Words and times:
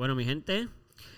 Bueno, 0.00 0.14
mi 0.14 0.24
gente, 0.24 0.66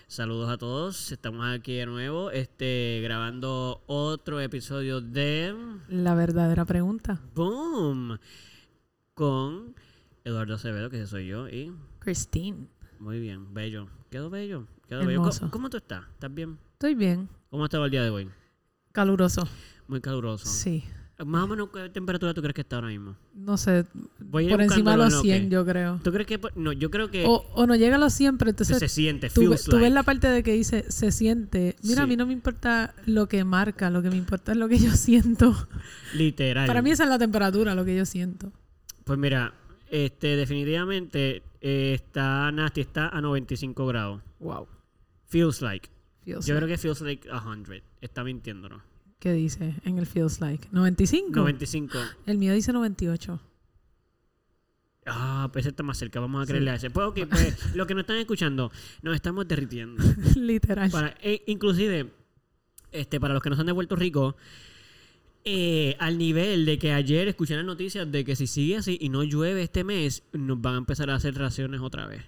saludos 0.07 0.49
a 0.49 0.57
todos. 0.57 1.13
Estamos 1.13 1.45
aquí 1.47 1.73
de 1.73 1.85
nuevo, 1.85 2.31
este, 2.31 2.99
grabando 3.01 3.81
otro 3.85 4.41
episodio 4.41 4.99
de 4.99 5.55
La 5.87 6.15
verdadera 6.15 6.65
pregunta. 6.65 7.21
Boom 7.33 8.19
con 9.13 9.73
Eduardo 10.25 10.55
Acevedo, 10.55 10.89
que 10.89 10.97
ese 10.97 11.07
soy 11.07 11.27
yo, 11.27 11.47
y 11.47 11.71
Christine. 11.99 12.67
muy 12.99 13.21
bien, 13.21 13.53
bello. 13.53 13.87
Quedó 14.09 14.29
bello. 14.29 14.67
Quedó 14.89 15.05
bello. 15.05 15.21
¿Cómo, 15.21 15.49
cómo 15.49 15.69
tú 15.69 15.77
estás? 15.77 16.03
¿Estás 16.15 16.33
bien? 16.33 16.59
Estoy 16.73 16.95
bien. 16.95 17.29
¿Cómo 17.51 17.63
ha 17.63 17.67
estado 17.67 17.85
el 17.85 17.91
día 17.91 18.03
de 18.03 18.09
hoy? 18.09 18.29
Caluroso. 18.91 19.47
Muy 19.87 20.01
caluroso. 20.01 20.45
Sí. 20.45 20.83
Más 21.25 21.43
o 21.43 21.47
menos, 21.47 21.69
¿qué 21.71 21.89
temperatura 21.89 22.33
tú 22.33 22.41
crees 22.41 22.55
que 22.55 22.61
está 22.61 22.77
ahora 22.77 22.87
mismo? 22.87 23.15
No 23.35 23.55
sé. 23.55 23.85
Voy 24.19 24.43
a 24.43 24.47
ir 24.47 24.51
por 24.53 24.61
encima 24.63 24.91
de 24.91 24.97
los 24.97 25.13
en 25.13 25.21
100, 25.21 25.45
OK. 25.45 25.51
yo 25.51 25.65
creo. 25.65 25.99
¿Tú 26.03 26.11
crees 26.11 26.27
que.? 26.27 26.39
por- 26.39 26.57
No, 26.57 26.71
yo 26.73 26.89
creo 26.89 27.11
que 27.11 27.23
O, 27.25 27.45
o 27.53 27.67
no 27.67 27.75
llega 27.75 27.95
a 27.95 27.99
los 27.99 28.13
100, 28.13 28.37
pero 28.39 28.49
entonces 28.49 28.79
se 28.79 28.89
siente, 28.89 29.29
tú, 29.29 29.41
feels 29.41 29.63
tú 29.65 29.77
ves 29.77 29.91
la 29.91 30.01
parte 30.03 30.27
de 30.27 30.41
que 30.41 30.53
dice 30.53 30.85
se 30.91 31.11
siente. 31.11 31.75
Mira, 31.83 32.03
a 32.03 32.07
mí 32.07 32.17
no 32.17 32.25
me 32.25 32.33
importa 32.33 32.95
lo 33.05 33.27
que 33.27 33.43
marca, 33.43 33.89
lo 33.91 34.01
que 34.01 34.09
me 34.09 34.17
importa 34.17 34.53
es 34.53 34.57
lo 34.57 34.67
que 34.67 34.79
yo 34.79 34.91
siento. 34.95 35.55
Literal. 36.15 36.65
Para 36.65 36.81
mí 36.81 36.89
esa 36.91 37.03
es 37.03 37.09
la 37.09 37.19
temperatura, 37.19 37.75
lo 37.75 37.85
que 37.85 37.95
yo 37.95 38.05
siento. 38.05 38.51
Pues 39.03 39.19
mira, 39.19 39.53
este, 39.91 40.35
definitivamente 40.35 41.43
eh, 41.61 41.93
está 41.93 42.51
nasty, 42.51 42.81
está 42.81 43.09
a 43.09 43.21
95 43.21 43.85
grados. 43.85 44.21
Wow. 44.39 44.67
Feels 45.27 45.61
like. 45.61 45.89
Feels 46.25 46.45
Yo 46.45 46.55
like. 46.55 46.65
creo 46.65 46.75
que 46.75 46.81
feels 46.81 47.01
like 47.01 47.29
100. 47.29 47.83
Está 48.01 48.23
mintiéndonos. 48.23 48.81
¿Qué 49.23 49.31
dice 49.31 49.73
en 49.85 49.97
el 49.99 50.05
feels 50.05 50.41
like? 50.41 50.67
95. 50.73 51.31
95. 51.33 51.97
El 52.25 52.37
mío 52.37 52.51
dice 52.53 52.73
98. 52.73 53.39
Ah, 55.05 55.49
pues 55.53 55.63
ese 55.63 55.69
está 55.69 55.81
más 55.81 55.97
cerca. 55.97 56.19
Vamos 56.19 56.41
a 56.41 56.45
Sí. 56.45 56.49
creerle 56.49 56.71
a 56.71 56.75
ese. 56.75 56.89
Pues, 56.89 57.07
ok, 57.07 57.19
pues, 57.29 57.73
lo 57.75 57.87
que 57.87 57.93
nos 57.93 58.01
están 58.01 58.17
escuchando, 58.17 58.69
nos 59.01 59.15
estamos 59.15 59.47
derritiendo. 59.47 60.03
Literal. 60.35 60.91
Para, 60.91 61.15
e- 61.21 61.41
inclusive, 61.47 62.11
este, 62.91 63.17
para 63.21 63.33
los 63.33 63.41
que 63.41 63.49
no 63.49 63.55
son 63.55 63.65
de 63.65 63.73
Puerto 63.73 63.95
Rico, 63.95 64.35
eh, 65.45 65.95
al 65.99 66.17
nivel 66.17 66.65
de 66.65 66.77
que 66.77 66.91
ayer 66.91 67.29
escuché 67.29 67.55
las 67.55 67.63
noticias 67.65 68.11
de 68.11 68.25
que 68.25 68.35
si 68.35 68.45
sigue 68.45 68.75
así 68.75 68.97
y 68.99 69.07
no 69.07 69.23
llueve 69.23 69.63
este 69.63 69.85
mes, 69.85 70.23
nos 70.33 70.59
van 70.61 70.75
a 70.75 70.77
empezar 70.79 71.09
a 71.09 71.15
hacer 71.15 71.33
raciones 71.37 71.79
otra 71.79 72.07
vez. 72.07 72.23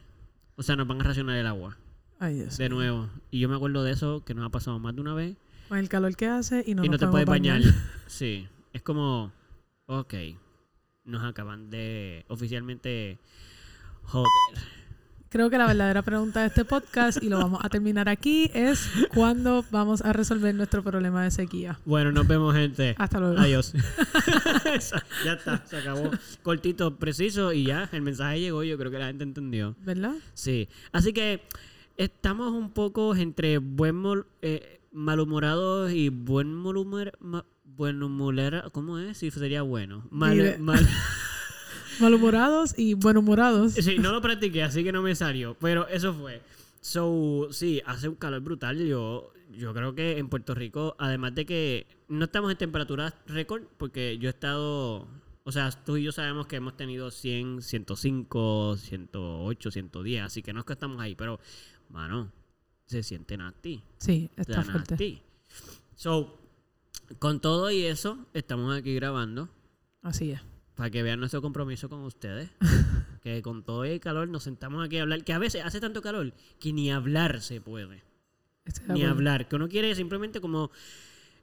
O 0.55 0.63
sea, 0.63 0.77
nos 0.77 0.87
van 0.87 1.01
a 1.01 1.03
racionar 1.03 1.35
el 1.37 1.47
agua 1.47 1.77
Ay, 2.19 2.35
Dios. 2.35 2.57
de 2.57 2.69
nuevo. 2.69 3.09
Y 3.31 3.39
yo 3.39 3.49
me 3.49 3.55
acuerdo 3.55 3.83
de 3.83 3.91
eso 3.91 4.23
que 4.23 4.33
nos 4.33 4.45
ha 4.45 4.49
pasado 4.49 4.79
más 4.79 4.95
de 4.95 5.01
una 5.01 5.13
vez. 5.13 5.35
Con 5.67 5.77
el 5.77 5.89
calor 5.89 6.15
que 6.15 6.27
hace 6.27 6.63
y 6.65 6.75
no, 6.75 6.83
y 6.85 6.89
no 6.89 6.97
te 6.97 7.07
puedes 7.07 7.27
bañar. 7.27 7.61
Sí, 8.07 8.47
es 8.71 8.83
como, 8.83 9.31
ok, 9.87 10.13
nos 11.05 11.23
acaban 11.23 11.69
de 11.69 12.23
oficialmente 12.27 13.19
joder. 14.03 14.29
Creo 15.35 15.49
que 15.49 15.57
la 15.57 15.67
verdadera 15.67 16.01
pregunta 16.01 16.41
de 16.41 16.47
este 16.47 16.63
podcast, 16.63 17.21
y 17.21 17.27
lo 17.27 17.39
vamos 17.39 17.59
a 17.61 17.67
terminar 17.67 18.07
aquí, 18.07 18.49
es 18.53 18.89
¿cuándo 19.13 19.65
vamos 19.69 20.01
a 20.01 20.13
resolver 20.13 20.55
nuestro 20.55 20.81
problema 20.81 21.23
de 21.25 21.31
sequía? 21.31 21.77
Bueno, 21.83 22.13
nos 22.13 22.25
vemos, 22.25 22.55
gente. 22.55 22.95
Hasta 22.97 23.19
luego. 23.19 23.37
Adiós. 23.39 23.73
Ya 25.25 25.33
está, 25.33 25.65
se 25.65 25.77
acabó. 25.77 26.11
Cortito, 26.43 26.95
preciso 26.95 27.53
y 27.53 27.65
ya, 27.65 27.89
el 27.91 28.01
mensaje 28.01 28.39
llegó. 28.39 28.63
Yo 28.63 28.77
creo 28.77 28.91
que 28.91 28.99
la 28.99 29.07
gente 29.07 29.23
entendió. 29.23 29.75
¿Verdad? 29.83 30.13
Sí, 30.33 30.69
así 30.91 31.11
que 31.11 31.41
estamos 31.97 32.51
un 32.51 32.71
poco 32.71 33.15
entre 33.15 33.57
buen 33.57 34.03
eh, 34.41 34.79
malhumorados 34.95 35.91
y 35.91 36.09
buen 36.09 36.53
malhumor. 36.53 37.11
ma- 37.19 37.45
buen 37.63 38.01
humor, 38.01 38.35
¿cómo 38.71 38.97
es? 38.99 39.17
Si 39.17 39.29
sería 39.31 39.61
bueno. 39.61 40.07
Mal, 40.09 40.57
mal- 40.59 40.87
Malhumorados 41.99 42.77
y 42.77 42.93
buenhumorados. 42.93 43.73
Sí, 43.73 43.97
no 43.99 44.11
lo 44.11 44.21
practiqué, 44.21 44.63
así 44.63 44.83
que 44.83 44.91
no 44.91 45.01
me 45.01 45.15
salió. 45.15 45.55
Pero 45.59 45.87
eso 45.87 46.13
fue. 46.13 46.41
So, 46.81 47.47
sí, 47.51 47.81
hace 47.85 48.09
un 48.09 48.15
calor 48.15 48.41
brutal. 48.41 48.77
Yo, 48.85 49.31
yo 49.51 49.73
creo 49.73 49.95
que 49.95 50.17
en 50.17 50.27
Puerto 50.29 50.53
Rico, 50.55 50.95
además 50.99 51.35
de 51.35 51.45
que 51.45 51.87
no 52.09 52.25
estamos 52.25 52.51
en 52.51 52.57
temperaturas 52.57 53.13
récord, 53.27 53.63
porque 53.77 54.17
yo 54.17 54.27
he 54.29 54.31
estado. 54.31 55.07
O 55.45 55.51
sea, 55.51 55.69
tú 55.71 55.95
y 55.97 56.03
yo 56.03 56.11
sabemos 56.11 56.47
que 56.47 56.55
hemos 56.57 56.75
tenido 56.75 57.11
100, 57.11 57.61
105, 57.61 58.77
108, 58.77 59.71
110, 59.71 60.23
así 60.23 60.41
que 60.41 60.53
no 60.53 60.61
es 60.61 60.65
que 60.65 60.73
estamos 60.73 60.99
ahí, 60.99 61.15
pero, 61.15 61.39
mano, 61.89 62.31
se 62.85 63.03
siente 63.03 63.37
nasty. 63.37 63.81
Sí, 63.97 64.29
o 64.37 64.41
está 64.41 64.63
sea, 64.63 64.71
fuerte. 64.71 64.91
nasty. 64.93 65.21
So, 65.95 66.39
con 67.19 67.39
todo 67.39 67.71
y 67.71 67.83
eso, 67.83 68.17
estamos 68.33 68.75
aquí 68.75 68.93
grabando 68.95 69.49
Así 70.01 70.31
es. 70.31 70.41
para 70.75 70.89
que 70.89 71.03
vean 71.03 71.19
nuestro 71.19 71.41
compromiso 71.41 71.89
con 71.89 72.01
ustedes. 72.03 72.49
que 73.23 73.41
con 73.41 73.63
todo 73.63 73.83
el 73.85 73.99
calor 73.99 74.27
nos 74.27 74.43
sentamos 74.43 74.85
aquí 74.85 74.97
a 74.97 75.03
hablar. 75.03 75.23
Que 75.23 75.33
a 75.33 75.39
veces 75.39 75.63
hace 75.65 75.79
tanto 75.79 76.01
calor 76.01 76.33
que 76.59 76.73
ni 76.73 76.91
hablar 76.91 77.41
se 77.41 77.61
puede. 77.61 78.03
Ni 78.87 79.03
hablar. 79.03 79.47
Que 79.47 79.55
uno 79.55 79.67
quiere 79.69 79.93
simplemente 79.95 80.41
como 80.41 80.71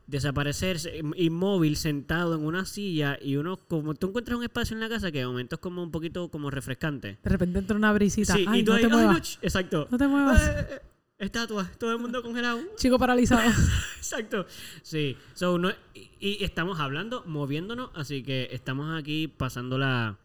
desaparecerse 0.07 1.01
inmóvil 1.17 1.77
sentado 1.77 2.35
en 2.35 2.45
una 2.45 2.65
silla 2.67 3.17
y 3.23 3.37
uno 3.37 3.57
como 3.57 3.95
tú 3.95 4.09
encuentras 4.09 4.37
un 4.37 4.43
espacio 4.45 4.75
en 4.75 4.81
la 4.81 4.89
casa 4.89 5.13
que 5.13 5.19
de 5.21 5.27
momento 5.27 5.55
es 5.57 5.61
como 5.61 5.83
un 5.83 5.91
poquito 5.93 6.29
como 6.29 6.51
refrescante. 6.51 7.19
De 7.23 7.31
repente 7.31 7.61
entra 7.61 7.77
una 7.77 7.93
brisita. 7.93 8.35
Sí, 8.35 8.45
Ay, 8.49 8.61
y 8.61 8.65
tú 8.65 8.73
no 8.73 8.77
ahí, 8.77 8.83
te 8.83 8.87
"Ay, 8.87 8.91
no, 8.93 8.99
muevas. 8.99 9.23
ch-". 9.23 9.39
exacto. 9.43 9.87
No 9.91 9.99
te 9.99 10.09
muevas. 10.09 10.67
Estatua, 11.25 11.71
todo 11.79 11.93
el 11.93 11.99
mundo 11.99 12.23
congelado. 12.23 12.61
Chico 12.77 12.99
paralizado. 12.99 13.43
Exacto. 13.97 14.47
Sí. 14.83 15.17
So, 15.35 15.57
no- 15.59 15.71
y, 15.95 16.11
y 16.21 16.45
estamos 16.45 16.81
hablando, 16.81 17.23
moviéndonos, 17.27 17.91
así 17.95 18.23
que 18.23 18.49
estamos 18.53 18.99
aquí 18.99 19.29
pasándola 19.29 20.19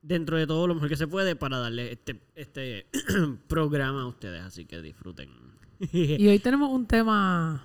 dentro 0.00 0.36
de 0.38 0.46
todo 0.46 0.66
lo 0.66 0.74
mejor 0.74 0.88
que 0.88 0.96
se 0.96 1.06
puede 1.06 1.36
para 1.36 1.58
darle 1.58 1.92
este, 1.92 2.20
este 2.34 2.86
programa 3.48 4.02
a 4.02 4.06
ustedes, 4.06 4.42
así 4.42 4.64
que 4.64 4.80
disfruten. 4.80 5.28
y 5.92 6.26
hoy 6.28 6.38
tenemos 6.38 6.70
un 6.70 6.86
tema. 6.86 7.64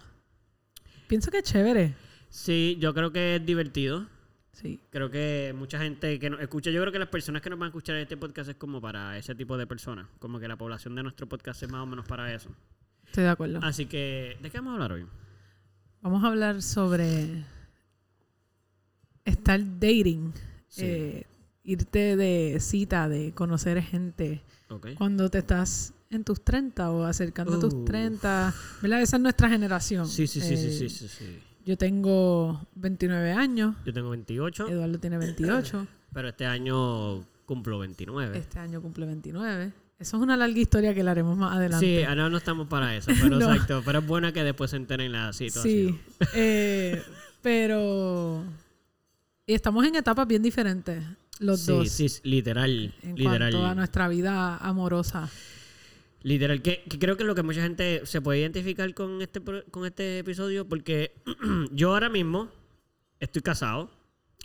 Pienso 1.07 1.31
que 1.31 1.37
es 1.39 1.43
chévere. 1.43 1.95
sí, 2.29 2.77
yo 2.79 2.93
creo 2.93 3.11
que 3.11 3.35
es 3.37 3.45
divertido. 3.45 4.07
Sí. 4.53 4.79
Creo 4.91 5.09
que 5.09 5.53
mucha 5.57 5.79
gente 5.79 6.17
que 6.19 6.29
nos 6.29 6.39
escucha, 6.39 6.69
yo 6.71 6.79
creo 6.81 6.91
que 6.93 6.99
las 6.99 7.09
personas 7.09 7.41
que 7.41 7.49
nos 7.49 7.57
van 7.59 7.67
a 7.67 7.69
escuchar 7.69 7.95
en 7.95 8.03
este 8.03 8.17
podcast 8.17 8.49
es 8.49 8.55
como 8.55 8.79
para 8.79 9.17
ese 9.17 9.33
tipo 9.35 9.57
de 9.57 9.65
personas. 9.67 10.07
Como 10.19 10.39
que 10.39 10.47
la 10.47 10.55
población 10.55 10.95
de 10.95 11.03
nuestro 11.03 11.27
podcast 11.27 11.61
es 11.63 11.69
más 11.69 11.81
o 11.81 11.85
menos 11.87 12.05
para 12.07 12.33
eso. 12.33 12.49
Estoy 13.05 13.23
de 13.25 13.29
acuerdo. 13.31 13.59
Así 13.63 13.87
que, 13.87 14.37
¿de 14.41 14.49
qué 14.49 14.57
vamos 14.59 14.71
a 14.71 14.73
hablar 14.75 14.91
hoy? 14.93 15.05
Vamos 16.01 16.23
a 16.23 16.27
hablar 16.27 16.61
sobre 16.61 17.43
estar 19.25 19.59
dating. 19.79 20.33
Sí. 20.67 20.81
eh, 20.85 21.25
irte 21.63 22.15
de 22.17 22.57
cita, 22.59 23.07
de 23.07 23.31
conocer 23.33 23.81
gente. 23.81 24.41
Ok. 24.69 24.89
Cuando 24.97 25.29
te 25.29 25.39
estás 25.39 25.93
en 26.09 26.23
tus 26.23 26.43
30 26.43 26.91
o 26.91 27.03
acercando 27.05 27.55
a 27.55 27.59
tus 27.59 27.73
Uf. 27.73 27.85
30. 27.85 28.53
¿Verdad? 28.81 29.01
Esa 29.01 29.15
es 29.17 29.21
nuestra 29.21 29.49
generación. 29.49 30.07
Sí, 30.07 30.27
sí, 30.27 30.41
sí, 30.41 30.57
sí, 30.57 30.65
Eh, 30.67 30.71
sí, 30.71 30.89
sí, 30.89 31.07
sí. 31.07 31.39
Yo 31.65 31.77
tengo 31.77 32.65
29 32.75 33.31
años. 33.31 33.75
Yo 33.85 33.93
tengo 33.93 34.09
28. 34.09 34.67
Eduardo 34.67 34.99
tiene 34.99 35.17
28. 35.17 35.87
Pero 36.13 36.29
este 36.29 36.45
año 36.45 37.25
cumplo 37.45 37.79
29. 37.79 38.37
Este 38.37 38.59
año 38.59 38.81
cumple 38.81 39.05
29. 39.05 39.71
Eso 39.99 40.17
es 40.17 40.23
una 40.23 40.35
larga 40.35 40.59
historia 40.59 40.93
que 40.93 41.03
la 41.03 41.11
haremos 41.11 41.37
más 41.37 41.55
adelante. 41.55 41.85
Sí, 41.85 42.03
ahora 42.03 42.29
no 42.29 42.37
estamos 42.37 42.67
para 42.67 42.95
eso, 42.95 43.11
pero 43.21 43.29
No. 43.39 43.51
exacto. 43.51 43.81
Pero 43.85 43.99
es 43.99 44.07
buena 44.07 44.33
que 44.33 44.43
después 44.43 44.71
se 44.71 44.77
enteren 44.77 45.11
la 45.11 45.31
situación. 45.31 45.63
Sí, 45.63 45.99
eh, 46.33 47.01
pero 47.41 48.43
y 49.45 49.53
estamos 49.53 49.85
en 49.85 49.95
etapas 49.95 50.27
bien 50.27 50.41
diferentes 50.41 51.03
los 51.39 51.61
sí, 51.61 51.71
dos 51.71 51.89
sí, 51.89 52.07
literal, 52.23 52.93
en 53.01 53.15
literal. 53.15 53.51
cuanto 53.51 53.65
a 53.65 53.75
nuestra 53.75 54.07
vida 54.07 54.57
amorosa. 54.57 55.29
Literal, 56.23 56.61
que, 56.61 56.83
que 56.83 56.99
creo 56.99 57.17
que 57.17 57.23
es 57.23 57.27
lo 57.27 57.35
que 57.35 57.43
mucha 57.43 57.61
gente 57.61 58.05
se 58.05 58.21
puede 58.21 58.39
identificar 58.39 58.93
con 58.93 59.21
este, 59.21 59.41
con 59.41 59.85
este 59.85 60.19
episodio, 60.19 60.67
porque 60.67 61.11
yo 61.71 61.93
ahora 61.93 62.09
mismo 62.09 62.49
estoy 63.19 63.41
casado. 63.41 63.91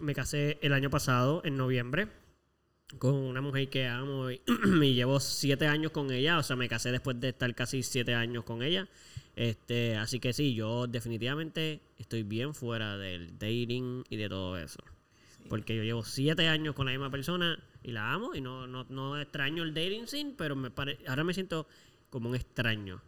Me 0.01 0.15
casé 0.15 0.59
el 0.61 0.73
año 0.73 0.91
pasado, 0.91 1.41
en 1.45 1.57
noviembre, 1.57 2.09
con 2.99 3.15
una 3.15 3.41
mujer 3.41 3.69
que 3.71 3.87
amo 3.87 4.31
y, 4.31 4.41
y 4.83 4.95
llevo 4.95 5.21
siete 5.21 5.69
años 5.69 5.93
con 5.93 6.11
ella. 6.11 6.39
O 6.39 6.43
sea, 6.43 6.57
me 6.57 6.69
casé 6.69 6.91
después 6.91 7.21
de 7.21 7.29
estar 7.29 7.55
casi 7.55 7.85
siete 7.85 8.13
años 8.13 8.43
con 8.43 8.63
ella. 8.63 8.89
Este, 9.37 9.95
así 9.97 10.19
que 10.19 10.33
sí, 10.33 10.55
yo 10.55 10.89
definitivamente 10.89 11.81
estoy 11.97 12.25
bien 12.25 12.55
fuera 12.55 12.99
del 12.99 13.39
dating 13.39 14.03
y 14.11 14.17
de 14.17 14.29
todo 14.29 14.59
eso. 14.59 14.81
Porque 15.49 15.77
yo 15.77 15.85
llevo 15.85 16.03
siete 16.03 16.49
años 16.49 16.75
con 16.75 16.87
la 16.87 16.93
misma 16.93 17.09
persona 17.09 17.57
y 17.83 17.93
la 17.93 18.13
amo 18.13 18.35
y 18.35 18.41
no, 18.41 18.67
no, 18.67 18.85
no 18.89 19.19
extraño 19.21 19.63
el 19.63 19.73
dating 19.75 20.07
scene, 20.07 20.35
pero 20.37 20.55
me 20.57 20.71
pare- 20.71 20.99
ahora 21.07 21.25
me 21.25 21.35
siento 21.35 21.67
como 22.11 22.29
un 22.31 22.35
extraño. 22.37 23.01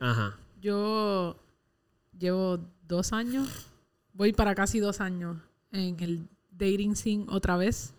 Ajá. 0.00 0.36
Yo 0.60 1.36
llevo 2.18 2.58
dos 2.86 3.12
años, 3.12 3.66
voy 4.12 4.32
para 4.32 4.54
casi 4.54 4.80
dos 4.80 5.00
años 5.00 5.36
en 5.72 5.96
el 6.00 6.28
dating 6.50 6.94
scene 6.96 7.26
otra 7.28 7.56
vez. 7.56 7.94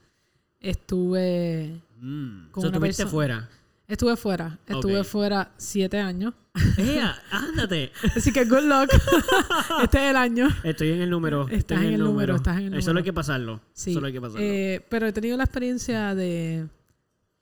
Estuve, 0.60 1.81
Mm. 2.01 2.51
Con 2.51 2.63
So, 2.63 2.69
una 2.69 2.80
fuera. 3.07 3.50
Estuve 3.89 4.15
fuera, 4.15 4.57
estuve 4.65 5.03
fuera 5.03 5.51
siete 5.57 6.00
años. 6.00 6.33
¡Ea! 6.77 7.15
¡Ándate! 7.31 7.91
Así 8.15 8.31
que 8.31 8.45
good 8.45 8.63
luck. 8.63 8.89
este 9.83 9.97
es 9.97 10.09
el 10.12 10.15
año. 10.15 10.47
Estoy 10.63 10.91
en 10.91 11.01
el 11.01 11.09
número. 11.09 11.47
Estás 11.50 11.80
en 11.81 11.94
el 11.94 12.00
número, 12.00 12.36
estás 12.36 12.57
en 12.59 12.68
el 12.68 12.74
Eso 12.75 12.89
número. 12.91 13.00
hay 13.00 13.03
que 13.03 13.13
pasarlo. 13.13 13.62
Sí. 13.74 13.94
Solo 13.94 14.07
hay 14.07 14.13
que 14.13 14.21
pasarlo. 14.21 14.45
Eh, 14.45 14.86
pero 14.89 15.07
he 15.07 15.12
tenido 15.13 15.36
la 15.38 15.44
experiencia 15.44 16.15
de, 16.15 16.68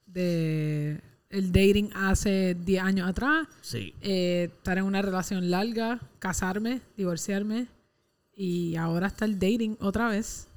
de 0.06 1.02
el 1.30 1.52
dating 1.52 1.90
hace 1.94 2.56
10 2.56 2.84
años 2.84 3.08
atrás, 3.10 3.48
Sí. 3.62 3.94
eh, 4.02 4.50
estar 4.56 4.78
en 4.78 4.86
una 4.86 5.02
relación 5.02 5.50
larga, 5.52 6.00
casarme, 6.20 6.82
divorciarme 6.96 7.68
y 8.36 8.76
ahora 8.78 9.08
está 9.08 9.26
el 9.26 9.34
dating 9.40 9.78
otra 9.82 10.10
vez. 10.10 10.48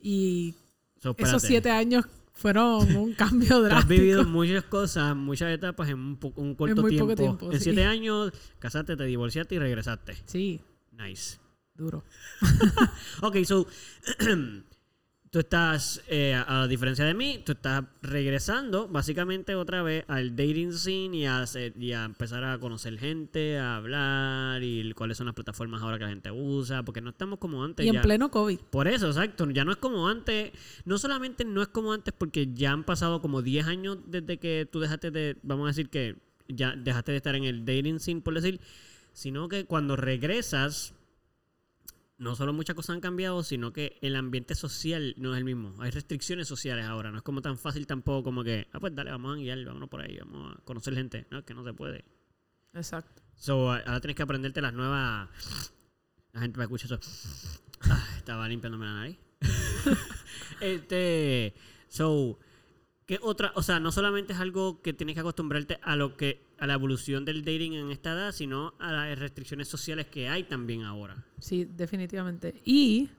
Y 0.00 0.54
So, 1.00 1.14
esos 1.18 1.42
siete 1.42 1.70
años 1.70 2.06
fueron 2.34 2.94
un 2.96 3.14
cambio 3.14 3.48
Tú 3.48 3.54
has 3.56 3.62
drástico. 3.64 3.88
vivido 3.94 4.24
muchas 4.24 4.64
cosas, 4.64 5.16
muchas 5.16 5.50
etapas 5.52 5.88
en 5.88 5.98
un, 5.98 6.16
po- 6.16 6.32
un 6.36 6.54
corto 6.54 6.82
muy 6.82 6.90
tiempo. 6.90 7.06
poco 7.08 7.16
tiempo, 7.16 7.52
En 7.52 7.58
sí. 7.58 7.64
siete 7.64 7.84
años, 7.84 8.32
casaste, 8.58 8.96
te 8.96 9.04
divorciaste 9.04 9.54
y 9.54 9.58
regresaste. 9.58 10.14
Sí, 10.26 10.60
Nice. 10.92 11.38
duro. 11.74 12.04
Ok, 13.22 13.36
so, 13.44 13.66
tú 15.34 15.40
estás, 15.40 16.00
eh, 16.06 16.32
a 16.46 16.68
diferencia 16.68 17.04
de 17.04 17.12
mí, 17.12 17.42
tú 17.44 17.50
estás 17.50 17.82
regresando 18.02 18.86
básicamente 18.86 19.56
otra 19.56 19.82
vez 19.82 20.04
al 20.06 20.36
dating 20.36 20.72
scene 20.72 21.16
y 21.16 21.26
a, 21.26 21.42
hacer- 21.42 21.72
y 21.76 21.90
a 21.90 22.04
empezar 22.04 22.44
a 22.44 22.56
conocer 22.60 22.96
gente, 23.00 23.58
a 23.58 23.74
hablar 23.74 24.62
y 24.62 24.92
cuáles 24.92 25.16
son 25.16 25.26
las 25.26 25.34
plataformas 25.34 25.82
ahora 25.82 25.98
que 25.98 26.04
la 26.04 26.10
gente 26.10 26.30
usa, 26.30 26.84
porque 26.84 27.00
no 27.00 27.10
estamos 27.10 27.40
como 27.40 27.64
antes. 27.64 27.84
Y 27.84 27.88
en 27.88 27.96
ya. 27.96 28.02
pleno 28.02 28.30
COVID. 28.30 28.60
Por 28.70 28.86
eso, 28.86 29.08
exacto. 29.08 29.50
Ya 29.50 29.64
no 29.64 29.72
es 29.72 29.78
como 29.78 30.06
antes. 30.08 30.52
No 30.84 30.98
solamente 30.98 31.44
no 31.44 31.62
es 31.62 31.66
como 31.68 31.92
antes 31.92 32.14
porque 32.16 32.50
ya 32.54 32.70
han 32.70 32.84
pasado 32.84 33.20
como 33.20 33.42
10 33.42 33.66
años 33.66 33.98
desde 34.06 34.38
que 34.38 34.68
tú 34.70 34.78
dejaste 34.78 35.10
de, 35.10 35.36
vamos 35.42 35.64
a 35.64 35.70
decir 35.70 35.88
que 35.88 36.14
ya 36.46 36.76
dejaste 36.76 37.10
de 37.10 37.16
estar 37.16 37.34
en 37.34 37.42
el 37.42 37.64
dating 37.64 37.98
scene, 37.98 38.20
por 38.20 38.34
decir, 38.34 38.60
sino 39.12 39.48
que 39.48 39.64
cuando 39.64 39.96
regresas, 39.96 40.94
no 42.16 42.36
solo 42.36 42.52
muchas 42.52 42.76
cosas 42.76 42.94
han 42.94 43.00
cambiado, 43.00 43.42
sino 43.42 43.72
que 43.72 43.98
el 44.00 44.16
ambiente 44.16 44.54
social 44.54 45.14
no 45.18 45.34
es 45.34 45.38
el 45.38 45.44
mismo. 45.44 45.74
Hay 45.80 45.90
restricciones 45.90 46.46
sociales 46.46 46.84
ahora. 46.84 47.10
No 47.10 47.18
es 47.18 47.22
como 47.22 47.42
tan 47.42 47.58
fácil 47.58 47.86
tampoco 47.86 48.24
como 48.24 48.44
que, 48.44 48.68
ah, 48.72 48.80
pues 48.80 48.94
dale, 48.94 49.10
vamos 49.10 49.34
a 49.34 49.40
guiar, 49.40 49.64
vámonos 49.64 49.88
por 49.88 50.00
ahí, 50.00 50.16
vamos 50.18 50.54
a 50.56 50.60
conocer 50.62 50.94
gente. 50.94 51.26
No, 51.30 51.38
es 51.38 51.44
que 51.44 51.54
no 51.54 51.64
se 51.64 51.72
puede. 51.72 52.04
Exacto. 52.72 53.22
So, 53.36 53.70
ahora 53.70 54.00
tienes 54.00 54.16
que 54.16 54.22
aprenderte 54.22 54.60
las 54.60 54.72
nuevas. 54.72 55.28
La 56.32 56.40
gente 56.40 56.58
me 56.58 56.64
escucha 56.64 56.86
eso. 56.86 57.00
Ah, 57.82 58.04
estaba 58.16 58.48
limpiándome 58.48 58.86
la 58.86 58.94
nariz. 58.94 59.18
este. 60.60 61.54
So. 61.88 62.38
¿Qué 63.06 63.18
otra? 63.22 63.52
O 63.54 63.62
sea, 63.62 63.80
no 63.80 63.92
solamente 63.92 64.32
es 64.32 64.38
algo 64.40 64.80
que 64.80 64.92
tienes 64.94 65.14
que 65.14 65.20
acostumbrarte 65.20 65.78
a 65.82 65.94
lo 65.96 66.16
que. 66.16 66.42
a 66.58 66.66
la 66.66 66.74
evolución 66.74 67.24
del 67.26 67.44
dating 67.44 67.74
en 67.74 67.90
esta 67.90 68.12
edad, 68.12 68.32
sino 68.32 68.72
a 68.78 68.90
las 68.92 69.18
restricciones 69.18 69.68
sociales 69.68 70.06
que 70.06 70.28
hay 70.28 70.44
también 70.44 70.82
ahora. 70.84 71.22
Sí, 71.38 71.64
definitivamente. 71.66 72.62
Y 72.64 73.10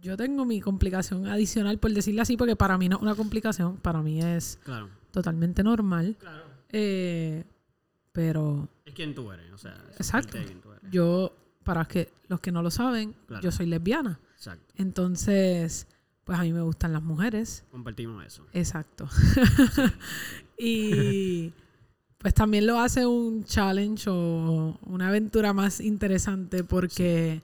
yo 0.00 0.16
tengo 0.16 0.44
mi 0.44 0.60
complicación 0.60 1.26
adicional, 1.28 1.78
por 1.78 1.92
decirlo 1.92 2.22
así, 2.22 2.36
porque 2.36 2.56
para 2.56 2.76
mí 2.78 2.88
no 2.88 2.96
es 2.96 3.02
una 3.02 3.14
complicación, 3.14 3.76
para 3.76 4.02
mí 4.02 4.20
es 4.20 4.58
Claro. 4.64 4.88
totalmente 5.12 5.62
normal. 5.62 6.16
Claro. 6.18 6.44
Eh, 6.70 7.44
pero 8.12 8.68
Es 8.84 8.94
quien 8.94 9.14
tú 9.14 9.30
eres. 9.30 9.52
O 9.52 9.58
sea, 9.58 9.76
es 9.90 9.96
Exacto. 9.96 10.38
quien 10.44 10.60
tú 10.60 10.72
eres. 10.72 10.90
yo, 10.90 11.36
para 11.62 11.84
que 11.84 12.10
los 12.28 12.40
que 12.40 12.50
no 12.50 12.62
lo 12.62 12.70
saben, 12.72 13.14
Claro. 13.26 13.42
yo 13.42 13.52
soy 13.52 13.66
lesbiana. 13.66 14.18
Exacto. 14.34 14.72
Entonces, 14.76 15.86
pues 16.30 16.38
a 16.38 16.44
mí 16.44 16.52
me 16.52 16.60
gustan 16.60 16.92
las 16.92 17.02
mujeres. 17.02 17.64
Compartimos 17.72 18.24
eso. 18.24 18.46
Exacto. 18.52 19.08
y 20.58 21.52
pues 22.18 22.34
también 22.34 22.68
lo 22.68 22.78
hace 22.78 23.04
un 23.04 23.42
challenge 23.44 24.08
o 24.08 24.78
una 24.82 25.08
aventura 25.08 25.52
más 25.52 25.80
interesante 25.80 26.62
porque 26.62 27.42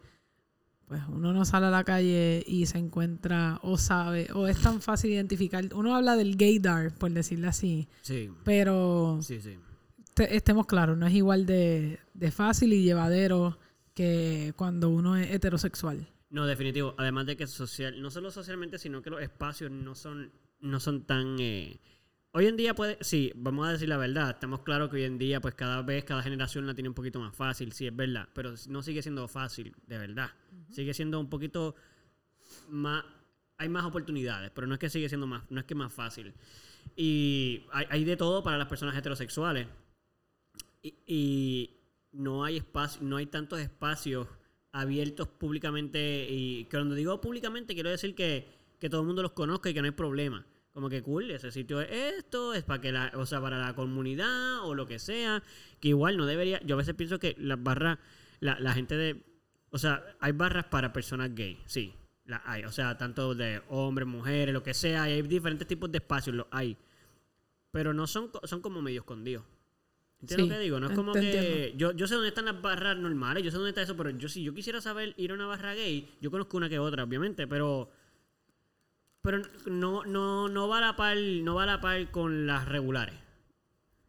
pues 0.87 1.03
uno 1.09 1.33
no 1.33 1.45
sale 1.45 1.67
a 1.67 1.71
la 1.71 1.83
calle 1.83 2.45
y 2.47 2.67
se 2.67 2.79
encuentra 2.79 3.59
o 3.65 3.77
sabe 3.77 4.29
o 4.35 4.47
es 4.47 4.61
tan 4.63 4.81
fácil 4.81 5.11
identificar. 5.13 5.65
Uno 5.75 5.97
habla 5.97 6.15
del 6.15 6.37
gaydar, 6.37 6.95
por 6.95 7.11
decirlo 7.11 7.49
así, 7.49 7.89
Sí. 8.03 8.31
pero 8.45 9.19
Sí, 9.21 9.41
sí. 9.41 9.57
te- 10.15 10.37
estemos 10.37 10.67
claros, 10.67 10.97
no 10.97 11.09
es 11.09 11.15
igual 11.15 11.45
de, 11.45 11.99
de 12.15 12.31
fácil 12.31 12.73
y 12.73 12.85
llevadero 12.85 13.59
que 13.95 14.53
cuando 14.57 14.91
uno 14.91 15.17
es 15.17 15.29
heterosexual. 15.33 16.07
No, 16.31 16.47
definitivo. 16.47 16.95
Además 16.99 17.27
de 17.27 17.37
que 17.37 17.47
social, 17.47 18.01
no 18.01 18.11
solo 18.11 18.31
socialmente, 18.31 18.79
sino 18.79 19.03
que 19.03 19.11
los 19.11 19.23
espacios 19.23 19.71
no 19.71 19.95
son, 19.95 20.33
no 20.61 20.81
son 20.81 21.05
tan. 21.05 21.37
eh, 21.39 21.81
Hoy 22.33 22.47
en 22.47 22.57
día 22.57 22.75
puede, 22.75 22.99
sí, 23.01 23.33
vamos 23.35 23.67
a 23.67 23.73
decir 23.73 23.89
la 23.89 23.97
verdad. 23.97 24.31
Estamos 24.31 24.61
claros 24.61 24.91
que 24.91 24.97
hoy 24.97 25.05
en 25.05 25.17
día, 25.19 25.41
pues 25.41 25.55
cada 25.55 25.81
vez, 25.83 26.05
cada 26.05 26.23
generación 26.23 26.67
la 26.67 26.75
tiene 26.75 26.89
un 26.91 26.95
poquito 26.95 27.19
más 27.19 27.35
fácil, 27.35 27.73
sí, 27.73 27.87
es 27.87 27.97
verdad. 27.97 28.29
Pero 28.35 28.55
no 28.69 28.83
sigue 28.83 29.01
siendo 29.03 29.27
fácil, 29.29 29.75
de 29.87 29.99
verdad. 29.99 30.31
Sigue 30.71 30.93
siendo 30.93 31.19
un 31.21 31.31
poquito 31.31 31.75
más. 32.69 33.05
Hay 33.59 33.71
más 33.71 33.85
oportunidades, 33.85 34.51
pero 34.51 34.67
no 34.67 34.75
es 34.75 34.81
que 34.81 34.91
sigue 34.91 35.09
siendo 35.09 35.27
más, 35.27 35.51
no 35.51 35.61
es 35.61 35.67
que 35.67 35.75
más 35.75 35.91
fácil. 35.91 36.35
Y 36.95 37.65
hay, 37.73 37.87
hay 37.89 38.05
de 38.05 38.17
todo 38.19 38.43
para 38.43 38.59
las 38.59 38.69
personas 38.69 38.95
heterosexuales. 38.97 39.67
Y, 40.83 40.95
y 41.07 41.71
no 42.13 42.45
hay 42.45 42.59
espacio, 42.59 43.01
no 43.03 43.17
hay 43.17 43.27
tantos 43.27 43.61
espacios 43.61 44.29
abiertos 44.81 45.29
públicamente. 45.29 46.27
Y 46.29 46.67
cuando 46.71 46.95
digo 46.95 47.21
públicamente, 47.21 47.75
quiero 47.75 47.91
decir 47.91 48.15
que, 48.15 48.47
que 48.79 48.91
todo 48.91 49.01
el 49.01 49.07
mundo 49.07 49.23
los 49.23 49.33
conozca 49.33 49.71
y 49.71 49.75
que 49.75 49.81
no 49.81 49.87
hay 49.87 49.93
problema. 49.93 50.47
Como 50.73 50.91
que 50.91 51.03
cool, 51.03 51.31
ese 51.31 51.51
sitio 51.51 51.81
es 51.81 51.89
esto, 52.19 52.53
es 52.53 52.63
para 52.63 52.81
que 52.83 52.93
la, 52.93 53.11
o 53.15 53.25
sea, 53.25 53.41
para 53.41 53.59
la 53.59 53.75
comunidad 53.75 54.63
o 54.65 54.75
lo 54.75 54.87
que 54.87 54.99
sea. 54.99 55.43
Que 55.81 55.89
igual 55.89 56.19
no 56.19 56.27
debería. 56.27 56.61
Yo 56.65 56.75
a 56.75 56.79
veces 56.79 56.95
pienso 56.95 57.19
que 57.19 57.35
las 57.39 57.63
barras, 57.63 57.99
la, 58.41 58.61
la 58.61 58.75
gente 58.75 58.95
de. 58.97 59.25
O 59.71 59.79
sea, 59.79 60.05
hay 60.21 60.33
barras 60.33 60.67
para 60.67 60.93
personas 60.93 61.35
gay, 61.35 61.59
sí. 61.67 61.95
La 62.27 62.43
hay. 62.45 62.65
O 62.65 62.73
sea, 62.73 62.99
tanto 62.99 63.35
de 63.35 63.63
hombres, 63.69 64.07
mujeres, 64.07 64.53
lo 64.53 64.63
que 64.63 64.75
sea. 64.75 65.05
hay 65.05 65.23
diferentes 65.23 65.67
tipos 65.67 65.91
de 65.91 65.99
espacios, 65.99 66.37
los 66.37 66.47
hay. 66.51 66.77
Pero 67.71 67.95
no 67.95 68.07
son, 68.07 68.31
son 68.45 68.61
como 68.61 68.83
medio 68.83 69.01
escondidos. 69.01 69.45
¿Entiendes 70.33 70.47
Sí, 70.47 70.51
lo 70.51 70.57
que 70.57 70.65
digo? 70.65 70.81
No 70.81 70.89
es 70.89 70.93
como 70.95 71.13
que. 71.13 71.75
Yo, 71.77 71.93
yo 71.93 72.07
sé 72.07 72.15
dónde 72.15 72.29
están 72.29 72.47
las 72.47 72.61
barras 72.61 72.97
normales, 72.97 73.43
yo 73.43 73.51
sé 73.51 73.57
dónde 73.57 73.71
está 73.71 73.83
eso, 73.83 73.97
pero 73.97 74.11
yo 74.11 74.29
si 74.29 74.43
yo 74.43 74.53
quisiera 74.53 74.81
saber 74.81 75.15
ir 75.17 75.31
a 75.31 75.35
una 75.35 75.47
barra 75.47 75.75
gay, 75.75 76.09
yo 76.21 76.31
conozco 76.31 76.57
una 76.57 76.69
que 76.69 76.79
otra, 76.79 77.05
obviamente, 77.05 77.47
pero. 77.47 77.91
Pero 79.23 79.43
no, 79.67 80.05
no, 80.05 80.49
no 80.49 80.69
va 80.69 80.79
a 80.79 80.81
la 80.81 80.97
par, 80.97 81.17
no 81.17 81.57
va 81.57 81.65
a 81.65 81.67
la 81.67 81.81
par 81.81 82.11
con 82.11 82.47
las 82.47 82.69
regulares. 82.69 83.15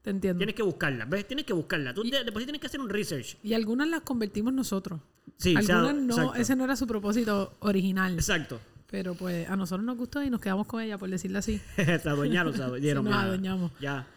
Te 0.01 0.11
entiendo. 0.11 0.37
Tienes 0.37 0.55
que 0.55 0.63
buscarlas, 0.63 1.09
¿ves? 1.09 1.27
Tienes 1.27 1.45
que 1.45 1.53
buscarlas. 1.53 1.93
Tú 1.95 2.03
de, 2.03 2.23
después 2.23 2.45
tienes 2.45 2.61
que 2.61 2.67
hacer 2.67 2.79
un 2.79 2.89
research. 2.89 3.37
Y 3.43 3.53
algunas 3.53 3.87
las 3.87 4.01
convertimos 4.01 4.53
nosotros. 4.53 5.01
Sí, 5.37 5.55
sea, 5.61 5.79
Algunas 5.79 5.95
no, 5.95 6.13
exacto. 6.15 6.35
ese 6.35 6.55
no 6.55 6.63
era 6.63 6.75
su 6.75 6.87
propósito 6.87 7.57
original. 7.59 8.13
Exacto. 8.13 8.59
Pero 8.89 9.15
pues 9.15 9.49
a 9.49 9.55
nosotros 9.55 9.85
nos 9.85 9.97
gustó 9.97 10.23
y 10.23 10.29
nos 10.29 10.39
quedamos 10.39 10.65
con 10.65 10.81
ella, 10.81 10.97
por 10.97 11.09
decirlo 11.09 11.39
así. 11.39 11.59
se 11.75 12.09
adueñaron, 12.09 12.53
se 12.55 12.63
adueñaron. 12.63 13.03
Sí, 13.03 13.09
nos 13.09 13.19
ya. 13.19 13.25
adueñamos. 13.25 13.71
Ya. 13.79 14.07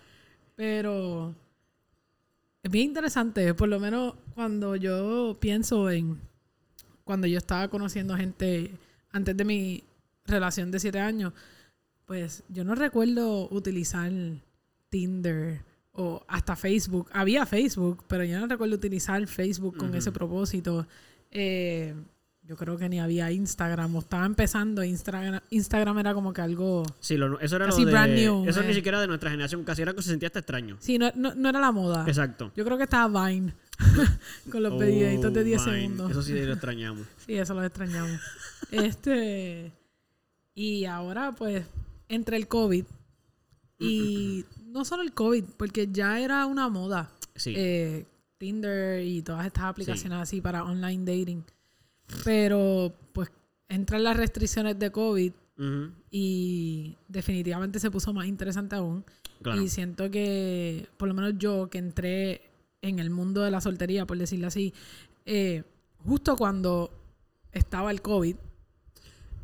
Pero 0.54 1.35
bien 2.71 2.87
interesante, 2.87 3.53
por 3.55 3.69
lo 3.69 3.81
menos 3.81 4.15
cuando 4.35 4.77
yo 4.77 5.37
pienso 5.41 5.91
en 5.91 6.21
cuando 7.05 7.27
yo 7.27 7.39
estaba 7.39 7.69
conociendo 7.69 8.17
gente 8.17 8.71
antes 9.11 9.37
de 9.37 9.45
mi 9.45 9.83
relación 10.25 10.71
de 10.71 10.79
siete 10.79 11.00
años, 11.00 11.33
pues 12.07 12.45
yo 12.49 12.65
no 12.65 12.75
recuerdo 12.75 13.49
utilizar 13.50 14.12
Tinder 14.89 15.62
o 15.93 16.25
hasta 16.29 16.55
Facebook. 16.55 17.11
Había 17.12 17.47
Facebook, 17.47 18.05
pero 18.07 18.25
yo 18.25 18.39
no 18.39 18.47
recuerdo 18.47 18.77
utilizar 18.77 19.27
Facebook 19.27 19.77
con 19.77 19.95
ese 19.95 20.12
propósito. 20.12 20.87
Eh, 21.31 21.95
yo 22.50 22.57
creo 22.57 22.76
que 22.76 22.88
ni 22.88 22.99
había 22.99 23.30
Instagram 23.30 23.95
o 23.95 24.00
estaba 24.00 24.26
empezando. 24.26 24.83
Instagram, 24.83 25.38
Instagram 25.50 25.99
era 26.00 26.14
como 26.14 26.33
que 26.33 26.40
algo... 26.40 26.83
Sí, 26.99 27.16
lo- 27.16 27.38
eso 27.38 27.54
era 27.54 27.66
Casi 27.66 27.83
lo 27.83 27.87
de, 27.87 27.92
brand 27.92 28.12
new, 28.14 28.45
Eso 28.49 28.61
eh. 28.62 28.66
ni 28.66 28.75
siquiera 28.75 29.00
de 29.00 29.07
nuestra 29.07 29.30
generación, 29.30 29.62
casi 29.62 29.83
era 29.83 29.95
que 29.95 30.02
se 30.02 30.11
sentía 30.11 30.26
hasta 30.26 30.40
extraño. 30.40 30.76
Sí, 30.80 30.99
no, 30.99 31.12
no, 31.14 31.33
no 31.37 31.49
era 31.49 31.61
la 31.61 31.71
moda. 31.71 32.04
Exacto. 32.09 32.50
Yo 32.57 32.64
creo 32.64 32.76
que 32.76 32.83
estaba 32.83 33.28
Vine 33.28 33.54
con 34.50 34.64
los 34.64 34.80
de 34.80 35.16
Oh, 35.25 35.30
10 35.30 35.33
Vine. 35.33 35.59
segundos. 35.61 36.11
Eso 36.11 36.23
sí 36.25 36.33
lo 36.33 36.52
extrañamos. 36.52 37.07
Sí, 37.25 37.35
eso 37.35 37.54
lo 37.54 37.62
extrañamos. 37.64 38.21
este 38.73 39.71
y 40.52 40.87
ahora 40.87 41.30
pues 41.30 41.64
entre 42.09 42.37
el 42.37 42.49
COVID 42.49 42.85
y 43.78 44.45
no 44.66 44.85
solo 44.85 45.04
el 45.04 45.12
COVID, 45.12 45.45
porque 45.57 45.87
ya 45.92 46.19
era 46.19 46.47
una 46.47 46.69
moda. 46.69 47.11
Sí. 47.37 47.54
eh, 47.57 48.07
Tinder 48.38 49.04
y 49.04 49.23
todas 49.23 49.47
estas 49.47 49.64
aplicaciones 49.64 50.19
así 50.19 50.40
para 50.40 50.64
online 50.64 51.04
dating. 51.04 51.45
Pero 52.25 52.93
pues 53.12 53.31
entran 53.69 54.05
las 54.05 54.17
restricciones 54.17 54.79
de 54.79 54.90
COVID 54.90 55.33
y 56.11 56.97
definitivamente 57.09 57.79
se 57.81 57.90
puso 57.90 58.12
más 58.12 58.26
interesante 58.26 58.76
aún. 58.76 59.05
Claro. 59.43 59.61
Y 59.62 59.69
siento 59.69 60.11
que, 60.11 60.87
por 60.97 61.09
lo 61.09 61.14
menos 61.14 61.35
yo, 61.38 61.69
que 61.71 61.79
entré 61.79 62.50
en 62.83 62.99
el 62.99 63.11
mundo 63.11 63.43
de 63.43 63.50
la 63.50 63.61
soltería, 63.61 64.07
por 64.07 64.17
decirlo 64.19 64.47
así, 64.47 64.73
eh, 65.26 65.62
justo 65.99 66.37
cuando 66.37 66.90
estaba 67.52 67.90
el 67.90 68.00
COVID, 68.02 68.37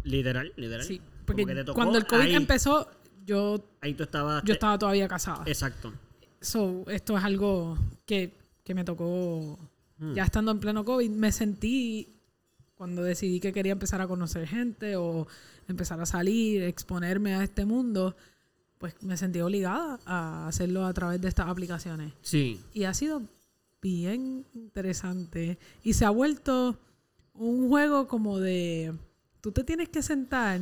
Literal, 0.05 0.53
literal. 0.57 0.85
sí, 0.87 1.01
porque 1.27 1.45
que 1.45 1.55
te 1.55 1.65
tocó 1.65 1.75
cuando 1.77 1.99
el 1.99 2.07
COVID 2.07 2.21
ahí, 2.23 2.35
empezó, 2.35 2.89
yo, 3.25 3.63
Ahí 3.81 3.95
tú 3.95 4.05
estabas. 4.05 4.43
yo 4.45 4.53
estaba 4.55 4.79
todavía 4.79 5.09
casada. 5.09 5.43
Exacto. 5.47 5.93
So, 6.41 6.85
esto 6.89 7.17
es 7.19 7.25
algo 7.25 7.77
que, 8.07 8.33
que 8.65 8.75
me 8.75 8.85
tocó 8.85 9.59
Mm. 9.99 10.13
ya 10.13 10.25
estando 10.25 10.51
en 10.53 10.61
pleno 10.61 10.85
COVID. 10.85 11.09
Me 11.11 11.33
sentí 11.33 12.16
cuando 12.77 13.03
decidí 13.03 13.41
que 13.41 13.53
quería 13.53 13.73
empezar 13.73 14.01
a 14.01 14.07
conocer 14.07 14.47
gente 14.47 14.97
o 14.97 15.27
empezar 15.67 16.01
a 16.01 16.07
salir, 16.07 16.63
exponerme 16.63 17.35
a 17.35 17.43
este 17.43 17.65
mundo. 17.65 18.17
pues 18.79 18.95
me 19.03 19.17
sentí 19.17 19.41
obligada 19.41 19.99
a 20.05 20.47
hacerlo 20.47 20.85
a 20.85 20.93
través 20.93 21.21
de 21.21 21.29
estas 21.29 21.49
aplicaciones. 21.49 22.13
Sí. 22.21 22.61
Y 22.75 22.85
ha 22.85 22.93
sido 22.93 23.23
bien 23.81 24.45
interesante. 24.53 25.59
Y 25.83 25.95
se 25.95 26.05
ha 26.05 26.11
vuelto 26.11 26.79
un 27.35 27.69
juego 27.69 28.07
como 28.07 28.39
de... 28.39 28.93
Tú 29.41 29.53
te 29.53 29.65
tienes 29.65 29.89
que 29.89 30.03
sentar 30.03 30.61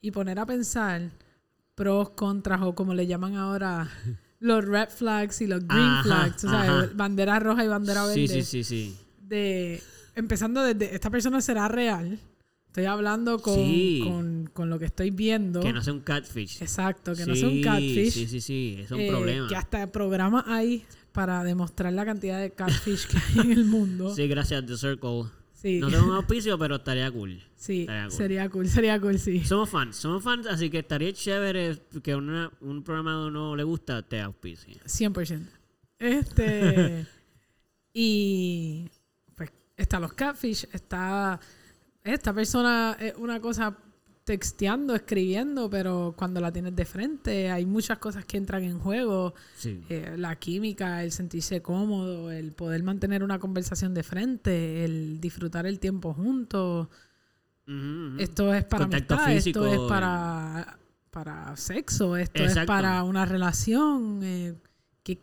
y 0.00 0.10
poner 0.12 0.38
a 0.38 0.46
pensar 0.46 1.10
pros, 1.74 2.10
contras 2.10 2.62
o 2.62 2.74
como 2.74 2.94
le 2.94 3.06
llaman 3.06 3.34
ahora 3.34 3.90
los 4.38 4.64
red 4.64 4.88
flags 4.88 5.40
y 5.40 5.46
los 5.46 5.66
green 5.66 5.82
Ajá, 5.82 6.02
flags. 6.02 6.44
O 6.44 6.50
sea, 6.50 6.90
bandera 6.94 7.40
roja 7.40 7.64
y 7.64 7.68
bandera 7.68 8.06
verde. 8.06 8.28
Sí, 8.28 8.42
sí, 8.42 8.42
sí, 8.42 8.64
sí. 8.64 8.98
De, 9.20 9.82
empezando 10.16 10.62
desde, 10.64 10.94
¿esta 10.94 11.10
persona 11.10 11.40
será 11.40 11.68
real? 11.68 12.18
Estoy 12.66 12.84
hablando 12.86 13.38
con, 13.38 13.54
Sí. 13.54 14.00
con, 14.04 14.50
con 14.52 14.68
lo 14.68 14.78
que 14.78 14.84
estoy 14.86 15.10
viendo. 15.10 15.60
Que 15.60 15.72
no 15.72 15.82
sea 15.82 15.92
un 15.94 16.00
catfish. 16.00 16.60
Exacto, 16.60 17.14
que 17.14 17.24
no 17.24 17.34
sea 17.34 17.48
un 17.48 17.62
catfish. 17.62 18.10
Sí, 18.12 18.26
sí, 18.26 18.40
sí. 18.40 18.76
Es 18.80 18.90
un 18.90 19.00
Eh, 19.00 19.08
problema. 19.08 19.48
Que 19.48 19.56
hasta 19.56 19.90
programas 19.90 20.44
hay 20.46 20.84
para 21.12 21.42
demostrar 21.44 21.92
la 21.94 22.04
cantidad 22.04 22.38
de 22.38 22.50
catfish 22.50 23.06
que 23.06 23.16
hay 23.16 23.46
en 23.46 23.52
el 23.52 23.64
mundo. 23.64 24.12
Sí, 24.16 24.26
gracias, 24.28 24.66
The 24.66 24.76
Circle. 24.76 25.24
Sí, 25.54 25.78
No 25.80 25.88
tengo 25.90 26.04
un 26.04 26.12
auspicio, 26.16 26.58
pero 26.58 26.76
estaría 26.76 27.10
cool. 27.10 27.42
sí, 27.56 27.80
estaría 27.80 28.02
cool. 28.08 28.12
sería 28.12 28.48
cool, 28.50 28.68
sería 28.68 29.00
cool, 29.00 29.18
sí. 29.18 29.42
Somos 29.42 29.70
fans, 29.70 29.96
somos 29.96 30.22
fans, 30.22 30.46
así 30.46 30.68
que 30.68 30.80
estaría 30.80 31.10
chévere 31.14 31.78
que 32.02 32.14
una- 32.14 32.50
un 32.60 32.82
programa 32.84 33.30
no 33.30 33.56
le 33.56 33.64
gusta 33.64 34.02
te 34.02 34.20
auspicie. 34.20 34.76
100%. 34.84 35.46
Este. 35.98 37.06
y. 37.94 38.90
Está 39.76 40.00
los 40.00 40.12
catfish, 40.14 40.66
está. 40.72 41.38
Esta 42.02 42.32
persona 42.32 42.96
es 43.00 43.14
una 43.16 43.40
cosa 43.40 43.76
texteando, 44.24 44.94
escribiendo, 44.96 45.70
pero 45.70 46.14
cuando 46.16 46.40
la 46.40 46.50
tienes 46.50 46.74
de 46.74 46.84
frente, 46.84 47.48
hay 47.50 47.64
muchas 47.64 47.98
cosas 47.98 48.24
que 48.24 48.36
entran 48.36 48.64
en 48.64 48.78
juego. 48.80 49.34
Sí. 49.56 49.84
Eh, 49.88 50.14
la 50.16 50.34
química, 50.36 51.04
el 51.04 51.12
sentirse 51.12 51.62
cómodo, 51.62 52.32
el 52.32 52.52
poder 52.52 52.82
mantener 52.82 53.22
una 53.22 53.38
conversación 53.38 53.94
de 53.94 54.02
frente, 54.02 54.84
el 54.84 55.20
disfrutar 55.20 55.66
el 55.66 55.78
tiempo 55.78 56.12
juntos. 56.12 56.88
Esto 58.18 58.54
es 58.54 58.64
para 58.64 58.84
Contacto 58.84 59.14
amistad, 59.14 59.34
físico, 59.34 59.66
esto 59.66 59.72
eh. 59.72 59.82
es 59.84 59.88
para, 59.88 60.78
para 61.10 61.56
sexo, 61.56 62.16
esto 62.16 62.44
es 62.44 62.56
para 62.66 63.02
una 63.02 63.26
relación. 63.26 64.20
eh, 64.22 64.54
¿qué, 65.02 65.20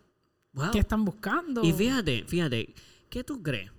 Wow. 0.53 0.71
qué 0.71 0.79
están 0.79 1.03
buscando? 1.03 1.63
Y 1.63 1.71
fíjate, 1.73 2.23
fíjate, 2.27 2.73
¿qué 3.09 3.23
tú 3.23 3.41
crees? 3.41 3.71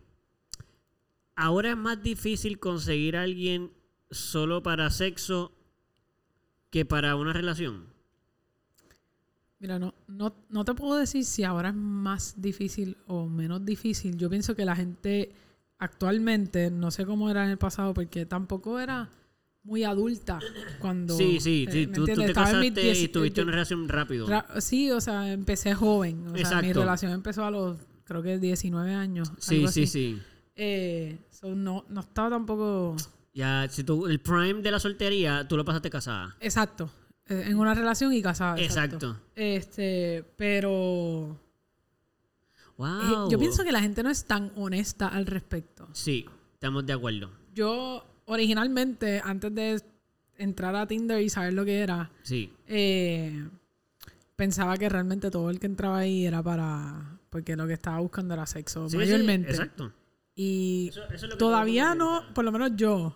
Ahora 1.37 1.71
es 1.71 1.77
más 1.77 2.03
difícil 2.03 2.59
conseguir 2.59 3.17
a 3.17 3.23
alguien 3.23 3.73
solo 4.11 4.63
para 4.63 4.91
sexo 4.91 5.53
que 6.71 6.85
para 6.85 7.17
una 7.17 7.33
relación. 7.33 7.87
Mira, 9.59 9.79
no, 9.79 9.95
no, 10.09 10.35
no 10.51 10.65
te 10.65 10.75
puedo 10.75 10.97
decir 10.99 11.25
si 11.25 11.43
ahora 11.45 11.71
es 11.71 11.75
más 11.75 12.35
difícil 12.41 12.97
o 13.07 13.27
menos 13.27 13.65
difícil. 13.65 14.17
Yo 14.17 14.29
pienso 14.29 14.55
que 14.55 14.65
la 14.65 14.77
gente 14.77 15.33
actualmente, 15.79 16.71
no 16.71 16.91
sé 16.91 17.07
cómo 17.07 17.31
era 17.31 17.45
en 17.45 17.51
el 17.51 17.59
pasado, 17.59 17.95
porque 17.95 18.27
tampoco 18.27 18.79
era 18.79 19.11
muy 19.63 19.83
adulta 19.85 20.39
cuando... 20.81 21.17
sí, 21.17 21.41
sí, 21.41 21.65
eh, 21.69 21.73
sí. 21.73 21.87
¿me 21.87 21.95
Tú, 21.95 22.05
te 22.05 22.13
Estaba 22.13 22.35
casaste 22.51 22.93
y 22.99 23.09
tuviste 23.09 23.39
yo- 23.39 23.43
una 23.45 23.53
relación 23.53 23.89
rápido. 23.89 24.27
Ra- 24.29 24.61
Sí, 24.61 24.91
o 24.91 25.01
sea, 25.01 25.33
empecé 25.33 25.75
joven. 25.75 26.21
O 26.27 26.31
sea, 26.31 26.33
mi 26.35 26.41
Exacto. 26.41 26.81
relación 26.81 27.13
empezó 27.13 27.45
a 27.45 27.51
los, 27.51 27.79
creo 28.05 28.23
que 28.23 28.39
19 28.39 28.93
años. 28.95 29.33
sí, 29.39 29.57
algo 29.57 29.69
sí, 29.69 29.87
sí. 29.87 30.21
Eh, 30.57 31.19
so, 31.31 31.55
no, 31.55 31.85
no 31.89 32.01
estaba 32.01 32.31
tampoco... 32.31 32.97
Ya, 33.33 33.67
si 33.69 33.83
tú, 33.83 34.07
el 34.07 34.21
prime 34.21 34.63
de 34.63 34.71
la 34.71 34.79
soltería, 34.79 35.47
tú 35.49 35.57
lo 35.57 35.65
pasaste 35.65 35.91
casada. 35.91 36.37
Exacto. 36.41 36.89
eh, 37.27 37.45
en 37.47 37.59
una 37.59 37.75
relación 37.75 38.13
y 38.13 38.23
casada. 38.23 38.61
Exacto. 38.61 39.19
Este, 39.35 40.25
pero... 40.37 41.37
eh, 41.37 42.75
Wow. 42.77 43.31
yo 43.31 43.39
pienso 43.39 43.63
que 43.65 43.73
la 43.73 43.81
gente 43.81 44.03
no 44.03 44.11
es 44.11 44.25
tan 44.25 44.51
honesta 44.57 45.09
al 45.09 45.27
respecto. 45.27 45.89
Sí, 45.93 46.27
estamos 46.55 46.85
de 46.87 46.93
acuerdo. 46.93 47.31
Yo, 47.55 48.05
originalmente, 48.27 49.21
antes 49.25 49.55
de 49.55 49.81
entrar 50.37 50.75
a 50.77 50.87
Tinder 50.87 51.21
y 51.23 51.29
saber 51.31 51.53
lo 51.55 51.65
que 51.65 51.79
era, 51.81 52.11
Sí. 52.23 52.53
eh, 52.67 53.49
pensaba 54.37 54.77
que 54.77 54.89
realmente 54.89 55.31
todo 55.31 55.51
el 55.51 55.59
que 55.61 55.67
entraba 55.67 55.99
ahí 55.99 56.27
era 56.27 56.43
para... 56.43 57.19
Porque 57.31 57.55
lo 57.57 57.67
que 57.67 57.73
estaba 57.75 57.99
buscando 58.01 58.35
era 58.35 58.47
sexo, 58.47 58.87
Sí, 58.89 58.93
sí, 58.93 58.97
mayormente. 58.99 59.51
exacto. 59.51 59.93
Y 60.35 60.89
Eso- 60.89 61.05
eso 61.05 61.15
es 61.15 61.23
lo 61.23 61.29
que 61.31 61.37
todavía 61.37 61.95
no, 61.95 62.23
por 62.35 62.45
lo 62.45 62.51
menos 62.53 62.73
yo, 62.77 63.15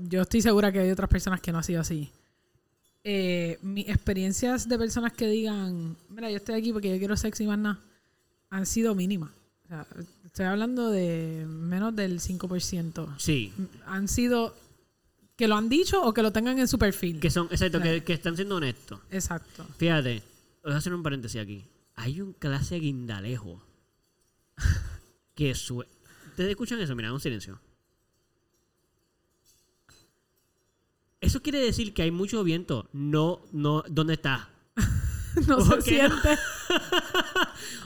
yo 0.00 0.22
estoy 0.22 0.42
segura 0.42 0.72
que 0.72 0.80
hay 0.80 0.90
otras 0.90 1.08
personas 1.08 1.40
que 1.40 1.52
no 1.52 1.58
ha 1.58 1.62
sido 1.62 1.80
así. 1.80 2.10
Eh, 3.04 3.58
mis 3.62 3.88
experiencias 3.88 4.68
de 4.68 4.76
personas 4.76 5.12
que 5.12 5.26
digan, 5.26 5.96
mira, 6.10 6.30
yo 6.30 6.36
estoy 6.36 6.56
aquí 6.56 6.72
porque 6.72 6.90
yo 6.90 6.98
quiero 6.98 7.16
sexo 7.16 7.42
y 7.42 7.46
más 7.46 7.58
nada, 7.58 7.78
han 8.50 8.66
sido 8.66 8.94
mínimas. 8.94 9.30
O 9.64 9.68
sea, 9.68 9.86
estoy 10.24 10.46
hablando 10.46 10.90
de 10.90 11.46
menos 11.48 11.94
del 11.96 12.20
5%. 12.20 13.14
Sí. 13.18 13.52
Han 13.86 14.08
sido 14.08 14.54
que 15.36 15.48
lo 15.48 15.54
han 15.56 15.68
dicho 15.70 16.02
o 16.02 16.12
que 16.12 16.22
lo 16.22 16.32
tengan 16.32 16.58
en 16.58 16.68
su 16.68 16.78
perfil. 16.78 17.20
Que 17.20 17.30
son, 17.30 17.46
exacto, 17.50 17.80
que, 17.80 18.02
que 18.04 18.12
están 18.12 18.34
siendo 18.36 18.56
honestos. 18.56 19.00
Exacto. 19.10 19.64
Fíjate, 19.78 20.22
voy 20.62 20.72
a 20.72 20.76
hacer 20.76 20.92
un 20.92 21.02
paréntesis 21.02 21.40
aquí. 21.40 21.64
Hay 21.94 22.20
un 22.20 22.32
clase 22.34 22.76
guindalejo 22.76 23.62
que 25.34 25.54
sue... 25.54 25.86
¿Ustedes 26.30 26.50
escuchan 26.50 26.80
eso? 26.80 26.94
Mira, 26.96 27.12
un 27.12 27.20
silencio. 27.20 27.60
Eso 31.20 31.42
quiere 31.42 31.60
decir 31.60 31.92
que 31.92 32.02
hay 32.02 32.10
mucho 32.10 32.42
viento. 32.44 32.88
No, 32.92 33.42
no, 33.52 33.84
¿dónde 33.88 34.14
está? 34.14 34.48
no 35.46 35.58
¿Por 35.58 35.82
se 35.82 35.90
siente. 35.90 36.38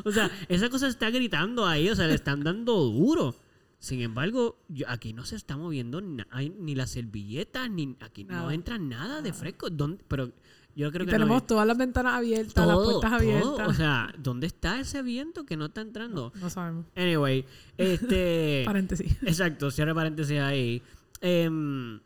O 0.05 0.13
sea, 0.13 0.31
esa 0.49 0.69
cosa 0.69 0.87
está 0.87 1.11
gritando 1.11 1.67
ahí, 1.67 1.89
o 1.89 1.97
sea, 1.97 2.07
le 2.07 2.15
están 2.15 2.45
dando 2.45 2.75
duro. 2.77 3.35
Sin 3.79 4.01
embargo, 4.03 4.59
yo- 4.69 4.89
aquí 4.89 5.13
no 5.13 5.25
se 5.25 5.37
está 5.37 5.57
moviendo 5.57 6.01
ni 6.01 6.75
las 6.75 6.91
servilletas, 6.91 7.71
ni 7.71 7.97
aquí 8.01 8.25
no 8.25 8.51
entra 8.51 8.79
nada 8.79 9.21
de 9.23 9.33
fresco. 9.33 9.71
¿Dónde? 9.71 10.05
Pero 10.07 10.33
yo 10.77 10.91
creo 10.91 11.05
Y 11.05 11.07
que 11.07 11.13
tenemos 11.13 11.47
todas 11.47 11.67
las 11.67 11.77
ventanas 11.79 12.15
abiertas, 12.15 12.67
las 12.67 12.77
puertas 12.77 13.11
todo. 13.11 13.15
abiertas. 13.15 13.69
O 13.69 13.75
sea, 13.75 14.13
¿dónde 14.19 14.47
está 14.47 14.81
ese 14.81 15.03
viento 15.03 15.45
que 15.45 15.57
no 15.57 15.67
está 15.67 15.81
entrando? 15.81 16.33
no 16.41 16.51
sabemos. 16.51 16.87
Anyway, 16.97 17.45
este. 17.79 18.63
Paréntesis. 18.67 19.17
exacto, 19.23 19.71
cierra 19.71 19.95
paréntesis 19.95 20.39
ahí. 20.41 20.83
Em, 21.21 22.01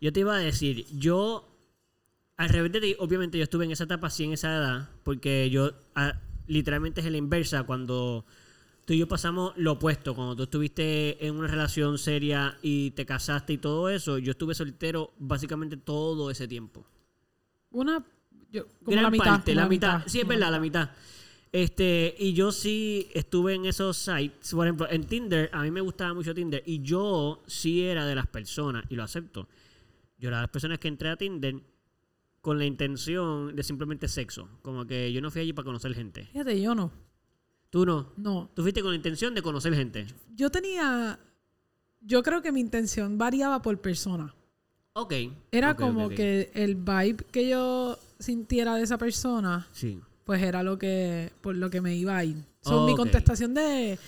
yo 0.00 0.12
te 0.12 0.20
iba 0.20 0.34
a 0.34 0.38
decir, 0.38 0.86
yo. 0.96 1.46
Al 2.36 2.48
revés 2.48 2.72
de 2.72 2.80
ti, 2.80 2.96
obviamente 2.98 3.36
yo 3.36 3.44
estuve 3.44 3.66
en 3.66 3.70
esa 3.70 3.84
etapa 3.84 4.06
así 4.06 4.24
en 4.24 4.32
esa 4.32 4.48
edad, 4.56 4.88
porque 5.02 5.50
yo 5.50 5.72
literalmente 6.46 7.02
es 7.02 7.10
la 7.10 7.18
inversa 7.18 7.64
cuando 7.64 8.24
tú 8.86 8.94
y 8.94 8.98
yo 8.98 9.06
pasamos 9.06 9.52
lo 9.56 9.72
opuesto. 9.72 10.14
Cuando 10.14 10.36
tú 10.36 10.44
estuviste 10.44 11.26
en 11.26 11.36
una 11.36 11.48
relación 11.48 11.98
seria 11.98 12.56
y 12.62 12.92
te 12.92 13.04
casaste 13.04 13.52
y 13.52 13.58
todo 13.58 13.90
eso, 13.90 14.16
yo 14.18 14.30
estuve 14.30 14.54
soltero 14.54 15.12
básicamente 15.18 15.76
todo 15.76 16.30
ese 16.30 16.48
tiempo. 16.48 16.86
Una, 17.70 18.04
yo, 18.50 18.66
como 18.84 18.92
Gran 18.92 19.04
la 19.04 19.10
mitad. 19.10 19.24
parte, 19.24 19.54
la 19.54 19.68
mitad. 19.68 20.02
Sí, 20.06 20.20
es 20.20 20.26
verdad, 20.26 20.50
la 20.50 20.60
mitad. 20.60 20.90
Este, 21.52 22.14
y 22.18 22.32
yo 22.32 22.52
sí 22.52 23.08
estuve 23.12 23.54
en 23.54 23.66
esos 23.66 23.96
sites. 23.96 24.52
Por 24.52 24.66
ejemplo, 24.66 24.88
en 24.88 25.04
Tinder, 25.04 25.50
a 25.52 25.62
mí 25.62 25.70
me 25.70 25.80
gustaba 25.80 26.14
mucho 26.14 26.34
Tinder. 26.34 26.62
Y 26.64 26.80
yo 26.80 27.42
sí 27.46 27.82
era 27.82 28.06
de 28.06 28.14
las 28.14 28.26
personas, 28.26 28.84
y 28.88 28.94
lo 28.94 29.02
acepto. 29.02 29.48
Yo 30.18 30.28
era 30.28 30.38
de 30.38 30.42
las 30.42 30.50
personas 30.50 30.78
que 30.78 30.88
entré 30.88 31.08
a 31.08 31.16
Tinder 31.16 31.56
con 32.40 32.58
la 32.58 32.64
intención 32.64 33.54
de 33.54 33.62
simplemente 33.62 34.08
sexo. 34.08 34.48
Como 34.62 34.86
que 34.86 35.12
yo 35.12 35.20
no 35.20 35.30
fui 35.30 35.42
allí 35.42 35.52
para 35.52 35.66
conocer 35.66 35.94
gente. 35.94 36.26
Fíjate, 36.26 36.60
yo 36.60 36.74
no. 36.74 36.92
Tú 37.70 37.84
no. 37.84 38.12
No. 38.16 38.50
Tú 38.54 38.62
fuiste 38.62 38.82
con 38.82 38.90
la 38.90 38.96
intención 38.96 39.34
de 39.34 39.42
conocer 39.42 39.74
gente. 39.74 40.06
Yo 40.34 40.50
tenía. 40.50 41.18
Yo 42.00 42.22
creo 42.22 42.42
que 42.42 42.52
mi 42.52 42.60
intención 42.60 43.18
variaba 43.18 43.60
por 43.60 43.80
persona. 43.80 44.34
Ok. 45.02 45.14
Era 45.50 45.74
como 45.76 46.08
que 46.08 46.50
el 46.54 46.76
vibe 46.76 47.24
que 47.32 47.48
yo 47.48 47.98
sintiera 48.18 48.74
de 48.74 48.82
esa 48.82 48.98
persona, 48.98 49.66
Sí. 49.72 49.98
pues 50.24 50.42
era 50.42 50.62
lo 50.62 50.78
que. 50.78 51.30
por 51.40 51.56
lo 51.56 51.70
que 51.70 51.80
me 51.80 51.94
iba 51.96 52.16
a 52.16 52.24
ir. 52.24 52.36
So, 52.62 52.86
Mi 52.86 52.94
contestación 52.94 53.54
de. 53.54 53.98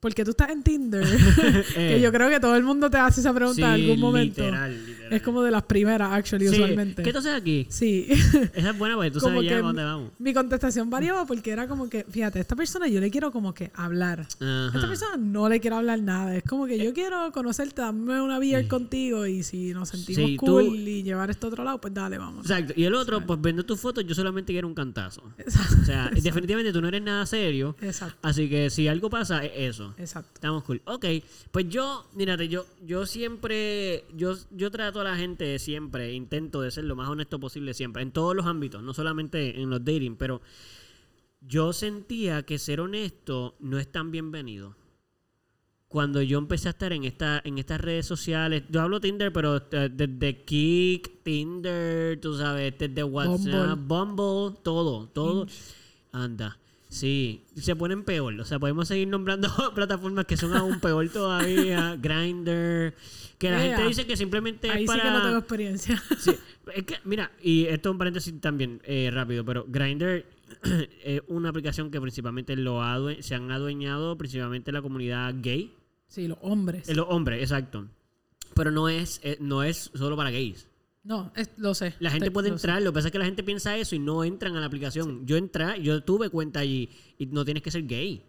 Porque 0.00 0.24
tú 0.24 0.30
estás 0.30 0.50
en 0.50 0.62
Tinder. 0.62 1.04
que 1.74 2.00
yo 2.00 2.12
creo 2.12 2.28
que 2.30 2.38
todo 2.38 2.54
el 2.54 2.62
mundo 2.62 2.88
te 2.88 2.98
hace 2.98 3.20
esa 3.20 3.34
pregunta 3.34 3.56
sí, 3.56 3.62
en 3.62 3.90
algún 3.90 3.98
momento. 3.98 4.42
Literal, 4.42 4.86
literal. 4.86 4.97
Es 5.10 5.22
como 5.22 5.42
de 5.42 5.50
las 5.50 5.62
primeras, 5.64 6.12
actually, 6.12 6.48
Sí. 6.48 6.54
usualmente. 6.54 7.02
¿Qué 7.02 7.12
tú 7.12 7.18
haces 7.18 7.34
aquí? 7.34 7.66
Sí. 7.70 8.06
Esa 8.54 8.70
es 8.70 8.78
buena 8.78 8.94
porque 8.96 9.10
tú 9.10 9.20
sabes 9.20 9.44
ya 9.44 9.60
dónde 9.60 9.84
vamos. 9.84 10.10
Mi 10.18 10.32
contestación 10.34 10.90
variaba 10.90 11.26
porque 11.26 11.50
era 11.50 11.66
como 11.68 11.88
que, 11.88 12.04
fíjate, 12.04 12.40
esta 12.40 12.56
persona 12.56 12.86
yo 12.88 13.00
le 13.00 13.10
quiero 13.10 13.30
como 13.32 13.54
que 13.54 13.70
hablar. 13.74 14.26
Ajá. 14.40 14.70
esta 14.74 14.88
persona 14.88 15.16
no 15.18 15.48
le 15.48 15.60
quiero 15.60 15.76
hablar 15.76 16.00
nada. 16.00 16.36
Es 16.36 16.42
como 16.44 16.66
que 16.66 16.78
yo 16.82 16.92
quiero 16.92 17.30
conocerte, 17.32 17.80
darme 17.82 18.20
una 18.20 18.38
beer 18.38 18.68
contigo 18.68 19.26
y 19.26 19.42
si 19.42 19.72
nos 19.72 19.88
sentimos 19.90 20.30
Sí, 20.30 20.36
tú- 20.36 20.46
cool 20.46 20.64
y 20.88 21.02
llevar 21.02 21.30
esto 21.30 21.46
a 21.46 21.50
otro 21.50 21.64
lado, 21.64 21.80
pues 21.80 21.92
dale, 21.94 22.18
vamos. 22.18 22.44
Exacto. 22.44 22.72
Y 22.76 22.84
el 22.84 22.94
otro, 22.94 23.24
pues 23.26 23.40
viendo 23.40 23.64
tus 23.64 23.80
fotos, 23.80 24.04
yo 24.06 24.14
solamente 24.14 24.52
quiero 24.52 24.68
un 24.68 24.74
cantazo. 24.74 25.22
Exacto. 25.38 25.76
O 25.82 25.84
sea, 25.84 26.10
definitivamente 26.22 26.72
tú 26.72 26.80
no 26.80 26.88
eres 26.88 27.02
nada 27.02 27.24
serio. 27.26 27.76
Exacto. 27.80 28.16
Así 28.22 28.48
que 28.48 28.70
si 28.70 28.88
algo 28.88 29.10
pasa, 29.10 29.44
es 29.44 29.52
eso. 29.74 29.94
Exacto. 29.98 30.30
Estamos 30.34 30.64
cool. 30.64 30.80
Ok, 30.84 31.04
pues 31.50 31.68
yo, 31.68 32.06
mírate, 32.14 32.48
yo, 32.48 32.66
yo 32.86 33.06
siempre, 33.06 34.04
yo, 34.16 34.34
yo 34.50 34.70
trato 34.70 34.97
trato 34.98 35.08
a 35.08 35.12
la 35.12 35.16
gente 35.16 35.58
siempre, 35.58 36.12
intento 36.12 36.60
de 36.60 36.70
ser 36.70 36.84
lo 36.84 36.96
más 36.96 37.08
honesto 37.08 37.38
posible 37.38 37.74
siempre, 37.74 38.02
en 38.02 38.12
todos 38.12 38.34
los 38.34 38.46
ámbitos, 38.46 38.82
no 38.82 38.94
solamente 38.94 39.60
en 39.60 39.70
los 39.70 39.84
dating, 39.84 40.16
pero 40.16 40.40
yo 41.40 41.72
sentía 41.72 42.42
que 42.42 42.58
ser 42.58 42.80
honesto 42.80 43.56
no 43.60 43.78
es 43.78 43.90
tan 43.90 44.10
bienvenido. 44.10 44.76
Cuando 45.88 46.20
yo 46.20 46.38
empecé 46.38 46.68
a 46.68 46.72
estar 46.72 46.92
en 46.92 47.04
esta 47.04 47.40
en 47.44 47.56
estas 47.56 47.80
redes 47.80 48.04
sociales, 48.04 48.64
yo 48.68 48.82
hablo 48.82 49.00
Tinder, 49.00 49.32
pero 49.32 49.56
eh, 49.56 49.88
desde 49.90 50.44
Kik, 50.44 51.22
Tinder, 51.22 52.20
tú 52.20 52.36
sabes, 52.36 52.74
desde 52.76 53.02
WhatsApp, 53.02 53.78
Bumble, 53.78 54.58
todo, 54.62 55.06
todo. 55.08 55.46
Anda. 56.12 56.58
Sí, 56.88 57.44
se 57.54 57.76
ponen 57.76 58.02
peor. 58.04 58.40
O 58.40 58.44
sea, 58.44 58.58
podemos 58.58 58.88
seguir 58.88 59.08
nombrando 59.08 59.48
plataformas 59.74 60.24
que 60.24 60.36
son 60.36 60.54
aún 60.56 60.80
peor 60.80 61.08
todavía. 61.10 61.96
Grinder. 62.00 62.94
Que 63.38 63.50
la 63.50 63.60
gente 63.60 63.84
dice 63.86 64.06
que 64.06 64.16
simplemente 64.16 64.70
Ahí 64.70 64.82
es 64.84 64.86
para... 64.86 65.02
sí 65.02 65.08
que 65.08 65.14
no 65.14 65.22
tengo 65.22 65.38
experiencia. 65.38 66.02
Sí, 66.18 66.32
es 66.74 66.84
que, 66.84 66.96
mira, 67.04 67.30
y 67.42 67.66
esto 67.66 67.90
es 67.90 67.92
un 67.92 67.98
paréntesis 67.98 68.40
también 68.40 68.80
eh, 68.84 69.10
rápido, 69.12 69.44
pero 69.44 69.64
Grindr 69.68 70.24
es 71.04 71.22
una 71.28 71.50
aplicación 71.50 71.90
que 71.90 72.00
principalmente 72.00 72.56
lo 72.56 72.80
adue- 72.82 73.20
se 73.22 73.34
han 73.34 73.50
adueñado 73.52 74.16
principalmente 74.18 74.72
la 74.72 74.82
comunidad 74.82 75.34
gay. 75.40 75.72
Sí, 76.08 76.26
los 76.26 76.38
hombres. 76.40 76.88
Eh, 76.88 76.94
los 76.94 77.06
hombres, 77.10 77.40
exacto. 77.42 77.86
Pero 78.54 78.70
no 78.70 78.88
es, 78.88 79.20
eh, 79.22 79.36
no 79.40 79.62
es 79.62 79.90
solo 79.94 80.16
para 80.16 80.30
gays. 80.30 80.66
No, 81.04 81.32
es- 81.36 81.50
lo 81.56 81.74
sé. 81.74 81.94
La 82.00 82.10
gente 82.10 82.26
Te- 82.26 82.30
puede 82.30 82.48
entrar, 82.48 82.82
lo 82.82 82.90
que 82.90 82.94
pasa 82.96 83.08
es 83.08 83.12
que 83.12 83.18
la 83.18 83.24
gente 83.24 83.42
piensa 83.42 83.76
eso 83.76 83.94
y 83.94 83.98
no 83.98 84.24
entran 84.24 84.56
a 84.56 84.60
la 84.60 84.66
aplicación. 84.66 85.26
Yo 85.26 85.36
entré, 85.36 85.80
yo 85.82 86.02
tuve 86.02 86.28
cuenta 86.28 86.60
allí 86.60 86.88
y 87.18 87.26
no 87.26 87.44
tienes 87.44 87.62
que 87.62 87.70
ser 87.70 87.86
gay. 87.86 88.22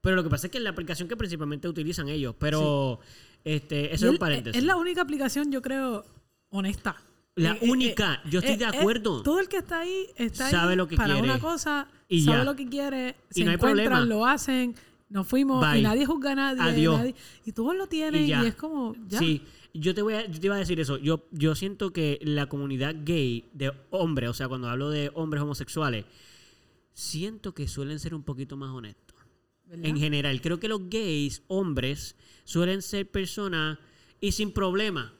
Pero 0.00 0.16
lo 0.16 0.22
que 0.24 0.30
pasa 0.30 0.46
es 0.46 0.50
que 0.50 0.58
es 0.58 0.64
la 0.64 0.70
aplicación 0.70 1.08
que 1.08 1.16
principalmente 1.16 1.68
utilizan 1.68 2.08
ellos. 2.08 2.34
Pero 2.38 3.00
este, 3.44 3.82
Y 3.82 3.94
eso 3.94 4.06
es 4.06 4.12
un 4.12 4.18
paréntesis. 4.18 4.58
Es 4.58 4.64
la 4.66 4.76
única 4.76 5.02
aplicación, 5.02 5.52
yo 5.52 5.62
creo, 5.62 6.04
honesta. 6.50 6.96
La 7.36 7.52
Eh, 7.52 7.58
eh, 7.60 7.70
única, 7.70 8.22
yo 8.30 8.38
estoy 8.40 8.56
de 8.56 8.64
acuerdo. 8.64 9.22
todo 9.22 9.38
el 9.40 9.48
que 9.48 9.58
está 9.58 9.80
ahí 9.80 10.06
está 10.16 10.48
Sabe 10.50 10.70
ahí 10.72 10.76
lo 10.76 10.88
que 10.88 10.96
para 10.96 11.14
quiere. 11.14 11.28
una 11.30 11.38
cosa, 11.38 11.86
Y 12.08 12.22
sabe 12.22 12.38
ya. 12.38 12.44
lo 12.44 12.56
que 12.56 12.66
quiere, 12.66 13.14
Y 13.30 13.34
se 13.34 13.44
no 13.44 13.50
hay 13.50 13.54
encuentran, 13.56 13.86
problema. 13.88 14.06
lo 14.06 14.26
hacen, 14.26 14.74
nos 15.10 15.26
fuimos 15.28 15.60
Bye. 15.60 15.80
y 15.80 15.82
nadie 15.82 16.06
juzga 16.06 16.32
a 16.32 16.34
nadie, 16.34 16.62
Adiós. 16.62 16.98
nadie- 16.98 17.14
y 17.44 17.52
todos 17.52 17.76
lo 17.76 17.86
tienen 17.88 18.24
y, 18.24 18.28
ya. 18.28 18.42
es 18.46 18.54
como 18.54 18.94
ya. 19.06 19.18
Sí, 19.18 19.42
yo 19.78 19.94
te, 19.94 20.02
voy 20.02 20.14
a, 20.14 20.26
yo 20.26 20.40
te 20.40 20.46
iba 20.46 20.56
a 20.56 20.58
decir 20.58 20.80
eso. 20.80 20.98
Yo, 20.98 21.26
yo 21.30 21.54
siento 21.54 21.92
que 21.92 22.18
la 22.22 22.46
comunidad 22.48 22.94
gay 23.04 23.48
de 23.52 23.72
hombres, 23.90 24.30
o 24.30 24.34
sea, 24.34 24.48
cuando 24.48 24.68
hablo 24.68 24.90
de 24.90 25.10
hombres 25.14 25.42
homosexuales, 25.42 26.04
siento 26.92 27.54
que 27.54 27.68
suelen 27.68 27.98
ser 27.98 28.14
un 28.14 28.22
poquito 28.22 28.56
más 28.56 28.70
honestos. 28.70 29.16
¿verdad? 29.64 29.86
En 29.86 29.96
general, 29.96 30.40
creo 30.40 30.60
que 30.60 30.68
los 30.68 30.88
gays, 30.88 31.42
hombres, 31.48 32.16
suelen 32.44 32.82
ser 32.82 33.10
personas 33.10 33.78
y 34.20 34.32
sin 34.32 34.52
problema. 34.52 35.12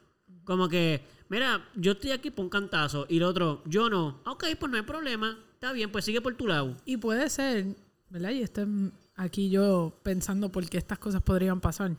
Como 0.44 0.68
que, 0.68 1.02
mira, 1.28 1.68
yo 1.74 1.92
estoy 1.92 2.12
aquí 2.12 2.30
por 2.30 2.44
un 2.44 2.50
cantazo 2.50 3.06
y 3.08 3.16
el 3.18 3.24
otro, 3.24 3.62
yo 3.66 3.90
no. 3.90 4.20
Ok, 4.26 4.44
pues 4.58 4.70
no 4.70 4.76
hay 4.76 4.84
problema. 4.84 5.38
Está 5.54 5.72
bien, 5.72 5.90
pues 5.90 6.04
sigue 6.04 6.20
por 6.20 6.34
tu 6.34 6.46
lado. 6.46 6.76
Y 6.84 6.98
puede 6.98 7.28
ser, 7.30 7.76
¿verdad? 8.10 8.30
Y 8.30 8.42
estoy 8.42 8.92
aquí 9.16 9.50
yo 9.50 9.98
pensando 10.02 10.52
por 10.52 10.68
qué 10.68 10.78
estas 10.78 10.98
cosas 10.98 11.22
podrían 11.22 11.60
pasar. 11.60 11.96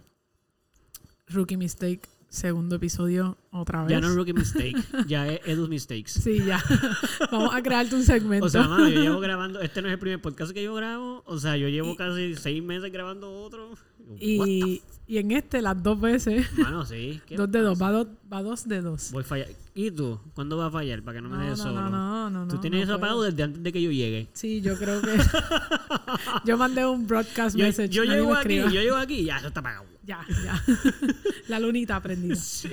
Rookie 1.27 1.57
Mistake, 1.57 2.07
segundo 2.29 2.75
episodio, 2.75 3.37
otra 3.51 3.83
vez. 3.83 3.91
Ya 3.91 4.01
no 4.01 4.07
es 4.07 4.15
rookie 4.15 4.33
mistake, 4.33 4.75
ya 5.07 5.27
es 5.27 5.41
Edu's 5.45 5.69
mistakes. 5.69 6.11
Sí, 6.11 6.43
ya. 6.45 6.61
Vamos 7.31 7.53
a 7.53 7.61
crearte 7.61 7.95
un 7.95 8.03
segmento. 8.03 8.45
O 8.45 8.49
sea, 8.49 8.63
mano, 8.63 8.87
yo 8.89 9.01
llevo 9.01 9.19
grabando, 9.21 9.61
este 9.61 9.81
no 9.81 9.87
es 9.87 9.93
el 9.93 9.99
primer 9.99 10.21
podcast 10.21 10.51
que 10.51 10.63
yo 10.63 10.73
grabo, 10.75 11.23
o 11.25 11.37
sea, 11.37 11.57
yo 11.57 11.67
llevo 11.69 11.95
casi 11.95 12.35
seis 12.35 12.61
meses 12.63 12.91
grabando 12.91 13.31
otro. 13.43 13.71
Y, 14.19 14.81
y 15.07 15.17
en 15.19 15.31
este, 15.31 15.61
las 15.61 15.81
dos 15.81 15.99
veces, 15.99 16.45
Mano, 16.57 16.85
sí. 16.85 17.21
¿qué 17.27 17.35
dos 17.35 17.51
de 17.51 17.61
dos, 17.61 17.81
va, 17.81 17.91
dos 17.91 18.07
va 18.31 18.41
dos 18.43 18.67
de 18.67 18.81
dos. 18.81 19.11
Voy 19.11 19.21
a 19.23 19.25
fallar. 19.25 19.47
¿Y 19.73 19.91
tú? 19.91 20.19
¿Cuándo 20.33 20.57
vas 20.57 20.67
a 20.69 20.71
fallar? 20.71 21.01
Para 21.03 21.17
que 21.17 21.21
no 21.21 21.29
me 21.29 21.35
No, 21.37 21.43
dejes 21.43 21.57
no, 21.59 21.63
solo. 21.65 21.81
no, 21.89 22.29
no, 22.29 22.45
no, 22.45 22.47
Tú 22.47 22.59
tienes 22.59 22.83
eso 22.83 22.95
apagado 22.95 23.21
desde 23.23 23.43
antes 23.43 23.61
de 23.63 23.71
que 23.71 23.81
yo 23.81 23.91
llegue. 23.91 24.27
Sí, 24.33 24.59
yo 24.61 24.75
creo 24.77 25.01
que. 25.01 25.15
yo 26.45 26.57
mandé 26.57 26.85
un 26.85 27.05
broadcast 27.07 27.55
Yo, 27.55 27.65
message. 27.65 27.89
yo 27.89 28.03
llego 28.03 28.31
me 28.33 28.39
aquí, 28.39 28.55
yo 28.57 28.69
llego 28.81 28.95
aquí 28.95 29.19
y 29.19 29.25
ya, 29.25 29.37
eso 29.37 29.47
está 29.47 29.59
apagado. 29.59 29.85
Ya, 30.03 30.25
ya. 30.43 30.63
La 31.47 31.59
lunita 31.59 32.01
prendida. 32.01 32.35
Sí. 32.35 32.69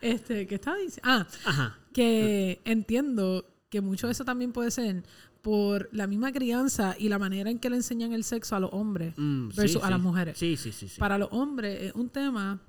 Este, 0.00 0.46
¿qué 0.46 0.54
estaba 0.56 0.76
diciendo? 0.78 1.02
Ah, 1.04 1.26
Ajá. 1.44 1.78
que 1.92 2.60
entiendo 2.64 3.46
que 3.68 3.80
mucho 3.80 4.06
de 4.08 4.12
eso 4.14 4.24
también 4.24 4.52
puede 4.52 4.70
ser 4.70 5.04
por 5.42 5.88
la 5.92 6.06
misma 6.06 6.32
crianza 6.32 6.94
y 6.98 7.08
la 7.08 7.18
manera 7.18 7.50
en 7.50 7.58
que 7.58 7.70
le 7.70 7.76
enseñan 7.76 8.12
el 8.12 8.24
sexo 8.24 8.56
a 8.56 8.60
los 8.60 8.70
hombres 8.72 9.14
Mm, 9.16 9.50
sí, 9.50 9.56
versus 9.56 9.82
a 9.82 9.86
sí. 9.86 9.90
las 9.92 10.00
mujeres. 10.00 10.38
Sí, 10.38 10.56
sí, 10.56 10.72
sí. 10.72 10.88
sí. 10.88 10.98
Para 11.00 11.16
los 11.18 11.28
hombres 11.32 11.82
es 11.82 11.94
un 11.94 12.08
tema 12.10 12.60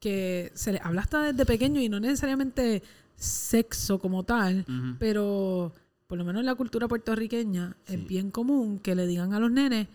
que 0.00 0.50
se 0.54 0.72
les 0.72 0.80
habla 0.82 1.00
hasta 1.02 1.32
desde 1.32 1.44
pequeño 1.46 1.80
y 1.80 1.88
no 1.88 1.98
necesariamente 2.00 2.82
sexo 3.16 3.98
como 3.98 4.22
tal, 4.24 4.64
pero 4.98 5.72
por 6.06 6.18
lo 6.18 6.24
menos 6.24 6.40
en 6.40 6.46
la 6.46 6.54
cultura 6.54 6.86
puertorriqueña 6.88 7.76
es 7.86 8.06
bien 8.06 8.30
común 8.30 8.78
que 8.78 8.94
le 8.94 9.06
digan 9.06 9.34
a 9.34 9.40
los 9.40 9.50
nenes, 9.50 9.88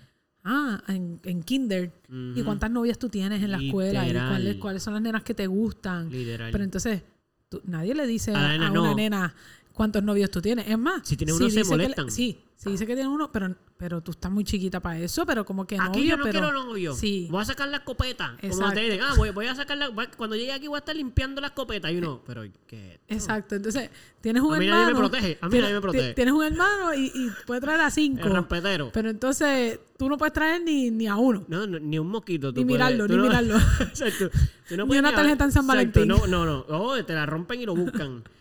ah, 0.44 0.82
en, 0.90 1.20
en 1.24 1.42
kinder, 1.42 1.92
¿y 2.36 2.42
cuántas 2.44 2.70
novias 2.70 3.00
tú 3.00 3.08
tienes 3.10 3.42
en 3.42 3.52
la 3.52 3.58
escuela? 3.58 4.06
¿Y 4.08 4.12
cuáles, 4.14 4.56
cuáles 4.58 4.84
son 4.84 4.94
las 4.94 5.02
nenas 5.04 5.24
que 5.24 5.34
te 5.34 5.48
gustan? 5.48 6.10
Literal. 6.12 6.52
Pero 6.52 6.64
entonces, 6.66 7.02
tú- 7.50 7.62
nadie 7.66 7.96
le 7.96 8.06
dice 8.06 8.34
A 8.36 8.72
una 8.72 8.94
nena 8.94 9.34
cuántos 9.74 10.04
novios 10.04 10.30
tú 10.32 10.42
tienes. 10.42 10.68
Es 10.68 10.78
más, 10.78 11.02
Si 11.08 11.18
tiene 11.18 11.34
uno, 11.34 11.50
se 11.50 11.56
que 11.56 11.64
le- 11.64 11.70
molestan. 11.70 12.12
sí, 12.12 12.40
si 12.56 12.70
dice 12.70 12.86
que 12.88 12.94
tiene 12.96 13.10
uno, 13.10 13.30
pero, 13.32 13.54
pero 13.76 14.02
tú 14.02 14.12
estás 14.12 14.32
muy 14.32 14.46
chiquita 14.46 14.80
para 14.80 14.98
eso, 15.00 15.26
pero 15.26 15.44
como 15.44 15.68
que 15.68 15.76
Aquí 15.76 16.00
novio, 16.00 16.04
yo 16.06 16.18
no 16.18 16.24
pero... 16.24 16.40
quiero 16.40 16.64
novio. 16.66 16.94
Sí. 16.96 17.28
Voy 17.30 17.42
a 17.42 17.46
sacar 17.46 17.68
la 17.68 17.78
escopeta. 17.78 18.38
Como 18.40 18.54
Exacto. 18.54 18.76
te 18.76 18.82
dicen, 18.82 19.02
ah, 19.02 19.14
voy, 19.18 19.32
voy 19.32 19.48
a 19.48 19.56
sacar 19.56 19.78
la. 19.78 19.90
Cuando 20.16 20.36
llegue 20.38 20.54
aquí 20.54 20.68
voy 20.68 20.78
a 20.78 20.80
estar 20.80 20.96
limpiando 20.96 21.42
la 21.42 21.48
escopeta. 21.48 21.92
Y 21.92 21.98
uno, 21.98 22.22
pero 22.26 22.44
¿qué? 22.68 22.94
esto? 22.94 23.14
Exacto. 23.16 23.56
Entonces, 23.56 23.90
tienes 24.22 24.42
un 24.44 24.54
A 24.54 24.60
mí 24.60 24.68
nadie 24.68 24.80
hermano. 24.92 24.96
me 24.96 25.10
protege, 25.10 25.38
a 25.42 25.46
mí 25.48 25.52
tienes- 25.52 25.62
nadie 25.64 25.76
me 25.76 25.82
protege. 25.82 26.14
Tienes 26.14 26.34
un 26.34 26.44
hermano 26.46 26.94
y, 26.94 27.06
y 27.14 27.30
puede 27.46 27.60
traer 27.60 27.82
a 27.82 27.90
cinco. 27.92 28.26
El 28.28 28.32
rampetero. 28.34 28.92
Pero 28.94 29.10
entonces, 29.10 29.80
tú 29.98 30.08
no 30.08 30.18
puedes 30.18 30.32
traer 30.34 30.62
ni, 30.64 30.90
ni 30.92 31.08
a 31.08 31.18
uno. 31.18 31.44
No, 31.50 31.68
no, 31.68 31.80
ni 31.80 32.00
un 32.00 32.08
mosquito. 32.08 32.54
tú 32.54 32.62
Ni 32.62 32.66
puedes- 32.66 32.78
mirarlo, 32.78 33.08
ni 33.10 33.18
no- 33.18 33.24
mirarlo. 33.24 33.58
Exacto. 33.82 34.30
Tú 34.70 34.78
no 34.78 34.84
Ni 34.84 34.88
puedes 34.88 35.02
una 35.02 35.14
tarjeta 35.14 35.44
en 35.44 35.52
San 35.52 35.66
Exacto, 35.66 36.00
Valentín. 36.00 36.08
No, 36.08 36.28
no, 36.28 36.46
no. 36.46 36.66
Oh, 36.70 37.04
te 37.04 37.14
la 37.14 37.26
rompen 37.26 37.60
y 37.60 37.66
lo 37.66 37.76
buscan. 37.76 38.24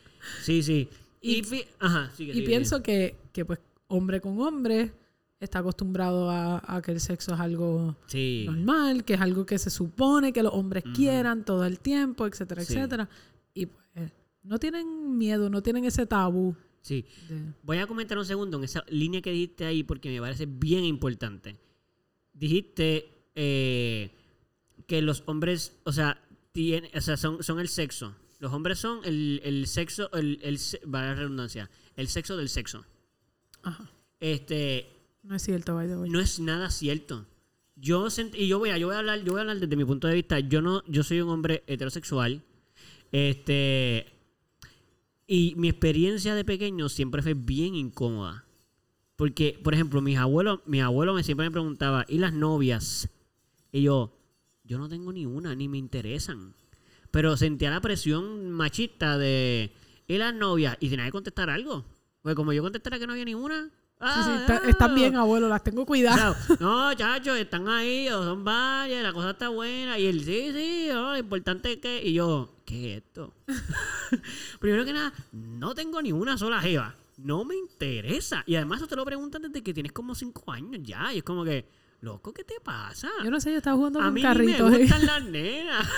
Sí, 0.44 0.62
sí. 0.62 0.88
Y, 1.22 1.38
Y- 1.38 1.42
fi- 1.44 1.64
ajá, 1.78 2.10
sigue, 2.14 2.32
Y 2.32 2.34
sigue, 2.34 2.46
pienso 2.46 2.82
que, 2.82 3.16
que, 3.32 3.44
pues, 3.44 3.58
hombre 3.86 4.20
con 4.20 4.38
hombre 4.40 4.92
está 5.40 5.60
acostumbrado 5.60 6.28
a, 6.30 6.62
a 6.66 6.82
que 6.82 6.90
el 6.92 7.00
sexo 7.00 7.32
es 7.34 7.40
algo. 7.40 7.96
Sí. 8.06 8.44
normal, 8.46 9.04
que 9.04 9.14
es 9.14 9.20
algo 9.20 9.46
que 9.46 9.58
se 9.58 9.70
supone 9.70 10.32
que 10.32 10.42
los 10.42 10.52
hombres 10.52 10.84
quieran 10.94 11.44
todo 11.44 11.64
el 11.64 11.78
tiempo, 11.80 12.26
etcétera, 12.26 12.62
Sí. 12.64 12.74
etcétera. 12.74 13.08
Y 13.54 13.66
pues, 13.66 14.12
no 14.42 14.58
tienen 14.58 15.16
miedo, 15.16 15.48
no 15.48 15.62
tienen 15.62 15.84
ese 15.84 16.06
tabú. 16.06 16.54
Sí. 16.80 17.04
de- 17.28 17.52
Voy 17.62 17.78
a 17.78 17.86
comentar 17.86 18.18
un 18.18 18.24
segundo 18.24 18.58
en 18.58 18.64
esa 18.64 18.84
línea 18.88 19.22
que 19.22 19.30
dijiste 19.30 19.64
ahí 19.64 19.84
porque 19.84 20.10
me 20.10 20.20
parece 20.20 20.46
bien 20.46 20.84
importante. 20.84 21.56
Dijiste 22.32 23.08
eh, 23.34 24.10
que 24.86 25.00
los 25.02 25.22
hombres, 25.26 25.76
o 25.84 25.92
sea, 25.92 26.20
tienen, 26.52 26.90
o 26.96 27.00
sea 27.00 27.16
son, 27.16 27.42
son 27.42 27.60
el 27.60 27.68
sexo. 27.68 28.14
Los 28.42 28.52
hombres 28.52 28.80
son 28.80 28.98
el, 29.04 29.40
el 29.44 29.68
sexo, 29.68 30.10
el, 30.14 30.40
el, 30.42 30.58
la 30.90 31.14
redundancia, 31.14 31.70
el 31.94 32.08
sexo 32.08 32.36
del 32.36 32.48
sexo. 32.48 32.84
Ajá. 33.62 33.88
Este, 34.18 34.90
No 35.22 35.36
es 35.36 35.42
cierto, 35.42 35.76
by 35.76 35.86
the 35.86 35.96
way. 35.96 36.10
no 36.10 36.18
es 36.18 36.40
nada 36.40 36.68
cierto. 36.68 37.24
Yo 37.76 38.06
sent- 38.10 38.34
y 38.36 38.48
yo 38.48 38.58
voy 38.58 38.70
a, 38.70 38.78
yo 38.78 38.88
voy 38.88 38.96
a 38.96 38.98
hablar, 38.98 39.20
yo 39.22 39.30
voy 39.30 39.38
a 39.38 39.42
hablar 39.42 39.60
desde 39.60 39.76
mi 39.76 39.84
punto 39.84 40.08
de 40.08 40.14
vista. 40.14 40.40
Yo 40.40 40.60
no, 40.60 40.82
yo 40.88 41.04
soy 41.04 41.20
un 41.20 41.28
hombre 41.28 41.62
heterosexual. 41.68 42.42
Este 43.12 44.06
y 45.28 45.54
mi 45.56 45.68
experiencia 45.68 46.34
de 46.34 46.44
pequeño 46.44 46.88
siempre 46.88 47.22
fue 47.22 47.34
bien 47.34 47.76
incómoda. 47.76 48.44
Porque, 49.14 49.56
por 49.62 49.72
ejemplo, 49.72 50.00
mis 50.02 50.18
abuelos, 50.18 50.58
mis 50.66 50.82
abuelos 50.82 51.14
me 51.14 51.22
siempre 51.22 51.46
me 51.46 51.52
preguntaba, 51.52 52.04
¿y 52.08 52.18
las 52.18 52.32
novias? 52.32 53.08
Y 53.70 53.82
yo, 53.82 54.12
yo 54.64 54.78
no 54.78 54.88
tengo 54.88 55.12
ni 55.12 55.26
una, 55.26 55.54
ni 55.54 55.68
me 55.68 55.78
interesan. 55.78 56.54
Pero 57.12 57.36
sentía 57.36 57.70
la 57.70 57.80
presión 57.80 58.50
machista 58.50 59.16
de, 59.16 59.72
¿y 60.08 60.18
las 60.18 60.34
novias? 60.34 60.76
Y 60.80 60.88
tenía 60.90 61.04
que 61.04 61.12
contestar 61.12 61.48
algo. 61.50 61.84
Pues 62.22 62.34
como 62.34 62.52
yo 62.52 62.62
contestara 62.62 62.98
que 62.98 63.06
no 63.06 63.12
había 63.12 63.24
ni 63.24 63.34
una. 63.34 63.64
Sí, 63.64 64.08
sí, 64.24 64.30
ah, 64.30 64.38
está- 64.40 64.62
ah. 64.64 64.68
están 64.68 64.94
bien, 64.96 65.14
abuelo, 65.14 65.48
las 65.48 65.62
tengo 65.62 65.82
O 65.82 65.86
cuidadas. 65.86 66.36
sea, 66.46 66.56
no, 66.58 66.92
chachos, 66.94 67.38
están 67.38 67.68
ahí, 67.68 68.08
o 68.08 68.20
son 68.24 68.42
varias, 68.42 69.00
la 69.02 69.12
cosa 69.12 69.30
está 69.30 69.48
buena. 69.48 69.96
Y 69.98 70.06
él, 70.06 70.24
sí, 70.24 70.50
sí, 70.52 70.90
oh, 70.90 71.12
lo 71.12 71.18
importante 71.18 71.72
es 71.74 71.78
que. 71.78 72.02
Y 72.02 72.14
yo, 72.14 72.56
¿qué 72.64 72.96
es 72.96 73.02
esto? 73.04 73.32
Primero 74.60 74.84
que 74.84 74.92
nada, 74.92 75.12
no 75.32 75.74
tengo 75.74 76.00
ni 76.02 76.10
una 76.12 76.36
sola 76.38 76.60
jeva. 76.60 76.94
No 77.18 77.44
me 77.44 77.54
interesa. 77.54 78.42
Y 78.46 78.56
además, 78.56 78.78
eso 78.80 78.88
te 78.88 78.96
lo 78.96 79.04
preguntan 79.04 79.42
desde 79.42 79.62
que 79.62 79.72
tienes 79.74 79.92
como 79.92 80.14
cinco 80.14 80.50
años 80.50 80.80
ya. 80.82 81.12
Y 81.12 81.18
es 81.18 81.22
como 81.22 81.44
que, 81.44 81.68
loco, 82.02 82.32
¿qué 82.34 82.44
te 82.44 82.60
pasa? 82.62 83.08
Yo 83.24 83.30
no 83.30 83.40
sé, 83.40 83.50
yo 83.50 83.56
estaba 83.58 83.76
jugando 83.76 84.00
A 84.00 84.04
con 84.04 84.14
mí 84.14 84.20
ni 84.22 84.26
me 84.28 84.34
carritos. 84.34 84.72
¿eh? 84.74 84.78
gustan 84.80 85.06
las 85.06 85.24
nenas. 85.24 85.88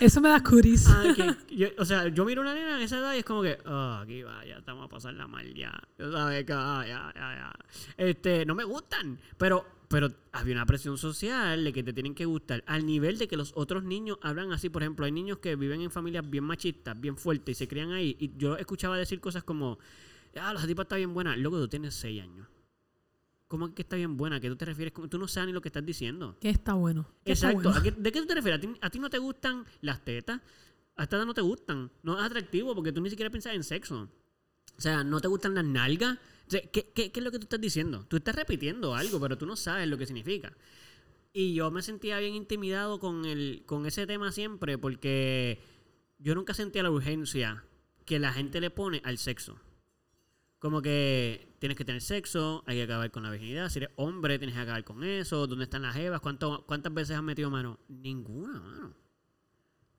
Eso 0.00 0.20
me 0.22 0.30
da 0.30 0.42
curis. 0.42 0.86
Ah, 0.88 1.02
que- 1.14 1.54
yo- 1.56 1.68
o 1.78 1.84
sea, 1.84 2.08
yo 2.08 2.24
miro 2.24 2.40
una 2.40 2.54
nena 2.54 2.76
en 2.76 2.82
esa 2.82 2.98
edad 2.98 3.14
y 3.14 3.18
es 3.18 3.24
como 3.24 3.42
que, 3.42 3.58
ah, 3.66 4.00
aquí 4.02 4.22
va, 4.22 4.42
ya 4.46 4.56
estamos 4.56 4.86
a 4.86 4.88
pasarla 4.88 5.26
mal 5.26 5.52
ya. 5.54 5.78
Yo 5.98 6.10
sabes 6.10 6.44
que, 6.44 6.52
ah, 6.54 6.82
ya, 6.86 7.12
ya, 7.14 7.34
ya. 7.34 7.52
Este, 7.98 8.46
no 8.46 8.54
me 8.54 8.64
gustan. 8.64 9.18
Pero 9.36 9.66
pero 9.86 10.10
había 10.32 10.54
una 10.54 10.66
presión 10.66 10.96
social 10.98 11.62
de 11.62 11.72
que 11.72 11.84
te 11.84 11.92
tienen 11.92 12.14
que 12.16 12.24
gustar. 12.24 12.64
Al 12.66 12.84
nivel 12.86 13.16
de 13.18 13.28
que 13.28 13.36
los 13.36 13.52
otros 13.54 13.84
niños 13.84 14.18
hablan 14.22 14.50
así. 14.50 14.68
Por 14.68 14.82
ejemplo, 14.82 15.04
hay 15.04 15.12
niños 15.12 15.38
que 15.38 15.54
viven 15.54 15.82
en 15.82 15.90
familias 15.90 16.28
bien 16.28 16.42
machistas, 16.42 16.98
bien 17.00 17.16
fuertes 17.16 17.56
y 17.56 17.58
se 17.58 17.68
crían 17.68 17.92
ahí. 17.92 18.16
Y 18.18 18.32
yo 18.36 18.56
escuchaba 18.56 18.96
decir 18.96 19.20
cosas 19.20 19.44
como, 19.44 19.78
ah, 20.40 20.52
la 20.54 20.66
tipa 20.66 20.82
está 20.82 20.96
bien 20.96 21.14
buena. 21.14 21.36
Luego 21.36 21.58
tú 21.60 21.68
tienes 21.68 21.94
seis 21.94 22.22
años. 22.22 22.48
¿Cómo 23.48 23.74
que 23.74 23.82
está 23.82 23.96
bien 23.96 24.16
buena? 24.16 24.36
¿A 24.36 24.40
qué 24.40 24.48
tú 24.48 24.56
te 24.56 24.64
refieres? 24.64 24.92
Tú 25.10 25.18
no 25.18 25.28
sabes 25.28 25.48
ni 25.48 25.52
lo 25.52 25.60
que 25.60 25.68
estás 25.68 25.84
diciendo. 25.84 26.36
¿Qué 26.40 26.48
está 26.50 26.74
bueno? 26.74 27.08
¿Qué 27.24 27.32
está 27.32 27.48
Exacto. 27.50 27.70
bueno? 27.70 27.78
¿A 27.78 27.82
qué- 27.82 27.90
¿De 28.00 28.12
qué 28.12 28.20
tú 28.20 28.26
te 28.26 28.34
refieres? 28.34 28.58
¿A 28.58 28.60
ti, 28.60 28.68
a 28.80 28.90
ti 28.90 28.98
no 28.98 29.10
te 29.10 29.18
gustan 29.18 29.64
las 29.80 30.04
tetas? 30.04 30.40
A 30.96 31.04
edad 31.04 31.26
no 31.26 31.34
te 31.34 31.40
gustan. 31.40 31.90
No 32.02 32.18
es 32.18 32.24
atractivo 32.24 32.74
porque 32.74 32.92
tú 32.92 33.00
ni 33.00 33.10
siquiera 33.10 33.30
piensas 33.30 33.54
en 33.54 33.64
sexo. 33.64 34.08
O 34.76 34.80
sea, 34.80 35.04
no 35.04 35.20
te 35.20 35.28
gustan 35.28 35.54
las 35.54 35.64
nalgas. 35.64 36.18
O 36.46 36.50
sea, 36.50 36.60
¿qué, 36.62 36.90
qué, 36.94 37.10
qué 37.12 37.20
es 37.20 37.24
lo 37.24 37.30
que 37.30 37.38
tú 37.38 37.44
estás 37.44 37.60
diciendo? 37.60 38.04
Tú 38.08 38.16
estás 38.16 38.34
repitiendo 38.34 38.94
algo, 38.94 39.20
pero 39.20 39.36
tú 39.38 39.44
no 39.46 39.56
sabes 39.56 39.88
lo 39.88 39.98
que 39.98 40.06
significa. 40.06 40.56
Y 41.32 41.54
yo 41.54 41.70
me 41.70 41.82
sentía 41.82 42.18
bien 42.20 42.34
intimidado 42.34 42.98
con, 43.00 43.24
el, 43.24 43.62
con 43.66 43.86
ese 43.86 44.06
tema 44.06 44.30
siempre 44.30 44.78
porque 44.78 45.60
yo 46.18 46.34
nunca 46.34 46.54
sentía 46.54 46.82
la 46.84 46.90
urgencia 46.92 47.64
que 48.04 48.18
la 48.20 48.32
gente 48.32 48.60
le 48.60 48.70
pone 48.70 49.00
al 49.04 49.18
sexo. 49.18 49.58
Como 50.64 50.80
que 50.80 51.46
tienes 51.58 51.76
que 51.76 51.84
tener 51.84 52.00
sexo, 52.00 52.64
hay 52.64 52.78
que 52.78 52.84
acabar 52.84 53.10
con 53.10 53.22
la 53.22 53.30
virginidad. 53.30 53.68
Si 53.68 53.80
eres 53.80 53.90
hombre, 53.96 54.38
tienes 54.38 54.56
que 54.56 54.62
acabar 54.62 54.82
con 54.82 55.04
eso. 55.04 55.46
¿Dónde 55.46 55.64
están 55.64 55.82
las 55.82 55.94
evas? 55.94 56.22
¿Cuánto, 56.22 56.64
¿Cuántas 56.66 56.94
veces 56.94 57.18
has 57.18 57.22
metido 57.22 57.50
mano? 57.50 57.78
Ninguna, 57.86 58.60
mano. 58.60 58.94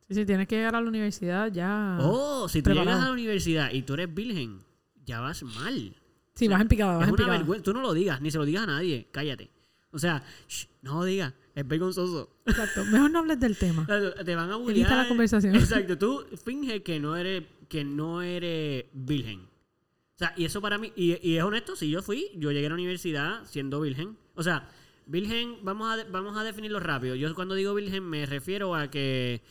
Sí, 0.08 0.16
sí, 0.16 0.26
tienes 0.26 0.48
que 0.48 0.56
llegar 0.56 0.74
a 0.74 0.82
la 0.82 0.90
universidad 0.90 1.52
ya. 1.54 2.00
Oh, 2.02 2.50
si 2.50 2.64
tú 2.64 2.72
preparado. 2.72 2.90
llegas 2.90 3.04
a 3.04 3.06
la 3.10 3.14
universidad 3.14 3.72
y 3.74 3.84
tú 3.84 3.94
eres 3.94 4.12
virgen, 4.12 4.64
ya 5.06 5.20
vas 5.20 5.44
mal. 5.44 5.96
sí, 6.34 6.48
vas 6.48 6.62
en 6.62 6.68
picada, 6.68 6.98
vas 6.98 7.10
Es 7.10 7.14
en 7.14 7.24
una 7.24 7.38
vergüenza. 7.38 7.64
Tú 7.64 7.72
no 7.72 7.82
lo 7.82 7.94
digas, 7.94 8.20
ni 8.20 8.32
se 8.32 8.40
lo 8.40 8.46
digas 8.46 8.64
a 8.64 8.66
nadie. 8.66 9.08
Cállate. 9.12 9.52
O 9.92 10.00
sea, 10.00 10.24
shh, 10.48 10.66
no 10.82 10.96
lo 10.96 11.06
digas. 11.06 11.32
Es 11.54 11.68
vergonzoso. 11.68 12.40
Exacto. 12.44 12.86
Mejor 12.86 13.12
no 13.12 13.20
hables 13.20 13.40
del 13.40 13.56
tema. 13.56 13.86
Te 14.26 14.36
van 14.36 14.50
a 14.50 14.56
bullear. 14.56 14.90
La 14.90 15.08
conversación. 15.08 15.54
Exacto. 15.54 15.96
Tú 15.96 16.26
finge 16.44 16.82
que 16.82 17.00
no 17.00 17.16
eres, 17.16 17.44
que 17.70 17.84
no 17.84 18.24
eres 18.24 18.86
virgen. 18.94 19.54
O 20.16 20.18
sea, 20.18 20.34
y 20.38 20.46
eso 20.46 20.62
para 20.62 20.78
mí, 20.78 20.94
y, 20.96 21.18
y 21.28 21.38
es 21.38 21.44
honesto, 21.44 21.76
si 21.76 21.90
yo 21.90 22.02
fui, 22.02 22.30
yo 22.36 22.52
llegué 22.52 22.68
a 22.68 22.70
la 22.70 22.76
universidad 22.76 23.44
siendo 23.46 23.82
virgen. 23.82 24.18
O 24.36 24.44
sea, 24.44 24.70
virgen, 25.08 25.58
vamos 25.62 25.92
a, 25.92 25.98
de- 25.98 26.04
vamos 26.06 26.38
a 26.38 26.44
definirlo 26.44 26.80
rápido. 26.80 27.16
Yo 27.16 27.34
cuando 27.36 27.54
digo 27.56 27.74
virgen 27.74 28.04
me 28.04 28.26
refiero 28.26 28.76
a 28.76 28.90
que 28.90 29.42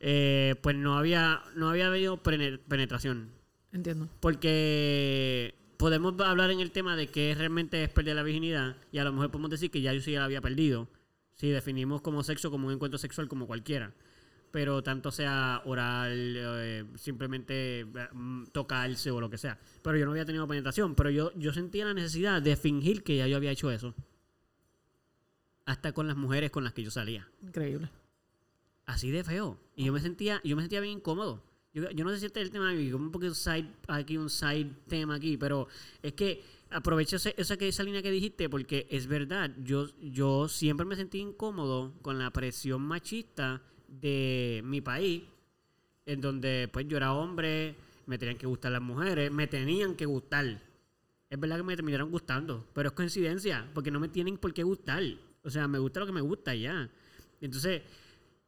eh, 0.00 0.56
pues 0.62 0.74
no 0.74 0.98
había, 0.98 1.42
no 1.54 1.68
había 1.70 1.86
habido 1.86 2.16
pene- 2.22 2.58
penetración. 2.58 3.30
Entiendo. 3.72 4.08
Porque 4.20 5.54
podemos 5.76 6.18
hablar 6.20 6.50
en 6.50 6.60
el 6.60 6.72
tema 6.72 6.96
de 6.96 7.06
qué 7.06 7.34
realmente 7.36 7.82
es 7.84 7.88
perder 7.88 8.16
la 8.16 8.22
virginidad 8.24 8.76
y 8.92 8.98
a 8.98 9.04
lo 9.04 9.12
mejor 9.12 9.30
podemos 9.30 9.50
decir 9.50 9.70
que 9.70 9.80
ya 9.80 9.92
yo 9.92 10.00
sí 10.00 10.12
la 10.12 10.24
había 10.24 10.40
perdido. 10.40 10.88
Si 11.36 11.48
definimos 11.48 12.02
como 12.02 12.22
sexo 12.24 12.50
como 12.50 12.66
un 12.68 12.74
encuentro 12.74 12.98
sexual 12.98 13.28
como 13.28 13.46
cualquiera. 13.46 13.94
Pero 14.52 14.82
tanto 14.82 15.10
sea 15.12 15.62
oral, 15.64 16.34
eh, 16.36 16.84
simplemente 16.96 17.80
eh, 17.80 17.86
mm, 18.12 18.46
tocarse 18.46 19.10
o 19.10 19.20
lo 19.20 19.30
que 19.30 19.38
sea. 19.38 19.58
Pero 19.82 19.96
yo 19.96 20.04
no 20.04 20.10
había 20.10 20.24
tenido 20.24 20.46
penetración. 20.48 20.94
Pero 20.94 21.10
yo, 21.10 21.32
yo 21.36 21.52
sentía 21.52 21.84
la 21.84 21.94
necesidad 21.94 22.42
de 22.42 22.56
fingir 22.56 23.02
que 23.04 23.16
ya 23.16 23.26
yo 23.28 23.36
había 23.36 23.52
hecho 23.52 23.70
eso. 23.70 23.94
Hasta 25.66 25.92
con 25.92 26.06
las 26.08 26.16
mujeres 26.16 26.50
con 26.50 26.64
las 26.64 26.72
que 26.72 26.82
yo 26.82 26.90
salía 26.90 27.28
Increíble. 27.42 27.88
así 28.86 29.10
de 29.10 29.22
feo. 29.22 29.58
Y 29.76 29.84
yo 29.84 29.92
me 29.92 30.00
sentía, 30.00 30.40
yo 30.42 30.56
me 30.56 30.62
sentía 30.62 30.80
bien 30.80 30.98
incómodo. 30.98 31.44
Yo, 31.72 31.88
yo 31.92 32.04
no 32.04 32.10
sé 32.10 32.18
si 32.18 32.26
este 32.26 32.40
es 32.40 32.46
el 32.46 32.50
tema, 32.52 32.72
como 32.90 33.04
un 33.04 33.12
poquito 33.12 33.34
side, 33.34 33.68
aquí 33.86 34.16
un 34.16 34.28
side 34.28 34.68
tema 34.88 35.14
aquí, 35.14 35.36
pero 35.36 35.68
es 36.02 36.14
que 36.14 36.42
aprovecho 36.70 37.14
esa, 37.16 37.56
que- 37.56 37.68
esa 37.68 37.84
línea 37.84 38.02
que 38.02 38.10
dijiste 38.10 38.48
porque 38.48 38.88
es 38.90 39.06
verdad, 39.06 39.52
yo, 39.62 39.86
yo 40.00 40.48
siempre 40.48 40.84
me 40.84 40.96
sentí 40.96 41.18
incómodo 41.20 41.92
con 42.02 42.18
la 42.18 42.32
presión 42.32 42.82
machista 42.82 43.62
de 43.90 44.62
mi 44.64 44.80
país, 44.80 45.22
en 46.06 46.20
donde 46.20 46.68
pues 46.72 46.86
yo 46.88 46.96
era 46.96 47.12
hombre, 47.12 47.76
me 48.06 48.18
tenían 48.18 48.38
que 48.38 48.46
gustar 48.46 48.72
las 48.72 48.82
mujeres, 48.82 49.30
me 49.30 49.46
tenían 49.46 49.94
que 49.94 50.06
gustar. 50.06 50.62
Es 51.28 51.38
verdad 51.38 51.58
que 51.58 51.62
me 51.62 51.76
terminaron 51.76 52.10
gustando, 52.10 52.66
pero 52.72 52.88
es 52.88 52.94
coincidencia, 52.94 53.68
porque 53.74 53.90
no 53.90 54.00
me 54.00 54.08
tienen 54.08 54.36
por 54.38 54.52
qué 54.52 54.62
gustar. 54.62 55.02
O 55.42 55.50
sea, 55.50 55.68
me 55.68 55.78
gusta 55.78 56.00
lo 56.00 56.06
que 56.06 56.12
me 56.12 56.20
gusta 56.20 56.54
ya. 56.54 56.90
Entonces, 57.40 57.82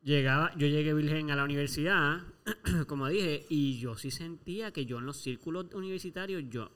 llegaba, 0.02 0.52
yo 0.56 0.66
llegué 0.66 0.92
virgen 0.94 1.30
a 1.30 1.36
la 1.36 1.44
universidad, 1.44 2.22
como 2.88 3.08
dije, 3.08 3.46
y 3.48 3.78
yo 3.78 3.96
sí 3.96 4.10
sentía 4.10 4.72
que 4.72 4.84
yo 4.84 4.98
en 4.98 5.06
los 5.06 5.18
círculos 5.18 5.72
universitarios, 5.74 6.44
yo, 6.48 6.70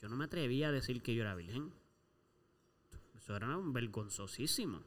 yo 0.00 0.08
no 0.08 0.16
me 0.16 0.24
atrevía 0.24 0.68
a 0.68 0.72
decir 0.72 1.02
que 1.02 1.14
yo 1.14 1.22
era 1.22 1.34
virgen. 1.34 1.72
Eso 3.16 3.36
era 3.36 3.58
vergonzosísimo. 3.62 4.82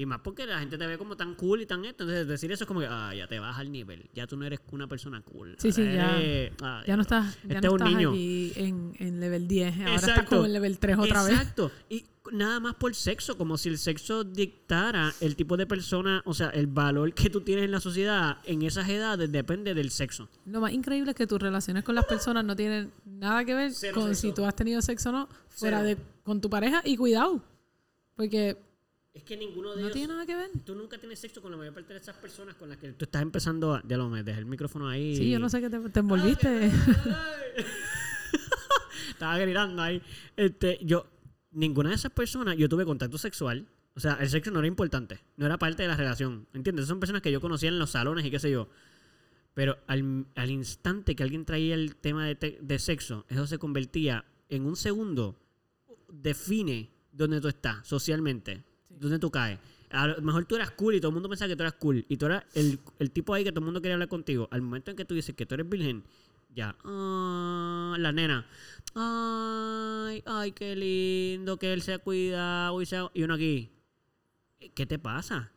Y 0.00 0.06
más 0.06 0.20
porque 0.22 0.46
la 0.46 0.58
gente 0.60 0.78
te 0.78 0.86
ve 0.86 0.96
como 0.96 1.14
tan 1.14 1.34
cool 1.34 1.60
y 1.60 1.66
tan 1.66 1.84
esto. 1.84 2.04
Entonces 2.04 2.26
decir 2.26 2.50
eso 2.50 2.64
es 2.64 2.68
como 2.68 2.80
que, 2.80 2.86
ah, 2.88 3.12
ya 3.14 3.26
te 3.26 3.38
baja 3.38 3.60
el 3.60 3.70
nivel. 3.70 4.08
Ya 4.14 4.26
tú 4.26 4.34
no 4.36 4.46
eres 4.46 4.58
una 4.72 4.86
persona 4.86 5.20
cool. 5.20 5.56
Sí, 5.58 5.72
sí, 5.72 5.82
ya- 5.84 6.18
eres- 6.18 6.52
ah, 6.62 6.82
Ya 6.86 6.96
no 6.96 7.02
estás, 7.02 7.36
ya 7.46 7.56
Este 7.56 7.68
no 7.68 7.76
estás 7.76 7.88
niño. 7.90 8.10
aquí 8.10 8.52
en, 8.56 8.92
en 8.98 9.20
level 9.20 9.46
10. 9.46 9.76
Ahora 9.80 9.94
estás 9.96 10.22
como 10.24 10.46
en 10.46 10.54
level 10.54 10.78
3 10.78 10.96
otra 10.98 11.22
vez. 11.24 11.32
Exacto. 11.34 11.70
Y 11.90 12.06
nada 12.32 12.60
más 12.60 12.76
por 12.76 12.94
sexo, 12.94 13.36
como 13.36 13.58
si 13.58 13.68
el 13.68 13.76
sexo 13.76 14.24
dictara 14.24 15.12
el 15.20 15.36
tipo 15.36 15.58
de 15.58 15.66
persona, 15.66 16.22
o 16.24 16.32
sea, 16.32 16.48
el 16.48 16.66
valor 16.66 17.12
que 17.12 17.28
tú 17.28 17.42
tienes 17.42 17.66
en 17.66 17.70
la 17.72 17.80
sociedad 17.80 18.38
en 18.44 18.62
esas 18.62 18.88
edades 18.88 19.30
depende 19.30 19.74
del 19.74 19.90
sexo. 19.90 20.30
Lo 20.46 20.62
más 20.62 20.72
increíble 20.72 21.10
es 21.10 21.16
que 21.16 21.26
tus 21.26 21.38
relaciones 21.40 21.84
con 21.84 21.94
las 21.94 22.06
personas 22.06 22.42
no 22.42 22.56
tienen 22.56 22.90
nada 23.04 23.44
que 23.44 23.54
ver 23.54 23.70
Cero 23.74 23.96
con 23.96 24.08
sexo. 24.14 24.20
si 24.28 24.32
tú 24.32 24.46
has 24.46 24.56
tenido 24.56 24.80
sexo 24.80 25.10
o 25.10 25.12
no 25.12 25.28
fuera 25.48 25.82
Cero. 25.82 25.88
de 25.88 25.96
con 26.24 26.40
tu 26.40 26.48
pareja 26.48 26.80
y 26.86 26.96
cuidado. 26.96 27.42
Porque 28.16 28.56
Es 29.12 29.24
que 29.24 29.36
ninguno 29.36 29.70
de 29.70 29.76
no 29.76 29.80
ellos... 29.88 29.92
tiene 29.92 30.08
nada 30.12 30.24
que 30.24 30.36
ver. 30.36 30.50
Tú 30.64 30.74
nunca 30.74 30.96
tienes 30.98 31.18
sexo 31.18 31.42
con 31.42 31.50
la 31.50 31.56
mayor 31.56 31.74
parte 31.74 31.92
de 31.92 31.98
esas 31.98 32.16
personas 32.16 32.54
con 32.54 32.68
las 32.68 32.78
que 32.78 32.92
tú 32.92 33.04
estás 33.06 33.22
empezando 33.22 33.74
a... 33.74 33.82
Ya 33.86 33.96
lo 33.96 34.08
me 34.08 34.22
dejé 34.22 34.38
el 34.38 34.46
micrófono 34.46 34.88
ahí. 34.88 35.16
Sí, 35.16 35.30
yo 35.30 35.38
no 35.40 35.48
sé 35.48 35.60
qué 35.60 35.68
te, 35.68 35.80
te 35.90 36.00
envolviste. 36.00 36.70
Estaba 39.10 39.38
gritando 39.38 39.82
ahí. 39.82 40.00
Este, 40.36 40.78
yo, 40.82 41.06
ninguna 41.50 41.90
de 41.90 41.96
esas 41.96 42.12
personas, 42.12 42.56
yo 42.56 42.68
tuve 42.68 42.84
contacto 42.84 43.18
sexual. 43.18 43.66
O 43.94 44.00
sea, 44.00 44.14
el 44.20 44.28
sexo 44.30 44.50
no 44.50 44.60
era 44.60 44.68
importante. 44.68 45.20
No 45.36 45.46
era 45.46 45.58
parte 45.58 45.82
de 45.82 45.88
la 45.88 45.96
relación. 45.96 46.46
¿Entiendes? 46.54 46.86
Son 46.86 47.00
personas 47.00 47.22
que 47.22 47.32
yo 47.32 47.40
conocía 47.40 47.68
en 47.68 47.78
los 47.78 47.90
salones 47.90 48.24
y 48.24 48.30
qué 48.30 48.38
sé 48.38 48.50
yo. 48.50 48.68
Pero 49.54 49.78
al, 49.88 50.26
al 50.36 50.50
instante 50.50 51.16
que 51.16 51.22
alguien 51.24 51.44
traía 51.44 51.74
el 51.74 51.96
tema 51.96 52.24
de, 52.26 52.36
te- 52.36 52.58
de 52.62 52.78
sexo, 52.78 53.26
eso 53.28 53.46
se 53.46 53.58
convertía 53.58 54.24
en 54.48 54.64
un 54.64 54.76
segundo. 54.76 55.36
Define 56.08 56.90
dónde 57.12 57.40
tú 57.40 57.48
estás 57.48 57.86
socialmente. 57.86 58.64
Dónde 59.00 59.18
tú 59.18 59.30
caes. 59.30 59.58
A 59.90 60.06
lo 60.06 60.22
mejor 60.22 60.44
tú 60.44 60.54
eras 60.54 60.70
cool 60.72 60.94
y 60.94 61.00
todo 61.00 61.08
el 61.08 61.14
mundo 61.14 61.28
pensaba 61.28 61.48
que 61.48 61.56
tú 61.56 61.62
eras 61.62 61.74
cool. 61.74 62.04
Y 62.08 62.16
tú 62.16 62.26
eras 62.26 62.44
el, 62.54 62.78
el 62.98 63.10
tipo 63.10 63.34
ahí 63.34 63.42
que 63.42 63.50
todo 63.50 63.60
el 63.60 63.64
mundo 63.64 63.80
quería 63.80 63.94
hablar 63.94 64.08
contigo. 64.08 64.46
Al 64.52 64.62
momento 64.62 64.90
en 64.90 64.96
que 64.96 65.04
tú 65.04 65.14
dices 65.14 65.34
que 65.34 65.46
tú 65.46 65.54
eres 65.54 65.68
virgen, 65.68 66.04
ya. 66.54 66.76
ah, 66.84 67.96
la 67.98 68.12
nena. 68.12 68.46
Ay, 68.94 70.22
ay, 70.26 70.52
qué 70.52 70.76
lindo 70.76 71.58
que 71.58 71.72
él 71.72 71.82
se 71.82 71.94
ha 71.94 71.98
cuidado 71.98 72.80
y, 72.82 72.86
se 72.86 72.98
y 73.14 73.22
uno 73.22 73.34
aquí. 73.34 73.70
¿Qué 74.74 74.84
te 74.86 74.98
pasa? 74.98 75.50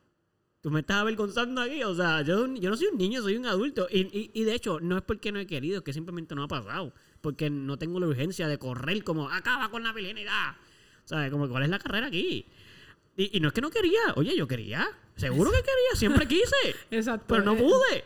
Tú 0.62 0.72
me 0.72 0.80
estás 0.80 0.98
avergonzando 0.98 1.62
aquí. 1.62 1.84
O 1.84 1.94
sea, 1.94 2.22
yo, 2.22 2.48
yo 2.56 2.70
no 2.70 2.78
soy 2.78 2.88
un 2.88 2.98
niño, 2.98 3.22
soy 3.22 3.36
un 3.36 3.46
adulto. 3.46 3.88
Y, 3.92 4.02
y, 4.18 4.32
y 4.34 4.44
de 4.46 4.56
hecho, 4.56 4.80
no 4.80 4.98
es 4.98 5.04
porque 5.04 5.32
no 5.32 5.40
he 5.40 5.46
querido, 5.46 5.80
es 5.80 5.84
que 5.84 5.92
simplemente 5.92 6.34
no 6.34 6.44
ha 6.44 6.48
pasado. 6.48 6.94
Porque 7.22 7.50
no 7.50 7.78
tengo 7.78 8.00
la 8.00 8.08
urgencia 8.08 8.48
de 8.48 8.58
correr 8.58 9.04
como 9.04 9.30
acaba 9.30 9.70
con 9.70 9.84
la 9.84 9.92
virginidad. 9.92 10.56
¿Sabes? 11.06 11.30
Como, 11.30 11.50
¿cuál 11.50 11.64
es 11.64 11.70
la 11.70 11.80
carrera 11.80 12.08
aquí? 12.08 12.46
Y, 13.16 13.38
y 13.38 13.40
no 13.40 13.48
es 13.50 13.54
que 13.54 13.62
no 13.62 13.70
quería. 13.70 14.00
Oye, 14.16 14.36
yo 14.36 14.48
quería. 14.48 14.88
Seguro 15.16 15.52
que 15.52 15.58
quería. 15.60 15.96
Siempre 15.96 16.28
quise. 16.28 16.56
Exacto. 16.92 17.26
Pero 17.28 17.44
no 17.44 17.54
Eh, 17.54 17.58
pude. 17.58 18.04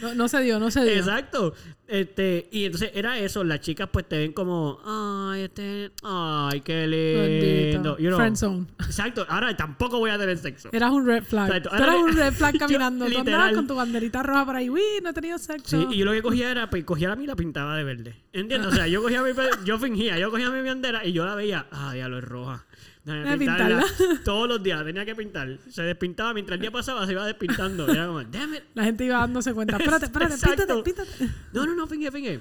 No, 0.00 0.14
no 0.14 0.28
se 0.28 0.40
dio, 0.42 0.58
no 0.60 0.70
se 0.70 0.82
dio. 0.84 0.92
Exacto. 0.92 1.54
Este, 1.88 2.48
y 2.52 2.64
entonces 2.66 2.92
era 2.94 3.18
eso. 3.18 3.42
Las 3.42 3.60
chicas 3.60 3.88
pues 3.92 4.08
te 4.08 4.16
ven 4.16 4.32
como, 4.32 4.80
ay, 4.84 5.42
este, 5.42 5.90
ay, 6.04 6.60
qué 6.60 6.86
lindo. 6.86 7.98
You 7.98 8.08
know. 8.08 8.18
Friend 8.18 8.36
zone. 8.36 8.66
Exacto. 8.78 9.26
Ahora 9.28 9.56
tampoco 9.56 9.98
voy 9.98 10.10
a 10.10 10.18
tener 10.18 10.38
sexo. 10.38 10.68
Eras 10.72 10.92
un 10.92 11.04
red 11.04 11.24
flag. 11.24 11.48
Exacto. 11.48 11.70
Tú 11.70 11.82
eras 11.82 11.96
un 11.96 12.12
red 12.16 12.32
flag 12.32 12.52
Yo, 12.54 12.58
caminando. 12.60 13.06
Tú 13.06 13.18
andabas 13.18 13.52
con 13.54 13.66
tu 13.66 13.74
banderita 13.74 14.22
roja 14.22 14.46
por 14.46 14.56
ahí. 14.56 14.70
Uy, 14.70 14.80
no 15.02 15.10
he 15.10 15.12
tenido 15.12 15.36
sexo. 15.38 15.80
Sí, 15.80 15.86
y 15.90 15.98
yo 15.98 16.04
lo 16.04 16.12
que 16.12 16.22
cogía 16.22 16.50
era, 16.50 16.70
pues 16.70 16.84
cogía 16.84 17.08
la 17.08 17.16
mí 17.16 17.24
y 17.24 17.26
la 17.26 17.36
pintaba 17.36 17.76
de 17.76 17.84
verde. 17.84 18.14
¿Entiendes? 18.32 18.72
O 18.72 18.74
sea, 18.76 18.86
yo 18.86 19.02
cogía 19.02 19.22
mi, 19.22 19.30
yo 19.64 19.78
fingía, 19.80 20.16
yo 20.18 20.30
cogía 20.30 20.48
mi 20.50 20.66
bandera 20.66 21.04
y 21.04 21.12
yo 21.12 21.24
la 21.26 21.34
veía, 21.34 21.66
ah, 21.72 21.92
diablo, 21.92 22.18
es 22.18 22.24
roja. 22.24 22.64
Déjame 23.04 23.22
Déjame 23.22 23.38
pintarla. 23.38 23.84
pintarla. 23.98 24.20
Todos 24.24 24.48
los 24.48 24.62
días 24.62 24.84
tenía 24.84 25.04
que 25.04 25.14
pintar. 25.14 25.58
Se 25.70 25.82
despintaba, 25.82 26.34
mientras 26.34 26.56
el 26.56 26.60
día 26.60 26.70
pasaba 26.70 27.06
se 27.06 27.12
iba 27.12 27.26
despintando. 27.26 27.88
Era 27.88 28.06
como, 28.06 28.22
damn 28.24 28.54
it. 28.54 28.62
La 28.74 28.84
gente 28.84 29.04
iba 29.04 29.18
dándose 29.18 29.54
cuenta. 29.54 29.76
Espérate, 29.78 30.04
espérate, 30.06 30.34
píntate, 30.36 30.82
píntate. 30.82 31.28
No, 31.52 31.66
no, 31.66 31.74
no, 31.74 31.86
finge, 31.86 32.10
finge. 32.10 32.40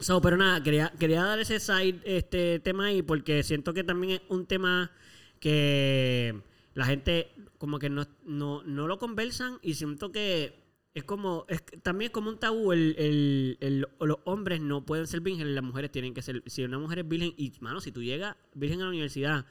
So, 0.00 0.20
pero 0.20 0.36
nada, 0.36 0.62
quería, 0.62 0.92
quería 0.98 1.22
dar 1.22 1.38
ese 1.38 1.60
side, 1.60 2.00
este 2.04 2.58
tema 2.58 2.86
ahí, 2.86 3.02
porque 3.02 3.42
siento 3.42 3.72
que 3.74 3.84
también 3.84 4.14
es 4.14 4.22
un 4.28 4.44
tema 4.46 4.90
que 5.38 6.34
la 6.74 6.84
gente 6.86 7.30
como 7.58 7.78
que 7.78 7.88
no, 7.90 8.06
no, 8.24 8.62
no 8.64 8.88
lo 8.88 8.98
conversan 8.98 9.58
y 9.62 9.74
siento 9.74 10.10
que 10.10 10.62
es 10.94 11.04
como, 11.04 11.44
es, 11.48 11.62
también 11.82 12.08
es 12.08 12.12
como 12.12 12.30
un 12.30 12.38
tabú, 12.38 12.72
el, 12.72 12.94
el- 12.98 13.56
el- 13.60 13.86
los 14.00 14.18
hombres 14.24 14.60
no 14.60 14.84
pueden 14.84 15.06
ser 15.06 15.20
vírgenes, 15.20 15.54
las 15.54 15.64
mujeres 15.64 15.90
tienen 15.90 16.14
que 16.14 16.22
ser, 16.22 16.42
si 16.46 16.64
una 16.64 16.78
mujer 16.78 17.00
es 17.00 17.08
virgen, 17.08 17.32
y 17.36 17.52
mano, 17.60 17.80
si 17.80 17.90
tú 17.92 18.02
llegas 18.02 18.36
virgen 18.54 18.80
a 18.80 18.84
la 18.84 18.90
universidad, 18.90 19.44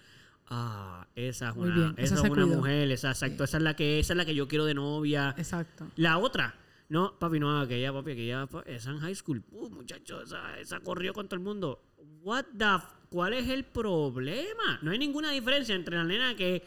ah, 0.48 1.08
esa 1.16 1.50
es 1.50 1.56
una, 1.56 1.76
bien, 1.76 1.94
esa 1.98 2.16
esa 2.16 2.26
es 2.26 2.32
una 2.32 2.44
cuidó. 2.44 2.58
mujer, 2.58 2.92
esa, 2.92 3.10
exacto, 3.12 3.44
esa 3.44 3.58
es 3.58 3.64
la 3.64 3.76
que, 3.76 4.00
esa 4.00 4.14
es 4.14 4.18
la 4.18 4.26
que 4.26 4.36
yo 4.36 4.48
quiero 4.48 4.66
de 4.66 4.74
novia. 4.74 5.34
Exacto. 5.38 5.88
La 5.96 6.18
otra, 6.18 6.56
no, 6.90 7.18
papi, 7.20 7.40
no, 7.40 7.60
aquella, 7.60 7.92
papi, 7.94 8.12
aquella, 8.12 8.48
esa 8.66 8.92
en 8.92 9.00
high 9.00 9.16
school, 9.16 9.44
uh, 9.52 9.70
muchacho, 9.70 10.22
esa, 10.22 10.60
esa 10.60 10.80
corrió 10.80 11.14
con 11.14 11.28
todo 11.28 11.36
el 11.38 11.44
mundo. 11.44 11.82
What 12.22 12.46
the, 12.58 12.66
f- 12.76 12.88
¿cuál 13.10 13.34
es 13.34 13.50
el 13.50 13.64
problema? 13.66 14.80
No 14.82 14.92
hay 14.92 14.98
ninguna 15.00 15.32
diferencia 15.32 15.76
entre 15.76 15.98
la 15.98 16.04
nena 16.04 16.36
que 16.36 16.64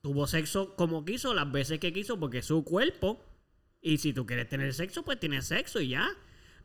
tuvo 0.00 0.26
sexo 0.26 0.74
como 0.76 1.04
quiso, 1.04 1.34
las 1.34 1.50
veces 1.50 1.78
que 1.78 1.92
quiso, 1.92 2.18
porque 2.20 2.38
es 2.38 2.46
su 2.46 2.62
cuerpo. 2.64 3.24
Y 3.80 3.98
si 3.98 4.12
tú 4.12 4.26
quieres 4.26 4.48
tener 4.48 4.74
sexo, 4.74 5.04
pues 5.04 5.20
tienes 5.20 5.46
sexo 5.46 5.80
y 5.80 5.88
ya. 5.90 6.08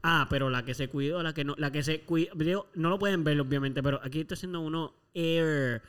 Ah, 0.02 0.28
pero 0.30 0.50
la 0.50 0.66
que 0.66 0.74
se 0.74 0.90
cuidó, 0.90 1.24
la 1.24 1.34
que 1.34 1.46
no, 1.46 1.56
la 1.58 1.72
que 1.72 1.84
se 1.84 2.02
cuidó, 2.02 2.70
no 2.74 2.90
lo 2.90 3.00
pueden 3.00 3.24
ver 3.24 3.40
obviamente, 3.40 3.82
pero 3.82 4.02
aquí 4.04 4.22
estoy 4.22 4.36
haciendo 4.36 4.60
uno 4.60 4.94
air, 5.14 5.82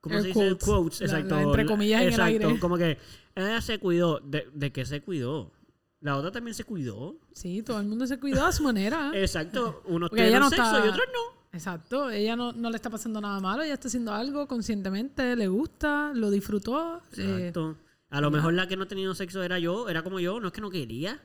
¿cómo 0.00 0.20
se 0.20 0.28
dice? 0.28 0.56
quotes. 0.64 1.00
La 1.00 1.06
exacto. 1.06 1.38
entre 1.40 1.64
La- 1.64 1.70
comillas 1.70 2.02
en 2.02 2.12
el 2.14 2.20
aire. 2.20 2.58
como 2.60 2.76
que 2.76 2.98
ella 3.34 3.60
se 3.60 3.78
cuidó, 3.78 4.20
¿de, 4.20 4.48
de 4.52 4.72
qué 4.72 4.84
se 4.84 5.00
cuidó? 5.02 5.52
La 6.00 6.16
otra 6.16 6.30
también 6.30 6.54
se 6.54 6.64
cuidó. 6.64 7.16
Sí, 7.32 7.62
todo 7.62 7.80
el 7.80 7.86
mundo 7.86 8.06
se 8.06 8.18
cuidó 8.20 8.44
a 8.46 8.52
su 8.52 8.62
manera. 8.62 9.10
Exacto, 9.14 9.82
unos 9.86 10.10
no 10.12 10.16
sexo 10.18 10.48
está- 10.48 10.86
y 10.86 10.88
otros 10.88 11.06
no. 11.12 11.38
Exacto. 11.50 12.10
Ella 12.10 12.36
no, 12.36 12.52
no 12.52 12.68
le 12.70 12.76
está 12.76 12.90
pasando 12.90 13.20
nada 13.20 13.40
malo. 13.40 13.62
Ella 13.62 13.74
está 13.74 13.88
haciendo 13.88 14.12
algo 14.12 14.46
conscientemente, 14.46 15.34
le 15.34 15.48
gusta, 15.48 16.12
lo 16.14 16.30
disfrutó. 16.30 16.98
eh, 17.16 17.22
Exacto. 17.48 17.76
A 18.10 18.20
lo 18.20 18.30
mejor 18.30 18.54
la 18.54 18.68
que 18.68 18.76
no 18.76 18.84
ha 18.84 18.88
tenido 18.88 19.14
sexo 19.14 19.42
era 19.42 19.58
yo, 19.58 19.88
era 19.88 20.02
como 20.02 20.20
yo, 20.20 20.40
no 20.40 20.48
es 20.48 20.52
que 20.52 20.60
no 20.60 20.70
quería, 20.70 21.20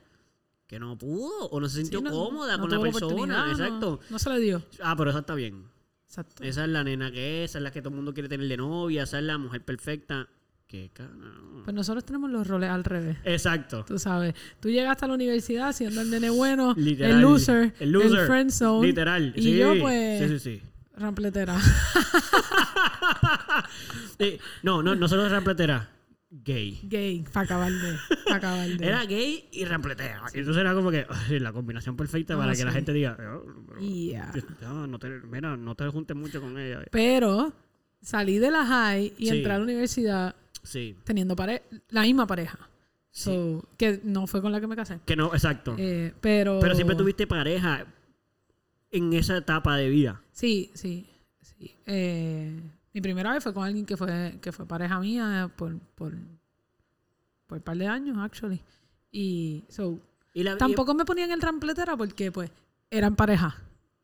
que 0.68 0.80
no 0.80 0.98
pudo, 0.98 1.48
o 1.50 1.60
no 1.60 1.68
se 1.70 1.76
sí, 1.76 1.82
sintió 1.84 2.02
no- 2.02 2.10
cómoda 2.12 2.58
no 2.58 2.64
con 2.64 2.72
la 2.72 2.80
persona. 2.82 3.52
Exacto. 3.52 4.00
No, 4.10 4.18
se 4.18 4.30
le 4.30 4.40
dio. 4.40 4.64
Ah, 4.82 4.96
pero 4.98 5.10
esa 5.12 5.20
está 5.20 5.36
bien. 5.36 5.66
Exacto. 6.14 6.44
Esa 6.44 6.64
es 6.66 6.70
la 6.70 6.84
nena 6.84 7.12
que 7.12 7.44
es, 7.44 7.50
esa 7.52 7.58
es 7.58 7.64
la 7.64 7.72
que 7.72 7.82
todo 7.82 7.90
el 7.90 7.96
mundo 7.96 8.14
quiere 8.14 8.30
tener 8.30 8.48
de 8.48 8.56
novia, 8.58 9.02
esa 9.04 9.18
es 9.18 9.24
la 9.26 9.40
mujer 9.40 9.64
perfecta. 9.66 10.28
Qué 10.68 10.92
carajo. 10.94 11.62
Pues 11.64 11.74
nosotros 11.76 12.06
tenemos 12.06 12.30
los 12.30 12.46
roles 12.48 12.70
al 12.70 12.84
revés. 12.84 13.18
Exacto. 13.26 13.84
Tú 13.88 13.98
sabes, 13.98 14.36
tú 14.60 14.70
llegaste 14.70 15.06
a 15.06 15.08
la 15.08 15.16
universidad 15.16 15.72
siendo 15.74 16.02
el 16.02 16.12
nene 16.12 16.30
bueno, 16.30 16.74
Literal. 16.78 17.12
el 17.16 17.22
loser, 17.22 17.74
El 17.80 17.92
loser. 17.92 18.20
el 18.20 18.28
friend 18.28 18.52
zone. 18.52 18.88
Literal. 18.88 19.34
Y 19.36 19.42
sí. 19.42 19.58
yo, 19.58 19.74
pues, 19.80 20.20
Sí, 20.20 20.40
sí, 20.40 20.40
sí. 20.40 20.62
rampletera. 20.98 21.58
No, 24.64 24.82
no, 24.82 24.96
no 24.96 25.08
solo 25.08 25.28
rampletera. 25.28 25.90
Gay. 26.44 26.80
Gay, 26.84 27.24
para 27.32 27.46
acabar 27.46 27.72
de. 27.72 27.96
Pa 28.28 28.36
acabar 28.38 28.68
de. 28.68 28.86
Era 28.88 29.06
gay 29.06 29.48
y 29.52 29.66
rampletera. 29.66 30.24
Y 30.34 30.40
entonces 30.40 30.62
era 30.62 30.74
como 30.74 30.90
que 30.90 31.06
la 31.40 31.54
combinación 31.54 31.96
perfecta 31.96 32.34
Ah, 32.34 32.38
para 32.38 32.56
que 32.56 32.66
la 32.66 32.72
sí. 32.72 32.76
gente 32.76 32.92
diga, 32.94 33.16
"Oh, 33.20 33.80
Yeah. 33.80 34.34
no, 34.62 34.88
no 34.88 34.98
te, 34.98 35.10
mira, 35.10 35.56
no 35.56 35.76
te 35.76 35.88
juntes 35.90 36.18
mucho 36.18 36.42
con 36.42 36.58
ella. 36.58 36.82
Pero 36.92 37.54
salí 38.02 38.40
de 38.40 38.50
la 38.50 38.66
high 38.66 39.14
y 39.18 39.28
Sí. 39.30 39.38
entré 39.38 39.52
a 39.54 39.58
la 39.60 39.64
universidad 39.64 40.36
Sí. 40.64 40.96
teniendo 41.04 41.36
pare 41.36 41.64
la 41.90 42.02
misma 42.02 42.26
pareja. 42.26 42.58
Sí. 43.12 43.26
So, 43.30 43.70
que 43.78 44.02
no 44.04 44.26
fue 44.26 44.42
con 44.42 44.52
la 44.52 44.60
que 44.60 44.66
me 44.66 44.76
casé. 44.76 45.00
Que 45.06 45.16
no, 45.16 45.34
exacto. 45.36 45.76
Eh, 45.78 46.14
pero. 46.20 46.60
Pero 46.60 46.74
siempre 46.74 46.96
tuviste 46.96 47.28
pareja 47.28 47.86
en 48.92 49.14
esa 49.14 49.38
etapa 49.38 49.78
de 49.78 49.90
vida. 49.90 50.20
Sí, 50.32 50.72
sí. 50.74 51.06
sí. 51.42 51.76
Eh, 51.86 52.60
mi 52.94 53.02
primera 53.02 53.32
vez 53.34 53.44
fue 53.44 53.54
con 53.54 53.64
alguien 53.66 53.86
que 53.86 53.98
fue, 53.98 54.38
que 54.42 54.52
fue 54.52 54.66
pareja 54.68 55.00
mía 55.00 55.52
por, 55.56 55.78
por, 55.96 56.14
por 57.48 57.58
un 57.58 57.64
par 57.64 57.78
de 57.78 57.88
años, 57.88 58.18
actually. 58.20 58.62
Y 59.12 59.64
so, 59.70 60.00
Y 60.34 60.44
la, 60.44 60.54
y- 60.54 60.58
tampoco 60.58 60.94
me 60.94 61.06
ponían 61.06 61.32
el 61.32 61.42
rampletera 61.42 61.96
porque, 61.98 62.32
pues, 62.32 62.52
eran 62.92 63.16
pareja. 63.16 63.56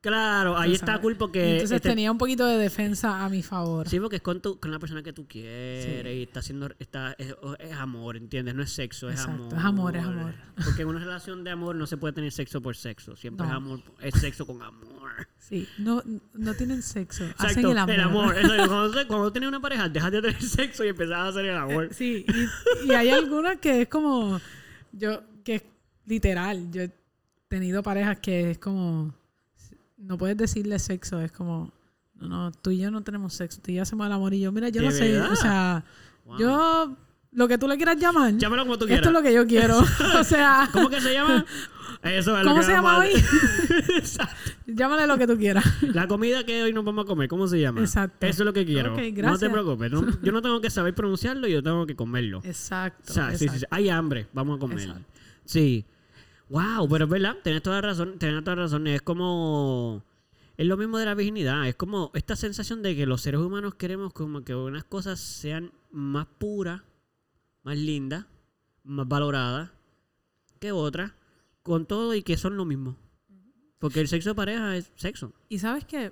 claro, 0.01 0.57
ahí 0.57 0.73
está 0.73 0.99
cool 1.01 1.15
porque. 1.17 1.53
entonces 1.55 1.75
este- 1.77 1.89
tenía 1.89 2.11
un 2.11 2.17
poquito 2.17 2.45
de 2.45 2.57
defensa 2.57 3.23
a 3.23 3.29
mi 3.29 3.43
favor. 3.43 3.87
Sí, 3.89 3.99
porque 3.99 4.15
es 4.17 4.21
con, 4.21 4.41
tu, 4.41 4.59
con 4.59 4.71
la 4.71 4.79
persona 4.79 5.03
que 5.03 5.13
tú 5.13 5.27
quieres 5.27 6.03
Sí. 6.03 6.09
y 6.09 6.23
está 6.23 6.39
haciendo. 6.39 6.69
Está, 6.79 7.13
es, 7.17 7.35
es 7.59 7.73
amor, 7.73 8.17
¿entiendes? 8.17 8.55
No 8.55 8.63
es 8.63 8.71
sexo, 8.71 9.09
es 9.09 9.19
Exacto, 9.19 9.43
amor. 9.43 9.53
es 9.57 9.63
amor, 9.65 9.95
es 9.97 10.03
amor. 10.05 10.33
Porque 10.65 10.81
en 10.83 10.87
una 10.87 10.99
relación 10.99 11.43
de 11.43 11.51
amor 11.51 11.75
no 11.75 11.85
se 11.85 11.97
puede 11.97 12.13
tener 12.13 12.31
sexo 12.31 12.61
por 12.61 12.75
sexo. 12.75 13.15
Siempre 13.15 13.45
No. 13.45 13.51
es 13.51 13.57
amor, 13.57 13.81
es 14.01 14.13
sexo 14.15 14.45
con 14.47 14.61
amor. 14.63 14.98
Sí, 15.37 15.67
no, 15.79 16.03
no 16.33 16.53
tienen 16.53 16.83
sexo, 16.83 17.23
hacen 17.37 17.65
Exacto, 17.65 17.71
el 17.71 17.77
amor. 17.79 17.93
El 17.95 18.01
amor. 18.01 18.37
Eso 18.37 18.53
es, 18.55 18.67
cuando, 18.67 19.07
cuando 19.07 19.31
tienes 19.31 19.47
una 19.47 19.59
pareja, 19.59 19.89
dejas 19.89 20.11
de 20.11 20.21
tener 20.21 20.41
sexo 20.43 20.85
y 20.85 20.89
empezás 20.89 21.15
a 21.17 21.27
hacer 21.29 21.45
el 21.45 21.57
amor. 21.57 21.89
Sí, 21.91 22.23
y, 22.85 22.87
y 22.87 22.93
hay 22.93 23.09
algunas 23.09 23.57
que 23.57 23.81
es 23.81 23.87
como, 23.87 24.39
yo, 24.91 25.21
que 25.43 25.55
es 25.55 25.63
literal, 26.05 26.69
yo 26.71 26.83
he 26.83 26.91
tenido 27.47 27.81
parejas 27.81 28.19
que 28.19 28.51
es 28.51 28.57
como, 28.59 29.11
no 29.97 30.17
puedes 30.19 30.37
decirle 30.37 30.77
sexo, 30.77 31.19
es 31.19 31.31
como, 31.31 31.71
no, 32.13 32.27
no, 32.27 32.51
tú 32.51 32.69
y 32.69 32.77
yo 32.77 32.91
no 32.91 33.01
tenemos 33.01 33.33
sexo, 33.33 33.59
tú 33.63 33.71
y 33.71 33.75
yo 33.75 33.81
hacemos 33.81 34.05
el 34.05 34.13
amor 34.13 34.33
y 34.35 34.41
yo, 34.41 34.51
mira, 34.51 34.69
yo 34.69 34.81
¿De 34.81 34.87
no 34.89 34.93
sé, 34.93 35.11
verdad? 35.13 35.31
o 35.31 35.35
sea, 35.35 35.83
Wow. 36.25 36.37
yo, 36.37 36.97
lo 37.31 37.47
que 37.47 37.57
tú 37.57 37.67
le 37.67 37.75
quieras 37.75 37.97
llamar, 37.97 38.37
Llámalo 38.37 38.63
como 38.63 38.77
tú 38.77 38.85
quieras. 38.85 38.99
esto 39.05 39.09
es 39.09 39.13
lo 39.13 39.23
que 39.27 39.33
yo 39.33 39.47
quiero, 39.47 39.79
o 40.19 40.23
sea, 40.23 40.69
¿Cómo 40.71 40.89
que 40.91 41.01
se 41.01 41.11
llama? 41.13 41.43
Eso 42.01 42.37
es 42.37 42.43
lo 42.45 42.51
¿Cómo 42.51 42.61
que 42.61 42.65
se 42.65 42.71
llama 42.71 42.99
hoy? 42.99 43.09
Llámale 44.67 45.05
lo 45.07 45.17
que 45.17 45.27
tú 45.27 45.37
quieras. 45.37 45.65
La 45.81 46.07
comida 46.07 46.45
que 46.45 46.63
hoy 46.63 46.73
nos 46.73 46.85
vamos 46.85 47.03
a 47.05 47.07
comer, 47.07 47.27
¿cómo 47.27 47.47
se 47.47 47.59
llama? 47.59 47.81
Exacto. 47.81 48.25
Eso 48.25 48.43
es 48.43 48.45
lo 48.45 48.53
que 48.53 48.65
quiero. 48.65 48.93
Ok, 48.93 48.97
No 48.99 49.03
te 49.03 49.11
gracias. 49.11 49.51
preocupes. 49.51 49.91
no- 49.91 50.21
yo 50.23 50.31
no 50.31 50.41
tengo 50.41 50.61
que 50.61 50.69
saber 50.69 50.93
pronunciarlo, 50.95 51.47
yo 51.47 51.61
tengo 51.61 51.85
que 51.85 51.95
comerlo. 51.95 52.41
Exacto. 52.43 53.11
O 53.11 53.13
sea, 53.13 53.33
exacto. 53.33 53.65
Hay 53.71 53.89
hambre, 53.89 54.27
vamos 54.33 54.57
a 54.57 54.59
comer. 54.59 54.79
Exacto. 54.79 55.03
Sí. 55.45 55.85
Wow, 56.49 56.87
pero 56.89 57.05
es 57.05 57.11
verdad, 57.11 57.35
tienes 57.43 57.61
toda 57.61 57.81
razón, 57.81 58.17
tienes 58.17 58.43
toda 58.43 58.55
razón. 58.55 58.87
Es 58.87 59.01
como. 59.01 60.03
Es 60.57 60.65
lo 60.65 60.75
mismo 60.77 60.97
de 60.97 61.05
la 61.05 61.15
virginidad. 61.15 61.67
Es 61.67 61.75
como 61.75 62.11
esta 62.13 62.35
sensación 62.35 62.81
de 62.81 62.95
que 62.95 63.05
los 63.05 63.21
seres 63.21 63.39
humanos 63.39 63.75
queremos 63.75 64.11
como 64.13 64.43
que 64.43 64.55
unas 64.55 64.83
cosas 64.83 65.19
sean 65.19 65.71
más 65.91 66.27
puras, 66.37 66.81
más 67.63 67.77
lindas, 67.77 68.25
más 68.83 69.07
valoradas 69.07 69.69
que 70.59 70.71
otras, 70.73 71.11
con 71.69 71.85
todo 71.85 72.13
y 72.15 72.23
que 72.23 72.35
son 72.35 72.57
lo 72.57 72.65
mismo. 72.65 72.97
Porque 73.77 74.01
el 74.01 74.07
sexo 74.07 74.29
de 74.31 74.35
pareja 74.35 74.75
es 74.75 74.91
sexo. 74.95 75.31
Y 75.47 75.59
sabes 75.59 75.85
que 75.85 76.11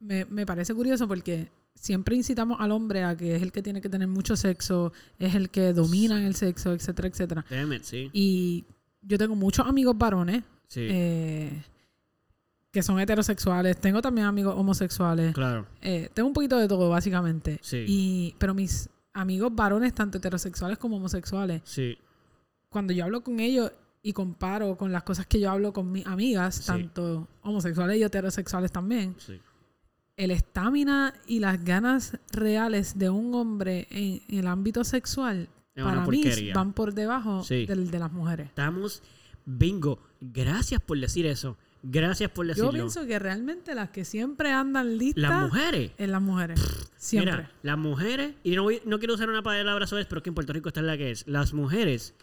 me, 0.00 0.24
me 0.26 0.44
parece 0.44 0.74
curioso 0.74 1.08
porque 1.08 1.48
siempre 1.74 2.14
incitamos 2.14 2.60
al 2.60 2.72
hombre 2.72 3.04
a 3.04 3.16
que 3.16 3.36
es 3.36 3.42
el 3.42 3.52
que 3.52 3.62
tiene 3.62 3.80
que 3.80 3.88
tener 3.88 4.08
mucho 4.08 4.36
sexo, 4.36 4.92
es 5.18 5.34
el 5.34 5.48
que 5.48 5.72
domina 5.72 6.18
en 6.18 6.26
el 6.26 6.34
sexo, 6.34 6.72
etcétera, 6.72 7.08
etcétera. 7.08 7.44
Damn 7.48 7.72
it, 7.72 7.82
sí. 7.84 8.10
Y 8.12 8.64
yo 9.00 9.16
tengo 9.16 9.34
muchos 9.34 9.66
amigos 9.66 9.96
varones 9.96 10.42
Sí, 10.68 10.80
eh, 10.90 11.64
que 12.70 12.82
son 12.82 12.98
heterosexuales. 12.98 13.78
Tengo 13.78 14.00
también 14.00 14.26
amigos 14.26 14.54
homosexuales. 14.56 15.34
claro. 15.34 15.66
Eh, 15.82 16.08
tengo 16.14 16.28
un 16.28 16.32
poquito 16.34 16.56
de 16.58 16.66
todo, 16.66 16.88
básicamente. 16.88 17.58
Sí. 17.62 17.84
Y, 17.86 18.34
pero 18.38 18.54
mis 18.54 18.88
amigos 19.12 19.54
varones, 19.54 19.94
tanto 19.94 20.18
heterosexuales 20.18 20.78
como 20.78 20.96
homosexuales, 20.96 21.60
Sí, 21.64 21.98
cuando 22.70 22.94
yo 22.94 23.04
hablo 23.04 23.22
con 23.22 23.38
ellos 23.40 23.70
y 24.02 24.12
comparo 24.12 24.76
con 24.76 24.90
las 24.92 25.02
cosas 25.04 25.26
que 25.26 25.38
yo 25.40 25.50
hablo 25.50 25.72
con 25.72 25.90
mis 25.92 26.06
amigas, 26.06 26.56
Sí. 26.56 26.66
tanto 26.66 27.28
homosexuales 27.42 27.98
y 27.98 28.02
heterosexuales 28.02 28.72
también, 28.72 29.14
sí. 29.18 29.40
el 30.16 30.30
estamina 30.30 31.14
y 31.26 31.38
las 31.40 31.64
ganas 31.64 32.18
reales 32.32 32.98
de 32.98 33.10
un 33.10 33.34
hombre 33.34 33.86
en, 33.90 34.20
en 34.28 34.38
el 34.40 34.46
ámbito 34.46 34.84
sexual, 34.84 35.48
Es 35.74 35.84
para 35.84 36.04
mí, 36.06 36.52
van 36.54 36.72
por 36.72 36.92
debajo 36.94 37.42
Sí. 37.44 37.64
del 37.66 37.90
de 37.90 37.98
las 37.98 38.12
mujeres. 38.12 38.48
Estamos 38.48 39.02
bingo. 39.46 39.98
Gracias 40.20 40.80
por 40.80 40.98
decir 41.00 41.26
eso. 41.26 41.56
Gracias 41.84 42.30
por 42.30 42.44
Yo 42.46 42.50
decirlo. 42.50 42.70
pienso 42.72 43.06
que 43.06 43.18
realmente 43.18 43.74
las 43.74 43.90
que 43.90 44.04
siempre 44.04 44.52
andan 44.52 44.98
listas 44.98 45.22
Las 45.30 45.42
mujeres. 45.42 45.90
en 45.98 46.12
las 46.12 46.22
mujeres. 46.22 46.60
Siempre. 46.96 47.32
Mira, 47.32 47.50
las 47.62 47.78
mujeres, 47.78 48.34
y 48.44 48.54
no, 48.54 48.62
voy- 48.64 48.80
no 48.84 48.98
quiero 49.00 49.14
usar 49.14 49.28
una 49.28 49.42
palabra 49.42 49.86
sobre 49.88 50.02
eso, 50.02 50.08
pero 50.08 50.22
que 50.22 50.30
en 50.30 50.34
Puerto 50.34 50.52
Rico 50.52 50.68
está 50.68 50.80
la 50.82 50.96
que 50.96 51.10
es. 51.10 51.26
Las 51.26 51.52
mujeres 51.54 52.14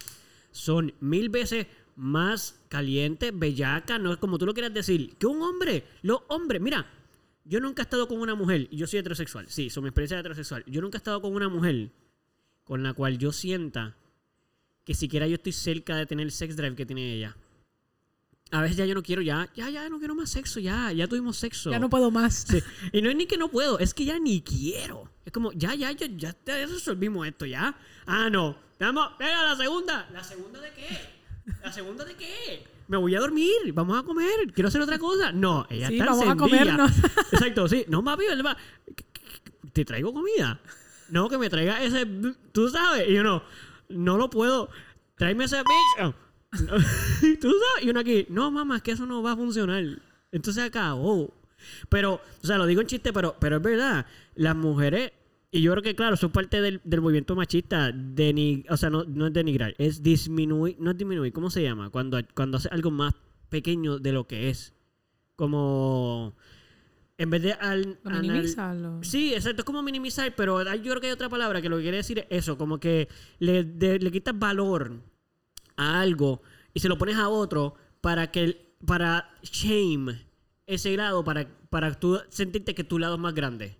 son 0.50 0.92
mil 1.00 1.28
veces 1.28 1.66
más 1.96 2.60
calientes, 2.68 3.30
bellacas, 3.38 4.00
no 4.00 4.12
es 4.12 4.18
como 4.18 4.38
tú 4.38 4.46
lo 4.46 4.54
quieras 4.54 4.72
decir, 4.72 5.16
que 5.16 5.26
un 5.26 5.42
hombre. 5.42 5.84
Los 6.02 6.20
hombres, 6.28 6.60
mira, 6.60 6.86
yo 7.44 7.60
nunca 7.60 7.82
he 7.82 7.84
estado 7.84 8.08
con 8.08 8.20
una 8.20 8.34
mujer, 8.34 8.68
y 8.70 8.76
yo 8.76 8.86
soy 8.86 9.00
heterosexual, 9.00 9.46
sí, 9.48 9.70
son 9.70 9.84
mi 9.84 9.88
experiencia 9.88 10.16
de 10.16 10.20
heterosexual. 10.20 10.64
Yo 10.66 10.80
nunca 10.80 10.96
he 10.96 11.00
estado 11.00 11.20
con 11.20 11.34
una 11.34 11.48
mujer 11.48 11.90
con 12.64 12.82
la 12.82 12.94
cual 12.94 13.18
yo 13.18 13.32
sienta 13.32 13.96
que 14.84 14.94
siquiera 14.94 15.26
yo 15.26 15.34
estoy 15.34 15.52
cerca 15.52 15.96
de 15.96 16.06
tener 16.06 16.26
el 16.26 16.32
sex 16.32 16.56
drive 16.56 16.76
que 16.76 16.86
tiene 16.86 17.14
ella. 17.14 17.36
A 18.52 18.62
veces 18.62 18.76
ya 18.76 18.86
yo 18.86 18.94
no 18.94 19.02
quiero, 19.02 19.22
ya, 19.22 19.48
ya, 19.54 19.70
ya 19.70 19.88
no 19.88 19.98
quiero 19.98 20.14
más 20.14 20.30
sexo, 20.30 20.58
ya, 20.58 20.90
ya 20.92 21.06
tuvimos 21.06 21.36
sexo. 21.36 21.70
Ya 21.70 21.78
no 21.78 21.88
puedo 21.88 22.10
más. 22.10 22.46
Sí. 22.48 22.60
Y 22.92 23.00
no 23.00 23.08
es 23.08 23.14
ni 23.14 23.26
que 23.26 23.36
no 23.36 23.48
puedo, 23.48 23.78
es 23.78 23.94
que 23.94 24.04
ya 24.04 24.18
ni 24.18 24.42
quiero. 24.42 25.08
Es 25.24 25.32
como, 25.32 25.52
ya, 25.52 25.74
ya, 25.74 25.92
ya, 25.92 26.06
ya, 26.06 26.34
ya 26.44 26.66
resolvimos 26.66 27.26
esto, 27.28 27.46
ya. 27.46 27.76
Ah, 28.06 28.28
no. 28.30 28.56
Vamos, 28.80 29.10
venga, 29.18 29.42
la 29.44 29.56
segunda. 29.56 30.08
¿La 30.12 30.24
segunda 30.24 30.60
de 30.60 30.70
qué? 30.72 30.98
¿La 31.62 31.72
segunda 31.72 32.04
de 32.04 32.14
qué? 32.14 32.64
Me 32.88 32.96
voy 32.96 33.14
a 33.14 33.20
dormir, 33.20 33.52
vamos 33.72 33.98
a 33.98 34.02
comer, 34.02 34.52
quiero 34.54 34.68
hacer 34.68 34.80
otra 34.80 34.98
cosa. 34.98 35.30
No, 35.32 35.66
ella 35.70 35.88
Sí, 35.88 35.94
está 35.98 36.06
vamos 36.06 36.26
a 36.26 36.32
encendida. 36.32 36.58
comernos. 36.58 36.90
Exacto, 37.32 37.68
sí. 37.68 37.84
No, 37.88 38.02
papi, 38.02 38.24
él 38.24 38.44
va- 38.44 38.56
¿te 39.72 39.84
traigo 39.84 40.12
comida? 40.12 40.58
No, 41.10 41.28
que 41.28 41.38
me 41.38 41.48
traiga 41.50 41.82
ese, 41.82 42.06
tú 42.52 42.68
sabes. 42.68 43.08
Y 43.08 43.14
yo 43.14 43.22
no, 43.22 43.42
no 43.88 44.16
lo 44.16 44.30
puedo. 44.30 44.70
Tráeme 45.16 45.44
ese 45.44 45.58
bicho. 45.58 46.14
No. 46.52 46.76
tú 47.40 47.50
sabes. 47.52 47.84
Y 47.84 47.90
uno 47.90 48.00
aquí, 48.00 48.26
no, 48.28 48.50
mamá, 48.50 48.76
es 48.76 48.82
que 48.82 48.92
eso 48.92 49.06
no 49.06 49.22
va 49.22 49.32
a 49.32 49.36
funcionar. 49.36 49.84
Entonces 50.32 50.64
acabó. 50.64 51.32
Pero, 51.88 52.14
o 52.42 52.46
sea, 52.46 52.56
lo 52.58 52.66
digo 52.66 52.80
en 52.80 52.86
chiste, 52.86 53.12
pero, 53.12 53.36
pero 53.38 53.56
es 53.58 53.62
verdad. 53.62 54.06
Las 54.34 54.56
mujeres, 54.56 55.12
y 55.52 55.62
yo 55.62 55.72
creo 55.72 55.82
que, 55.82 55.94
claro, 55.96 56.14
eso 56.14 56.26
es 56.26 56.32
parte 56.32 56.60
del, 56.60 56.80
del 56.84 57.00
movimiento 57.00 57.34
machista. 57.34 57.90
Deni, 57.92 58.64
o 58.68 58.76
sea, 58.76 58.88
no, 58.90 59.04
no 59.04 59.26
es 59.26 59.32
denigrar, 59.32 59.74
es 59.78 60.02
disminuir, 60.02 60.76
no 60.78 60.90
es 60.92 60.96
disminuir, 60.98 61.32
¿cómo 61.32 61.50
se 61.50 61.62
llama? 61.62 61.90
Cuando, 61.90 62.18
cuando 62.34 62.58
hace 62.58 62.68
algo 62.70 62.90
más 62.90 63.14
pequeño 63.48 63.98
de 63.98 64.12
lo 64.12 64.26
que 64.26 64.50
es. 64.50 64.72
Como. 65.36 66.34
En 67.18 67.28
vez 67.30 67.42
de 67.42 67.52
al, 67.52 67.98
Lo 68.02 68.10
anal- 68.10 68.22
minimiza, 68.22 68.72
lo- 68.74 69.02
Sí, 69.04 69.34
exacto, 69.34 69.60
es 69.62 69.64
como 69.66 69.82
minimizar, 69.82 70.34
pero 70.36 70.62
yo 70.76 70.82
creo 70.90 71.00
que 71.00 71.06
hay 71.08 71.12
otra 71.12 71.28
palabra 71.28 71.60
que 71.60 71.68
lo 71.68 71.76
que 71.76 71.82
quiere 71.82 71.98
decir 71.98 72.18
es 72.20 72.26
eso, 72.30 72.56
como 72.56 72.78
que 72.80 73.08
le, 73.38 73.64
de- 73.64 73.98
le 73.98 74.10
quitas 74.10 74.38
valor 74.38 75.00
a 75.76 76.00
algo 76.00 76.40
y 76.72 76.80
se 76.80 76.88
lo 76.88 76.96
pones 76.96 77.16
a 77.16 77.28
otro 77.28 77.74
para 78.00 78.30
que 78.30 78.74
para 78.86 79.28
shame 79.42 80.18
ese 80.66 80.92
grado 80.92 81.22
para, 81.24 81.46
para 81.68 81.92
tú 81.98 82.18
sentirte 82.30 82.74
que 82.74 82.84
tu 82.84 82.98
lado 82.98 83.14
es 83.16 83.20
más 83.20 83.34
grande. 83.34 83.76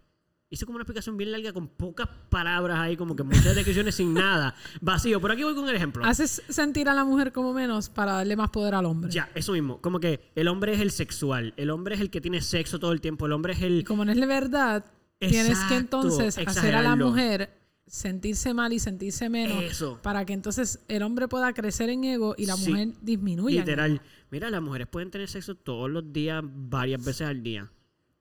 Hice 0.52 0.66
como 0.66 0.74
una 0.76 0.82
explicación 0.82 1.16
bien 1.16 1.30
larga 1.30 1.52
con 1.52 1.68
pocas 1.68 2.08
palabras 2.28 2.76
ahí, 2.80 2.96
como 2.96 3.14
que 3.14 3.22
muchas 3.22 3.54
descripciones 3.54 3.94
sin 3.94 4.12
nada, 4.12 4.56
vacío. 4.80 5.20
Pero 5.20 5.34
aquí 5.34 5.44
voy 5.44 5.54
con 5.54 5.68
el 5.68 5.76
ejemplo. 5.76 6.04
Haces 6.04 6.42
sentir 6.48 6.88
a 6.88 6.94
la 6.94 7.04
mujer 7.04 7.30
como 7.30 7.52
menos 7.52 7.88
para 7.88 8.14
darle 8.14 8.34
más 8.34 8.50
poder 8.50 8.74
al 8.74 8.84
hombre. 8.86 9.12
Ya, 9.12 9.30
eso 9.36 9.52
mismo. 9.52 9.80
Como 9.80 10.00
que 10.00 10.32
el 10.34 10.48
hombre 10.48 10.74
es 10.74 10.80
el 10.80 10.90
sexual, 10.90 11.54
el 11.56 11.70
hombre 11.70 11.94
es 11.94 12.00
el 12.00 12.10
que 12.10 12.20
tiene 12.20 12.40
sexo 12.40 12.80
todo 12.80 12.90
el 12.90 13.00
tiempo, 13.00 13.26
el 13.26 13.32
hombre 13.32 13.52
es 13.52 13.60
Y 13.60 13.64
el... 13.64 13.84
como 13.84 14.04
no 14.04 14.10
es 14.10 14.18
la 14.18 14.26
verdad, 14.26 14.84
tienes 15.20 15.56
que 15.68 15.76
entonces 15.76 16.36
hacer 16.36 16.74
a 16.74 16.82
la 16.82 16.96
mujer 16.96 17.56
sentirse 17.86 18.52
mal 18.52 18.72
y 18.72 18.80
sentirse 18.80 19.28
menos 19.28 19.62
Eso. 19.62 20.00
para 20.02 20.24
que 20.24 20.32
entonces 20.32 20.80
el 20.88 21.02
hombre 21.04 21.28
pueda 21.28 21.52
crecer 21.52 21.90
en 21.90 22.02
ego 22.02 22.34
y 22.36 22.46
la 22.46 22.56
Sí. 22.56 22.70
mujer 22.70 22.88
disminuya. 23.02 23.60
Literal. 23.60 24.00
Mira, 24.32 24.50
las 24.50 24.62
mujeres 24.62 24.88
pueden 24.88 25.12
tener 25.12 25.28
sexo 25.28 25.54
todos 25.54 25.88
los 25.88 26.12
días, 26.12 26.42
varias 26.44 27.04
veces 27.04 27.28
al 27.28 27.40
día. 27.44 27.70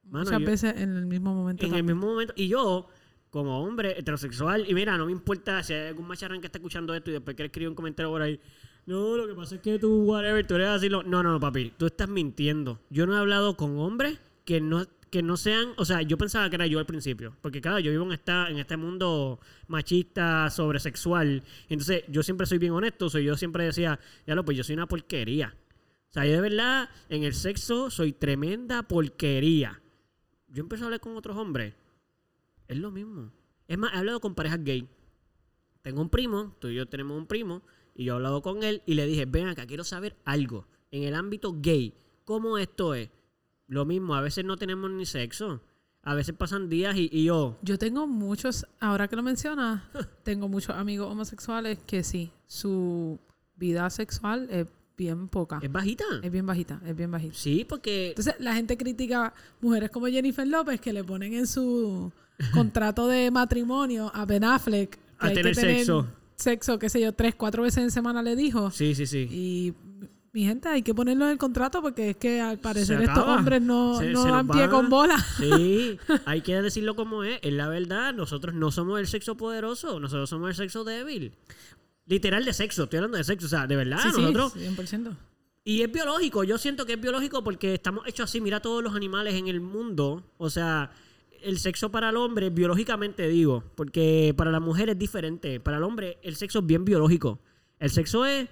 Mano, 0.09 0.25
Muchas 0.25 0.39
yo- 0.41 0.45
veces 0.45 0.73
en 0.81 0.95
el 0.97 1.05
mismo 1.05 1.33
momento. 1.33 1.65
en 1.65 1.75
el 1.75 1.83
mismo 1.83 2.07
momento. 2.07 2.33
Y 2.35 2.47
yo, 2.47 2.87
como 3.29 3.61
hombre 3.63 3.97
heterosexual, 3.99 4.65
y 4.67 4.73
mira, 4.73 4.97
no 4.97 5.05
me 5.05 5.11
importa 5.11 5.61
si 5.63 5.73
hay 5.73 5.87
algún 5.89 6.07
macharrán 6.07 6.41
que 6.41 6.47
está 6.47 6.57
escuchando 6.57 6.93
esto 6.95 7.09
y 7.11 7.13
después 7.13 7.35
quiere 7.35 7.47
escribir 7.47 7.69
un 7.69 7.75
comentario 7.75 8.09
por 8.11 8.21
ahí. 8.21 8.39
No, 8.85 9.15
lo 9.17 9.27
que 9.27 9.35
pasa 9.35 9.55
es 9.55 9.61
que 9.61 9.77
tú, 9.77 10.03
whatever, 10.05 10.45
tú 10.47 10.55
eres 10.55 10.69
así. 10.69 10.89
lo-". 10.89 11.03
No, 11.03 11.21
no, 11.21 11.31
no, 11.33 11.39
papi. 11.39 11.73
Tú 11.77 11.85
estás 11.85 12.09
mintiendo. 12.09 12.79
Yo 12.89 13.05
no 13.05 13.15
he 13.15 13.19
hablado 13.19 13.55
con 13.55 13.77
hombres 13.77 14.19
que 14.45 14.61
no, 14.61 14.83
que 15.11 15.21
no 15.21 15.37
sean. 15.37 15.73
O 15.77 15.85
sea, 15.85 16.01
yo 16.01 16.17
pensaba 16.17 16.49
que 16.49 16.55
era 16.55 16.65
yo 16.65 16.79
al 16.79 16.87
principio. 16.87 17.35
Porque, 17.41 17.61
claro, 17.61 17.77
yo 17.77 17.91
vivo 17.91 18.05
en, 18.05 18.13
esta, 18.13 18.49
en 18.49 18.57
este 18.57 18.77
mundo 18.77 19.39
machista, 19.67 20.49
sobresexual. 20.49 21.43
Entonces, 21.67 22.03
yo 22.07 22.23
siempre 22.23 22.47
soy 22.47 22.57
bien 22.57 22.71
honesto. 22.73 23.11
So, 23.11 23.19
yo 23.19 23.37
siempre 23.37 23.63
decía, 23.65 23.99
ya 24.25 24.33
lo, 24.33 24.43
pues 24.43 24.57
yo 24.57 24.63
soy 24.63 24.73
una 24.73 24.87
porquería. 24.87 25.55
O 26.09 26.11
sea, 26.11 26.25
yo 26.25 26.31
de 26.31 26.41
verdad, 26.41 26.89
en 27.09 27.23
el 27.23 27.35
sexo, 27.35 27.91
soy 27.91 28.13
tremenda 28.13 28.81
porquería. 28.83 29.79
Yo 30.51 30.63
empecé 30.63 30.83
a 30.83 30.85
hablar 30.85 30.99
con 30.99 31.15
otros 31.15 31.37
hombres. 31.37 31.73
Es 32.67 32.77
lo 32.77 32.91
mismo. 32.91 33.31
Es 33.67 33.77
más, 33.77 33.93
he 33.93 33.97
hablado 33.97 34.19
con 34.19 34.35
parejas 34.35 34.63
gay. 34.63 34.87
Tengo 35.81 36.01
un 36.01 36.09
primo, 36.09 36.55
tú 36.59 36.67
y 36.67 36.75
yo 36.75 36.87
tenemos 36.87 37.17
un 37.17 37.27
primo, 37.27 37.61
y 37.95 38.05
yo 38.05 38.13
he 38.13 38.15
hablado 38.15 38.41
con 38.41 38.63
él 38.63 38.81
y 38.85 38.95
le 38.95 39.05
dije, 39.05 39.25
ven 39.25 39.47
acá, 39.47 39.65
quiero 39.65 39.83
saber 39.83 40.15
algo. 40.25 40.67
En 40.91 41.03
el 41.03 41.15
ámbito 41.15 41.55
gay, 41.59 41.93
¿cómo 42.25 42.57
esto 42.57 42.93
es? 42.93 43.09
Lo 43.67 43.85
mismo, 43.85 44.15
a 44.15 44.21
veces 44.21 44.43
no 44.43 44.57
tenemos 44.57 44.89
ni 44.91 45.05
sexo. 45.05 45.61
A 46.01 46.15
veces 46.15 46.33
pasan 46.35 46.69
días 46.69 46.95
y, 46.95 47.09
y 47.11 47.25
yo, 47.25 47.57
Yo 47.61 47.77
tengo 47.77 48.07
muchos, 48.07 48.65
ahora 48.79 49.07
que 49.07 49.15
lo 49.15 49.23
mencionas, 49.23 49.83
tengo 50.23 50.47
muchos 50.47 50.75
amigos 50.75 51.11
homosexuales 51.11 51.77
que 51.85 52.03
sí, 52.03 52.31
su 52.47 53.19
vida 53.55 53.89
sexual 53.89 54.47
es 54.49 54.67
bien 54.99 55.29
poca. 55.29 55.59
¿es 55.63 55.71
bajita? 55.71 56.03
Es 56.21 56.29
bien 56.31 56.45
bajita, 56.45 56.79
es 56.85 56.95
bien 56.95 57.09
bajita. 57.09 57.33
Sí, 57.35 57.65
porque... 57.67 58.09
Entonces 58.09 58.35
la 58.39 58.53
gente 58.53 58.77
critica 58.77 59.33
mujeres 59.61 59.89
como 59.89 60.07
Jennifer 60.07 60.45
López 60.45 60.79
que 60.81 60.91
le 60.93 61.03
ponen 61.05 61.33
en 61.33 61.47
su 61.47 62.11
contrato 62.53 63.07
de 63.07 63.31
matrimonio 63.31 64.11
a 64.13 64.25
Ben 64.25 64.43
Affleck 64.43 64.91
que 64.91 64.99
A 65.19 65.27
hay 65.27 65.33
tener 65.35 65.55
que 65.55 65.61
tener 65.61 65.75
sexo. 65.77 66.07
sexo, 66.35 66.77
qué 66.79 66.89
sé 66.89 66.99
yo, 67.01 67.13
tres, 67.13 67.33
cuatro 67.35 67.63
veces 67.63 67.83
en 67.83 67.91
semana 67.91 68.21
le 68.21 68.35
dijo. 68.35 68.69
Sí, 68.71 68.93
sí, 68.93 69.05
sí. 69.07 69.27
Y 69.31 69.73
mi 70.31 70.43
gente, 70.43 70.69
hay 70.69 70.83
que 70.83 70.93
ponerlo 70.93 71.25
en 71.25 71.31
el 71.31 71.37
contrato 71.37 71.81
porque 71.81 72.11
es 72.11 72.17
que 72.17 72.39
al 72.41 72.59
parecer 72.59 73.01
estos 73.01 73.25
hombres 73.25 73.61
no, 73.61 73.97
Se- 73.99 74.11
no 74.11 74.23
se 74.23 74.29
dan 74.29 74.47
pie 74.47 74.69
con 74.69 74.89
bola. 74.89 75.17
Sí, 75.37 75.97
hay 76.25 76.41
que 76.41 76.61
decirlo 76.61 76.95
como 76.95 77.23
es. 77.23 77.39
Es 77.41 77.53
la 77.53 77.67
verdad, 77.67 78.13
nosotros 78.13 78.53
no 78.53 78.69
somos 78.71 78.99
el 78.99 79.07
sexo 79.07 79.35
poderoso, 79.37 79.99
nosotros 79.99 80.29
somos 80.29 80.49
el 80.49 80.55
sexo 80.55 80.83
débil. 80.83 81.33
Literal 82.09 82.43
de 82.43 82.53
sexo, 82.53 82.83
estoy 82.83 82.97
hablando 82.97 83.17
de 83.17 83.23
sexo, 83.23 83.45
o 83.45 83.49
sea, 83.49 83.67
de 83.67 83.75
verdad, 83.75 83.99
sí, 84.01 84.09
sí, 84.11 84.19
nosotros... 84.19 84.55
100%. 84.55 85.15
Y 85.63 85.83
es 85.83 85.91
biológico, 85.91 86.43
yo 86.43 86.57
siento 86.57 86.87
que 86.87 86.93
es 86.93 87.01
biológico 87.01 87.43
porque 87.43 87.75
estamos 87.75 88.07
hechos 88.07 88.29
así, 88.29 88.41
mira 88.41 88.59
todos 88.61 88.81
los 88.81 88.95
animales 88.95 89.35
en 89.35 89.47
el 89.47 89.61
mundo, 89.61 90.23
o 90.39 90.49
sea, 90.49 90.91
el 91.43 91.59
sexo 91.59 91.91
para 91.91 92.09
el 92.09 92.17
hombre, 92.17 92.49
biológicamente 92.49 93.27
digo, 93.27 93.63
porque 93.75 94.33
para 94.35 94.49
la 94.49 94.59
mujer 94.59 94.89
es 94.89 94.97
diferente, 94.97 95.59
para 95.59 95.77
el 95.77 95.83
hombre 95.83 96.17
el 96.23 96.35
sexo 96.35 96.59
es 96.59 96.65
bien 96.65 96.83
biológico. 96.83 97.39
El 97.77 97.91
sexo 97.91 98.25
es, 98.25 98.49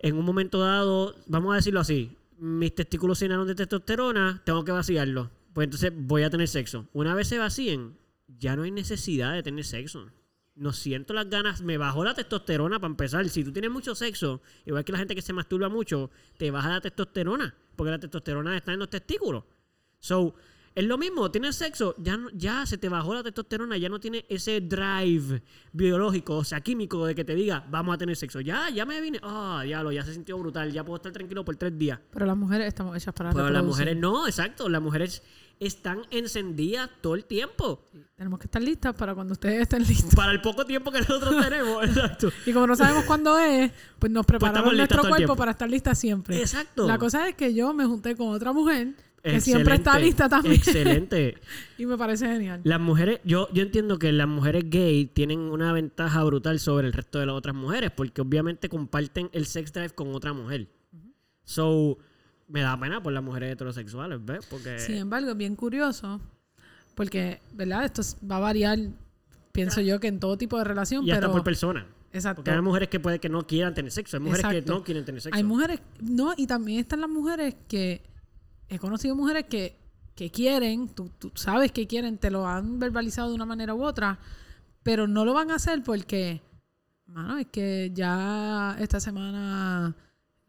en 0.00 0.16
un 0.16 0.24
momento 0.26 0.60
dado, 0.60 1.16
vamos 1.26 1.54
a 1.54 1.56
decirlo 1.56 1.80
así, 1.80 2.14
mis 2.38 2.74
testículos 2.74 3.18
se 3.18 3.24
llenaron 3.24 3.46
de 3.46 3.54
testosterona, 3.54 4.42
tengo 4.44 4.62
que 4.64 4.72
vaciarlo, 4.72 5.30
pues 5.54 5.64
entonces 5.64 5.90
voy 5.94 6.24
a 6.24 6.28
tener 6.28 6.48
sexo. 6.48 6.86
Una 6.92 7.14
vez 7.14 7.28
se 7.28 7.38
vacíen, 7.38 7.96
ya 8.26 8.56
no 8.56 8.64
hay 8.64 8.70
necesidad 8.70 9.32
de 9.32 9.42
tener 9.42 9.64
sexo. 9.64 10.10
No 10.58 10.72
siento 10.72 11.14
las 11.14 11.30
ganas, 11.30 11.62
me 11.62 11.78
bajó 11.78 12.04
la 12.04 12.14
testosterona 12.14 12.80
para 12.80 12.90
empezar. 12.90 13.28
Si 13.28 13.44
tú 13.44 13.52
tienes 13.52 13.70
mucho 13.70 13.94
sexo, 13.94 14.42
igual 14.66 14.84
que 14.84 14.92
la 14.92 14.98
gente 14.98 15.14
que 15.14 15.22
se 15.22 15.32
masturba 15.32 15.68
mucho, 15.68 16.10
te 16.36 16.50
baja 16.50 16.68
la 16.68 16.80
testosterona, 16.80 17.54
porque 17.76 17.92
la 17.92 17.98
testosterona 17.98 18.56
está 18.56 18.72
en 18.72 18.80
los 18.80 18.90
testículos. 18.90 19.44
So, 20.00 20.34
es 20.74 20.84
lo 20.84 20.96
mismo, 20.96 21.28
tienes 21.30 21.56
sexo, 21.56 21.94
ya, 21.98 22.18
ya 22.34 22.64
se 22.64 22.78
te 22.78 22.88
bajó 22.88 23.12
la 23.12 23.24
testosterona, 23.24 23.76
ya 23.76 23.88
no 23.88 23.98
tiene 23.98 24.24
ese 24.28 24.60
drive 24.60 25.42
biológico, 25.72 26.36
o 26.36 26.44
sea, 26.44 26.60
químico 26.60 27.04
de 27.04 27.14
que 27.16 27.24
te 27.24 27.34
diga, 27.34 27.66
vamos 27.68 27.94
a 27.94 27.98
tener 27.98 28.14
sexo. 28.14 28.40
Ya, 28.40 28.70
ya 28.70 28.86
me 28.86 29.00
vine, 29.00 29.18
ah, 29.22 29.62
diablo, 29.64 29.90
ya 29.90 30.04
se 30.04 30.14
sintió 30.14 30.38
brutal, 30.38 30.72
ya 30.72 30.84
puedo 30.84 30.96
estar 30.96 31.10
tranquilo 31.10 31.44
por 31.44 31.56
tres 31.56 31.76
días. 31.76 31.98
Pero 32.12 32.26
las 32.26 32.36
mujeres 32.36 32.68
estamos 32.68 32.96
hechas 32.96 33.12
para 33.12 33.32
Pero 33.32 33.50
las 33.50 33.64
mujeres 33.64 33.96
no, 33.96 34.26
exacto, 34.26 34.68
las 34.68 34.80
mujeres 34.80 35.22
están 35.60 36.02
encendidas 36.10 36.90
todo 37.00 37.14
el 37.14 37.24
tiempo. 37.24 37.84
Tenemos 38.16 38.38
que 38.38 38.46
estar 38.46 38.62
listas 38.62 38.94
para 38.94 39.14
cuando 39.14 39.32
ustedes 39.32 39.62
estén 39.62 39.82
listos. 39.82 40.14
Para 40.14 40.32
el 40.32 40.40
poco 40.40 40.64
tiempo 40.64 40.90
que 40.90 41.00
nosotros 41.00 41.44
tenemos, 41.44 41.84
exacto. 41.84 42.30
Y 42.46 42.52
como 42.52 42.66
no 42.66 42.76
sabemos 42.76 43.04
cuándo 43.04 43.38
es, 43.38 43.72
pues 43.98 44.12
nos 44.12 44.26
preparamos 44.26 44.58
estamos 44.58 44.74
listas 44.74 44.96
nuestro 44.96 45.16
cuerpo 45.16 45.36
para 45.36 45.52
estar 45.52 45.68
listas 45.68 45.98
siempre. 45.98 46.38
Exacto. 46.38 46.86
La 46.86 46.98
cosa 46.98 47.28
es 47.28 47.34
que 47.34 47.54
yo 47.54 47.72
me 47.72 47.84
junté 47.84 48.16
con 48.16 48.28
otra 48.28 48.52
mujer 48.52 48.94
que 49.22 49.40
siempre 49.40 49.74
está 49.74 49.98
lista 49.98 50.28
también. 50.28 50.54
Excelente. 50.54 51.36
y 51.78 51.86
me 51.86 51.96
parece 51.96 52.26
genial. 52.26 52.60
Las 52.64 52.80
mujeres, 52.80 53.20
yo, 53.24 53.48
yo 53.52 53.62
entiendo 53.62 53.98
que 53.98 54.12
las 54.12 54.28
mujeres 54.28 54.64
gay 54.66 55.06
tienen 55.06 55.40
una 55.40 55.72
ventaja 55.72 56.22
brutal 56.24 56.60
sobre 56.60 56.86
el 56.86 56.92
resto 56.92 57.18
de 57.18 57.26
las 57.26 57.34
otras 57.34 57.54
mujeres, 57.54 57.90
porque 57.90 58.20
obviamente 58.20 58.68
comparten 58.68 59.30
el 59.32 59.46
sex 59.46 59.72
drive 59.72 59.90
con 59.90 60.14
otra 60.14 60.32
mujer. 60.32 60.68
So, 61.44 61.98
me 62.48 62.62
da 62.62 62.78
pena 62.78 63.02
por 63.02 63.12
las 63.12 63.22
mujeres 63.22 63.52
heterosexuales, 63.52 64.24
¿ves? 64.24 64.46
Porque 64.46 64.78
Sin 64.78 64.96
embargo, 64.96 65.30
es 65.30 65.36
bien 65.36 65.54
curioso, 65.54 66.20
porque, 66.94 67.40
¿verdad? 67.52 67.84
Esto 67.84 68.00
es- 68.00 68.16
va 68.28 68.36
a 68.36 68.40
variar, 68.40 68.78
pienso 69.52 69.80
yo, 69.80 70.00
que 70.00 70.08
en 70.08 70.18
todo 70.18 70.36
tipo 70.36 70.58
de 70.58 70.64
relación, 70.64 71.04
y 71.06 71.10
hasta 71.10 71.22
pero... 71.22 71.32
por 71.32 71.44
persona. 71.44 71.86
Exacto. 72.10 72.36
Porque 72.36 72.50
hay 72.50 72.62
mujeres 72.62 72.88
que 72.88 73.00
puede 73.00 73.18
que 73.18 73.28
no 73.28 73.46
quieran 73.46 73.74
tener 73.74 73.92
sexo, 73.92 74.16
hay 74.16 74.22
mujeres 74.22 74.46
que 74.46 74.62
no 74.62 74.82
quieren 74.82 75.04
tener 75.04 75.20
sexo. 75.20 75.36
Hay 75.36 75.44
mujeres, 75.44 75.80
no, 76.00 76.32
y 76.36 76.46
también 76.46 76.80
están 76.80 77.02
las 77.02 77.10
mujeres 77.10 77.54
que, 77.68 78.02
he 78.68 78.78
conocido 78.78 79.14
mujeres 79.14 79.44
que, 79.44 79.78
que 80.14 80.30
quieren, 80.30 80.88
tú, 80.88 81.10
tú 81.18 81.30
sabes 81.34 81.70
que 81.70 81.86
quieren, 81.86 82.16
te 82.18 82.30
lo 82.30 82.46
han 82.46 82.78
verbalizado 82.78 83.28
de 83.28 83.34
una 83.34 83.44
manera 83.44 83.74
u 83.74 83.84
otra, 83.84 84.18
pero 84.82 85.06
no 85.06 85.26
lo 85.26 85.34
van 85.34 85.50
a 85.50 85.56
hacer 85.56 85.82
porque, 85.82 86.40
mano, 87.06 87.36
es 87.36 87.46
que 87.48 87.90
ya 87.94 88.74
esta 88.80 89.00
semana 89.00 89.94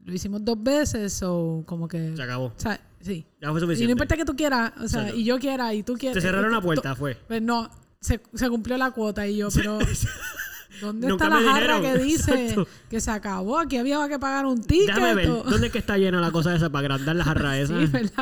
lo 0.06 0.14
hicimos 0.14 0.44
dos 0.44 0.62
veces 0.62 1.22
o 1.24 1.64
como 1.66 1.88
que... 1.88 2.16
Se 2.16 2.24
acabó. 2.24 2.46
O 2.46 2.54
sea, 2.56 2.80
sí. 3.02 3.26
Ya 3.42 3.50
fue 3.50 3.52
Y 3.52 3.54
no 3.54 3.60
suficiente. 3.68 3.92
importa 3.92 4.18
que 4.18 4.26
tú 4.26 4.36
quieras, 4.36 4.72
o 4.78 4.88
sea, 4.88 5.02
Exacto. 5.02 5.20
y 5.20 5.24
yo 5.24 5.40
quiera, 5.40 5.74
y 5.74 5.84
tú 5.84 5.94
quieras. 5.96 6.16
Se 6.16 6.22
cerraron 6.28 6.52
la 6.52 6.62
puerta, 6.62 6.96
fue. 6.96 7.16
Pues 7.28 7.42
no, 7.42 7.70
se, 8.00 8.22
se 8.34 8.50
cumplió 8.50 8.78
la 8.78 8.92
cuota 8.92 9.28
y 9.28 9.38
yo, 9.38 9.50
pero 9.54 9.78
¿dónde 10.82 11.08
Nunca 11.08 11.26
está 11.26 11.40
la 11.40 11.52
jarra 11.52 11.80
dijeron. 11.80 11.82
que 12.00 12.04
dice 12.04 12.42
Exacto. 12.50 12.68
que 12.90 13.02
se 13.02 13.12
acabó? 13.12 13.60
Aquí 13.60 13.78
había 13.78 14.08
que 14.08 14.18
pagar 14.20 14.46
un 14.46 14.62
ticket. 14.64 14.88
Déjame 14.88 15.16
ver, 15.16 15.28
¿dónde 15.28 15.68
es 15.68 15.74
que 15.74 15.80
está 15.80 15.98
llena 15.98 16.22
la 16.22 16.32
cosa 16.32 16.56
esa 16.56 16.70
para 16.70 16.86
agrandar 16.86 17.16
la 17.16 17.24
jarra 17.24 17.58
esa? 17.60 17.76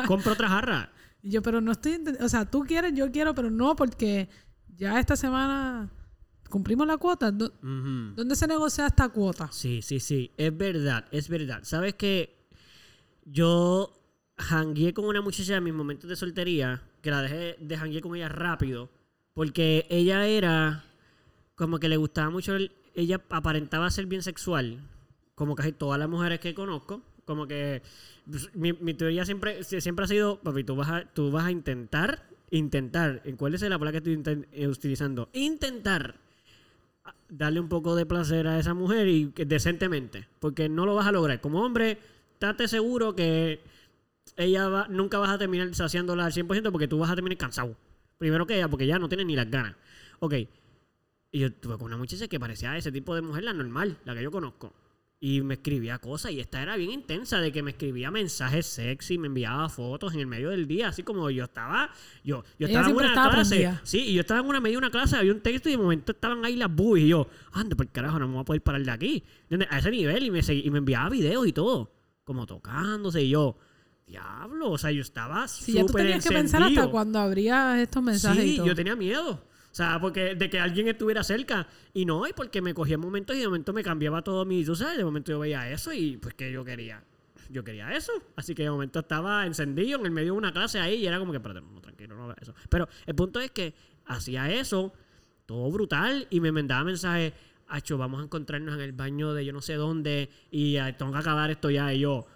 Compra 0.06 0.32
otra 0.32 0.48
jarra. 0.48 0.90
Y 1.22 1.30
yo, 1.30 1.42
pero 1.42 1.60
no 1.60 1.72
estoy. 1.72 2.02
O 2.20 2.28
sea, 2.28 2.44
tú 2.44 2.64
quieres, 2.64 2.92
yo 2.94 3.10
quiero, 3.10 3.34
pero 3.34 3.50
no, 3.50 3.74
porque 3.76 4.28
ya 4.76 4.98
esta 5.00 5.16
semana 5.16 5.90
cumplimos 6.48 6.86
la 6.86 6.96
cuota. 6.96 7.30
¿Dó- 7.30 7.52
Ujú. 7.62 8.14
¿Dónde 8.16 8.34
se 8.36 8.46
negocia 8.46 8.86
esta 8.86 9.08
cuota? 9.08 9.48
Sí, 9.52 9.80
sí, 9.82 10.00
sí. 10.00 10.30
Es 10.36 10.56
verdad, 10.56 11.04
es 11.10 11.28
verdad. 11.28 11.60
¿Sabes 11.62 11.94
que 11.94 12.36
Yo 13.30 13.92
jangueé 14.38 14.94
con 14.94 15.04
una 15.04 15.20
muchacha 15.20 15.56
en 15.56 15.64
mis 15.64 15.74
momentos 15.74 16.08
de 16.08 16.16
soltería, 16.16 16.82
que 17.02 17.10
la 17.10 17.20
dejé 17.22 17.56
de 17.60 17.76
janguear 17.76 18.02
con 18.02 18.16
ella 18.16 18.28
rápido, 18.28 18.88
porque 19.34 19.86
ella 19.90 20.26
era 20.26 20.84
como 21.54 21.78
que 21.78 21.88
le 21.88 21.96
gustaba 21.98 22.30
mucho, 22.30 22.54
el- 22.56 22.72
ella 22.94 23.20
aparentaba 23.30 23.90
ser 23.90 24.06
bien 24.06 24.22
sexual, 24.22 24.80
como 25.34 25.54
casi 25.54 25.72
todas 25.72 25.98
las 25.98 26.08
mujeres 26.08 26.40
que 26.40 26.54
conozco, 26.54 27.02
Como 27.26 27.46
que 27.46 27.82
pues, 28.30 28.48
mi, 28.54 28.72
mi 28.72 28.94
teoría 28.94 29.26
siempre, 29.26 29.60
sie- 29.62 29.82
siempre 29.82 30.06
ha 30.06 30.08
sido, 30.08 30.40
papi, 30.40 30.64
tú 30.64 30.74
vas 30.76 30.88
a, 30.88 31.04
tú 31.04 31.30
vas 31.30 31.44
a 31.44 31.50
intentar, 31.50 32.26
intentar, 32.50 33.20
¿en 33.26 33.36
cuál 33.36 33.54
es 33.54 33.60
la 33.60 33.78
palabra 33.78 34.00
que 34.00 34.10
estoy 34.10 34.46
eh, 34.52 34.66
utilizando? 34.66 35.28
Intentar 35.34 36.14
darle 37.28 37.60
un 37.60 37.68
poco 37.68 37.94
de 37.94 38.06
placer 38.06 38.46
a 38.46 38.58
esa 38.58 38.74
mujer 38.74 39.08
y 39.08 39.30
que 39.32 39.44
decentemente, 39.44 40.28
porque 40.38 40.68
no 40.68 40.86
lo 40.86 40.94
vas 40.94 41.06
a 41.06 41.12
lograr. 41.12 41.40
Como 41.40 41.62
hombre, 41.62 41.98
estate 42.32 42.68
seguro 42.68 43.14
que 43.14 43.60
ella 44.36 44.68
va, 44.68 44.86
nunca 44.88 45.18
vas 45.18 45.30
a 45.30 45.38
terminar 45.38 45.74
saciándola 45.74 46.26
al 46.26 46.32
100% 46.32 46.70
porque 46.72 46.88
tú 46.88 46.98
vas 46.98 47.10
a 47.10 47.14
terminar 47.14 47.38
cansado. 47.38 47.76
Primero 48.18 48.46
que 48.46 48.56
ella, 48.56 48.68
porque 48.68 48.86
ya 48.86 48.98
no 48.98 49.08
tiene 49.08 49.24
ni 49.24 49.36
las 49.36 49.50
ganas. 49.50 49.74
Ok. 50.20 50.34
Y 51.30 51.40
yo 51.40 51.52
tuve 51.52 51.76
con 51.76 51.86
una 51.86 51.96
muchacha 51.96 52.26
que 52.26 52.40
parecía 52.40 52.76
ese 52.76 52.90
tipo 52.90 53.14
de 53.14 53.20
mujer, 53.20 53.44
la 53.44 53.52
normal, 53.52 53.98
la 54.04 54.14
que 54.14 54.22
yo 54.22 54.30
conozco. 54.30 54.72
Y 55.20 55.40
me 55.40 55.54
escribía 55.54 55.98
cosas 55.98 56.30
y 56.30 56.38
esta 56.38 56.62
era 56.62 56.76
bien 56.76 56.92
intensa, 56.92 57.40
de 57.40 57.50
que 57.50 57.60
me 57.60 57.72
escribía 57.72 58.08
mensajes 58.12 58.66
sexy, 58.66 59.18
me 59.18 59.26
enviaba 59.26 59.68
fotos 59.68 60.14
en 60.14 60.20
el 60.20 60.28
medio 60.28 60.50
del 60.50 60.68
día, 60.68 60.88
así 60.88 61.02
como 61.02 61.28
yo 61.30 61.42
estaba, 61.42 61.90
yo, 62.22 62.44
yo 62.56 62.68
estaba 62.68 62.88
en 62.88 62.94
una 62.96 63.08
estaba 63.08 63.30
clase, 63.34 63.56
prendida. 63.56 63.80
sí, 63.82 63.98
y 63.98 64.14
yo 64.14 64.20
estaba 64.20 64.38
en 64.38 64.46
una 64.46 64.60
medio 64.60 64.74
de 64.74 64.78
una 64.86 64.90
clase, 64.92 65.16
había 65.16 65.32
un 65.32 65.40
texto 65.40 65.68
y 65.68 65.72
de 65.72 65.78
momento 65.78 66.12
estaban 66.12 66.44
ahí 66.44 66.54
las 66.54 66.72
boobies 66.72 67.06
y 67.06 67.08
yo, 67.08 67.26
anda, 67.52 67.74
por 67.74 67.88
carajo, 67.88 68.20
no 68.20 68.28
me 68.28 68.34
voy 68.34 68.42
a 68.42 68.44
poder 68.44 68.62
parar 68.62 68.80
de 68.84 68.90
aquí. 68.92 69.24
A 69.70 69.78
ese 69.78 69.90
nivel 69.90 70.22
y 70.24 70.30
me, 70.30 70.38
y 70.40 70.70
me 70.70 70.78
enviaba 70.78 71.08
videos 71.10 71.48
y 71.48 71.52
todo, 71.52 71.92
como 72.22 72.46
tocándose 72.46 73.20
y 73.22 73.30
yo, 73.30 73.56
diablo, 74.06 74.70
o 74.70 74.78
sea, 74.78 74.92
yo 74.92 75.02
estaba 75.02 75.48
Si 75.48 75.72
ya 75.72 75.80
tú 75.82 75.88
súper 75.88 76.04
tenías 76.04 76.24
que 76.24 76.30
pensar 76.32 76.62
hasta 76.62 76.86
cuando 76.86 77.18
abrías 77.18 77.78
estos 77.80 78.04
mensajes 78.04 78.44
y 78.44 78.50
Sí, 78.50 78.56
todo. 78.58 78.66
yo 78.68 78.74
tenía 78.76 78.94
miedo. 78.94 79.42
O 79.78 79.80
sea, 79.80 80.00
porque 80.00 80.34
de 80.34 80.50
que 80.50 80.58
alguien 80.58 80.88
estuviera 80.88 81.22
cerca. 81.22 81.68
Y 81.94 82.04
no, 82.04 82.26
y 82.26 82.32
porque 82.32 82.60
me 82.60 82.74
cogía 82.74 82.98
momentos 82.98 83.36
y 83.36 83.38
de 83.38 83.46
momento 83.46 83.72
me 83.72 83.84
cambiaba 83.84 84.22
todo 84.22 84.44
mi. 84.44 84.64
Tú 84.64 84.74
sabes, 84.74 84.98
de 84.98 85.04
momento 85.04 85.30
yo 85.30 85.38
veía 85.38 85.70
eso 85.70 85.92
y 85.92 86.16
pues 86.16 86.34
que 86.34 86.50
yo 86.50 86.64
quería. 86.64 87.04
Yo 87.48 87.62
quería 87.62 87.92
eso. 87.94 88.10
Así 88.34 88.56
que 88.56 88.64
de 88.64 88.70
momento 88.72 88.98
estaba 88.98 89.46
encendido 89.46 90.00
en 90.00 90.06
el 90.06 90.10
medio 90.10 90.32
de 90.32 90.38
una 90.38 90.50
clase 90.52 90.80
ahí 90.80 90.96
y 90.96 91.06
era 91.06 91.20
como 91.20 91.30
que, 91.30 91.36
espérate, 91.36 91.64
tranquilo, 91.80 92.16
no 92.16 92.34
eso. 92.40 92.52
Pero 92.68 92.88
el 93.06 93.14
punto 93.14 93.38
es 93.38 93.52
que 93.52 93.72
hacía 94.06 94.52
eso, 94.52 94.92
todo 95.46 95.70
brutal, 95.70 96.26
y 96.28 96.40
me 96.40 96.50
mandaba 96.50 96.82
mensajes. 96.82 97.32
Acho, 97.68 97.98
vamos 97.98 98.20
a 98.20 98.24
encontrarnos 98.24 98.74
en 98.74 98.80
el 98.80 98.90
baño 98.92 99.32
de 99.32 99.44
yo 99.44 99.52
no 99.52 99.60
sé 99.62 99.74
dónde 99.74 100.28
y 100.50 100.74
eh, 100.76 100.92
tengo 100.98 101.12
que 101.12 101.18
acabar 101.18 101.52
esto 101.52 101.70
ya. 101.70 101.94
Y 101.94 102.00
yo, 102.00 102.26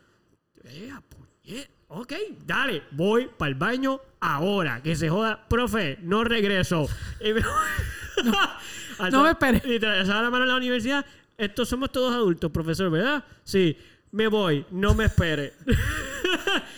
eh, 0.63 0.91
puñe- 1.11 1.69
ok, 2.01 2.13
dale, 2.45 2.83
voy 2.93 3.29
para 3.37 3.49
el 3.51 3.55
baño 3.55 4.01
ahora, 4.21 4.83
que 4.83 4.95
se 4.97 5.09
joda, 5.09 5.47
profe, 5.49 5.99
no 6.03 6.25
regreso. 6.25 6.89
Y 7.21 7.33
me- 7.33 7.43
no 9.11 9.23
me 9.25 9.31
espere. 9.31 9.63
Literal, 9.65 10.01
alzaba 10.01 10.23
la 10.23 10.31
mano 10.31 10.45
en 10.45 10.51
la 10.51 10.57
universidad, 10.57 11.05
estos 11.39 11.69
somos 11.69 11.91
todos 11.93 12.15
adultos, 12.15 12.51
profesor, 12.51 12.91
¿verdad? 12.91 13.25
Sí, 13.45 13.77
me 14.13 14.29
voy, 14.29 14.65
no 14.71 14.95
me 14.95 15.05
espere. 15.07 15.55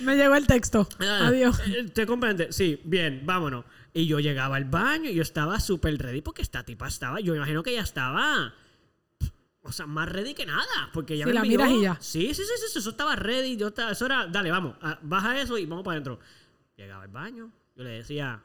Me 0.00 0.16
llegó 0.16 0.34
el 0.34 0.46
texto. 0.46 0.88
Ah, 1.00 1.26
Adiós. 1.28 1.60
eh, 1.66 1.84
¿Te 1.92 2.06
comprende? 2.06 2.48
Sí, 2.52 2.80
bien, 2.84 3.22
vámonos. 3.24 3.64
Y 3.92 4.06
yo 4.06 4.18
llegaba 4.20 4.56
al 4.56 4.64
baño 4.64 5.08
y 5.10 5.14
yo 5.14 5.22
estaba 5.22 5.60
súper 5.60 5.96
ready 5.98 6.20
porque 6.20 6.42
esta 6.42 6.64
tipa 6.64 6.88
estaba, 6.88 7.20
yo 7.20 7.32
me 7.32 7.38
imagino 7.38 7.62
que 7.62 7.70
ella 7.70 7.82
estaba, 7.82 8.52
o 9.64 9.72
sea, 9.72 9.86
más 9.86 10.08
ready 10.08 10.32
que 10.34 10.46
nada. 10.46 10.90
Porque 10.92 11.16
Sí, 11.16 11.24
me 11.24 11.32
la 11.32 11.40
envió- 11.40 11.58
miras 11.58 11.70
y 11.72 11.82
ya. 11.82 11.96
Sí, 12.00 12.28
sí, 12.34 12.42
sí, 12.44 12.52
sí, 12.70 12.78
eso 12.78 12.90
estaba 12.90 13.16
ready. 13.16 13.56
Yo 13.56 13.68
estaba, 13.68 13.90
eso 13.90 14.06
era, 14.06 14.26
dale, 14.28 14.50
vamos, 14.50 14.76
ah, 14.82 14.98
baja 15.02 15.40
eso 15.40 15.58
y 15.58 15.66
vamos 15.66 15.84
para 15.84 15.94
adentro. 15.96 16.20
Llegaba 16.76 17.02
al 17.04 17.10
baño, 17.10 17.50
yo 17.74 17.82
le 17.84 17.90
decía, 17.90 18.40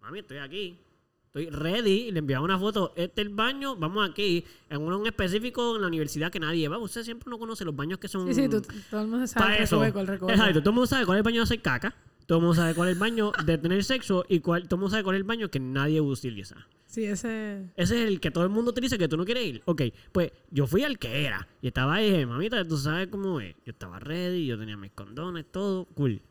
mami, 0.00 0.18
estoy 0.20 0.38
aquí. 0.38 0.78
Estoy 1.26 1.50
ready, 1.50 2.08
y 2.08 2.12
le 2.12 2.20
enviaba 2.20 2.42
una 2.42 2.58
foto. 2.58 2.94
Este 2.96 3.20
es 3.20 3.28
el 3.28 3.34
baño, 3.34 3.76
vamos 3.76 4.08
aquí. 4.08 4.42
En 4.70 4.80
uno 4.80 4.98
en 5.00 5.06
específico 5.06 5.76
en 5.76 5.82
la 5.82 5.88
universidad 5.88 6.32
que 6.32 6.40
nadie 6.40 6.66
va. 6.66 6.78
Usted 6.78 7.02
siempre 7.04 7.28
no 7.28 7.38
conoce 7.38 7.62
los 7.62 7.76
baños 7.76 7.98
que 7.98 8.08
son. 8.08 8.26
Sí, 8.26 8.32
sí, 8.34 8.48
tú- 8.48 8.62
todo 8.90 9.02
el 9.02 9.06
mundo 9.08 9.26
sabe 9.26 9.44
Para 9.46 9.58
eso. 9.62 9.84
Exacto. 9.84 10.60
Todo 10.60 10.70
el 10.70 10.74
mundo 10.74 10.86
sabe 10.86 11.04
cuál 11.04 11.16
es 11.16 11.20
el 11.20 11.24
baño 11.24 11.36
de 11.40 11.42
hacer 11.42 11.60
caca. 11.60 11.94
Todo 12.26 12.38
el 12.38 12.44
mundo 12.44 12.56
sabe 12.56 12.74
cuál 12.74 12.88
es 12.88 12.94
el 12.94 13.00
baño 13.00 13.32
de 13.44 13.56
tener 13.58 13.84
sexo. 13.84 14.24
Y 14.28 14.40
cuál, 14.40 14.64
todo 14.64 14.76
el 14.76 14.80
mundo 14.80 14.90
sabe 14.90 15.04
cuál 15.04 15.16
es 15.16 15.20
el 15.20 15.26
baño 15.26 15.48
que 15.48 15.60
nadie 15.60 16.00
utiliza. 16.00 16.66
Sí, 16.86 17.04
ese... 17.04 17.70
Ese 17.76 18.02
es 18.02 18.08
el 18.08 18.20
que 18.20 18.30
todo 18.30 18.44
el 18.44 18.50
mundo 18.50 18.70
utiliza 18.70 18.98
que 18.98 19.08
tú 19.08 19.16
no 19.16 19.24
quieres 19.24 19.44
ir. 19.44 19.62
Ok, 19.66 19.82
pues 20.12 20.32
yo 20.50 20.66
fui 20.66 20.82
al 20.82 20.98
que 20.98 21.24
era. 21.24 21.46
Y 21.60 21.68
estaba 21.68 21.94
ahí, 21.94 22.10
dije, 22.10 22.26
mamita, 22.26 22.66
tú 22.66 22.76
sabes 22.76 23.08
cómo 23.08 23.40
es. 23.40 23.54
Yo 23.64 23.72
estaba 23.72 23.98
ready, 23.98 24.46
yo 24.46 24.58
tenía 24.58 24.76
mis 24.76 24.92
condones, 24.92 25.46
todo. 25.50 25.84
Cool. 25.94 26.22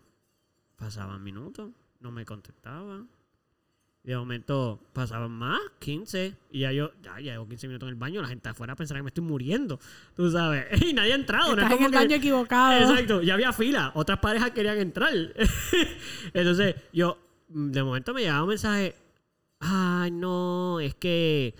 Pasaban 0.75 1.23
minutos, 1.23 1.71
no 1.99 2.11
me 2.11 2.25
contestaba. 2.25 3.05
De 4.05 4.15
momento 4.15 4.79
pasaban 4.93 5.31
más, 5.31 5.59
15. 5.79 6.35
Y 6.51 6.59
ya 6.59 6.71
yo, 6.71 6.91
ya, 7.01 7.15
ya 7.19 7.31
llevo 7.33 7.47
15 7.47 7.67
minutos 7.67 7.87
en 7.87 7.93
el 7.93 7.99
baño. 7.99 8.21
La 8.21 8.27
gente 8.27 8.47
afuera 8.49 8.75
pensará 8.75 8.99
que 8.99 9.03
me 9.03 9.09
estoy 9.09 9.23
muriendo. 9.23 9.79
Tú 10.15 10.29
sabes. 10.29 10.65
Y 10.87 10.93
nadie 10.93 11.13
ha 11.13 11.15
entrado. 11.15 11.55
no 11.55 11.61
es 11.61 11.63
Estás 11.63 11.71
en 11.71 11.77
como 11.77 11.85
el 11.87 11.91
que- 11.91 11.97
baño 11.97 12.15
equivocado. 12.15 12.91
Exacto, 12.91 13.21
ya 13.23 13.33
había 13.33 13.51
fila. 13.51 13.91
Otras 13.95 14.19
parejas 14.19 14.51
querían 14.51 14.77
entrar. 14.77 15.11
Entonces, 16.33 16.75
yo, 16.93 17.17
mm, 17.49 17.71
de 17.71 17.83
momento 17.83 18.13
me 18.13 18.21
llegaba 18.21 18.43
un 18.43 18.49
mensaje. 18.49 18.93
Ay, 19.59 20.11
no, 20.11 20.79
es 20.79 20.93
que 20.95 21.55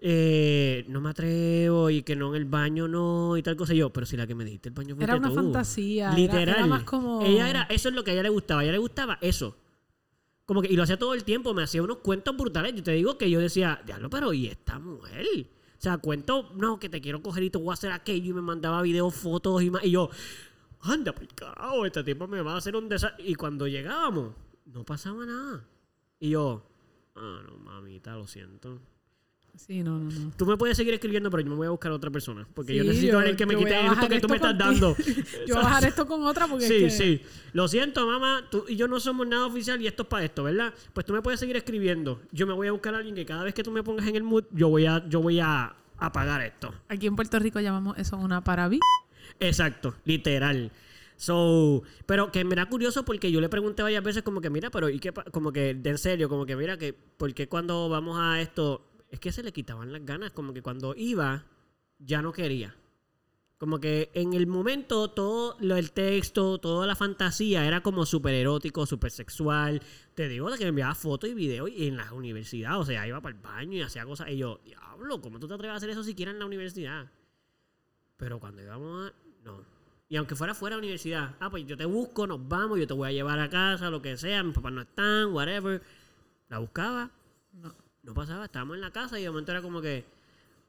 eh, 0.00 0.84
no 0.88 1.00
me 1.00 1.10
atrevo 1.10 1.90
y 1.90 2.02
que 2.02 2.16
no 2.16 2.30
en 2.34 2.36
el 2.42 2.44
baño 2.48 2.88
no 2.88 3.36
y 3.36 3.42
tal 3.42 3.56
cosa. 3.56 3.74
Y 3.74 3.78
yo, 3.78 3.90
pero 3.90 4.06
si 4.06 4.16
la 4.16 4.26
que 4.26 4.34
me 4.34 4.44
dijiste 4.44 4.68
el 4.70 4.74
baño 4.74 4.94
fue 4.96 5.04
Era 5.04 5.16
una 5.16 5.30
fantasía, 5.30 6.06
era- 6.08 6.16
Literal. 6.16 6.48
era 6.56 6.66
más 6.66 6.84
como- 6.84 7.22
Ella 7.22 7.50
era, 7.50 7.62
eso 7.64 7.88
es 7.90 7.94
lo 7.94 8.02
que 8.04 8.10
a 8.12 8.14
ella 8.14 8.22
le 8.22 8.28
gustaba. 8.30 8.60
A 8.60 8.64
ella 8.64 8.72
le 8.72 8.78
gustaba 8.78 9.18
eso. 9.20 9.56
Y 10.64 10.76
lo 10.76 10.82
hacía 10.82 10.98
todo 10.98 11.14
el 11.14 11.24
tiempo, 11.24 11.54
me 11.54 11.62
hacía 11.62 11.82
unos 11.82 11.98
cuentos 11.98 12.36
brutales. 12.36 12.74
Yo 12.74 12.82
te 12.82 12.92
digo 12.92 13.18
que 13.18 13.30
yo 13.30 13.40
decía, 13.40 13.80
diablo, 13.86 14.10
pero 14.10 14.32
¿y 14.32 14.46
esta 14.46 14.78
mujer? 14.78 15.26
O 15.26 15.80
sea, 15.82 15.98
cuento, 15.98 16.50
no, 16.54 16.78
que 16.78 16.88
te 16.88 17.00
quiero 17.00 17.22
coger 17.22 17.44
y 17.44 17.50
te 17.50 17.58
voy 17.58 17.70
a 17.70 17.74
hacer 17.74 17.92
aquello. 17.92 18.30
Y 18.30 18.34
me 18.34 18.42
mandaba 18.42 18.82
videos, 18.82 19.14
fotos 19.14 19.62
y 19.62 19.70
más. 19.70 19.84
Y 19.84 19.90
yo, 19.92 20.10
anda, 20.80 21.12
por 21.12 21.26
carajo, 21.28 21.86
este 21.86 22.04
tipo 22.04 22.26
me 22.28 22.42
va 22.42 22.54
a 22.54 22.56
hacer 22.58 22.76
un 22.76 22.88
desastre. 22.88 23.24
Y 23.26 23.34
cuando 23.34 23.66
llegábamos, 23.66 24.34
no 24.66 24.84
pasaba 24.84 25.26
nada. 25.26 25.64
Y 26.20 26.30
yo, 26.30 26.64
ah, 27.16 27.42
no, 27.46 27.56
mamita, 27.58 28.14
lo 28.14 28.26
siento. 28.26 28.80
Sí, 29.54 29.82
no, 29.82 29.98
no, 29.98 30.10
no. 30.10 30.32
Tú 30.36 30.46
me 30.46 30.56
puedes 30.56 30.76
seguir 30.76 30.94
escribiendo, 30.94 31.30
pero 31.30 31.42
yo 31.42 31.50
me 31.50 31.56
voy 31.56 31.66
a 31.66 31.70
buscar 31.70 31.92
a 31.92 31.94
otra 31.94 32.10
persona. 32.10 32.48
Porque 32.54 32.74
yo 32.74 32.84
necesito 32.84 33.12
yo- 33.12 33.18
a 33.18 33.20
alguien 33.20 33.36
que 33.36 33.46
me 33.46 33.54
quite 33.54 33.86
esto 33.86 34.08
que 34.08 34.20
tú 34.20 34.28
me 34.28 34.36
estás 34.36 34.56
dando. 34.56 34.96
Yo 35.46 35.54
voy 35.54 35.56
a 35.56 35.66
bajar 35.66 35.84
esto 35.84 36.06
con 36.06 36.24
otra 36.24 36.46
porque 36.48 36.66
Sí, 36.66 36.84
es 36.84 36.96
que... 36.96 37.04
sí. 37.18 37.22
Lo 37.52 37.68
siento, 37.68 38.06
mamá. 38.06 38.44
Tú 38.50 38.64
y 38.66 38.76
yo 38.76 38.88
no 38.88 38.98
somos 38.98 39.26
nada 39.26 39.46
oficial 39.46 39.80
y 39.82 39.86
esto 39.86 40.04
es 40.04 40.08
para 40.08 40.24
esto, 40.24 40.42
¿verdad? 40.44 40.72
Pues 40.94 41.04
tú 41.04 41.12
me 41.12 41.20
puedes 41.20 41.38
seguir 41.38 41.56
escribiendo. 41.56 42.22
Yo 42.32 42.46
me 42.46 42.54
voy 42.54 42.68
a 42.68 42.72
buscar 42.72 42.94
a 42.94 42.98
alguien 42.98 43.14
que 43.14 43.26
cada 43.26 43.44
vez 43.44 43.52
que 43.54 43.62
tú 43.62 43.70
me 43.70 43.82
pongas 43.82 44.06
en 44.08 44.16
el 44.16 44.22
mood, 44.22 44.44
yo 44.52 44.68
voy 44.70 44.86
a, 44.86 45.06
yo 45.08 45.20
voy 45.20 45.38
a 45.40 45.74
apagar 45.98 46.40
esto. 46.40 46.72
Aquí 46.88 47.06
en 47.06 47.14
Puerto 47.14 47.38
Rico 47.38 47.60
llamamos 47.60 47.98
eso 47.98 48.16
una 48.16 48.42
paraví. 48.42 48.80
Exacto, 49.38 49.94
literal. 50.04 50.72
So, 51.16 51.82
pero 52.06 52.32
que 52.32 52.44
me 52.44 52.54
da 52.56 52.66
curioso 52.66 53.04
porque 53.04 53.30
yo 53.30 53.40
le 53.40 53.48
pregunté 53.48 53.82
varias 53.82 54.02
veces 54.02 54.22
como 54.22 54.40
que 54.40 54.50
mira, 54.50 54.70
pero 54.70 54.88
y 54.88 54.98
qué 54.98 55.12
pa-?" 55.12 55.24
como 55.24 55.52
que 55.52 55.74
de 55.74 55.90
en 55.90 55.98
serio, 55.98 56.28
como 56.28 56.46
que 56.46 56.56
mira 56.56 56.78
que 56.78 56.94
porque 57.16 57.48
cuando 57.48 57.88
vamos 57.88 58.18
a 58.18 58.40
esto 58.40 58.84
es 59.12 59.20
que 59.20 59.30
se 59.30 59.42
le 59.42 59.52
quitaban 59.52 59.92
las 59.92 60.04
ganas, 60.04 60.32
como 60.32 60.54
que 60.54 60.62
cuando 60.62 60.94
iba 60.96 61.44
ya 61.98 62.22
no 62.22 62.32
quería. 62.32 62.74
Como 63.58 63.78
que 63.78 64.10
en 64.14 64.32
el 64.32 64.46
momento 64.46 65.10
todo 65.10 65.56
lo 65.60 65.76
el 65.76 65.92
texto, 65.92 66.58
toda 66.58 66.86
la 66.86 66.96
fantasía 66.96 67.64
era 67.64 67.82
como 67.82 68.06
súper 68.06 68.34
erótico, 68.34 68.86
súper 68.86 69.12
sexual. 69.12 69.82
Te 70.14 70.28
digo 70.28 70.50
de 70.50 70.56
que 70.56 70.64
me 70.64 70.70
enviaba 70.70 70.94
fotos 70.94 71.28
y 71.28 71.34
videos 71.34 71.70
y 71.70 71.86
en 71.88 71.98
la 71.98 72.10
universidad, 72.12 72.80
o 72.80 72.84
sea, 72.84 73.06
iba 73.06 73.20
para 73.20 73.36
el 73.36 73.40
baño 73.42 73.76
y 73.76 73.82
hacía 73.82 74.06
cosas. 74.06 74.30
Y 74.30 74.38
yo, 74.38 74.60
diablo, 74.64 75.20
¿cómo 75.20 75.38
tú 75.38 75.46
te 75.46 75.54
atreves 75.54 75.74
a 75.74 75.76
hacer 75.76 75.90
eso 75.90 76.02
siquiera 76.02 76.32
en 76.32 76.38
la 76.38 76.46
universidad? 76.46 77.12
Pero 78.16 78.40
cuando 78.40 78.62
íbamos 78.62 79.10
a... 79.10 79.14
No. 79.44 79.62
Y 80.08 80.16
aunque 80.16 80.34
fuera 80.34 80.54
fuera 80.54 80.76
de 80.76 80.80
la 80.80 80.84
universidad, 80.84 81.36
ah, 81.38 81.50
pues 81.50 81.66
yo 81.66 81.76
te 81.76 81.84
busco, 81.84 82.26
nos 82.26 82.48
vamos, 82.48 82.78
yo 82.80 82.86
te 82.86 82.94
voy 82.94 83.10
a 83.10 83.12
llevar 83.12 83.38
a 83.38 83.50
casa, 83.50 83.90
lo 83.90 84.00
que 84.00 84.16
sea, 84.16 84.42
mis 84.42 84.54
papás 84.54 84.72
no 84.72 84.80
están, 84.80 85.32
whatever. 85.34 85.82
La 86.48 86.58
buscaba, 86.58 87.10
No. 88.02 88.14
pasaba, 88.14 88.44
estábamos 88.46 88.76
en 88.76 88.80
la 88.80 88.90
casa 88.90 89.18
y 89.18 89.22
de 89.22 89.30
momento 89.30 89.52
era 89.52 89.62
como 89.62 89.80
que, 89.80 90.04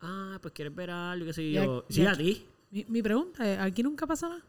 ah, 0.02 0.38
pues 0.42 0.54
quieres 0.54 0.74
ver 0.76 0.92
algo, 0.92 1.26
qué 1.26 1.34
sé 1.34 1.52
yo. 1.52 1.86
Sí, 1.90 2.06
a 2.06 2.14
ti. 2.16 2.46
Mi, 2.72 2.86
mi 2.88 3.02
pregunta 3.02 3.52
es, 3.52 3.60
¿aquí 3.60 3.84
nunca 3.84 4.06
pasó 4.08 4.30
nada? 4.30 4.44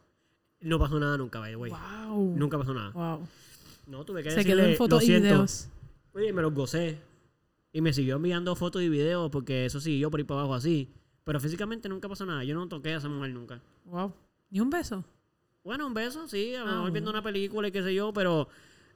No 0.61 0.79
pasó 0.79 0.99
nada 0.99 1.17
nunca, 1.17 1.39
by 1.39 1.51
the 1.51 1.55
way. 1.57 1.71
Wow. 1.71 2.35
Nunca 2.37 2.57
pasó 2.57 2.73
nada. 2.73 2.91
Wow. 2.91 3.27
No, 3.87 4.03
tuve 4.03 4.23
que 4.23 4.31
Se 4.31 4.37
decirle, 4.37 4.63
quedó 4.63 4.71
en 4.71 4.77
fotos 4.77 5.03
y 5.03 5.13
videos. 5.13 5.69
Oye, 6.13 6.33
me 6.33 6.41
los 6.41 6.53
gocé. 6.53 6.99
Y 7.71 7.81
me 7.81 7.91
siguió 7.93 8.15
enviando 8.15 8.55
fotos 8.55 8.81
y 8.81 8.89
videos 8.89 9.29
porque 9.29 9.65
eso 9.65 9.79
sí, 9.79 9.99
yo 9.99 10.09
por 10.09 10.19
ahí 10.19 10.23
para 10.23 10.39
abajo 10.41 10.55
así. 10.55 10.89
Pero 11.23 11.39
físicamente 11.39 11.89
nunca 11.89 12.07
pasó 12.07 12.25
nada. 12.25 12.43
Yo 12.43 12.55
no 12.55 12.67
toqué 12.67 12.93
a 12.93 12.97
esa 12.97 13.09
mujer 13.09 13.31
nunca. 13.31 13.61
Wow. 13.85 14.13
¿Ni 14.49 14.59
un 14.59 14.69
beso? 14.69 15.03
Bueno, 15.63 15.85
un 15.87 15.93
beso, 15.93 16.27
sí, 16.27 16.55
a 16.55 16.63
lo 16.63 16.69
Ah, 16.69 16.75
mejor 16.75 16.91
viendo 16.91 17.09
una 17.11 17.21
película 17.23 17.67
y 17.67 17.71
qué 17.71 17.81
sé 17.83 17.93
yo, 17.93 18.13
pero 18.13 18.47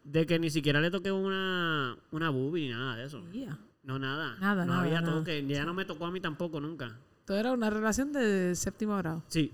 de 0.03 0.25
que 0.25 0.37
ni 0.39 0.49
siquiera 0.49 0.79
le 0.79 0.91
toqué 0.91 1.11
una, 1.11 1.97
una 2.11 2.29
boobie 2.29 2.67
ni 2.67 2.69
nada 2.69 2.95
de 2.95 3.05
eso. 3.05 3.21
Yeah. 3.31 3.57
No, 3.84 3.97
nada. 3.99 4.36
Nada, 4.39 4.65
no 4.65 4.73
nada, 4.73 4.84
había 4.86 5.01
nada. 5.01 5.13
toque. 5.19 5.38
Ella 5.39 5.65
no 5.65 5.73
me 5.73 5.86
tocó 5.86 6.05
a 6.05 6.11
mí 6.11 6.19
tampoco 6.19 6.59
nunca. 6.59 6.97
Todo 7.25 7.38
era 7.38 7.51
una 7.51 7.69
relación 7.69 8.11
de 8.11 8.55
séptimo 8.55 8.97
grado. 8.97 9.23
Sí. 9.27 9.51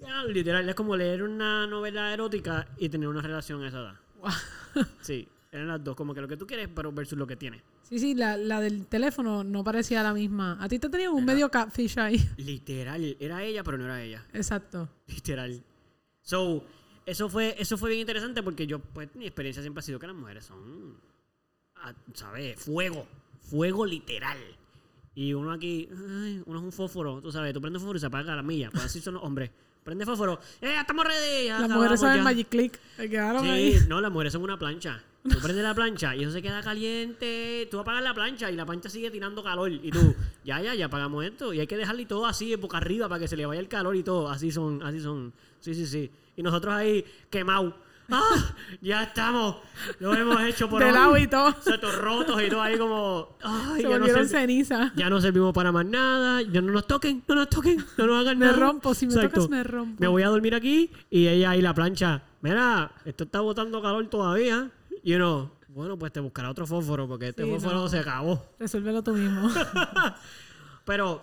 Ya, 0.00 0.22
literal, 0.24 0.68
es 0.68 0.74
como 0.74 0.96
leer 0.96 1.22
una 1.22 1.66
novela 1.66 2.12
erótica 2.12 2.68
y 2.78 2.88
tener 2.88 3.08
una 3.08 3.20
relación 3.22 3.62
a 3.62 3.68
esa 3.68 3.78
edad. 3.80 3.94
Wow. 4.16 4.30
Sí, 5.00 5.26
eran 5.50 5.66
las 5.68 5.82
dos, 5.82 5.96
como 5.96 6.14
que 6.14 6.20
lo 6.20 6.28
que 6.28 6.36
tú 6.36 6.46
quieres, 6.46 6.68
pero 6.72 6.92
versus 6.92 7.18
lo 7.18 7.26
que 7.26 7.36
tienes. 7.36 7.62
Sí, 7.82 7.98
sí, 7.98 8.14
la, 8.14 8.36
la 8.36 8.60
del 8.60 8.86
teléfono 8.86 9.42
no 9.42 9.64
parecía 9.64 10.02
la 10.02 10.12
misma. 10.12 10.56
A 10.60 10.68
ti 10.68 10.78
te 10.78 10.88
tenían 10.88 11.12
un 11.12 11.22
Era- 11.24 11.32
medio 11.32 11.50
catfish 11.50 11.98
ahí. 11.98 12.16
Literal, 12.36 13.16
era 13.18 13.42
ella, 13.42 13.64
pero 13.64 13.78
no 13.78 13.84
era 13.84 14.00
ella. 14.02 14.24
Exacto. 14.34 14.88
Literal. 15.08 15.64
So, 16.20 16.64
eso 17.06 17.28
fue, 17.28 17.56
eso 17.58 17.76
fue 17.78 17.90
bien 17.90 18.00
interesante 18.02 18.42
porque 18.42 18.66
yo, 18.66 18.78
pues, 18.78 19.08
mi 19.16 19.24
experiencia 19.26 19.62
siempre 19.62 19.80
ha 19.80 19.82
sido 19.82 19.98
que 19.98 20.06
las 20.06 20.14
mujeres 20.14 20.44
son, 20.44 20.96
ah, 21.76 21.94
¿sabes? 22.12 22.60
Fuego. 22.60 23.08
Fuego 23.50 23.84
literal. 23.86 24.38
Y 25.14 25.34
uno 25.34 25.50
aquí, 25.52 25.88
ay, 25.90 26.42
uno 26.46 26.58
es 26.58 26.64
un 26.64 26.72
fósforo, 26.72 27.20
tú 27.20 27.32
sabes, 27.32 27.52
tú 27.52 27.60
prendes 27.60 27.80
fósforo 27.82 27.96
y 27.96 28.00
se 28.00 28.06
apaga 28.06 28.36
la 28.36 28.42
milla. 28.42 28.70
Pues 28.70 28.84
así 28.84 29.00
son 29.00 29.14
los 29.14 29.22
hombres. 29.24 29.50
Prende 29.82 30.04
fósforo, 30.04 30.38
¡eh, 30.60 30.76
estamos 30.80 31.04
ready! 31.06 31.46
Ya 31.46 31.60
Las 31.60 31.70
mujeres 31.70 32.00
saben. 32.00 32.22
Magic 32.22 32.48
Click. 32.48 32.78
Se 32.96 33.08
quedaron 33.08 33.42
Sí, 33.42 33.48
ahí. 33.48 33.78
no, 33.88 34.00
las 34.00 34.12
mujeres 34.12 34.32
son 34.34 34.42
una 34.42 34.58
plancha. 34.58 35.02
Tú 35.22 35.38
prendes 35.40 35.64
la 35.64 35.74
plancha 35.74 36.14
y 36.14 36.22
eso 36.22 36.32
se 36.32 36.40
queda 36.42 36.62
caliente. 36.62 37.66
Tú 37.70 37.78
apagas 37.80 38.02
la 38.02 38.14
plancha 38.14 38.50
y 38.50 38.54
la 38.56 38.64
plancha 38.66 38.88
sigue 38.90 39.10
tirando 39.10 39.42
calor. 39.42 39.70
Y 39.72 39.90
tú, 39.90 40.14
ya, 40.44 40.60
ya, 40.60 40.74
ya 40.74 40.86
apagamos 40.86 41.24
esto. 41.24 41.52
Y 41.52 41.60
hay 41.60 41.66
que 41.66 41.76
dejarle 41.76 42.06
todo 42.06 42.26
así, 42.26 42.54
boca 42.56 42.76
arriba, 42.76 43.08
para 43.08 43.18
que 43.20 43.28
se 43.28 43.36
le 43.36 43.44
vaya 43.46 43.60
el 43.60 43.68
calor 43.68 43.96
y 43.96 44.02
todo. 44.02 44.28
Así 44.30 44.50
son, 44.52 44.82
así 44.82 45.00
son. 45.00 45.32
Sí, 45.60 45.74
sí, 45.74 45.86
sí. 45.86 46.10
Y 46.36 46.42
nosotros 46.42 46.72
ahí, 46.74 47.04
quemados. 47.30 47.74
¡Ah! 48.10 48.54
Ya 48.80 49.02
estamos. 49.02 49.56
Lo 50.00 50.14
hemos 50.14 50.40
hecho 50.42 50.68
por 50.68 50.80
De 50.80 50.86
hoy. 50.86 50.92
lado 50.92 51.18
y 51.18 51.26
todo. 51.26 51.54
Setos 51.60 51.94
rotos 51.98 52.42
y 52.42 52.48
todo 52.48 52.62
ahí 52.62 52.78
como. 52.78 53.36
Ay, 53.42 53.76
Se 53.76 53.82
ya 53.82 53.88
no 53.90 53.98
volvieron 53.98 54.28
ceniza. 54.28 54.92
ya 54.96 55.10
no 55.10 55.20
servimos 55.20 55.52
para 55.52 55.72
más 55.72 55.84
nada. 55.84 56.40
Ya 56.42 56.60
no 56.62 56.72
nos 56.72 56.86
toquen, 56.86 57.22
no 57.28 57.34
nos 57.34 57.48
toquen, 57.50 57.84
no 57.98 58.06
nos 58.06 58.20
hagan 58.20 58.38
Me 58.38 58.46
nada. 58.46 58.58
rompo, 58.58 58.94
si 58.94 59.06
me 59.06 59.14
Exacto. 59.14 59.34
tocas 59.42 59.50
me 59.50 59.62
rompo. 59.62 59.96
Me 60.00 60.08
voy 60.08 60.22
a 60.22 60.28
dormir 60.28 60.54
aquí 60.54 60.90
y 61.10 61.26
ella 61.28 61.50
ahí 61.50 61.60
la 61.60 61.74
plancha. 61.74 62.22
Mira, 62.40 62.92
esto 63.04 63.24
está 63.24 63.40
botando 63.40 63.82
calor 63.82 64.06
todavía. 64.08 64.70
Y 65.02 65.14
uno, 65.14 65.52
bueno, 65.68 65.98
pues 65.98 66.10
te 66.12 66.20
buscará 66.20 66.50
otro 66.50 66.66
fósforo 66.66 67.06
porque 67.06 67.28
este 67.28 67.44
Sí, 67.44 67.50
fósforo 67.50 67.74
no. 67.76 67.88
se 67.88 67.98
acabó. 67.98 68.46
Resuélvelo 68.58 69.02
tú 69.02 69.12
mismo. 69.12 69.50
Pero, 70.84 71.22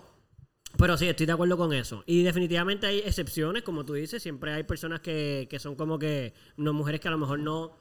pero 0.78 0.98
sí, 0.98 1.08
estoy 1.08 1.26
de 1.26 1.32
acuerdo 1.32 1.58
con 1.58 1.74
eso. 1.74 2.04
Y 2.06 2.24
definitivamente 2.24 2.88
hay 2.88 3.00
excepciones, 3.00 3.64
como 3.64 3.86
tú 3.86 3.94
dices. 3.94 4.22
Siempre 4.22 4.54
hay 4.54 4.64
personas 4.64 5.00
que, 5.00 5.48
que 5.50 5.60
son 5.60 5.76
como 5.76 5.98
que, 6.00 6.34
no 6.58 6.74
mujeres 6.74 7.02
que 7.02 7.08
a 7.08 7.12
lo 7.12 7.18
mejor 7.18 7.40
no. 7.40 7.78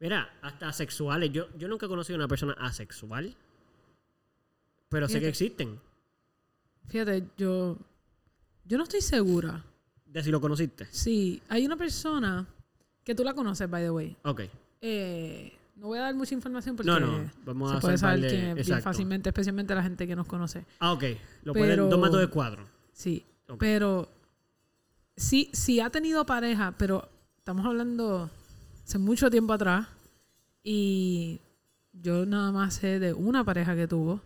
Mira, 0.00 0.38
hasta 0.42 0.68
asexuales. 0.68 1.30
Yo, 1.30 1.46
yo 1.56 1.68
nunca 1.68 1.86
he 1.86 1.88
conocido 1.88 2.16
a 2.16 2.20
una 2.20 2.28
persona 2.28 2.54
asexual. 2.54 3.36
Pero 4.88 5.08
sé 5.08 5.20
que 5.20 5.28
existen. 5.28 5.80
Fíjate, 6.88 7.24
yo. 7.36 7.78
Yo 8.64 8.78
no 8.78 8.84
estoy 8.84 9.00
segura. 9.00 9.64
De 10.04 10.22
si 10.22 10.30
lo 10.30 10.40
conociste. 10.40 10.86
Sí, 10.90 11.40
hay 11.48 11.64
una 11.64 11.76
persona 11.76 12.46
que 13.02 13.14
tú 13.14 13.24
la 13.24 13.32
conoces, 13.32 13.68
by 13.70 13.82
the 13.82 13.90
way. 13.90 14.16
Ok. 14.24 14.42
Eh, 14.82 15.52
no 15.82 15.88
voy 15.88 15.98
a 15.98 16.02
dar 16.02 16.14
mucha 16.14 16.32
información 16.32 16.76
porque 16.76 16.88
No, 16.92 17.00
no, 17.00 17.28
vamos 17.44 17.72
se 17.72 17.76
a 17.76 17.80
puede 17.80 17.98
saber 17.98 18.20
de- 18.20 18.30
bien 18.30 18.56
exacto. 18.56 18.84
fácilmente, 18.84 19.30
especialmente 19.30 19.74
la 19.74 19.82
gente 19.82 20.06
que 20.06 20.14
nos 20.14 20.28
conoce. 20.28 20.64
Ah, 20.78 20.92
ok. 20.92 21.02
Lo 21.42 21.52
Pero- 21.52 21.88
pueden. 21.88 22.10
Dos 22.12 22.22
es 22.22 22.28
cuatro. 22.28 22.64
Sí, 22.92 23.24
pero 23.58 24.08
sí, 25.16 25.50
sí 25.52 25.80
ha 25.80 25.90
tenido 25.90 26.24
pareja, 26.24 26.72
pero 26.78 27.08
estamos 27.36 27.66
hablando 27.66 28.30
hace 28.84 28.98
mucho 28.98 29.28
tiempo 29.28 29.54
atrás 29.54 29.88
y 30.62 31.40
yo 31.92 32.26
nada 32.26 32.52
más 32.52 32.74
sé 32.74 33.00
de 33.00 33.12
una 33.12 33.42
pareja 33.44 33.74
que 33.74 33.88
tuvo 33.88 34.20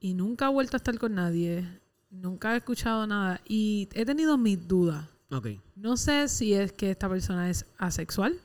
y 0.00 0.12
nunca 0.12 0.46
ha 0.46 0.50
vuelto 0.50 0.76
a 0.76 0.78
estar 0.78 0.98
con 0.98 1.14
nadie, 1.14 1.66
nunca 2.10 2.52
he 2.52 2.58
escuchado 2.58 3.06
nada 3.06 3.40
y 3.48 3.88
he 3.94 4.04
tenido 4.04 4.36
mis 4.36 4.68
dudas. 4.68 5.06
Ok. 5.30 5.48
No 5.76 5.96
sé 5.96 6.28
si 6.28 6.52
es 6.52 6.72
que 6.72 6.90
esta 6.90 7.08
persona 7.08 7.48
es 7.48 7.64
asexual 7.78 8.38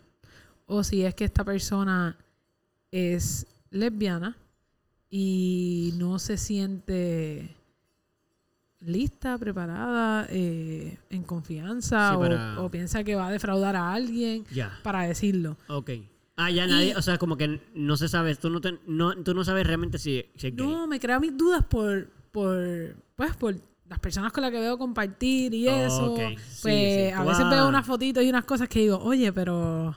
o 0.66 0.84
si 0.84 1.04
es 1.04 1.14
que 1.16 1.26
esta 1.26 1.44
persona 1.44 2.18
es 2.92 3.46
lesbiana 3.72 4.38
y 5.10 5.94
no 5.98 6.20
se 6.20 6.38
siente 6.38 7.56
lista, 8.82 9.38
preparada, 9.38 10.28
eh, 10.30 10.98
en 11.10 11.24
confianza 11.24 12.10
Sí, 12.12 12.16
o, 12.16 12.20
para- 12.20 12.62
o 12.62 12.70
piensa 12.70 13.04
que 13.04 13.16
va 13.16 13.28
a 13.28 13.32
defraudar 13.32 13.76
a 13.76 13.94
alguien 13.94 14.44
para 14.84 15.04
decirlo. 15.04 15.58
Ok. 15.70 15.92
Ah, 16.36 16.50
ya 16.52 16.66
Y- 16.66 16.70
nadie, 16.70 16.96
o 16.96 17.02
sea, 17.02 17.18
como 17.18 17.38
que 17.38 17.62
no 17.76 17.96
se 17.96 18.10
sabe, 18.10 18.36
tú 18.36 18.50
no, 18.50 18.60
te- 18.60 18.80
no, 18.88 19.16
tú 19.24 19.34
no 19.34 19.44
sabes 19.46 19.66
realmente 19.68 19.98
si, 20.00 20.26
si 20.36 20.48
es 20.48 20.56
gay. 20.56 20.66
No, 20.68 20.88
me 20.88 21.00
crea 21.00 21.20
mis 21.20 21.38
dudas 21.38 21.64
por, 21.64 22.10
por, 22.32 22.96
pues, 23.16 23.36
por 23.38 23.56
las 23.88 24.00
personas 24.00 24.34
con 24.34 24.42
las 24.42 24.52
que 24.52 24.60
veo 24.60 24.78
compartir 24.78 25.54
y 25.54 25.68
eso. 25.70 26.14
Ok, 26.14 26.20
sí, 26.40 26.60
Pues 26.64 27.10
sí. 27.10 27.12
a 27.16 27.24
veces 27.24 27.50
veo 27.50 27.68
unas 27.70 27.86
fotitos 27.86 28.24
y 28.24 28.30
unas 28.30 28.44
cosas 28.46 28.68
que 28.68 28.80
digo, 28.80 28.98
oye, 28.98 29.32
pero, 29.32 29.96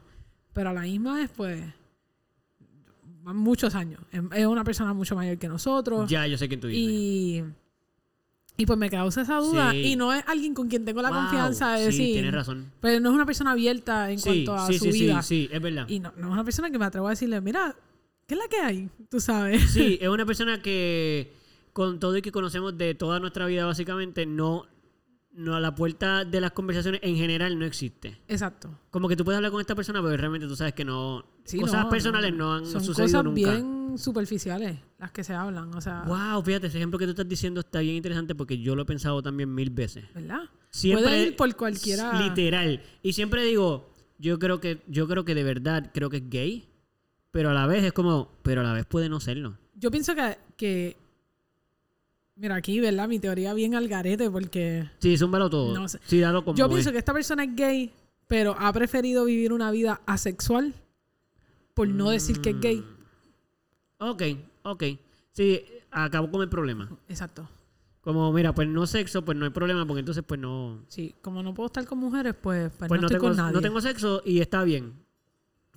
pero 0.57 0.71
a 0.71 0.73
la 0.73 0.81
misma 0.81 1.17
vez, 1.17 1.31
pues, 1.37 1.63
muchos 3.25 3.75
años. 3.75 4.01
Es 4.35 4.47
una 4.47 4.65
persona 4.65 4.95
mucho 4.95 5.15
mayor 5.15 5.37
que 5.39 5.49
nosotros. 5.49 6.09
Ya, 6.09 6.27
yo 6.27 6.39
sé 6.39 6.49
quién 6.49 6.61
tú 6.61 6.69
dices. 6.69 6.83
y, 6.83 7.45
y 8.57 8.65
pues 8.67 8.79
me 8.79 8.89
causa 8.89 9.21
esa 9.23 9.37
duda. 9.37 9.73
Sí. 9.73 9.83
Y 9.83 9.97
no 9.97 10.15
es 10.15 10.25
alguien 10.27 10.55
con 10.55 10.69
quien 10.69 10.85
tengo 10.87 11.03
la 11.03 11.11
Wow, 11.11 11.19
confianza 11.21 11.73
de 11.73 11.93
Sí, 11.93 11.99
decir. 11.99 12.13
tienes 12.15 12.33
razón. 12.33 12.73
Pero 12.81 13.01
no 13.01 13.11
es 13.11 13.15
una 13.15 13.27
persona 13.27 13.51
abierta 13.53 14.11
en 14.11 14.19
Sí, 14.19 14.45
cuanto 14.47 14.55
a 14.55 14.67
sí, 14.69 14.79
su 14.79 14.85
sí, 14.87 14.91
vida. 14.93 15.23
sí, 15.23 15.47
sí, 15.47 15.55
es 15.55 15.61
verdad. 15.61 15.87
Y 15.89 16.01
no, 16.01 16.13
no 16.17 16.29
es 16.29 16.33
una 16.33 16.45
persona 16.45 16.71
que 16.71 16.79
me 16.79 16.85
atrevo 16.87 17.07
a 17.09 17.11
decirle, 17.11 17.41
mira, 17.43 17.77
¿qué 18.27 18.35
es 18.35 18.41
la 18.41 18.49
que 18.49 18.57
hay? 18.59 18.89
Tú 19.11 19.21
sabes. 19.21 19.71
Sí, 19.73 19.99
es 20.01 20.09
una 20.09 20.25
persona 20.25 20.63
que 20.63 21.33
con 21.75 22.01
todo 22.01 22.17
y 22.17 22.23
que 22.23 22.33
conocemos 22.33 22.79
de 22.79 22.95
toda 22.95 23.21
nuestra 23.21 23.45
vida 23.45 23.67
básicamente, 23.67 24.25
no, 24.25 24.65
no 25.37 25.55
a 25.55 25.61
la 25.61 25.75
puerta 25.75 26.25
de 26.25 26.41
las 26.41 26.53
conversaciones 26.53 27.01
en 27.03 27.17
general 27.17 27.59
no 27.59 27.65
existe. 27.67 28.19
Exacto. 28.27 28.79
Como 28.91 29.09
que 29.09 29.17
tú 29.17 29.25
puedes 29.25 29.37
hablar 29.37 29.53
con 29.53 29.61
esta 29.61 29.75
persona, 29.75 30.03
pero 30.03 30.17
realmente 30.17 30.47
tú 30.47 30.57
sabes 30.57 30.73
que 30.73 30.85
no... 30.85 31.25
Sí, 31.45 31.59
cosas 31.61 31.85
no, 31.85 31.91
personales 31.91 32.33
no, 32.33 32.39
no. 32.39 32.55
han 32.55 32.67
Son 32.67 32.83
sucedido 32.83 33.23
cosas 33.23 33.25
nunca. 33.25 33.53
bien 33.53 33.99
superficiales 33.99 34.79
las 34.99 35.13
que 35.13 35.23
se 35.23 35.33
hablan, 35.35 35.73
o 35.75 35.81
sea, 35.81 36.03
Wow, 36.07 36.43
fíjate, 36.43 36.67
ese 36.67 36.79
ejemplo 36.79 36.99
que 36.99 37.05
tú 37.05 37.11
estás 37.11 37.29
diciendo 37.29 37.61
está 37.61 37.81
bien 37.81 37.97
interesante 37.97 38.35
porque 38.35 38.59
yo 38.59 38.75
lo 38.75 38.83
he 38.83 38.85
pensado 38.87 39.23
también 39.23 39.55
mil 39.55 39.71
veces. 39.71 40.05
¿verdad? 40.15 40.41
Siempre 40.71 41.05
Puede 41.05 41.23
ir 41.29 41.37
por 41.37 41.55
cualquiera. 41.55 42.21
Literal. 42.23 42.83
Y 43.03 43.13
siempre 43.13 43.45
digo, 43.45 43.93
yo 44.19 44.39
creo 44.39 44.61
que 44.61 44.83
yo 44.89 45.07
creo 45.07 45.25
que 45.25 45.35
de 45.35 45.45
verdad 45.45 45.91
creo 45.95 46.11
que 46.11 46.19
es 46.19 46.29
gay, 46.31 46.69
pero 47.31 47.51
a 47.51 47.55
la 47.55 47.67
vez 47.67 47.85
es 47.85 47.93
como, 47.93 48.33
pero 48.43 48.63
a 48.63 48.65
la 48.65 48.73
vez 48.73 48.87
puede 48.87 49.09
no 49.09 49.21
serlo. 49.21 49.59
Yo 49.75 49.91
pienso 49.91 50.15
que, 50.15 50.39
que 50.57 50.97
mira 52.37 52.55
aquí, 52.55 52.81
¿verdad? 52.81 53.09
Mi 53.09 53.19
teoría 53.19 53.53
bien 53.55 53.75
al 53.75 53.89
garete 53.89 54.31
porque 54.31 54.89
Sí, 54.99 55.17
zúmbalo 55.17 55.51
todo. 55.51 55.75
No 55.75 55.89
sé. 55.89 55.99
Sí, 56.07 56.21
dalo 56.21 56.45
como 56.45 56.57
yo 56.57 56.67
es. 56.67 56.71
pienso 56.71 56.93
que 56.93 56.99
esta 56.99 57.13
persona 57.13 57.45
es 57.45 57.55
gay, 57.57 57.93
pero 58.27 58.55
ha 58.59 58.73
preferido 58.73 59.25
vivir 59.25 59.53
una 59.53 59.71
vida 59.71 60.01
asexual 60.07 60.75
por 61.75 61.89
no 61.89 62.11
decir 62.11 62.41
que 62.41 62.51
es 62.51 62.61
gay. 62.61 62.85
Ok, 63.99 64.23
ok. 64.63 64.85
Sí, 65.33 65.63
acabó 65.91 66.31
con 66.31 66.43
el 66.43 66.49
problema. 66.49 66.89
Exacto. 67.09 67.49
Como, 68.01 68.33
mira, 68.33 68.55
pues 68.55 68.69
no 68.69 68.87
sexo, 68.87 69.25
pues 69.25 69.37
no 69.37 69.45
hay 69.47 69.51
problema, 69.51 69.85
porque 69.87 69.99
entonces 70.01 70.23
pues 70.27 70.39
no... 70.41 70.79
Sí, 70.89 71.15
como 71.23 71.43
no 71.43 71.53
puedo 71.55 71.67
estar 71.67 71.85
con 71.87 71.99
mujeres, 71.99 72.35
pues, 72.41 72.71
pues, 72.79 72.89
Pues 72.89 73.01
no, 73.01 73.03
no, 73.03 73.07
estoy 73.09 73.19
tengo, 73.21 73.29
con 73.31 73.37
nadie. 73.37 73.53
no 73.55 73.61
tengo 73.61 73.81
sexo 73.81 74.23
y 74.25 74.41
está 74.41 74.63
bien. 74.63 74.93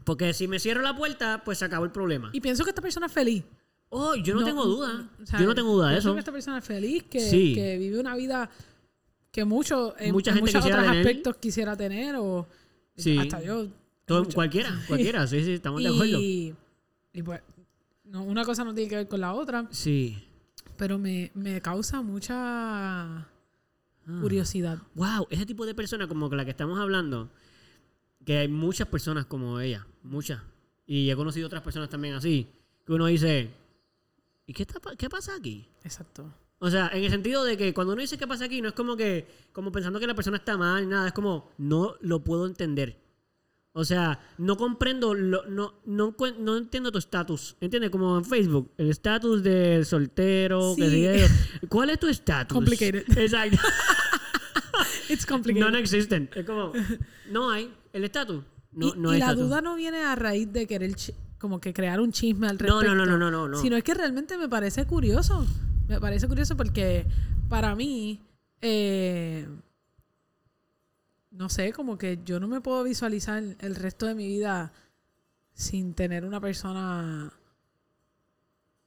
Porque 0.04 0.34
si 0.34 0.48
me 0.48 0.60
cierro 0.60 0.82
la 0.82 0.96
puerta, 0.96 1.42
pues 1.44 1.58
se 1.58 1.66
acabó 1.66 1.86
el 1.86 1.92
problema. 1.92 2.30
Y 2.32 2.40
pienso 2.40 2.64
que 2.64 2.70
esta 2.70 2.82
persona 2.82 3.08
es 3.08 3.12
feliz. 3.12 3.44
Oh, 3.90 4.16
yo 4.16 4.34
no, 4.36 4.42
No, 4.42 4.46
tengo 4.46 4.66
duda. 4.66 5.10
O 5.22 5.26
sea, 5.26 5.40
yo 5.40 5.48
no 5.48 5.56
tengo 5.56 5.74
duda 5.74 5.90
de 5.90 5.98
eso. 5.98 6.14
que 6.14 6.20
esta 6.20 6.32
persona 6.32 6.60
es 6.60 6.66
feliz, 6.66 7.04
que, 7.04 7.20
Sí. 7.20 7.54
que 7.56 7.78
vive 7.78 8.00
una 8.00 8.16
vida 8.16 8.50
que 9.32 9.46
mucho, 9.46 9.96
en, 10.00 10.12
Mucha 10.12 10.32
en 10.32 10.38
gente 10.38 10.52
muchos 10.52 10.66
otros 10.66 10.84
tener. 10.86 10.98
aspectos 11.00 11.36
quisiera 11.38 11.76
tener 11.76 12.16
o 12.18 12.48
Sí. 12.96 13.18
hasta 13.18 13.42
yo. 13.42 13.68
Todo- 14.06 14.26
cualquiera, 14.34 14.70
cualquiera, 14.88 15.26
sí, 15.28 15.44
sí, 15.44 15.54
estamos 15.54 15.82
de 15.84 15.90
acuerdo. 15.90 16.20
Y, 16.20 16.56
y 17.14 17.24
pues, 17.24 17.42
no, 18.06 18.24
una 18.24 18.44
cosa 18.46 18.64
no 18.64 18.74
tiene 18.74 18.90
que 18.90 18.96
ver 18.96 19.08
con 19.08 19.22
la 19.22 19.34
otra, 19.34 19.68
Sí. 19.72 20.18
pero 20.78 20.98
me, 21.00 21.32
me 21.34 21.62
causa 21.62 22.02
mucha 22.02 22.34
Ah. 23.18 23.28
curiosidad. 24.22 24.80
Wow, 24.96 25.28
ese 25.30 25.46
tipo 25.46 25.66
de 25.66 25.76
persona 25.76 26.08
como 26.08 26.30
la 26.30 26.44
que 26.46 26.52
estamos 26.52 26.80
hablando, 26.80 27.30
que 28.26 28.38
hay 28.40 28.48
muchas 28.48 28.88
personas 28.88 29.26
como 29.26 29.60
ella, 29.60 29.86
muchas. 30.04 30.42
Y 30.88 31.10
he 31.10 31.16
conocido 31.16 31.46
otras 31.48 31.62
personas 31.62 31.90
también 31.90 32.16
así, 32.16 32.48
que 32.86 32.94
uno 32.94 33.06
dice, 33.06 33.50
¿y 34.50 34.54
qué, 34.54 34.64
está, 34.64 34.80
qué 34.98 35.10
pasa 35.10 35.36
aquí? 35.36 35.70
Exacto. 35.84 36.34
O 36.58 36.72
sea, 36.72 36.90
en 36.92 37.04
el 37.04 37.12
sentido 37.12 37.44
de 37.44 37.56
que 37.56 37.72
cuando 37.72 37.94
uno 37.94 38.02
dice 38.02 38.18
qué 38.18 38.26
pasa 38.26 38.46
aquí, 38.46 38.62
no 38.62 38.70
es 38.70 38.74
como 38.74 38.98
que, 38.98 39.28
como 39.54 39.72
pensando 39.72 40.00
que 40.00 40.08
la 40.08 40.16
persona 40.16 40.38
está 40.38 40.58
mal, 40.58 40.84
ni 40.84 40.90
nada, 40.90 41.08
es 41.08 41.14
como, 41.14 41.52
no 41.60 41.96
lo 42.02 42.24
puedo 42.24 42.48
entender. 42.48 43.00
O 43.74 43.86
sea, 43.86 44.20
no 44.40 44.58
comprendo, 44.58 45.14
lo- 45.14 45.46
no, 45.46 45.76
no, 45.86 46.58
entiendo 46.58 46.92
tu 46.92 46.98
estatus. 46.98 47.56
¿Entiendes? 47.62 47.92
Como 47.92 48.18
en 48.18 48.26
Facebook, 48.26 48.72
el 48.78 48.90
estatus 48.90 49.44
del 49.44 49.86
soltero, 49.86 50.74
que 50.76 50.90
sigue- 50.90 51.28
¿Cuál 51.70 51.92
es 51.92 52.00
tu 52.00 52.08
estatus? 52.08 52.56
Complicated. 52.56 53.06
Exacto. 53.20 53.58
It's 55.10 55.28
complicated. 55.28 55.70
No 55.72 55.78
existen. 55.78 56.28
Es 56.36 56.44
como, 56.44 56.74
no 57.30 57.52
hay. 57.52 57.72
El 57.94 58.04
estatus. 58.04 58.44
No, 58.72 58.88
y 58.88 58.94
no 58.98 59.12
y 59.12 59.16
hay 59.16 59.20
la 59.20 59.34
duda 59.36 59.62
no 59.62 59.76
viene 59.76 60.02
a 60.04 60.16
raíz 60.16 60.52
de 60.52 60.66
querer 60.68 60.96
como 61.40 61.60
que 61.60 61.74
crear 61.74 62.00
un 62.00 62.12
chisme 62.12 62.48
al 62.48 62.58
No, 62.58 62.80
respecto. 62.80 62.96
no, 62.96 63.06
no, 63.06 63.18
no, 63.18 63.32
no, 63.32 63.48
no. 63.48 63.58
Sino 63.62 63.76
es 63.78 63.84
que 63.84 63.94
realmente 63.94 64.38
me 64.38 64.48
parece 64.50 64.86
curioso. 64.86 65.46
Me 65.88 66.00
parece 66.00 66.28
curioso 66.28 66.56
porque 66.56 67.08
para 67.48 67.74
mí, 67.76 68.22
eh, 68.62 69.48
no 71.32 71.50
sé, 71.50 71.72
como 71.74 71.98
que 71.98 72.20
yo 72.26 72.40
no 72.40 72.48
me 72.48 72.62
puedo 72.62 72.84
visualizar 72.84 73.42
el 73.60 73.76
resto 73.76 74.06
de 74.06 74.16
mi 74.16 74.28
vida 74.28 74.72
sin 75.54 75.94
tener 75.94 76.26
una 76.26 76.40
persona. 76.40 77.32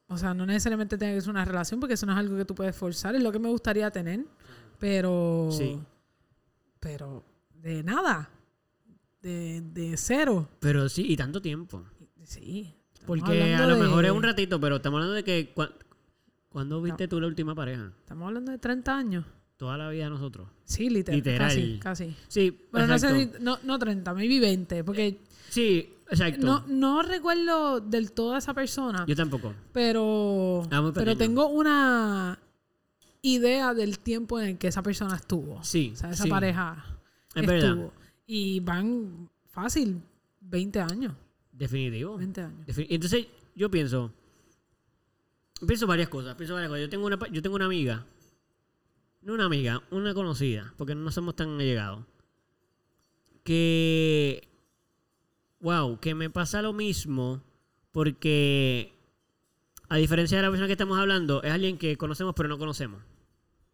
O 0.09 0.19
sea, 0.19 0.35
no 0.35 0.45
necesariamente 0.45 0.99
tiene 0.99 1.15
que 1.15 1.21
ser 1.23 1.31
una 1.31 1.45
relación 1.45 1.81
porque 1.81 1.95
eso 1.95 2.05
no 2.07 2.13
es 2.13 2.19
algo 2.19 2.37
que 2.37 2.45
tú 2.45 2.55
puedes 2.55 2.77
forzar. 2.77 3.15
Es 3.15 3.23
lo 3.23 3.33
que 3.33 3.39
me 3.39 3.49
gustaría 3.49 3.91
tener. 3.91 4.25
Pero. 4.79 5.49
Sí. 5.53 5.81
Pero 6.81 7.25
de 7.55 7.83
nada. 7.83 8.29
de, 9.23 9.63
de 9.73 9.97
cero. 9.97 10.49
Pero 10.61 10.89
sí, 10.89 11.07
y 11.09 11.17
tanto 11.17 11.41
tiempo. 11.41 11.85
Sí. 12.25 12.75
Porque 13.07 13.55
a 13.55 13.67
lo 13.67 13.77
mejor 13.77 14.05
es 14.05 14.11
un 14.13 14.23
ratito, 14.23 14.61
pero 14.61 14.77
estamos 14.77 14.99
hablando 14.99 15.15
de 15.15 15.25
que... 15.25 15.55
cua- 15.55 15.73
¿Cuándo 16.49 16.83
viste 16.83 17.09
tú 17.09 17.19
la 17.21 17.27
última 17.29 17.55
pareja? 17.55 17.93
Estamos 18.01 18.29
hablando 18.29 18.53
de 18.53 18.59
30 18.59 18.95
años. 18.97 19.25
Toda 19.57 19.79
la 19.79 19.89
vida 19.89 20.11
nosotros. 20.11 20.49
Sí, 20.65 20.91
literal. 20.91 21.17
Literal. 21.19 21.49
Casi, 21.49 21.79
casi. 21.79 22.17
Sí, 22.29 22.67
Bueno, 22.71 22.89
no, 22.89 22.99
sé 22.99 23.09
si- 23.25 23.31
no, 23.43 23.59
no 23.63 23.79
30, 23.79 24.13
maybe 24.13 24.39
20, 24.41 24.85
porque 24.85 25.19
Sí, 25.49 25.95
exacto. 26.11 26.45
no, 26.45 26.65
no 26.69 27.03
recuerdo 27.03 27.81
del 27.81 28.13
todo 28.13 28.35
a 28.35 28.39
esa 28.39 28.53
persona, 28.55 29.07
Yo 29.07 29.17
tampoco. 29.17 29.55
pero, 29.73 30.63
Ah, 30.71 30.91
pero 30.95 31.17
tengo 31.17 31.47
una 31.49 32.39
idea 33.23 33.73
del 33.73 33.99
tiempo 33.99 34.39
en 34.41 34.49
el 34.51 34.59
que 34.59 34.69
esa 34.69 34.83
persona 34.83 35.17
estuvo. 35.17 35.63
Sí, 35.65 35.93
O 35.95 35.97
sea, 35.97 36.11
esa 36.11 36.25
sí. 36.25 36.29
pareja 36.31 36.85
Es 37.35 37.47
verdad. 37.47 37.71
estuvo. 37.71 37.93
Y 38.27 38.61
van 38.61 39.31
fácil 39.51 40.03
20 40.41 40.81
años. 40.81 41.15
Definitivo. 41.53 42.17
20 42.17 42.41
años. 42.41 42.67
Defin- 42.67 42.87
Entonces, 42.91 43.27
yo 43.55 43.71
pienso. 43.71 44.13
Pienso 45.67 45.87
varias 45.87 46.09
cosas. 46.09 46.35
Pienso 46.35 46.55
varias 46.55 46.69
cosas. 46.71 46.83
Yo 46.83 46.89
tengo 46.91 47.07
una, 47.07 47.19
yo 47.31 47.43
tengo 47.43 47.57
una 47.57 47.67
amiga. 47.67 48.05
No 49.23 49.35
una 49.35 49.45
amiga, 49.45 49.83
una 49.91 50.13
conocida. 50.15 50.75
Porque 50.77 50.95
no 50.95 51.11
somos 51.13 51.37
tan 51.37 51.61
allegados. 51.61 52.05
Que. 53.45 54.49
Wow, 55.61 56.01
que 56.01 56.15
me 56.15 56.31
pasa 56.31 56.63
lo 56.63 56.73
mismo. 56.73 57.43
Porque. 57.93 58.93
A 59.89 59.97
diferencia 59.97 60.39
de 60.39 60.43
la 60.43 60.49
persona 60.49 60.67
que 60.67 60.73
estamos 60.73 60.99
hablando, 60.99 61.43
es 61.43 61.53
alguien 61.53 61.77
que 61.77 61.99
conocemos 61.99 62.35
pero 62.35 62.49
no 62.49 62.57
conocemos. 62.59 63.03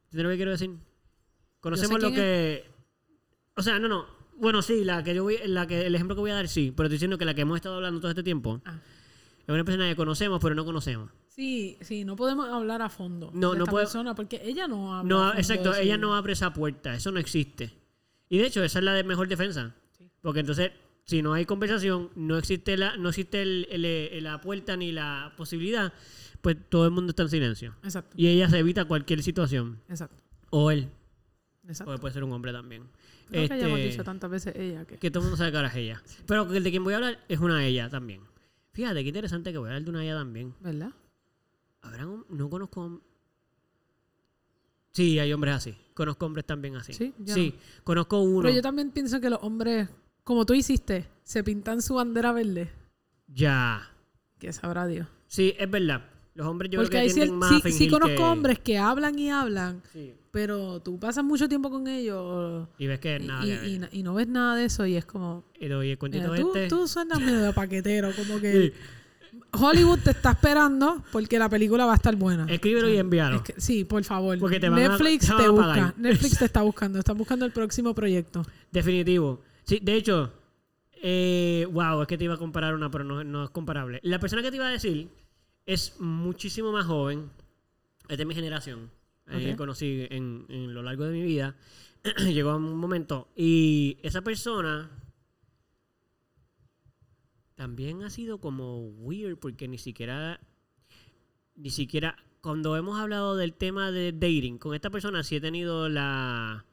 ¿Entiendes 0.07 0.25
lo 0.25 0.31
que 0.31 0.37
quiero 0.37 0.51
decir? 0.51 0.71
Conocemos 1.61 2.03
lo 2.03 2.11
que. 2.11 2.65
O 3.55 3.63
sea, 3.63 3.79
no, 3.79 3.89
no. 3.89 4.18
Bueno, 4.39 4.63
sí, 4.63 4.85
la 4.85 5.03
que 5.03 5.15
yo 5.15 5.25
voy, 5.25 5.37
la 5.47 5.67
que, 5.67 5.87
el 5.87 5.95
ejemplo 5.95 6.15
que 6.15 6.21
voy 6.21 6.31
a 6.31 6.35
dar, 6.35 6.49
sí. 6.49 6.73
Pero 6.77 6.87
estoy 6.87 6.97
diciendo 6.97 7.19
que 7.19 7.25
la 7.25 7.35
que 7.35 7.43
hemos 7.43 7.57
estado 7.57 7.77
hablando 7.77 8.01
todo 8.01 8.11
este 8.11 8.23
tiempo 8.23 8.61
Ah. 8.65 8.79
es 9.47 9.49
una 9.49 9.65
persona 9.65 9.89
que 9.89 9.97
conocemos 9.97 10.41
pero 10.41 10.55
no 10.55 10.65
conocemos. 10.65 11.11
Sí, 11.29 11.77
sí, 11.83 12.05
no 12.05 12.17
podemos 12.17 12.49
hablar 12.49 12.83
a 12.83 12.89
fondo 12.89 13.31
No, 13.33 13.53
de 13.53 13.59
no 13.59 13.65
esta 13.65 13.71
puedo- 13.71 13.85
persona 13.85 14.15
porque 14.15 14.41
ella 14.45 14.67
no 14.67 14.95
habla. 14.95 15.09
No, 15.09 15.21
a 15.23 15.27
fondo 15.29 15.41
exacto, 15.41 15.75
ella 15.77 15.97
no 15.97 16.15
abre 16.15 16.33
esa 16.33 16.53
puerta, 16.53 16.95
eso 16.95 17.13
no 17.13 17.19
existe. 17.21 17.73
Y 18.29 18.39
de 18.39 18.47
hecho, 18.47 18.63
esa 18.63 18.79
es 18.81 18.85
la 18.85 18.93
de 18.93 19.05
mejor 19.05 19.29
defensa. 19.29 19.75
Porque 20.21 20.41
entonces, 20.41 20.73
si 21.05 21.23
no 21.23 21.33
hay 21.33 21.47
conversación, 21.47 22.11
no 22.17 22.37
existe 22.39 22.77
la, 22.77 22.97
no 22.97 23.09
existe 23.09 23.41
el- 23.43 23.67
el- 23.71 23.85
el- 23.85 24.25
la 24.25 24.41
puerta 24.41 24.77
ni 24.77 24.91
la 24.93 25.33
posibilidad, 25.37 25.93
pues 26.41 26.57
todo 26.69 26.85
el 26.85 26.91
mundo 26.91 27.11
está 27.11 27.23
en 27.23 27.29
silencio. 27.31 27.75
Exacto, 27.85 28.15
Y 28.17 28.27
ella 28.29 28.49
se 28.51 28.59
evita 28.59 28.85
cualquier 28.85 29.23
situación. 29.23 29.81
exacto, 29.89 30.17
O 30.51 30.71
él, 30.71 30.89
exacto. 31.69 31.95
o 31.95 31.99
puede 31.99 32.13
ser 32.15 32.25
un 32.25 32.33
hombre 32.33 32.53
también. 32.53 32.85
Creo 33.31 33.47
que 33.49 33.55
hayamos 33.55 33.79
Este, 33.79 33.91
dicho 33.91 34.05
tantas 34.05 34.31
veces 34.31 34.55
ella 34.57 34.85
que... 34.85 34.97
que 34.97 35.11
todo 35.11 35.21
el 35.23 35.25
mundo 35.27 35.37
sabe 35.37 35.51
que 35.51 35.57
ahora 35.57 35.69
es 35.69 35.77
ella. 35.77 36.03
Pero 36.27 36.53
el 36.53 36.63
de 36.65 36.71
quien 36.71 36.85
voy 36.85 36.95
a 36.95 36.97
hablar 36.97 37.25
es 37.29 37.39
una 37.41 37.65
ella 37.65 37.89
también. 37.89 38.23
Fíjate, 38.73 39.03
qué 39.03 39.09
interesante 39.09 39.53
que 39.53 39.59
voy 39.59 39.69
a 39.69 39.73
hablar 39.73 39.85
de 39.85 39.91
una 39.91 40.05
ella 40.05 40.15
también. 40.15 40.55
¿Verdad? 40.61 40.91
¿Habrán 41.83 42.25
no 42.29 42.51
conozco 42.51 43.03
Sí, 44.93 45.19
hay 45.19 45.33
hombres 45.33 45.55
así. 45.55 45.77
Conozco 45.95 46.27
hombres 46.27 46.45
también 46.47 46.77
así. 46.77 46.93
Sí, 46.93 47.15
yo 47.19 47.35
Sí, 47.35 47.55
conozco 47.85 48.21
uno. 48.21 48.43
Pero 48.43 48.55
yo 48.55 48.63
también 48.63 48.91
pienso 48.91 49.21
que 49.21 49.31
los 49.31 49.39
hombres, 49.43 49.89
como 50.25 50.45
tú 50.45 50.55
hiciste, 50.55 51.09
se 51.23 51.45
pintan 51.45 51.83
su 51.83 51.95
bandera 51.95 52.33
verde. 52.33 52.71
Ya. 53.29 53.93
Que 54.39 54.53
sabrá 54.53 54.87
Dios. 54.87 55.07
Sí, 55.27 55.55
es 55.59 55.71
verdad. 55.71 56.05
Los 56.39 56.47
hombres 56.47 56.71
yo 56.71 56.79
Porque 56.79 56.91
creo 56.99 57.09
que 57.09 57.13
tienden 57.15 57.37
más 57.37 57.51
a 57.53 57.61
sí, 57.69 57.73
sí 57.73 57.89
conozco 57.89 58.15
que- 58.17 58.23
hombres 58.23 58.59
que 58.61 58.79
hablan 58.79 59.19
y 59.19 59.29
hablan, 59.29 59.83
Sí. 59.93 60.15
pero 60.31 60.81
tú 60.81 60.97
pasas 61.01 61.25
mucho 61.25 61.49
tiempo 61.49 61.69
con 61.69 61.89
ellos 61.89 62.69
Y 62.79 62.87
ves 62.87 63.01
que 63.01 63.19
y, 63.21 63.27
nada 63.27 63.45
y- 63.45 63.49
que 63.49 63.57
ver. 63.57 63.69
y 63.69 63.79
na- 63.81 63.89
y 63.91 64.03
no 64.05 64.15
ves 64.15 64.29
nada 64.29 64.55
de 64.55 64.65
eso 64.67 64.87
y 64.87 64.95
es 64.95 65.05
como... 65.05 65.43
Y 65.59 65.67
doy 65.67 65.91
el 65.91 65.99
mira, 66.01 66.27
tú, 66.37 66.49
este. 66.55 66.69
tú 66.69 66.87
suenas 66.87 67.19
medio 67.21 67.41
de 67.41 67.53
paquetero, 67.53 68.11
como 68.17 68.41
que 68.41 68.53
Sí. 68.53 68.73
Hollywood 69.53 69.99
te 70.05 70.11
está 70.11 70.31
esperando 70.31 71.03
porque 71.11 71.41
la 71.41 71.49
película 71.49 71.87
va 71.87 71.93
a 71.93 71.97
estar 71.97 72.15
buena. 72.15 72.47
Escríbelo 72.49 72.89
y 72.89 72.99
envíalo. 72.99 73.37
Es 73.39 73.43
que- 73.43 73.61
sí, 73.61 73.83
por 73.85 74.05
favor. 74.05 74.39
Porque 74.39 74.61
te 74.61 74.69
van 74.69 74.79
a- 74.81 74.89
Netflix 74.91 75.27
te 75.27 75.33
van 75.33 75.43
te, 75.43 75.45
a 75.49 75.51
busca. 75.51 75.95
Netflix 75.97 76.39
te 76.39 76.45
está 76.45 76.63
buscando. 76.63 76.99
Están 77.01 77.19
buscando 77.19 77.45
el 77.47 77.51
próximo 77.53 77.95
proyecto. 77.95 78.43
Definitivo. 78.71 79.41
Sí, 79.65 79.81
de 79.83 79.95
hecho, 79.97 80.33
eh, 81.03 81.67
wow, 81.73 82.03
es 82.03 82.09
que 82.09 82.17
te 82.17 82.25
iba 82.25 82.35
a 82.35 82.39
comparar 82.39 82.75
una, 82.75 82.91
pero 82.91 83.05
no, 83.05 83.25
no 83.25 83.43
es 83.45 83.51
comparable. 83.51 83.99
La 84.03 84.19
persona 84.21 84.43
que 84.43 84.51
te 84.51 84.57
iba 84.57 84.69
a 84.69 84.71
decir 84.71 85.09
es 85.69 86.01
muchísimo 86.01 86.73
más 86.73 86.87
joven, 86.87 87.31
es 88.09 88.17
de 88.17 88.25
mi 88.25 88.35
generación. 88.35 88.91
Eh, 89.27 89.51
Ok. 89.53 89.59
conocí 89.59 90.07
en, 90.09 90.47
en 90.49 90.73
lo 90.73 90.83
largo 90.83 91.05
de 91.05 91.13
mi 91.13 91.23
vida. 91.23 91.55
Llegó 92.33 92.51
a 92.51 92.57
un 92.57 92.75
momento 92.79 93.29
y 93.37 93.99
esa 94.03 94.23
persona 94.23 94.91
también 97.55 98.03
ha 98.03 98.09
sido 98.11 98.39
como 98.41 98.79
weird 98.89 99.37
porque 99.39 99.69
ni 99.69 99.77
siquiera, 99.79 100.41
ni 101.57 101.71
siquiera, 101.71 102.17
cuando 102.41 102.77
hemos 102.77 102.99
hablado 102.99 103.37
del 103.37 103.53
tema 103.53 103.91
de 103.91 104.13
dating, 104.13 104.57
con 104.59 104.75
esta 104.75 104.89
persona 104.91 105.23
sí 105.23 105.37
he 105.37 105.41
tenido 105.41 105.89
la, 105.91 106.65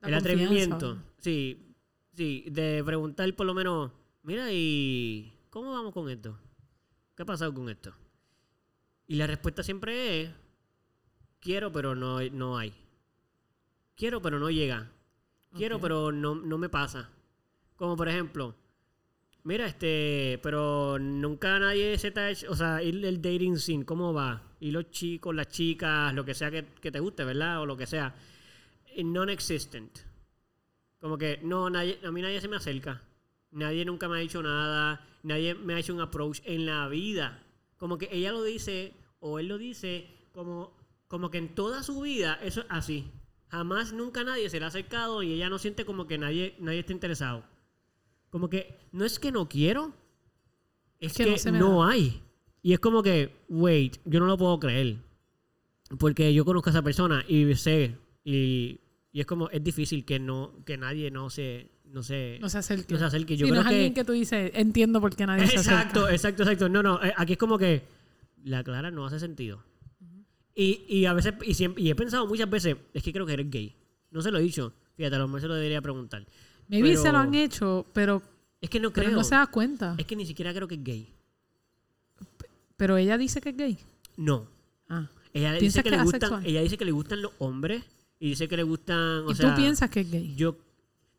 La 0.00 0.08
el 0.08 0.14
confianza. 0.14 0.16
atrevimiento, 0.18 0.98
sí, 1.18 1.74
sí, 2.14 2.44
de 2.50 2.82
preguntar 2.84 3.32
por 3.36 3.46
lo 3.46 3.54
menos, 3.54 3.92
mira, 4.24 4.48
¿y 4.52 5.32
cómo 5.50 5.72
vamos 5.72 5.92
con 5.92 6.08
esto? 6.10 6.36
¿Qué 7.14 7.22
ha 7.22 7.26
pasado 7.26 7.52
con 7.54 7.68
esto? 7.68 7.94
Y 9.06 9.16
la 9.16 9.26
respuesta 9.26 9.62
siempre 9.62 10.22
es, 10.22 10.30
quiero, 11.40 11.72
pero 11.72 11.94
no, 11.94 12.20
no 12.30 12.56
hay. 12.56 12.72
Quiero, 13.96 14.22
pero 14.22 14.38
no 14.38 14.50
llega. 14.50 14.90
Quiero, 15.54 15.80
pero 15.80 16.12
no, 16.12 16.34
no 16.34 16.56
me 16.56 16.68
pasa. 16.68 17.10
Como 17.76 17.96
por 17.96 18.08
ejemplo, 18.08 18.54
mira, 19.44 19.66
este, 19.66 20.40
pero 20.42 20.98
nunca 20.98 21.58
nadie 21.58 21.98
se 21.98 22.10
te 22.10 22.20
ha 22.20 22.30
hecho, 22.30 22.50
o 22.50 22.56
sea, 22.56 22.80
el, 22.80 23.04
el 23.04 23.20
dating 23.20 23.58
scene, 23.58 23.84
¿cómo 23.84 24.14
va? 24.14 24.42
Y 24.60 24.70
los 24.70 24.90
chicos, 24.90 25.34
las 25.34 25.48
chicas, 25.48 26.14
lo 26.14 26.24
que 26.24 26.34
sea 26.34 26.50
que, 26.50 26.64
que 26.80 26.90
te 26.90 27.00
guste, 27.00 27.24
¿verdad? 27.24 27.60
O 27.60 27.66
lo 27.66 27.76
que 27.76 27.86
sea. 27.86 28.14
Eh, 28.86 29.04
Non-existent. 29.04 29.98
Como 31.00 31.18
que, 31.18 31.40
no, 31.42 31.68
nadie, 31.68 31.98
a 32.04 32.12
mí 32.12 32.22
nadie 32.22 32.40
se 32.40 32.48
me 32.48 32.56
acerca. 32.56 33.02
Nadie 33.50 33.84
nunca 33.84 34.08
me 34.08 34.16
ha 34.16 34.20
dicho 34.20 34.42
nada. 34.42 35.04
Nadie 35.24 35.54
me 35.54 35.74
ha 35.74 35.78
hecho 35.78 35.92
un 35.92 36.00
approach 36.00 36.40
en 36.44 36.64
la 36.64 36.88
vida. 36.88 37.42
Como 37.82 37.98
que 37.98 38.08
ella 38.12 38.30
lo 38.30 38.44
dice, 38.44 38.94
o 39.18 39.40
él 39.40 39.48
lo 39.48 39.58
dice, 39.58 40.06
como, 40.30 40.72
como 41.08 41.32
que 41.32 41.38
en 41.38 41.52
toda 41.52 41.82
su 41.82 42.00
vida 42.00 42.38
eso 42.40 42.60
es 42.60 42.66
así. 42.68 43.10
Jamás, 43.48 43.92
nunca 43.92 44.22
nadie 44.22 44.48
se 44.50 44.60
le 44.60 44.66
ha 44.66 44.68
acercado 44.68 45.24
y 45.24 45.32
ella 45.32 45.48
no 45.48 45.58
siente 45.58 45.84
como 45.84 46.06
que 46.06 46.16
nadie, 46.16 46.54
nadie 46.60 46.78
está 46.78 46.92
interesado. 46.92 47.42
Como 48.30 48.48
que 48.48 48.78
no 48.92 49.04
es 49.04 49.18
que 49.18 49.32
no 49.32 49.48
quiero, 49.48 49.92
es 51.00 51.12
Que 51.14 51.24
que, 51.24 51.30
no 51.32 51.38
se 51.38 51.50
me 51.50 51.58
no, 51.58 51.80
da. 51.84 51.90
hay. 51.90 52.22
Y 52.62 52.72
es 52.72 52.78
como 52.78 53.02
que, 53.02 53.34
wait, 53.48 53.98
yo 54.04 54.20
no 54.20 54.26
lo 54.26 54.38
puedo 54.38 54.60
creer. 54.60 54.98
Porque 55.98 56.32
yo 56.32 56.44
conozco 56.44 56.70
a 56.70 56.74
esa 56.74 56.82
persona 56.82 57.24
y 57.26 57.52
sé, 57.56 57.98
y, 58.22 58.78
y 59.10 59.20
es 59.20 59.26
como, 59.26 59.50
es 59.50 59.64
difícil 59.64 60.04
que 60.04 60.20
no, 60.20 60.54
que 60.64 60.76
nadie 60.76 61.10
no 61.10 61.30
se, 61.30 61.71
no 61.92 62.02
se, 62.02 62.38
No 62.40 62.48
se 62.48 62.58
acerque. 62.58 62.92
no 62.94 62.98
se 62.98 63.04
acerque. 63.04 63.36
Yo 63.36 63.46
si 63.46 63.52
no 63.52 63.56
creo 63.58 63.60
es 63.62 63.66
alguien 63.68 63.94
que, 63.94 64.00
que 64.00 64.04
tú 64.04 64.12
dices, 64.12 64.50
entiendo 64.54 65.00
por 65.00 65.14
qué 65.14 65.26
nadie 65.26 65.46
se 65.46 65.56
Exacto, 65.56 66.00
acerca. 66.06 66.14
exacto, 66.14 66.42
exacto. 66.42 66.68
No, 66.68 66.82
no, 66.82 67.02
eh, 67.04 67.12
aquí 67.16 67.32
es 67.34 67.38
como 67.38 67.58
que 67.58 67.82
la 68.44 68.64
clara 68.64 68.90
no 68.90 69.06
hace 69.06 69.20
sentido. 69.20 69.62
y, 70.54 70.84
y 70.88 71.04
a 71.06 71.12
veces, 71.12 71.34
y, 71.44 71.54
siempre, 71.54 71.82
y 71.82 71.90
he 71.90 71.94
pensado 71.94 72.26
muchas 72.26 72.48
veces, 72.50 72.76
es 72.94 73.02
que 73.02 73.12
creo 73.12 73.26
que 73.26 73.34
eres 73.34 73.50
gay. 73.50 73.74
No 74.10 74.20
se 74.22 74.30
lo 74.30 74.38
he 74.38 74.42
dicho. 74.42 74.72
Fíjate, 74.96 75.16
a 75.16 75.18
lo 75.20 75.26
mejor 75.28 75.40
se 75.42 75.48
lo 75.48 75.54
debería 75.54 75.80
preguntar. 75.80 76.26
Maybe 76.68 76.90
pero- 76.90 77.02
se 77.02 77.12
lo 77.12 77.18
han 77.18 77.34
hecho, 77.34 77.86
pero, 77.92 78.22
Es 78.60 78.68
que 78.70 78.80
no 78.80 78.90
pero 78.92 79.06
creo. 79.06 79.16
no 79.18 79.24
se 79.24 79.34
da 79.34 79.46
cuenta. 79.46 79.94
Es 79.98 80.06
que 80.06 80.16
ni 80.16 80.26
siquiera 80.26 80.52
creo 80.54 80.66
que 80.68 80.74
es 80.76 80.84
gay. 80.84 81.08
Pero 82.76 82.96
ella 82.96 83.16
dice 83.18 83.40
que 83.40 83.50
es 83.50 83.56
gay. 83.56 83.78
No. 84.16 84.46
Ah. 84.88 85.08
Ella 85.32 85.52
dice 85.52 85.60
¿Piensas 85.60 85.82
que, 85.84 85.90
que 85.90 85.96
le 85.96 86.02
gustan, 86.02 86.42
ella 86.44 86.60
dice 86.60 86.76
que 86.76 86.84
le 86.84 86.92
gustan 86.92 87.22
los 87.22 87.32
hombres 87.38 87.82
y 88.18 88.30
dice 88.30 88.48
que 88.48 88.56
le 88.56 88.62
gustan, 88.64 89.24
o 89.26 89.30
y 89.30 89.34
sea, 89.34 89.50
tú 89.54 89.60
piensas 89.60 89.88
que 89.90 90.00
es 90.00 90.10
gay. 90.10 90.34
yo 90.36 90.56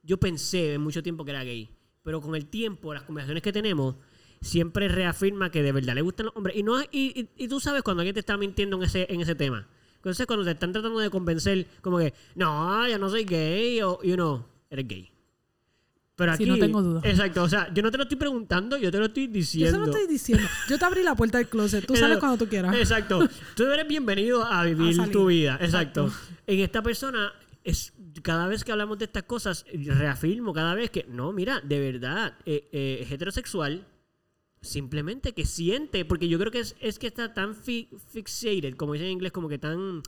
yo 0.03 0.17
pensé 0.19 0.73
en 0.75 0.81
mucho 0.81 1.01
tiempo 1.01 1.23
que 1.25 1.31
era 1.31 1.43
gay, 1.43 1.69
pero 2.03 2.21
con 2.21 2.35
el 2.35 2.45
tiempo, 2.45 2.93
las 2.93 3.03
conversaciones 3.03 3.41
que 3.41 3.51
tenemos, 3.53 3.95
siempre 4.41 4.87
reafirma 4.89 5.49
que 5.49 5.63
de 5.63 5.71
verdad 5.71 5.95
le 5.95 6.01
gustan 6.01 6.25
los 6.27 6.35
hombres 6.35 6.55
y 6.57 6.63
no 6.63 6.81
y, 6.81 6.87
y- 6.91 7.29
y 7.37 7.47
tú 7.47 7.59
sabes 7.61 7.81
cuando 7.81 8.01
alguien 8.01 8.13
te 8.13 8.19
está 8.19 8.35
mintiendo 8.37 8.75
en 8.77 8.83
ese 8.83 9.07
en 9.09 9.21
ese 9.21 9.35
tema. 9.35 9.67
Entonces 9.95 10.25
cuando 10.27 10.43
te 10.43 10.51
están 10.51 10.73
tratando 10.73 10.99
de 10.99 11.09
convencer 11.09 11.65
como 11.81 11.97
que, 11.97 12.13
"No, 12.35 12.85
yo 12.89 12.99
no 12.99 13.09
soy 13.09 13.23
gay" 13.23 13.81
o 13.81 14.01
you 14.03 14.15
know, 14.15 14.45
eres 14.69 14.85
gay. 14.87 15.09
Pero 16.15 16.35
Sí, 16.35 16.43
aquí 16.43 16.51
no 16.51 16.57
tengo 16.59 16.81
duda. 16.83 17.01
Exacto, 17.05 17.41
o 17.41 17.49
sea, 17.49 17.73
yo 17.73 17.81
no 17.81 17.89
te 17.89 17.97
lo 17.97 18.03
estoy 18.03 18.17
preguntando, 18.17 18.77
yo 18.77 18.91
te 18.91 18.99
lo 18.99 19.05
estoy 19.05 19.27
Yo 19.27 19.33
diciendo. 19.33 19.71
se 19.71 19.77
lo 19.79 19.85
estoy 19.85 20.07
diciendo. 20.07 20.47
Yo 20.69 20.77
te 20.77 20.85
abrí 20.85 21.01
la 21.03 21.15
puerta 21.15 21.37
del 21.39 21.47
closet. 21.47 21.85
Tú 21.87 21.95
sales 21.95 22.17
cuando 22.19 22.37
tú 22.37 22.47
quieras. 22.47 22.75
Exacto. 22.75 23.27
Tú 23.55 23.63
eres 23.71 23.87
bienvenido 23.87 24.43
a 24.43 24.63
vivir 24.65 24.95
tu 25.11 25.25
vida. 25.27 25.57
Exacto. 25.61 26.07
Exacto. 26.07 26.33
En 26.45 26.59
esta 26.59 26.83
persona, 26.83 27.33
es 27.63 27.92
cada 28.21 28.47
vez 28.47 28.63
que 28.63 28.71
hablamos 28.71 28.97
de 28.99 29.05
estas 29.05 29.23
cosas, 29.23 29.65
reafirmo 29.73 30.53
cada 30.53 30.75
vez 30.75 30.89
que, 30.91 31.05
no, 31.09 31.31
mira, 31.33 31.59
de 31.61 31.79
verdad, 31.79 32.37
eh, 32.45 32.69
eh, 32.71 32.99
es 33.01 33.11
heterosexual, 33.11 33.87
simplemente 34.61 35.33
que 35.33 35.45
siente, 35.45 36.05
porque 36.05 36.27
yo 36.27 36.39
creo 36.39 36.51
que 36.51 36.59
es, 36.59 36.75
es 36.79 36.99
que 36.99 37.07
está 37.07 37.33
tan 37.33 37.55
fi- 37.55 37.89
fixated, 38.11 38.75
como 38.75 38.93
dicen 38.93 39.07
en 39.07 39.13
inglés, 39.13 39.31
como 39.31 39.49
que 39.49 39.57
tan, 39.57 40.01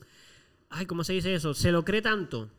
ay, 0.70 0.86
¿cómo 0.86 1.04
se 1.04 1.14
dice 1.14 1.34
eso? 1.34 1.54
Se 1.54 1.72
lo 1.72 1.84
cree 1.84 2.02
tanto. 2.02 2.50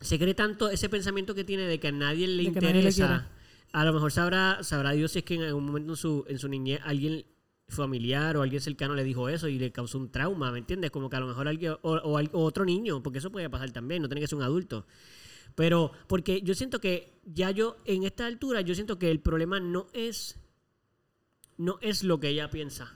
Se 0.00 0.18
cree 0.18 0.34
tanto 0.34 0.70
ese 0.70 0.88
pensamiento 0.88 1.34
que 1.34 1.44
tiene 1.44 1.64
de 1.64 1.80
que 1.80 1.88
a 1.88 1.92
nadie 1.92 2.28
le 2.28 2.44
De 2.44 2.52
que 2.52 2.60
nadie 2.60 2.82
le 2.82 2.88
interesa. 2.88 3.28
a 3.72 3.84
lo 3.84 3.92
mejor 3.92 4.12
sabrá, 4.12 4.62
sabrá 4.62 4.92
Dios 4.92 5.10
si 5.12 5.18
es 5.18 5.24
que 5.24 5.34
en 5.34 5.42
algún 5.42 5.66
momento 5.66 5.92
en 5.92 5.96
su, 5.96 6.24
en 6.28 6.38
su 6.38 6.48
niñez 6.48 6.80
alguien 6.84 7.24
familiar 7.68 8.36
o 8.36 8.42
alguien 8.42 8.60
cercano 8.62 8.94
le 8.94 9.04
dijo 9.04 9.28
eso 9.28 9.46
y 9.48 9.58
le 9.58 9.70
causó 9.70 9.98
un 9.98 10.10
trauma, 10.10 10.50
¿me 10.50 10.58
entiendes? 10.58 10.90
Como 10.90 11.08
que 11.10 11.16
a 11.16 11.20
lo 11.20 11.26
mejor 11.26 11.48
alguien, 11.48 11.72
o, 11.82 11.92
o 11.92 12.16
al- 12.16 12.30
o 12.32 12.42
otro 12.44 12.64
niño, 12.64 13.02
porque 13.02 13.18
eso 13.18 13.30
puede 13.30 13.48
pasar 13.50 13.70
también, 13.70 14.02
no 14.02 14.08
tiene 14.08 14.20
que 14.20 14.26
ser 14.26 14.38
un 14.38 14.44
adulto. 14.44 14.86
Pero, 15.54 15.92
porque 16.06 16.40
yo 16.42 16.54
siento 16.54 16.80
que 16.80 17.20
ya 17.24 17.50
yo, 17.50 17.76
en 17.84 18.04
esta 18.04 18.26
altura, 18.26 18.60
yo 18.62 18.74
siento 18.74 18.98
que 18.98 19.10
el 19.10 19.20
problema 19.20 19.60
no 19.60 19.86
es, 19.92 20.38
no 21.56 21.78
es 21.82 22.04
lo 22.04 22.20
que 22.20 22.28
ella 22.28 22.48
piensa. 22.50 22.94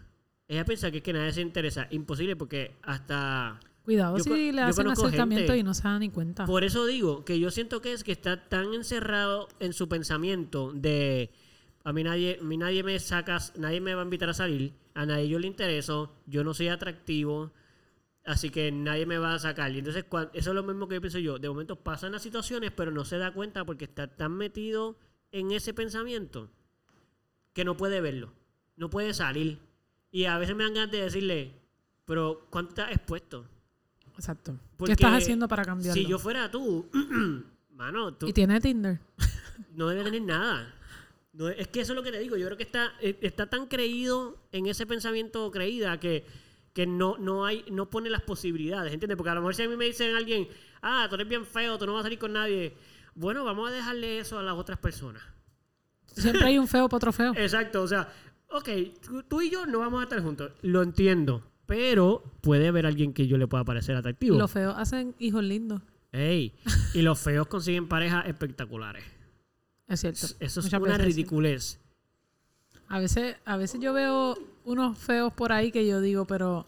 Ella 0.49 0.64
piensa 0.64 0.91
que 0.91 0.99
es 0.99 1.03
que 1.03 1.12
nadie 1.12 1.33
se 1.33 1.41
interesa. 1.41 1.87
Imposible 1.91 2.37
porque 2.37 2.77
hasta... 2.83 3.59
Cuidado 3.85 4.16
Yo 4.18 4.23
si 4.25 4.53
le 4.53 4.61
hacen 4.62 4.87
acercamiento 4.87 5.47
gente- 5.47 5.59
y 5.59 5.62
no 5.64 5.75
se 5.75 5.83
dan 5.83 6.01
ni 6.01 6.09
cuenta. 6.11 6.45
Por 6.47 6.62
eso 6.62 6.87
digo 6.87 7.25
que 7.25 7.41
yo 7.41 7.51
siento 7.51 7.81
que 7.83 7.93
es 7.93 8.05
que 8.05 8.12
está 8.12 8.49
tan 8.49 8.75
encerrado 8.75 9.49
en 9.59 9.73
su 9.73 9.89
pensamiento 9.89 10.73
de 10.73 11.33
a 11.85 11.93
mí 11.93 12.05
nadie, 12.05 12.39
a 12.41 12.45
mí 12.45 12.57
nadie 12.57 12.83
me 12.83 12.99
sacas, 12.99 13.53
nadie 13.57 13.80
me 13.80 13.95
va 13.95 14.03
a 14.03 14.05
invitar 14.05 14.28
a 14.28 14.35
salir, 14.35 14.74
a 14.95 15.07
nadie 15.07 15.28
yo 15.28 15.39
le 15.39 15.47
intereso, 15.47 16.14
yo 16.26 16.45
no 16.45 16.55
soy 16.55 16.68
atractivo, 16.68 17.53
así 18.24 18.51
que 18.51 18.70
nadie 18.70 19.07
me 19.07 19.18
va 19.18 19.35
a 19.35 19.39
sacar. 19.39 19.72
Y 19.72 19.78
entonces 19.78 20.05
eso 20.33 20.51
es 20.51 20.55
lo 20.55 20.62
mismo 20.62 20.89
que 20.89 20.97
yo 20.97 21.01
pienso 21.01 21.18
yo. 21.18 21.39
De 21.39 21.49
momento 21.49 21.76
pasan 21.76 22.12
las 22.12 22.22
situaciones, 22.22 22.70
pero 22.70 22.91
no 22.91 23.05
se 23.05 23.18
da 23.18 23.33
cuenta 23.33 23.64
porque 23.64 23.85
está 23.85 24.07
tan 24.07 24.33
metido 24.33 24.97
en 25.33 25.51
ese 25.51 25.74
pensamiento 25.74 26.51
que 27.53 27.64
no 27.64 27.76
puede 27.76 28.01
verlo, 28.01 28.33
no 28.76 28.91
puede 28.91 29.14
salir. 29.14 29.59
Y 30.11 30.26
a 30.26 30.39
veces 30.39 30.55
me 30.55 30.64
dan 30.64 30.74
ganas 30.74 30.91
de 30.91 31.03
decirle, 31.03 31.55
pero 32.05 32.47
¿cuánto 32.51 32.70
estás 32.70 32.93
expuesto? 32.93 33.47
Exacto. 34.14 34.59
Porque 34.76 34.95
¿Qué 34.95 35.05
estás 35.05 35.22
haciendo 35.22 35.49
para 35.49 35.64
cambiarlo? 35.64 36.01
Si 36.01 36.07
yo 36.07 36.18
fuera 36.18 36.51
tú, 36.51 36.89
mano, 37.70 38.14
tú 38.14 38.28
Y 38.28 38.33
tiene 38.33 38.61
Tinder. 38.61 39.01
no 39.74 39.89
debe 39.89 40.05
tener 40.05 40.22
nada. 40.22 40.74
No, 41.33 41.49
es 41.49 41.68
que 41.68 41.80
eso 41.80 41.93
es 41.93 41.97
lo 41.97 42.03
que 42.03 42.12
te 42.12 42.18
digo. 42.18 42.37
Yo 42.37 42.47
creo 42.47 42.57
que 42.59 42.62
está, 42.62 42.93
eh, 43.01 43.18
está 43.22 43.49
tan 43.49 43.66
creído 43.66 44.39
en 44.53 44.66
ese 44.66 44.87
pensamiento 44.87 45.51
creída 45.51 45.99
que, 45.99 46.26
que 46.74 46.87
no, 46.87 47.16
no 47.18 47.47
hay, 47.47 47.64
no 47.70 47.89
pone 47.89 48.11
las 48.11 48.22
posibilidades, 48.22 48.93
¿entiendes? 48.93 49.16
Porque 49.16 49.30
a 49.30 49.35
lo 49.35 49.41
mejor 49.41 49.55
si 49.55 49.62
a 49.62 49.68
mí 49.68 49.76
me 49.76 49.87
dicen 49.87 50.14
alguien, 50.14 50.49
ah, 50.83 51.07
tú 51.09 51.14
eres 51.14 51.28
bien 51.28 51.47
feo, 51.47 51.78
tú 51.78 51.87
no 51.87 51.95
vas 51.95 52.01
a 52.01 52.03
salir 52.05 52.18
con 52.18 52.35
nadie. 52.35 52.74
Bueno, 53.14 53.45
vamos 53.45 53.70
a 53.70 53.72
dejarle 53.72 54.18
eso 54.18 54.39
a 54.39 54.43
las 54.43 54.55
otras 54.55 54.78
personas. 54.78 55.22
Siempre 56.07 56.45
hay 56.45 56.59
un 56.59 56.68
feo 56.68 56.89
para 56.89 56.97
otro 56.99 57.12
feo. 57.12 57.33
Exacto, 57.37 57.83
o 57.83 57.89
sea, 57.89 58.12
ok, 58.51 58.68
tú, 59.01 59.22
tú 59.22 59.41
y 59.41 59.51
yo 59.51 59.64
no 59.64 59.78
vamos 59.78 60.01
a 60.01 60.05
estar 60.05 60.22
juntos. 60.22 60.53
Lo 60.61 60.83
entiendo. 60.83 61.43
Pero 61.64 62.22
puede 62.43 62.68
haber 62.68 62.85
alguien 62.85 63.14
que 63.14 63.26
yo 63.26 63.39
le 63.39 63.47
pueda 63.47 63.64
parecer 63.64 63.97
atractivo. 63.97 64.37
Los 64.37 64.51
feos 64.51 64.74
hacen 64.76 65.14
hijos 65.18 65.43
lindos. 65.43 65.80
Ey, 66.11 66.55
y 66.93 67.01
los 67.01 67.18
feos 67.18 67.47
consiguen 67.47 67.89
parejas 67.89 68.26
espectaculares. 68.26 69.05
Es 69.89 70.01
cierto. 70.01 70.26
Eso 70.41 70.61
es 70.61 70.66
Muchas 70.66 70.80
una 70.80 70.93
veces 70.93 71.07
ridiculez. 71.07 71.80
A 72.89 72.99
veces, 72.99 73.37
a 73.45 73.57
veces 73.57 73.80
yo 73.80 73.93
veo 73.93 74.37
unos 74.64 74.99
feos 74.99 75.33
por 75.33 75.53
ahí 75.53 75.72
que 75.72 75.87
yo 75.87 76.01
digo, 76.01 76.26
pero, 76.26 76.66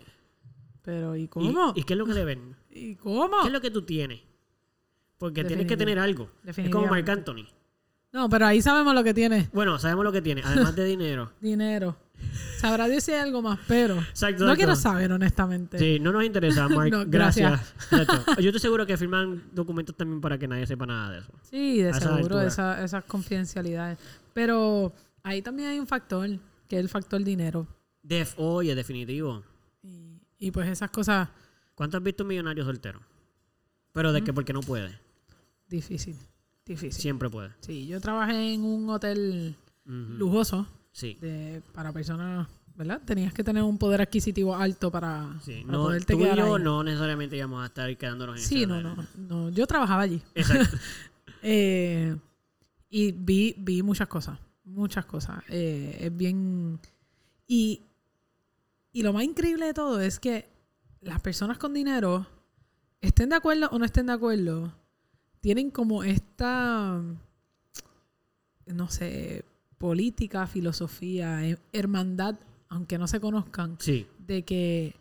pero 0.83 1.17
¿y 1.17 1.23
¿Y, 1.23 1.29
cómo? 1.29 1.73
¿Y 1.77 1.85
qué 1.85 1.95
es 1.95 1.99
lo 1.99 2.07
que 2.07 2.15
le 2.15 2.25
ven? 2.25 2.57
¿Y 2.71 2.97
cómo? 2.97 3.43
¿Qué 3.43 3.49
es 3.49 3.53
lo 3.53 3.61
que 3.61 3.71
tú 3.71 3.83
tienes? 3.83 4.21
Porque 5.19 5.45
tienes 5.45 5.67
que 5.67 5.77
tener 5.77 5.99
algo. 5.99 6.31
Es 6.45 6.71
como 6.71 6.87
Marc. 6.87 7.09
Anthony. 7.09 7.47
No, 8.13 8.29
pero 8.29 8.47
ahí 8.47 8.63
sabemos 8.63 8.95
lo 8.95 9.03
que 9.03 9.15
tiene. 9.15 9.49
Bueno, 9.53 9.79
sabemos 9.79 10.05
lo 10.05 10.13
que 10.13 10.23
tiene, 10.23 10.43
además 10.45 10.77
de 10.77 10.85
dinero. 10.85 11.33
Dinero. 11.41 11.97
Sabrá 12.59 12.87
Dios 12.89 13.05
si 13.05 13.13
hay 13.13 13.21
algo 13.21 13.43
más, 13.43 13.59
pero 13.69 13.99
Exacto, 14.01 14.45
no 14.45 14.53
exacto. 14.53 14.55
quiero 14.57 14.77
saber, 14.77 15.13
honestamente. 15.13 15.79
Sí, 15.79 15.99
no 16.01 16.13
nos 16.13 16.25
interesa, 16.25 16.69
Mark. 16.69 16.91
No, 16.91 17.05
gracias. 17.07 17.61
Yo 18.41 18.49
estoy 18.51 18.61
seguro 18.61 18.87
que 18.87 18.97
firman 18.97 19.43
documentos 19.53 19.97
también 19.97 20.21
para 20.21 20.39
que 20.39 20.49
nadie 20.49 20.67
sepa 20.67 20.87
nada 20.87 21.11
de 21.11 21.19
eso. 21.21 21.33
Sí, 21.43 21.83
de 21.83 21.93
seguro, 21.95 22.41
esa- 22.41 22.83
esas 22.85 23.05
confidencialidades. 23.05 23.99
Pero 24.33 24.93
ahí 25.23 25.43
también 25.43 25.69
hay 25.69 25.79
un 25.79 25.87
factor, 25.87 26.29
que 26.69 26.77
es 26.77 26.81
el 26.81 26.89
factor 26.89 27.23
dinero. 27.23 27.67
Def, 28.03 28.35
oye, 28.39 28.75
definitivo. 28.75 29.43
Y, 29.83 30.21
y 30.39 30.51
pues 30.51 30.69
esas 30.69 30.91
cosas, 30.91 31.29
¿Cuánto 31.75 31.97
has 31.97 32.03
visto 32.03 32.23
un 32.23 32.29
millonario 32.29 32.65
soltero? 32.65 33.01
Pero 33.93 34.13
de 34.13 34.23
que 34.23 34.33
Mm. 34.33 34.35
porque 34.35 34.53
no 34.53 34.61
puede. 34.61 34.99
difícil. 35.69 36.17
Difícil. 36.65 36.93
Siempre 37.03 37.29
puede. 37.29 37.51
Sí, 37.61 37.87
yo 37.87 38.01
trabajé 38.01 38.55
en 38.55 38.63
un 38.65 38.89
hotel 38.91 39.55
lujoso 39.85 40.67
Sí. 40.95 41.19
de, 41.21 41.61
para 41.73 41.93
personas, 41.93 42.47
¿verdad? 42.77 43.03
Tenías 43.05 43.35
que 43.35 43.43
tener 43.43 43.63
un 43.65 43.77
poder 43.79 44.01
adquisitivo 44.01 44.55
alto 44.55 44.91
para, 44.93 45.39
Sí. 45.45 45.63
para 45.67 45.73
No, 45.79 45.85
poderte 45.85 46.13
tú 46.15 46.21
y 46.21 46.23
quedar 46.23 46.39
yo 46.39 46.55
ahí. 46.55 46.63
no 46.63 46.85
necesariamente 46.85 47.37
íbamos 47.37 47.63
a 47.63 47.67
estar 47.67 47.97
quedándonos 47.97 48.37
en 48.37 48.43
Sí, 48.47 48.65
no, 48.65 48.81
no, 48.81 48.97
no. 49.17 49.51
Yo 49.51 49.67
trabajaba 49.67 50.03
allí. 50.03 50.23
Exacto. 50.35 50.77
Eh, 51.47 52.17
y 52.89 53.13
vi, 53.13 53.55
vi 53.59 53.83
muchas 53.83 54.09
cosas. 54.09 54.39
Muchas 54.65 55.05
cosas. 55.05 55.43
Eh, 55.51 55.99
es 56.01 56.17
bien. 56.17 56.81
Y, 57.47 57.83
y 58.93 59.03
lo 59.03 59.13
más 59.13 59.25
increíble 59.25 59.67
de 59.67 59.75
todo 59.75 60.01
es 60.01 60.19
que 60.19 60.49
las 61.03 61.21
personas 61.21 61.59
con 61.59 61.75
dinero, 61.75 62.27
estén 63.03 63.29
de 63.29 63.37
acuerdo 63.37 63.69
o 63.73 63.79
no 63.79 63.85
estén 63.85 64.07
de 64.07 64.15
acuerdo, 64.15 64.73
tienen 65.43 65.71
como 65.71 66.03
esta. 66.03 67.03
No 68.67 68.89
sé. 68.89 69.45
Política, 69.89 70.47
filosofía, 70.47 71.47
eh, 71.47 71.59
hermandad, 71.75 72.37
aunque 72.71 72.97
no 72.97 73.07
se 73.07 73.21
conozcan, 73.21 73.77
Sí. 73.79 74.07
de 74.19 74.43
que 74.43 74.95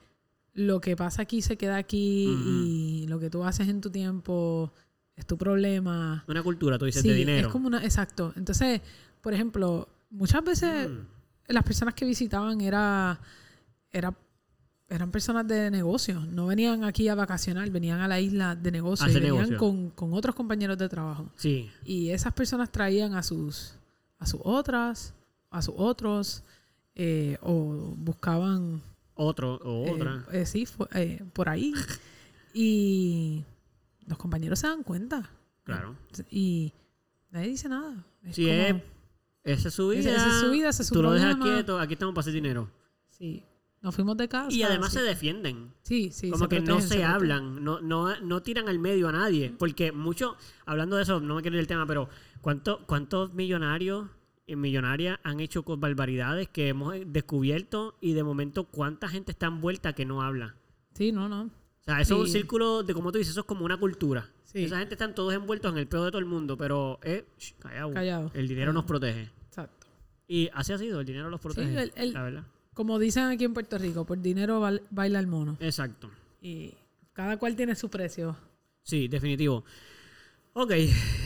lo 0.53 0.81
que 0.81 0.97
pasa 0.97 1.21
aquí 1.21 1.41
se 1.41 1.55
queda 1.55 1.77
aquí 1.77 2.25
y 2.45 3.05
lo 3.07 3.17
que 3.17 3.29
tú 3.29 3.45
haces 3.45 3.69
en 3.69 3.79
tu 3.79 3.89
tiempo 3.89 4.73
es 5.15 5.25
tu 5.25 5.37
problema. 5.37 6.25
Una 6.27 6.43
cultura, 6.43 6.77
tú 6.77 6.83
dices, 6.83 7.01
Sí, 7.01 7.07
de 7.07 7.15
dinero. 7.15 7.47
es 7.47 7.51
como 7.53 7.67
una... 7.67 7.81
Exacto. 7.81 8.33
Entonces, 8.35 8.81
por 9.21 9.33
ejemplo, 9.33 9.87
muchas 10.09 10.43
veces 10.43 10.89
Mm. 10.89 10.97
las 11.53 11.63
personas 11.63 11.93
que 11.93 12.03
visitaban 12.03 12.59
era, 12.59 13.21
era, 13.89 14.13
eran 14.89 15.11
personas 15.11 15.47
de 15.47 15.71
negocios. 15.71 16.27
No 16.27 16.47
venían 16.47 16.83
aquí 16.83 17.07
a 17.07 17.15
vacacionar, 17.15 17.69
venían 17.69 18.01
a 18.01 18.09
la 18.09 18.19
isla 18.19 18.53
de 18.57 18.69
negocios. 18.69 19.09
Y 19.11 19.13
venían 19.13 19.35
negocio. 19.35 19.57
con, 19.57 19.91
con 19.91 20.13
otros 20.13 20.35
compañeros 20.35 20.77
de 20.77 20.89
trabajo. 20.89 21.29
Sí. 21.37 21.69
Y 21.85 22.09
esas 22.09 22.33
personas 22.33 22.69
traían 22.69 23.13
a 23.15 23.23
sus, 23.23 23.75
a 24.23 24.25
sus 24.25 24.41
otras, 24.43 25.13
a 25.51 25.61
sus 25.61 25.75
otros, 25.77 26.43
eh, 26.95 27.37
o 27.41 27.93
buscaban 27.97 28.81
Otro 29.15 29.55
o 29.63 29.85
eh, 29.87 29.91
otra. 29.91 30.25
eh, 30.31 30.45
sí, 30.45 30.65
fue- 30.65 30.87
por 31.33 31.49
ahí. 31.49 31.73
y 32.53 33.43
los 34.07 34.17
compañeros 34.17 34.59
se 34.59 34.67
dan 34.67 34.83
cuenta. 34.83 35.29
Claro. 35.63 35.95
Y 36.29 36.73
nadie 37.31 37.49
dice 37.49 37.69
nada. 37.69 38.03
Es 38.23 38.35
Sí, 38.35 38.45
como- 38.45 38.81
esa 39.43 39.67
es 39.67 39.73
su 39.73 39.89
vida. 39.89 39.99
Esa- 40.11 40.15
esa 40.15 40.29
es 40.29 40.39
su 40.41 40.51
vida, 40.51 40.69
ese 40.69 40.81
es 40.83 40.87
su 40.87 40.93
Tú 40.95 41.01
lo 41.03 41.11
dejas 41.11 41.35
quieto, 41.37 41.79
aquí 41.79 41.93
estamos 41.93 42.13
para 42.13 42.21
hacer 42.21 42.33
dinero. 42.33 42.69
Sí. 43.09 43.43
Nos 43.81 43.93
fuimos 43.93 44.15
de 44.15 44.29
casa. 44.29 44.49
Y 44.53 44.63
además 44.63 44.89
sí. 44.93 44.99
se 44.99 45.03
defienden. 45.03 45.73
Sí, 45.81 46.09
sí. 46.11 46.29
como 46.31 46.45
se 46.45 46.49
que 46.49 46.61
no 46.61 46.79
se, 46.79 46.87
protegen. 46.87 47.05
hablan, 47.05 47.63
no, 47.63 47.81
no, 47.81 48.17
no 48.21 48.41
tiran 48.41 48.69
al 48.69 48.79
medio 48.79 49.09
a 49.09 49.11
nadie. 49.11 49.53
Porque 49.59 49.91
mucho, 49.91 50.37
hablando 50.65 50.95
de 50.95 51.03
eso, 51.03 51.19
no 51.19 51.35
me 51.35 51.41
quiero 51.41 51.55
ir 51.57 51.61
del 51.61 51.67
tema, 51.67 51.85
pero 51.85 52.07
¿cuánto, 52.43 52.85
¿cuántos 52.85 53.33
millonarios 53.33 54.07
y 54.45 54.55
millonarias 54.55 55.17
han 55.23 55.39
hecho 55.39 55.63
con 55.63 55.79
barbaridades 55.79 56.47
que 56.49 56.67
hemos 56.67 56.93
descubierto 57.07 57.95
y 58.01 58.13
de 58.13 58.23
momento 58.23 58.65
cuánta 58.65 59.07
gente 59.07 59.31
está 59.31 59.47
envuelta 59.47 59.93
que 59.93 60.05
no 60.05 60.21
habla? 60.21 60.55
Sí, 60.93 61.11
no, 61.11 61.27
no. 61.27 61.43
O 61.45 61.83
sea, 61.85 61.99
eso 62.01 62.15
es 62.15 62.19
un 62.21 62.27
Sí. 62.27 62.33
círculo 62.33 62.83
de, 62.83 62.93
como 62.93 63.11
tú 63.11 63.17
dices, 63.17 63.31
eso 63.31 63.39
es 63.41 63.45
como 63.47 63.65
una 63.65 63.77
cultura. 63.77 64.29
Sí. 64.43 64.65
Esa 64.65 64.77
gente 64.79 64.93
están 64.93 65.15
todos 65.15 65.33
envueltos 65.33 65.71
en 65.71 65.79
el 65.79 65.87
peor 65.87 66.05
de 66.05 66.11
todo 66.11 66.19
el 66.19 66.25
mundo, 66.25 66.55
pero 66.57 66.99
eh, 67.01 67.25
shh, 67.39 67.53
callado. 67.59 67.91
Callado. 67.93 68.31
El 68.35 68.47
dinero 68.47 68.71
nos 68.73 68.85
protege. 68.85 69.31
Exacto. 69.47 69.87
Y 70.27 70.49
así 70.53 70.71
ha 70.73 70.77
sido, 70.77 70.99
el 70.99 71.05
dinero 71.07 71.29
los 71.29 71.39
protege. 71.41 71.81
el- 71.81 71.91
el- 71.95 72.13
la 72.13 72.21
verdad. 72.21 72.43
Como 72.73 72.99
dicen 72.99 73.23
aquí 73.25 73.43
en 73.45 73.53
Puerto 73.53 73.77
Rico, 73.77 74.05
por 74.05 74.19
dinero 74.21 74.61
baila 74.91 75.19
el 75.19 75.27
mono. 75.27 75.57
Exacto. 75.59 76.09
Y 76.41 76.73
cada 77.13 77.37
cual 77.37 77.55
tiene 77.55 77.75
su 77.75 77.89
precio. 77.89 78.35
Sí, 78.83 79.07
definitivo. 79.07 79.63
Ok, 80.53 80.71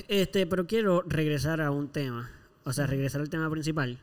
este, 0.07 0.45
pero 0.47 0.65
quiero 0.67 1.03
regresar 1.05 1.61
a 1.61 1.71
un 1.71 1.89
tema. 1.89 2.29
O 2.63 2.73
sea, 2.73 2.87
regresar 2.87 3.21
al 3.21 3.29
tema 3.29 3.49
principal. 3.49 3.99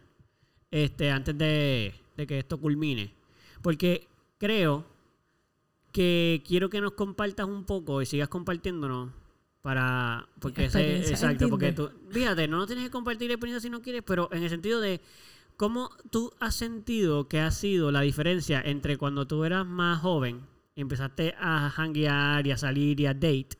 Este, 0.71 1.11
antes 1.11 1.37
de, 1.39 1.95
de 2.17 2.27
que 2.27 2.39
esto 2.39 2.59
culmine. 2.59 3.15
Porque 3.63 4.07
creo 4.39 4.85
que 5.93 6.43
quiero 6.47 6.69
que 6.69 6.81
nos 6.81 6.93
compartas 6.93 7.47
un 7.47 7.65
poco 7.65 8.03
y 8.03 8.07
sigas 8.07 8.29
compartiéndonos 8.29 9.11
para 9.63 10.29
porque 10.41 10.67
ese- 10.67 10.99
exacto 11.09 11.49
porque 11.49 11.73
tú 11.73 11.91
fíjate 12.11 12.49
no 12.49 12.67
tienes 12.67 12.85
que 12.85 12.91
compartir 12.91 13.31
experiencia 13.31 13.61
si 13.67 13.71
no 13.71 13.81
quieres 13.81 14.03
pero 14.05 14.29
en 14.33 14.43
el 14.43 14.51
sentido 14.51 14.81
de 14.81 15.01
cómo 15.57 15.91
tú 16.11 16.33
has 16.41 16.55
sentido 16.57 17.29
que 17.29 17.41
ha 17.41 17.51
sido 17.51 17.91
la 17.93 18.01
diferencia 18.03 18.61
entre 18.61 18.99
cuando 18.99 19.27
tú 19.27 19.45
eras 19.45 19.65
más 19.65 20.01
joven 20.01 20.41
y 20.75 20.81
empezaste 20.83 21.35
a 21.39 21.71
hanguear 21.71 22.47
y 22.47 22.51
a 22.51 22.59
salir 22.59 22.99
y 23.01 23.07
a 23.07 23.15
date 23.15 23.51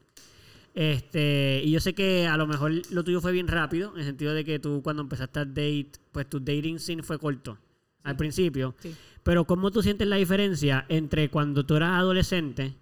este 0.75 1.63
y 1.65 1.71
yo 1.71 1.81
sé 1.81 1.95
que 1.95 2.27
a 2.27 2.37
lo 2.37 2.47
mejor 2.47 2.73
lo 2.91 3.05
tuyo 3.05 3.21
fue 3.21 3.33
bien 3.33 3.47
rápido 3.49 3.93
en 3.95 4.01
el 4.01 4.05
sentido 4.05 4.35
de 4.35 4.45
que 4.45 4.59
tú 4.59 4.83
cuando 4.83 5.03
empezaste 5.03 5.39
a 5.41 5.45
date 5.45 5.93
pues 6.13 6.29
tu 6.29 6.41
dating 6.41 6.79
scene 6.79 7.03
fue 7.03 7.19
corto 7.19 7.57
al 8.03 8.17
principio 8.17 8.75
Sí. 8.81 8.95
pero 9.23 9.45
¿cómo 9.45 9.71
tú 9.71 9.83
sientes 9.83 10.07
la 10.09 10.17
diferencia 10.17 10.85
entre 10.89 11.31
cuando 11.31 11.65
tú 11.65 11.77
eras 11.77 11.91
adolescente 12.01 12.75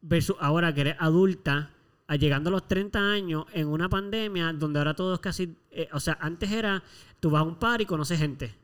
versus 0.00 0.36
ahora 0.40 0.74
que 0.74 0.80
eres 0.80 0.96
adulta 0.98 1.70
llegando 2.18 2.48
a 2.48 2.52
los 2.52 2.68
30 2.68 2.98
años 3.12 3.44
en 3.54 3.68
una 3.68 3.88
pandemia 3.88 4.52
donde 4.52 4.78
ahora 4.78 4.94
todo 4.94 5.14
es 5.14 5.20
casi, 5.20 5.54
eh, 5.70 5.88
o 5.92 6.00
sea, 6.00 6.18
antes 6.20 6.50
era, 6.50 6.82
tú 7.20 7.30
vas 7.30 7.40
a 7.40 7.44
un 7.44 7.54
par 7.54 7.80
y 7.80 7.86
conoces 7.86 8.18
gente. 8.18 8.54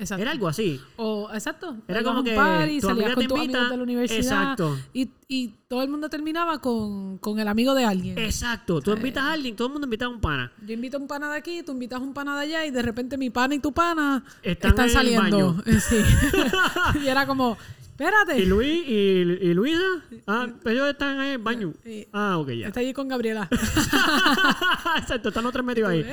Exacto. 0.00 0.22
Era 0.22 0.30
algo 0.30 0.48
así. 0.48 0.80
O, 0.96 1.28
exacto. 1.32 1.76
Era 1.86 2.02
como 2.02 2.24
que 2.24 2.34
party, 2.34 2.80
tu 2.80 2.86
salías 2.88 3.14
con 3.14 3.22
te 3.22 3.28
tus 3.28 3.38
amigos 3.38 3.70
de 3.70 3.76
la 3.76 3.82
universidad. 3.82 4.18
exacto. 4.18 4.78
Y, 4.94 5.10
y 5.28 5.48
todo 5.68 5.82
el 5.82 5.90
mundo 5.90 6.08
terminaba 6.08 6.60
con, 6.60 7.18
con 7.18 7.38
el 7.38 7.46
amigo 7.46 7.74
de 7.74 7.84
alguien. 7.84 8.18
Exacto. 8.18 8.80
Tú 8.80 8.92
invitas 8.92 9.24
a 9.24 9.32
alguien, 9.32 9.54
todo 9.54 9.68
el 9.68 9.72
mundo 9.74 9.86
invita 9.86 10.06
a 10.06 10.08
un 10.08 10.20
pana. 10.20 10.50
Yo 10.66 10.72
invito 10.72 10.96
a 10.96 11.00
un 11.00 11.06
pana 11.06 11.30
de 11.30 11.36
aquí, 11.36 11.62
tú 11.62 11.72
invitas 11.72 12.00
a 12.00 12.02
un 12.02 12.14
pana 12.14 12.34
de 12.36 12.46
allá 12.46 12.66
y 12.66 12.70
de 12.70 12.82
repente 12.82 13.18
mi 13.18 13.30
pana 13.30 13.54
y 13.54 13.58
tu 13.58 13.72
pana 13.72 14.24
Están 14.42 14.70
están, 14.70 14.90
saliendo. 14.90 15.62
Sí. 15.80 15.96
y 17.04 17.08
era 17.08 17.26
como, 17.26 17.58
espérate. 18.04 18.38
¿Y 18.40 18.46
Luis 18.46 18.82
y, 18.86 18.92
y 19.48 19.54
Luisa? 19.54 19.80
Ah, 20.26 20.48
ellos 20.64 20.88
están 20.90 21.18
ahí 21.20 21.28
en 21.28 21.32
el 21.34 21.38
baño. 21.38 21.72
Sí. 21.84 22.06
Ah, 22.12 22.38
ok, 22.38 22.48
ya. 22.50 22.68
Está 22.68 22.80
allí 22.80 22.92
con 22.92 23.08
Gabriela. 23.08 23.48
Exacto, 24.98 25.28
están 25.28 25.44
los 25.44 25.52
tres 25.52 25.64
metidos 25.64 25.90
ahí. 25.90 26.04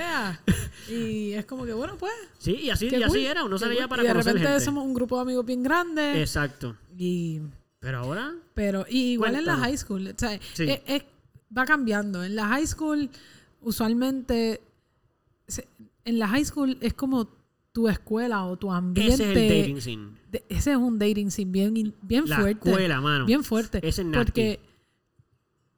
Y 0.90 1.34
es 1.34 1.46
como 1.46 1.66
que, 1.66 1.74
bueno, 1.74 1.96
pues. 1.98 2.14
Sí, 2.38 2.54
y 2.56 2.70
así, 2.70 2.88
y 2.90 3.02
así 3.04 3.26
era. 3.26 3.44
Uno 3.44 3.58
cool. 3.58 3.88
para 3.88 4.04
Y 4.04 4.08
de 4.08 4.12
conocer 4.14 4.34
repente 4.34 4.50
gente. 4.50 4.66
somos 4.66 4.84
un 4.86 4.94
grupo 4.94 5.16
de 5.18 5.22
amigos 5.24 5.46
bien 5.46 5.64
grande. 5.64 6.22
Exacto. 6.22 6.76
Y 6.98 7.42
Pero 7.80 8.00
ahora... 8.00 8.34
Pero 8.54 8.86
y 8.90 9.14
igual 9.14 9.36
en 9.36 9.46
la 9.46 9.56
high 9.58 9.78
school, 9.78 10.08
o 10.08 10.14
sea, 10.18 10.40
Sí. 10.54 10.64
es- 10.70 10.82
es- 10.88 11.04
va 11.56 11.66
cambiando. 11.66 12.24
En 12.24 12.36
la 12.36 12.48
high 12.48 12.66
school, 12.68 13.10
usualmente, 13.62 14.62
se- 15.48 15.68
en 16.06 16.20
la 16.20 16.28
high 16.28 16.44
school 16.46 16.78
es 16.82 16.94
como 16.94 17.30
tu 17.78 17.88
escuela 17.88 18.44
o 18.46 18.58
tu 18.58 18.72
ambiente. 18.72 19.14
Ese 19.14 19.32
es 19.32 19.38
el 19.38 19.50
dating 19.60 19.82
scene. 19.82 20.08
de- 20.32 20.44
ese 20.50 20.72
es 20.72 20.78
un 20.78 20.98
dating 20.98 21.30
scene 21.30 21.52
bien, 21.52 21.94
bien 22.02 22.28
La 22.28 22.38
fuerte. 22.38 22.70
escuela, 22.72 23.00
mano. 23.02 23.26
Bien 23.28 23.44
fuerte. 23.44 23.78
Ese 23.88 24.02
es 24.02 24.08
porque 24.12 24.60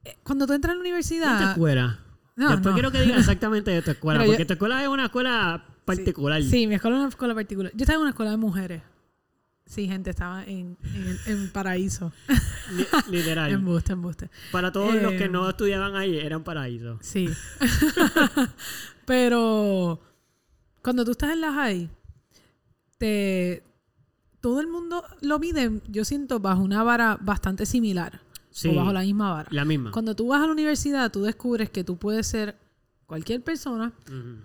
eh, 0.06 0.16
cuando 0.24 0.48
tú 0.48 0.54
entras 0.54 0.72
a 0.72 0.76
la 0.78 0.82
¿Qué 0.82 0.88
universidad. 0.88 1.50
escuela? 1.52 2.00
No, 2.38 2.52
Después 2.52 2.68
no. 2.68 2.74
quiero 2.74 2.92
que 2.94 3.02
digas 3.02 3.20
exactamente 3.20 3.70
de 3.72 3.82
tu 3.82 3.92
escuela. 3.92 4.20
Mira, 4.20 4.28
yo- 4.28 4.32
porque 4.32 4.46
tu 4.46 4.54
escuela 4.54 4.82
es 4.82 4.88
una 4.88 5.04
escuela 5.08 5.66
particular. 5.84 6.42
Sí, 6.42 6.68
mi 6.68 6.76
escuela 6.76 6.96
es 6.96 7.00
una 7.02 7.10
escuela 7.10 7.36
particular. 7.36 7.74
Yo 7.76 7.84
estaba 7.84 7.96
en 7.98 8.02
una 8.04 8.10
escuela 8.12 8.32
de 8.32 8.38
mujeres. 8.38 8.82
Sí, 9.66 9.86
gente, 9.90 10.10
estaba 10.12 10.46
en, 10.46 10.78
en, 10.96 11.18
en 11.26 11.50
paraíso. 11.52 12.14
Li- 12.78 12.88
literal. 13.12 13.52
Embuste, 13.56 13.92
embuste. 13.92 14.30
Para 14.54 14.72
todos 14.72 14.96
los 14.96 15.12
que 15.12 15.26
Eh, 15.26 15.30
no 15.30 15.50
estudiaban 15.50 15.98
ahí, 15.98 16.18
eran 16.18 16.46
paraíso. 16.46 16.98
Sí. 17.02 17.28
Pero 19.06 20.00
cuando 20.84 21.06
tú 21.06 21.12
estás 21.12 21.32
en 21.32 21.42
la 21.42 21.54
high, 21.54 21.90
te 22.98 23.64
todo 24.40 24.62
el 24.62 24.68
mundo 24.68 25.04
lo 25.22 25.38
mide, 25.40 25.82
yo 25.90 26.06
siento, 26.06 26.40
bajo 26.40 26.62
una 26.62 26.82
vara 26.84 27.18
bastante 27.22 27.66
similar. 27.66 28.22
Sí. 28.52 28.70
O 28.70 28.76
bajo 28.76 28.94
la 28.94 29.02
misma 29.02 29.32
vara. 29.32 29.50
La 29.52 29.66
misma. 29.66 29.92
Cuando 29.92 30.16
tú 30.16 30.28
vas 30.30 30.42
a 30.42 30.46
la 30.48 30.52
universidad, 30.54 31.12
tú 31.12 31.22
descubres 31.24 31.70
que 31.70 31.84
tú 31.84 31.98
puedes 31.98 32.26
ser 32.28 32.56
cualquier 33.06 33.42
persona 33.42 33.92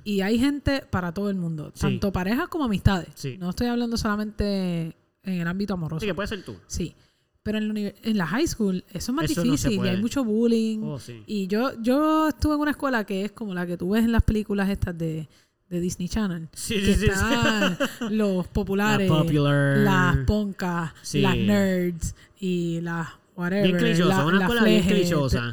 y 0.05 0.21
hay 0.23 0.39
gente 0.39 0.85
para 0.91 1.13
todo 1.13 1.31
el 1.31 1.37
mundo, 1.37 1.71
Sí. 1.75 1.81
tanto 1.83 2.13
parejas 2.13 2.49
como 2.49 2.65
amistades. 2.65 3.09
Sí. 3.15 3.37
No 3.39 3.51
estoy 3.51 3.69
hablando 3.69 3.97
solamente 3.97 4.97
en 5.23 5.41
el 5.41 5.47
ámbito 5.47 5.75
amoroso. 5.75 5.99
Así 5.99 6.07
que 6.07 6.15
puede 6.15 6.29
ser 6.29 6.45
tú. 6.45 6.57
Sí. 6.67 6.95
Pero 7.43 7.59
en 7.59 7.75
la, 7.75 7.93
en 8.03 8.17
la 8.19 8.27
high 8.27 8.47
school 8.49 8.85
eso 8.89 9.13
es 9.13 9.15
más 9.15 9.31
Eso 9.31 9.45
no 9.45 9.57
se 9.57 9.69
difícil 9.69 9.85
y 9.85 9.89
hay 9.89 10.01
mucho 10.01 10.25
bullying. 10.25 10.81
Oh, 10.83 10.99
sí. 10.99 11.23
Y 11.27 11.47
yo, 11.47 11.73
yo 11.83 12.29
estuve 12.29 12.55
en 12.55 12.61
una 12.61 12.71
escuela 12.73 13.05
que 13.05 13.25
es 13.25 13.33
como 13.33 13.53
la 13.55 13.67
que 13.67 13.77
tú 13.77 13.91
ves 13.91 14.03
en 14.05 14.13
las 14.13 14.23
películas 14.23 14.69
estas 14.71 14.97
de, 14.97 15.29
de 15.69 15.81
Disney 15.81 16.09
Channel. 16.09 16.49
Sí, 16.53 16.75
que 16.75 16.95
sí, 16.95 16.95
sí, 16.95 17.01
sí. 17.01 17.07
están 17.11 17.79
los 18.11 18.47
populares, 18.49 19.09
La 19.11 19.17
popular. 19.19 19.77
las 19.79 20.17
poncas, 20.27 20.93
las 21.15 21.37
nerds 21.37 22.15
y 22.39 22.81
las 22.83 23.09
whatever. 23.37 23.65
Bien 23.67 23.77
clichosa, 23.79 24.17
la- 24.19 24.25
una 24.27 24.33
las 24.39 24.43
escuela 24.43 24.65
bien 24.65 24.85
flejes, 24.85 25.01
clichosa. 25.09 25.53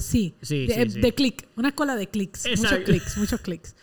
Sí, 0.00 0.34
de, 0.48 0.84
de 1.00 1.14
click. 1.14 1.46
Una 1.56 1.68
escuela 1.68 1.94
de 1.96 2.08
clics. 2.08 2.46
Muchos 2.56 2.78
clics, 2.84 3.16
muchos 3.18 3.40
clics. 3.40 3.76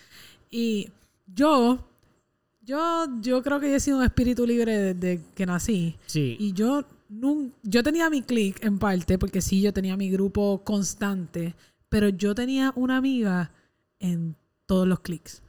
Y 0.50 0.90
yo, 1.34 1.88
yo, 2.62 3.06
yo 3.22 3.42
creo 3.44 3.60
que 3.60 3.70
yo 3.70 3.76
he 3.76 3.80
sido 3.80 3.98
un 4.00 4.04
espíritu 4.04 4.46
libre 4.46 4.94
desde 4.94 5.22
que 5.36 5.46
nací. 5.46 5.96
Sí. 6.06 6.36
Y 6.40 6.54
yo 6.54 6.86
yo 7.64 7.84
tenía 7.84 8.10
mi 8.10 8.22
click 8.22 8.62
en 8.66 8.80
parte, 8.80 9.18
porque 9.18 9.40
sí, 9.40 9.62
yo 9.62 9.72
tenía 9.72 9.96
mi 9.96 10.10
grupo 10.10 10.62
constante, 10.66 11.56
pero 11.88 12.10
yo 12.10 12.36
tenía 12.36 12.74
una 12.76 12.98
amiga 12.98 13.52
en 14.00 14.36
todos 14.66 14.86
los 14.86 15.00
clics. 15.00 15.42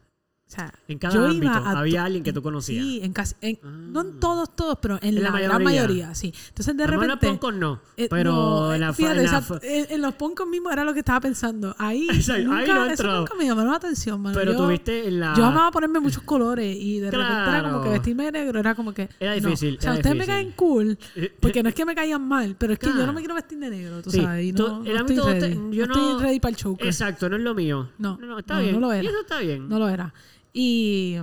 O 0.49 0.51
sea, 0.51 0.73
En 0.89 0.99
cada 0.99 1.15
yo 1.15 1.27
ámbito 1.27 1.45
iba 1.45 1.57
a 1.59 1.79
había 1.79 2.05
alguien 2.05 2.25
que 2.25 2.33
tú 2.33 2.41
conocías. 2.41 2.83
Sí, 2.83 3.01
en 3.03 3.13
casi, 3.13 3.35
en- 3.43 3.59
Ah. 3.63 3.67
no 3.69 4.01
en 4.01 4.19
todos, 4.19 4.57
todos, 4.57 4.79
pero 4.81 4.95
en, 5.03 5.19
En 5.19 5.23
la, 5.23 5.31
la 5.31 5.41
gran 5.41 5.63
mayoría. 5.63 5.87
mayoría, 6.07 6.15
sí. 6.15 6.33
Entonces 6.49 6.75
de 6.75 6.87
repente... 6.87 7.07
los 7.07 7.19
poncos 7.19 7.55
no. 7.55 7.81
eh, 7.99 8.07
pero 8.09 8.33
no, 8.33 8.73
en 8.75 8.81
la, 8.81 8.89
eh, 8.89 8.93
fíjate, 8.95 9.17
en 9.19 9.23
la 9.25 9.29
exacto, 9.39 9.61
fa- 9.61 9.67
en, 9.67 9.87
en 9.91 10.01
los 10.01 10.15
poncos 10.15 10.47
mismos 10.49 10.73
era 10.73 10.85
lo 10.85 10.95
que 10.95 11.01
estaba 11.01 11.21
pensando. 11.21 11.77
Ahí, 11.79 12.09
Exacto, 12.11 12.33
ahí 12.51 12.61
nunca, 12.67 12.75
no 12.75 12.85
eso 12.87 13.19
nunca 13.19 13.35
me 13.35 13.45
llamó 13.45 13.63
la 13.63 13.75
atención, 13.75 14.23
mano. 14.23 14.39
Pero 14.39 14.53
yo, 14.53 14.59
tuviste 14.59 15.07
en 15.09 15.21
la. 15.21 15.35
yo 15.37 15.45
amaba 15.45 15.71
ponerme 15.71 16.01
muchos 16.01 16.23
colores 16.23 16.75
y 16.81 16.99
de 17.01 17.11
repente 17.11 17.33
era 17.51 17.63
como 17.71 17.83
que 17.85 17.89
vestirme 17.91 18.25
de 18.25 18.33
negro 18.33 18.59
era 18.61 18.75
como 18.75 18.95
que... 18.95 19.07
Era 19.21 19.37
no. 19.39 19.49
difícil, 19.49 19.77
O 19.79 19.83
sea, 19.83 19.93
ustedes 19.93 20.17
me 20.17 20.25
caen 20.27 20.53
cool, 20.53 20.99
Eh, 21.15 21.31
porque 21.39 21.63
no 21.63 21.69
es 21.69 21.75
que 21.75 21.85
me 21.85 21.95
caigan 21.95 22.27
mal, 22.27 22.57
pero 22.59 22.73
es 22.73 22.79
que 22.79 22.87
yo 22.87 23.05
no 23.07 23.13
me 23.13 23.21
quiero 23.21 23.35
vestir 23.35 23.59
de 23.59 23.69
negro, 23.69 24.01
tú 24.01 24.11
Sí, 24.11 24.23
sabes. 24.23 24.47
Y 24.47 24.53
no, 24.53 24.83
el 24.83 24.95
no 24.95 25.01
estoy 25.07 25.33
ready. 25.41 25.77
yo 25.77 25.87
no, 25.87 25.95
estoy 25.95 26.23
ready 26.23 26.41
para 26.41 26.51
el 26.51 26.57
choker. 26.57 26.87
Exacto, 26.87 27.29
no 27.29 27.37
es 27.37 27.43
lo 27.43 27.55
mío. 27.55 27.91
No, 27.99 28.17
no, 28.17 28.39
está 28.39 28.61
bien. 28.61 28.73
no 28.73 28.81
lo 28.81 28.93
era. 28.95 29.03
Y 29.05 29.07
eso 29.09 29.21
está 29.21 29.41
bien. 29.41 29.69
No 29.69 29.79
lo 29.79 29.91
era. 29.91 30.15
Y, 30.53 31.17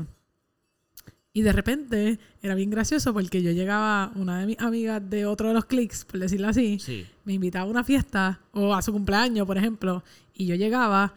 y 1.33 1.41
de 1.41 1.51
repente 1.51 2.19
era 2.41 2.55
bien 2.55 2.69
gracioso 2.69 3.13
porque 3.13 3.41
yo 3.43 3.51
llegaba, 3.51 4.11
una 4.15 4.39
de 4.39 4.45
mis 4.45 4.59
amigas 4.59 5.01
de 5.09 5.25
otro 5.25 5.49
de 5.49 5.53
los 5.53 5.65
clics, 5.65 6.05
por 6.05 6.19
decirlo 6.19 6.47
así, 6.47 6.79
Sí. 6.79 7.05
me 7.25 7.33
invitaba 7.33 7.65
a 7.65 7.69
una 7.69 7.83
fiesta 7.83 8.39
o 8.53 8.73
a 8.73 8.81
su 8.81 8.91
cumpleaños, 8.93 9.45
por 9.45 9.57
ejemplo, 9.57 10.03
y 10.33 10.45
yo 10.45 10.55
llegaba 10.55 11.13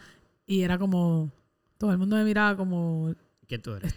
y 0.47 0.63
era 0.63 0.79
como, 0.79 1.31
todo 1.77 1.93
el 1.93 1.99
mundo 1.99 2.17
me 2.17 2.25
miraba 2.25 2.57
como, 2.57 3.15
¿Quién 3.47 3.63
tú 3.63 3.73
eres? 3.75 3.95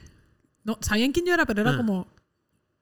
no, 0.63 0.77
sabían 0.81 1.11
quién 1.11 1.25
yo 1.25 1.33
era, 1.33 1.45
pero 1.45 1.61
era 1.61 1.71
Ah. 1.71 1.77
como, 1.77 2.07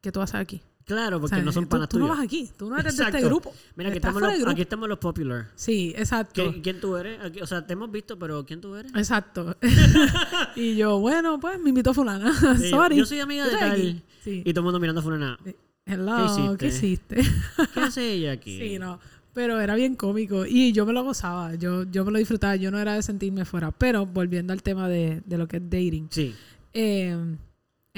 ¿qué 0.01 0.11
tú 0.11 0.21
haces 0.21 0.35
aquí? 0.35 0.61
Claro, 0.89 1.17
O 1.17 1.19
porque 1.21 1.35
sea, 1.35 1.43
no 1.45 1.51
son 1.51 1.65
tú, 1.65 1.69
panas 1.69 1.87
tú 1.87 1.99
no 1.99 2.07
vas 2.07 2.19
aquí, 2.19 2.49
tú 2.57 2.67
no 2.67 2.77
eres 2.77 2.97
de 2.97 3.03
este 3.03 3.21
grupo. 3.21 3.53
Mira, 3.75 3.89
aquí 3.91 3.99
estamos, 3.99 4.21
los, 4.21 4.47
aquí 4.47 4.61
estamos 4.61 4.89
los 4.89 4.97
popular. 4.97 5.47
Sí, 5.55 5.93
exacto. 5.95 6.51
¿Qué- 6.51 6.61
¿Quién 6.63 6.81
tú 6.81 6.97
eres? 6.97 7.21
Aquí- 7.23 7.41
o 7.41 7.45
sea, 7.45 7.65
te 7.67 7.73
hemos 7.73 7.91
visto, 7.91 8.17
pero 8.17 8.43
¿quién 8.43 8.59
tú 8.59 8.73
eres? 8.75 8.91
Exacto. 8.95 9.55
y 10.55 10.75
yo, 10.75 10.99
bueno, 10.99 11.39
pues 11.39 11.59
me 11.59 11.69
invitó 11.69 11.93
fulana. 11.93 12.33
Sí, 12.57 12.69
Sorry. 12.71 12.95
Yo 12.97 13.05
soy 13.05 13.19
amiga 13.19 13.45
de 13.47 13.51
tal. 13.57 14.03
Sí. 14.23 14.41
Y 14.43 14.51
todo 14.53 14.61
el 14.61 14.63
mundo 14.65 14.79
mirando 14.79 15.01
fulana. 15.03 15.37
Hello, 15.85 16.57
¿qué 16.57 16.67
hiciste? 16.67 17.19
hiciste? 17.21 17.67
¿Qué 17.73 17.79
hace 17.79 18.11
ella 18.13 18.31
aquí? 18.31 18.57
sí, 18.59 18.79
no. 18.79 18.99
Pero 19.33 19.61
era 19.61 19.75
bien 19.75 19.95
cómico 19.95 20.45
y 20.45 20.71
yo 20.73 20.85
me 20.87 20.91
lo 20.91 21.03
gozaba, 21.03 21.53
yo, 21.55 21.83
yo 21.83 22.03
me 22.03 22.11
lo 22.11 22.17
disfrutaba, 22.17 22.55
yo 22.55 22.71
no 22.71 22.79
era 22.79 22.95
de 22.95 23.03
sentirme 23.03 23.45
fuera. 23.45 23.71
Pero 23.71 24.05
volviendo 24.07 24.53
al 24.53 24.63
tema 24.63 24.89
de, 24.89 25.21
de 25.23 25.37
lo 25.37 25.47
que 25.47 25.57
es 25.57 25.63
dating, 25.63 26.07
Sí. 26.09 26.33
eh, 26.73 27.15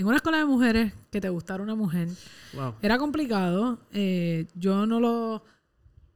en 0.02 0.08
una 0.08 0.18
escuela 0.18 0.38
de 0.40 0.46
mujeres 0.46 0.94
que 1.12 1.22
te 1.22 1.30
gustara 1.30 1.64
una 1.64 1.76
mujer, 1.76 2.10
Wow. 2.54 2.76
era 2.82 2.98
complicado. 2.98 3.80
eh, 3.94 4.46
yo 4.56 4.86
no 4.86 5.00
lo, 5.00 5.44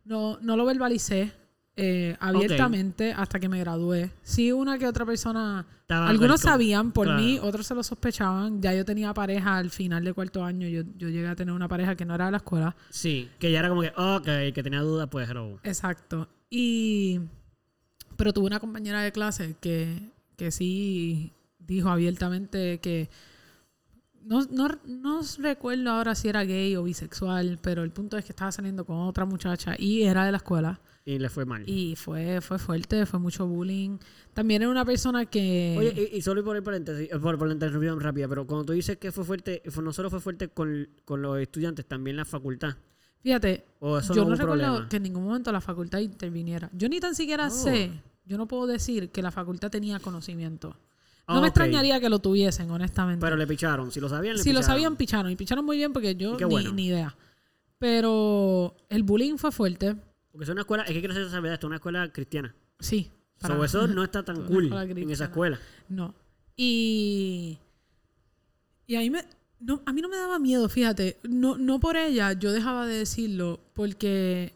no, 0.03 0.38
no 0.41 0.57
lo 0.57 0.65
verbalicé 0.65 1.31
eh, 1.77 2.15
abiertamente 2.19 3.11
hasta 3.13 3.39
que 3.39 3.49
me 3.49 3.59
gradué. 3.59 4.11
Sí, 4.23 4.51
una 4.51 4.77
que 4.77 4.88
otra 4.88 5.05
persona 5.05 5.65
Estaba 5.81 6.07
Algunos 6.09 6.41
sabían 6.41 6.91
por 6.91 7.05
Claro. 7.05 7.21
mí, 7.21 7.38
otros 7.39 7.67
se 7.67 7.75
lo 7.75 7.83
sospechaban. 7.83 8.59
Ya 8.61 8.73
yo 8.73 8.83
tenía 8.86 9.13
pareja 9.13 9.57
al 9.57 9.69
final 9.69 10.03
de 10.03 10.13
cuarto 10.13 10.43
año. 10.43 10.67
Yo, 10.67 10.81
yo 10.97 11.09
llegué 11.09 11.27
a 11.27 11.36
tener 11.36 11.53
una 11.53 11.67
pareja 11.67 11.95
que 11.95 12.05
no 12.05 12.15
era 12.15 12.25
de 12.25 12.31
la 12.31 12.38
escuela. 12.38 12.75
Sí, 12.89 13.29
que 13.39 13.51
ya 13.51 13.59
era 13.59 13.69
como 13.69 13.81
que, 13.81 13.93
ok, 13.95 14.53
que 14.53 14.63
tenía 14.63 14.79
dudas, 14.81 15.07
pues 15.11 15.29
hello. 15.29 15.59
Exacto. 15.63 16.27
Y. 16.49 17.19
Pero 18.17 18.31
tuve 18.33 18.47
una 18.47 18.59
compañera 18.59 19.01
de 19.01 19.11
clase 19.11 19.55
que, 19.61 20.09
que 20.38 20.49
sí 20.49 21.33
dijo 21.59 21.89
abiertamente 21.89 22.79
que. 22.79 23.09
No, 24.26 24.41
no, 24.51 24.67
no 24.86 25.21
recuerdo 25.38 25.91
ahora 25.91 26.15
si 26.15 26.28
era 26.30 26.43
gay 26.43 26.76
o 26.76 26.84
bisexual, 26.84 27.59
pero 27.61 27.84
el 27.84 27.91
punto 27.91 28.17
es 28.17 28.26
que 28.26 28.32
estaba 28.32 28.51
saliendo 28.51 28.84
con 28.84 28.97
otra 28.97 29.23
muchacha 29.26 29.76
y 29.78 30.01
era 30.03 30.26
de 30.26 30.32
la 30.32 30.38
escuela. 30.38 30.82
Y 31.05 31.19
le 31.19 31.30
fue 31.30 31.45
mal. 31.45 31.63
Y 31.69 31.95
fue, 31.95 32.41
fue 32.41 32.57
fuerte, 32.57 33.05
fue 33.05 33.19
mucho 33.19 33.45
bullying. 33.45 33.99
También 34.34 34.63
era 34.63 34.71
una 34.71 34.84
persona 34.84 35.28
que. 35.28 35.76
Oye, 35.78 36.09
y, 36.11 36.17
y 36.17 36.21
solo 36.23 36.43
por 36.43 36.55
el 36.55 36.63
paréntesis, 36.63 37.07
eh, 37.11 37.19
por, 37.19 37.38
por 37.38 37.47
la 37.47 37.53
interrupción 37.53 37.99
rápida, 37.99 38.28
pero 38.28 38.47
cuando 38.47 38.65
tú 38.65 38.73
dices 38.73 38.97
que 38.97 39.11
fue 39.11 39.23
fuerte, 39.23 39.61
fue- 39.69 39.84
no 39.84 39.93
solo 39.93 40.09
fue 40.09 40.19
fuerte 40.19 40.47
con, 40.47 40.89
con 41.05 41.21
los 41.21 41.38
estudiantes, 41.39 41.86
también 41.86 42.17
la 42.17 42.26
facultad. 42.26 42.76
Fíjate, 43.21 43.65
yo 43.82 43.88
no 44.26 44.36
recuerdo 44.36 44.45
problema. 44.45 44.89
que 44.89 44.97
en 44.97 45.03
ningún 45.03 45.23
momento 45.26 45.51
la 45.51 45.61
facultad 45.61 45.99
interviniera. 45.99 46.69
Yo 46.73 46.89
ni 46.89 46.99
tan 46.99 47.13
siquiera 47.13 47.47
Oh. 47.47 47.51
sé, 47.51 47.91
yo 48.26 48.38
no 48.38 48.47
puedo 48.47 48.65
decir 48.65 49.11
que 49.11 49.21
la 49.21 49.30
facultad 49.32 49.69
tenía 49.69 49.99
conocimiento. 49.99 50.76
No 51.28 51.34
Ah, 51.36 51.41
me 51.41 51.47
ok. 51.47 51.47
extrañaría 51.47 51.99
que 51.99 52.09
lo 52.09 52.19
tuviesen, 52.19 52.69
honestamente. 52.69 53.19
Pero 53.19 53.36
le 53.36 53.47
picharon. 53.47 53.91
Si 53.91 53.99
lo 53.99 54.09
sabían, 54.09 54.36
le 54.38 54.43
si 54.43 54.49
lo 54.53 54.59
picharon. 54.59 54.76
sabían, 54.76 54.95
picharon. 54.95 55.32
Y 55.32 55.36
picharon 55.36 55.65
muy 55.65 55.78
bien 55.78 55.91
porque 55.91 56.15
yo 56.15 56.38
ni, 56.38 56.43
bueno. 56.45 56.71
ni 56.73 56.88
idea. 56.88 57.15
Pero 57.80 58.76
el 58.89 59.03
bullying 59.03 59.38
fue 59.38 59.51
fuerte. 59.51 59.95
Porque 60.32 60.43
es 60.43 60.49
una 60.49 60.61
escuela, 60.61 60.84
es 60.84 60.91
que 60.93 60.99
quiero 60.99 61.13
verdad, 61.15 61.53
esto 61.53 61.67
es 61.67 61.69
una 61.69 61.76
escuela 61.78 62.11
cristiana. 62.11 62.55
Sí. 62.80 63.11
So, 63.38 63.63
eso 63.65 63.88
no 63.88 64.03
está 64.03 64.23
tan 64.23 64.43
cool 64.47 64.71
en 64.73 65.09
esa 65.09 65.26
escuela. 65.26 65.59
No. 65.89 66.13
Y. 66.55 67.57
Y 68.88 68.95
a 68.95 68.99
mí 68.99 69.09
me. 69.09 69.23
No, 69.59 69.82
a 69.86 69.93
mí 69.93 70.01
no 70.01 70.09
me 70.09 70.17
daba 70.17 70.38
miedo, 70.38 70.69
fíjate. 70.69 71.19
No, 71.23 71.57
no 71.57 71.80
por 71.80 71.97
ella, 71.97 72.34
yo 72.34 72.51
dejaba 72.51 72.86
de 72.86 72.97
decirlo, 72.99 73.61
porque 73.73 74.53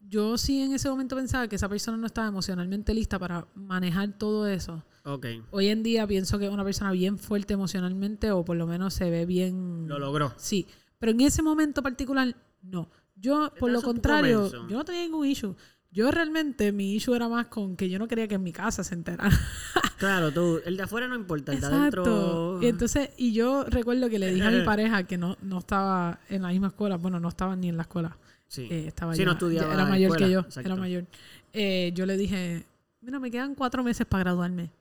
yo 0.00 0.38
sí 0.38 0.62
en 0.62 0.74
ese 0.74 0.88
momento 0.88 1.16
pensaba 1.16 1.48
que 1.48 1.56
esa 1.56 1.68
persona 1.68 1.96
no 1.96 2.06
estaba 2.06 2.28
emocionalmente 2.28 2.94
lista 2.94 3.18
para 3.18 3.46
manejar 3.54 4.12
todo 4.16 4.46
eso. 4.46 4.84
Ok. 5.04 5.26
Hoy 5.50 5.68
en 5.68 5.82
día 5.82 6.06
pienso 6.06 6.38
que 6.38 6.46
es 6.46 6.50
una 6.50 6.64
persona 6.64 6.90
bien 6.92 7.18
fuerte 7.18 7.54
emocionalmente 7.54 8.30
o 8.30 8.44
por 8.44 8.56
lo 8.56 8.66
menos 8.66 8.94
se 8.94 9.10
ve 9.10 9.26
bien... 9.26 9.86
Lo 9.86 9.98
logró. 9.98 10.32
Sí, 10.36 10.66
pero 10.98 11.12
en 11.12 11.20
ese 11.20 11.42
momento 11.42 11.82
particular, 11.82 12.34
no. 12.62 12.88
Yo, 13.16 13.52
por 13.58 13.70
lo 13.70 13.82
contrario, 13.82 14.50
yo 14.68 14.76
no 14.76 14.84
tenía 14.84 15.02
ningún 15.02 15.26
issue. 15.26 15.54
Yo 15.90 16.10
realmente, 16.10 16.72
mi 16.72 16.94
issue 16.94 17.14
era 17.14 17.28
más 17.28 17.46
con 17.46 17.76
que 17.76 17.88
yo 17.88 17.98
no 18.00 18.08
quería 18.08 18.26
que 18.26 18.34
en 18.34 18.42
mi 18.42 18.52
casa 18.52 18.82
se 18.84 18.94
enterara. 18.94 19.30
Claro, 19.96 20.32
tú, 20.32 20.60
el 20.66 20.76
de 20.76 20.82
afuera 20.82 21.06
no 21.06 21.14
importa, 21.14 21.52
el 21.52 21.60
de 21.60 21.66
Exacto. 21.66 22.00
adentro. 22.02 22.62
Y 22.62 22.66
entonces, 22.66 23.10
y 23.16 23.32
yo 23.32 23.64
recuerdo 23.64 24.10
que 24.10 24.18
le 24.18 24.34
dije 24.34 24.46
a 24.46 24.50
mi 24.50 24.60
pareja 24.64 25.04
que 25.04 25.16
no, 25.16 25.36
no 25.40 25.60
estaba 25.60 26.18
en 26.28 26.42
la 26.42 26.48
misma 26.48 26.66
escuela, 26.66 26.96
bueno, 26.96 27.20
no 27.20 27.28
estaba 27.28 27.54
ni 27.54 27.68
en 27.68 27.76
la 27.76 27.82
escuela. 27.84 28.18
Sí. 28.48 28.66
Eh, 28.70 28.86
estaba 28.88 29.14
Sí, 29.14 29.20
ya- 29.20 29.26
no 29.26 29.32
estudiaba 29.32 29.68
ya 29.68 29.74
era 29.74 29.86
mayor 29.86 30.10
escuela, 30.10 30.26
que 30.26 30.32
yo, 30.32 30.40
exacto. 30.40 30.68
era 30.68 30.76
mayor. 30.76 31.06
Eh, 31.52 31.92
yo 31.94 32.06
le 32.06 32.16
dije, 32.16 32.66
mira, 33.00 33.20
me 33.20 33.30
quedan 33.30 33.54
cuatro 33.54 33.84
meses 33.84 34.04
para 34.04 34.24
graduarme. 34.24 34.72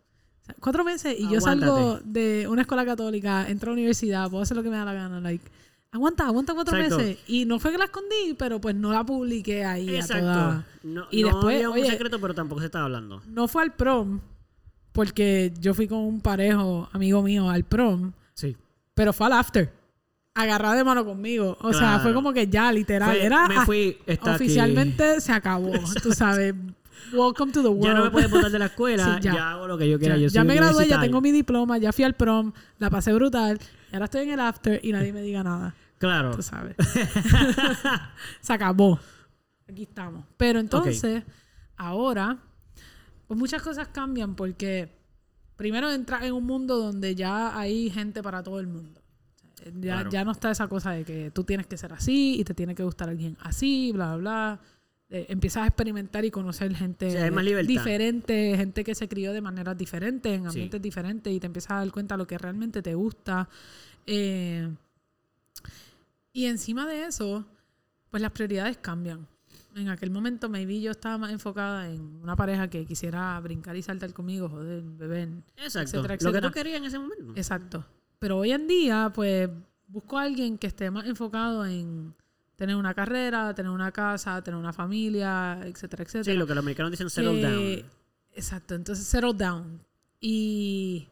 O 0.44 0.46
sea, 0.46 0.56
cuatro 0.60 0.84
meses 0.84 1.16
y 1.18 1.30
yo 1.30 1.40
salgo 1.42 2.00
de 2.04 2.48
una 2.50 2.62
escuela 2.64 2.86
católica, 2.86 3.48
entro 3.50 3.70
a 3.70 3.72
la 3.72 3.74
universidad, 3.76 4.30
puedo 4.30 4.44
hacer 4.44 4.58
lo 4.58 4.64
que 4.64 4.70
me 4.70 4.76
da 4.78 4.84
la 4.86 4.94
gana. 4.94 5.22
Like, 5.22 5.44
aguanta, 5.92 6.26
aguanta 6.28 6.54
cuatro 6.54 6.76
Exacto. 6.78 6.98
meses. 6.98 7.18
Y 7.28 7.46
no 7.46 7.60
fue 7.60 7.72
que 7.72 7.78
la 7.78 7.86
escondí, 7.86 8.36
pero 8.38 8.60
pues 8.60 8.76
no 8.76 8.92
la 8.92 9.06
publiqué 9.06 9.64
ahí 9.64 9.96
a 9.96 10.00
Exacto. 10.00 10.26
toda. 10.26 10.66
No, 10.84 11.06
Y 11.12 11.22
no 11.22 11.28
después, 11.30 11.56
había 11.56 11.70
un 11.70 11.78
oye- 11.80 11.90
secreto, 11.90 12.20
pero 12.20 12.34
tampoco 12.34 12.60
se 12.60 12.66
estaba 12.66 12.86
hablando. 12.86 13.22
No 13.28 13.48
fue 13.48 13.64
al 13.64 13.72
prom, 13.74 14.20
porque 14.92 15.54
yo 15.60 15.74
fui 15.74 15.88
con 15.88 16.00
un 16.00 16.20
parejo, 16.22 16.90
amigo 16.92 17.22
mío, 17.24 17.50
al 17.50 17.64
prom, 17.64 18.12
Sí. 18.34 18.56
pero 18.94 19.14
fue 19.14 19.28
al 19.28 19.34
after. 19.34 19.72
Agarrada 20.36 20.76
de 20.76 20.84
mano 20.84 21.06
conmigo. 21.06 21.58
O 21.62 21.74
sea, 21.74 22.00
fue 22.00 22.12
como 22.14 22.34
que 22.34 22.48
ya, 22.48 22.72
literal. 22.72 23.12
Fue- 23.12 23.24
era 23.24 23.48
me 23.48 23.66
fui, 23.66 23.98
aquí. 24.08 24.30
oficialmente 24.30 25.22
se 25.22 25.32
acabó. 25.32 25.72
Tú 26.02 26.12
sabes. 26.12 26.56
Welcome 27.12 27.52
to 27.54 27.62
the 27.62 27.68
world. 27.70 27.84
Ya 27.86 27.94
no 27.94 28.04
me 28.06 28.12
puedes 28.12 28.30
botar 28.32 28.50
de 28.52 28.60
la 28.60 28.66
escuela, 28.72 29.16
Sí, 29.18 29.24
ya. 29.24 29.34
ya. 29.34 29.52
hago 29.52 29.68
lo 29.68 29.78
que 29.78 29.90
yo 29.90 30.00
quiera. 30.00 30.16
Ya, 30.16 30.22
yo 30.24 30.28
ya 30.30 30.44
me 30.44 30.56
gradué, 30.56 30.88
ya 30.88 31.00
tengo 31.02 31.22
mi 31.22 31.32
diploma, 31.32 31.78
ya 31.78 31.92
fui 31.92 32.04
al 32.06 32.16
prom, 32.16 32.52
la 32.80 32.90
pasé 32.90 33.14
brutal. 33.14 33.60
Y 33.92 33.96
ahora 33.96 34.06
estoy 34.06 34.22
en 34.24 34.32
el 34.32 34.40
after 34.40 34.80
y 34.84 34.92
nadie 34.92 35.14
me 35.14 35.22
diga 35.22 35.44
nada. 35.44 35.76
Claro. 35.98 36.36
Tú 36.36 36.42
sabes. 36.42 36.76
se 38.42 38.54
acabó. 38.54 39.00
Aquí 39.70 39.84
estamos. 39.84 40.26
Pero 40.38 40.60
entonces, 40.60 41.24
ahora, 41.78 42.38
pues 43.28 43.40
muchas 43.40 43.62
cosas 43.62 43.88
cambian 43.90 44.36
porque 44.36 44.98
primero 45.56 45.90
entras 45.92 46.24
en 46.24 46.34
un 46.34 46.46
mundo 46.46 46.78
donde 46.78 47.16
ya 47.16 47.58
hay 47.58 47.90
gente 47.90 48.22
para 48.24 48.44
todo 48.44 48.60
el 48.60 48.68
mundo. 48.68 49.02
Ya, 49.66 49.94
Claro. 49.94 50.10
ya 50.10 50.26
no 50.26 50.32
está 50.32 50.52
esa 50.52 50.68
cosa 50.68 50.92
de 50.92 51.06
que 51.06 51.32
tú 51.32 51.46
tienes 51.46 51.68
que 51.68 51.78
ser 51.78 51.94
así 51.94 52.38
y 52.38 52.44
te 52.44 52.54
tiene 52.54 52.76
que 52.76 52.84
gustar 52.84 53.08
alguien 53.08 53.38
así, 53.40 53.92
bla, 53.94 54.16
bla, 54.18 54.18
bla. 54.18 54.60
Eh, 55.16 55.28
empiezas 55.30 55.62
a 55.62 55.68
experimentar 55.68 56.26
y 56.26 56.32
conocer 56.32 56.74
gente 56.76 57.12
Sí, 57.12 57.68
diferente, 57.68 58.58
gente 58.58 58.84
que 58.84 58.96
se 58.96 59.08
crió 59.08 59.32
de 59.32 59.42
maneras 59.42 59.78
diferentes, 59.78 60.34
en 60.34 60.42
Sí. 60.42 60.48
ambientes 60.48 60.82
diferentes 60.82 61.32
y 61.32 61.40
te 61.40 61.46
empiezas 61.46 61.70
a 61.70 61.76
dar 61.76 61.92
cuenta 61.92 62.16
de 62.16 62.18
lo 62.18 62.26
que 62.26 62.36
realmente 62.36 62.82
te 62.82 62.96
gusta. 62.96 63.48
Eh, 64.08 64.68
y 66.32 66.46
encima 66.46 66.88
de 66.88 67.06
eso, 67.06 67.46
pues 68.10 68.22
las 68.24 68.32
prioridades 68.32 68.78
cambian. 68.78 69.28
En 69.76 69.90
aquel 69.90 70.10
momento, 70.10 70.50
maybe 70.50 70.82
yo 70.82 70.90
estaba 70.90 71.20
más 71.20 71.32
enfocada 71.32 71.88
en 71.90 72.02
una 72.24 72.36
pareja 72.36 72.68
que 72.70 72.84
quisiera 72.86 73.40
brincar 73.40 73.76
y 73.76 73.84
saltar 73.84 74.14
conmigo, 74.14 74.50
joder, 74.50 74.82
beber. 74.84 75.30
Exacto. 75.58 75.98
etcétera, 76.00 76.02
Lo 76.02 76.08
que 76.08 76.14
etcétera. 76.26 76.48
tú 76.48 76.54
querías 76.54 76.78
en 76.78 76.86
ese 76.86 76.98
momento. 76.98 77.34
Exacto. 77.36 77.86
Pero 78.18 78.40
hoy 78.40 78.52
en 78.52 78.68
día, 78.68 79.12
pues, 79.14 79.48
busco 79.88 80.18
a 80.18 80.24
alguien 80.24 80.58
que 80.58 80.66
esté 80.68 80.90
más 80.90 81.06
enfocado 81.06 81.66
en 81.68 82.14
tener 82.64 82.76
una 82.78 82.94
carrera, 82.94 83.54
tener 83.54 83.70
una 83.72 83.92
casa, 83.92 84.42
tener 84.42 84.58
una 84.58 84.72
familia, 84.72 85.60
etcétera, 85.66 86.04
etcétera. 86.04 86.24
Sí, 86.34 86.38
lo 86.38 86.48
que 86.48 86.56
los 86.56 86.62
americanos 86.64 86.92
dicen 86.92 87.10
settle 87.10 87.42
que- 87.42 87.48
down. 87.82 87.92
Exacto, 88.36 88.74
entonces 88.76 89.06
settle 89.06 89.34
down. 89.34 89.80
Y 90.22 91.08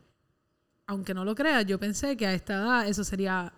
aunque 0.88 1.14
no 1.14 1.26
lo 1.26 1.36
creas, 1.36 1.66
yo 1.66 1.78
pensé 1.78 2.16
que 2.16 2.26
a 2.26 2.34
esta 2.34 2.54
edad 2.54 2.88
eso 2.88 3.04
sería 3.04 3.52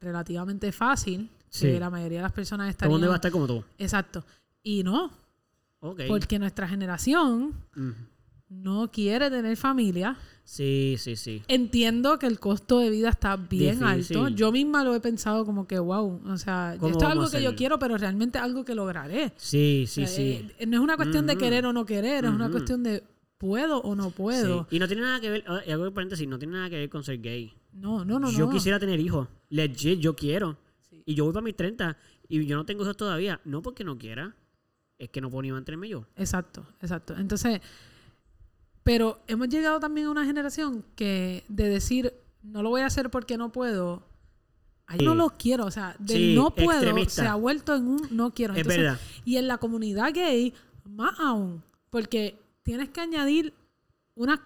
relativamente 0.00 0.72
fácil. 0.72 1.30
Sí. 1.48 1.68
Que 1.68 1.78
la 1.80 1.88
mayoría 1.88 2.18
de 2.18 2.22
las 2.24 2.32
personas 2.32 2.68
estarían... 2.68 2.90
mundo 2.92 3.06
iba 3.06 3.14
a 3.14 3.16
estar 3.16 3.30
como 3.30 3.46
tú. 3.46 3.64
Exacto. 3.78 4.24
Y 4.62 4.82
no, 4.82 5.10
Ok. 5.80 6.02
porque 6.08 6.38
nuestra 6.40 6.66
generación 6.68 7.54
no 8.48 8.90
quiere 8.90 9.30
tener 9.30 9.56
familia. 9.56 10.16
Sí, 10.48 10.94
sí, 10.96 11.16
sí. 11.16 11.42
Entiendo 11.48 12.20
que 12.20 12.26
el 12.26 12.38
costo 12.38 12.78
de 12.78 12.88
vida 12.88 13.08
está 13.08 13.36
bien 13.36 13.80
Difícil. 13.80 14.16
alto. 14.18 14.28
Yo 14.28 14.52
misma 14.52 14.84
lo 14.84 14.94
he 14.94 15.00
pensado 15.00 15.44
como 15.44 15.66
que, 15.66 15.76
wow, 15.80 16.22
o 16.24 16.36
sea, 16.38 16.76
¿Cómo 16.78 16.92
esto 16.92 17.04
es 17.04 17.10
algo 17.10 17.28
que 17.28 17.42
yo 17.42 17.56
quiero, 17.56 17.80
pero 17.80 17.98
realmente 17.98 18.38
algo 18.38 18.64
que 18.64 18.76
lograré. 18.76 19.32
Sí, 19.36 19.82
O 19.84 19.90
sí, 19.90 20.06
sea, 20.06 20.16
sí. 20.16 20.48
eh, 20.58 20.66
no 20.66 20.76
es 20.76 20.82
una 20.82 20.96
cuestión 20.96 21.26
de 21.26 21.36
querer 21.36 21.66
o 21.66 21.72
no 21.72 21.84
querer, 21.84 22.24
es 22.24 22.30
una 22.30 22.48
cuestión 22.48 22.84
de 22.84 23.02
puedo 23.38 23.80
o 23.80 23.96
no 23.96 24.10
puedo. 24.10 24.66
Sí. 24.70 24.76
Y 24.76 24.78
no 24.78 24.86
tiene 24.86 25.02
nada 25.02 25.20
que 25.20 25.30
ver, 25.30 25.44
y 25.66 25.70
hago 25.72 25.84
de 25.84 25.90
paréntesis, 25.90 26.28
no 26.28 26.38
tiene 26.38 26.54
nada 26.54 26.70
que 26.70 26.76
ver 26.76 26.88
con 26.88 27.02
ser 27.02 27.20
gay. 27.20 27.52
No, 27.72 28.04
no, 28.04 28.20
no, 28.20 28.30
yo 28.30 28.46
no. 28.46 28.50
quisiera 28.52 28.78
tener 28.78 29.00
hijos. 29.00 29.26
Legit, 29.50 29.98
yo 29.98 30.14
quiero. 30.14 30.56
Sí. 30.88 31.02
Y 31.04 31.14
yo 31.16 31.24
voy 31.24 31.32
para 31.34 31.42
mis 31.44 31.56
30 31.56 31.96
y 32.28 32.46
yo 32.46 32.56
no 32.56 32.64
tengo 32.64 32.84
hijos 32.84 32.96
todavía. 32.96 33.40
No 33.44 33.62
porque 33.62 33.82
no 33.82 33.98
quiera, 33.98 34.36
es 34.96 35.10
que 35.10 35.20
no 35.20 35.28
puedo 35.28 35.42
ni 35.42 35.50
mantenerme 35.50 35.88
yo. 35.88 36.06
Exacto, 36.14 36.64
exacto. 36.80 37.16
Entonces, 37.18 37.60
pero 38.86 39.18
hemos 39.26 39.48
llegado 39.48 39.80
también 39.80 40.06
a 40.06 40.10
una 40.12 40.24
generación 40.24 40.84
que 40.94 41.42
de 41.48 41.68
decir 41.68 42.14
no 42.44 42.62
lo 42.62 42.70
voy 42.70 42.82
a 42.82 42.86
hacer 42.86 43.10
porque 43.10 43.36
no 43.36 43.50
puedo, 43.50 44.04
ay, 44.86 45.00
Sí. 45.00 45.04
no 45.04 45.16
lo 45.16 45.30
quiero, 45.30 45.66
o 45.66 45.70
sea, 45.72 45.96
del 45.98 46.16
Sí, 46.16 46.34
no 46.36 46.52
puedo 46.54 46.70
extremista. 46.70 47.22
se 47.22 47.28
ha 47.28 47.34
vuelto 47.34 47.74
en 47.74 47.88
un 47.88 48.08
no 48.12 48.32
quiero. 48.32 48.52
Es 48.54 48.58
Entonces, 48.60 48.82
verdad. 48.84 49.00
Y 49.24 49.38
en 49.38 49.48
la 49.48 49.58
comunidad 49.58 50.12
gay, 50.14 50.54
más 50.84 51.18
aún, 51.18 51.64
porque 51.90 52.38
tienes 52.62 52.88
que 52.90 53.00
añadir 53.00 53.52
unas 54.14 54.38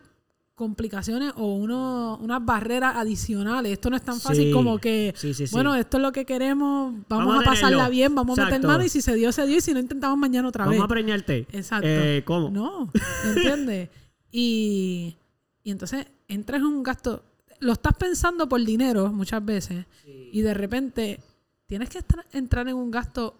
complicaciones 0.54 1.32
o 1.36 1.54
uno- 1.56 2.18
unas 2.22 2.42
barreras 2.44 2.96
adicionales. 2.96 3.72
Esto 3.72 3.88
no 3.90 3.96
es 3.96 4.02
tan 4.02 4.20
fácil 4.20 4.46
Sí, 4.46 4.52
como 4.52 4.78
que, 4.78 5.14
bueno, 5.52 5.74
esto 5.74 5.96
es 5.98 6.02
lo 6.02 6.12
que 6.12 6.24
queremos, 6.26 6.94
vamos, 7.08 7.26
Vamos 7.28 7.36
a 7.36 7.40
a 7.40 7.44
pasarla 7.44 7.88
bien, 7.90 8.14
vamos 8.14 8.38
a 8.38 8.44
meter 8.46 8.62
mano 8.66 8.84
y 8.84 8.88
si 8.88 9.00
se 9.02 9.14
dio, 9.14 9.32
se 9.32 9.46
dio 9.46 9.56
y 9.58 9.60
si 9.60 9.72
no 9.74 9.80
intentamos 9.80 10.18
mañana 10.18 10.48
otra 10.48 10.64
Vamos 10.64 10.78
vez. 10.78 10.84
a 10.84 10.88
preñarte. 10.88 11.46
Exacto. 11.52 11.86
Eh, 11.88 12.22
¿Cómo? 12.26 12.48
No, 12.50 12.90
¿entiendes? 13.34 13.88
y, 14.30 15.16
y 15.62 15.70
entonces 15.70 16.06
entras 16.28 16.60
en 16.60 16.66
un 16.66 16.82
gasto, 16.82 17.24
lo 17.60 17.72
estás 17.72 17.94
pensando 17.94 18.48
por 18.48 18.62
dinero 18.64 19.10
muchas 19.12 19.44
veces 19.44 19.86
y 20.06 20.40
de 20.42 20.54
repente 20.54 21.20
tienes 21.66 21.88
que 21.90 21.98
estar- 21.98 22.24
entrar 22.32 22.68
en 22.68 22.76
un 22.76 22.90
gasto 22.90 23.36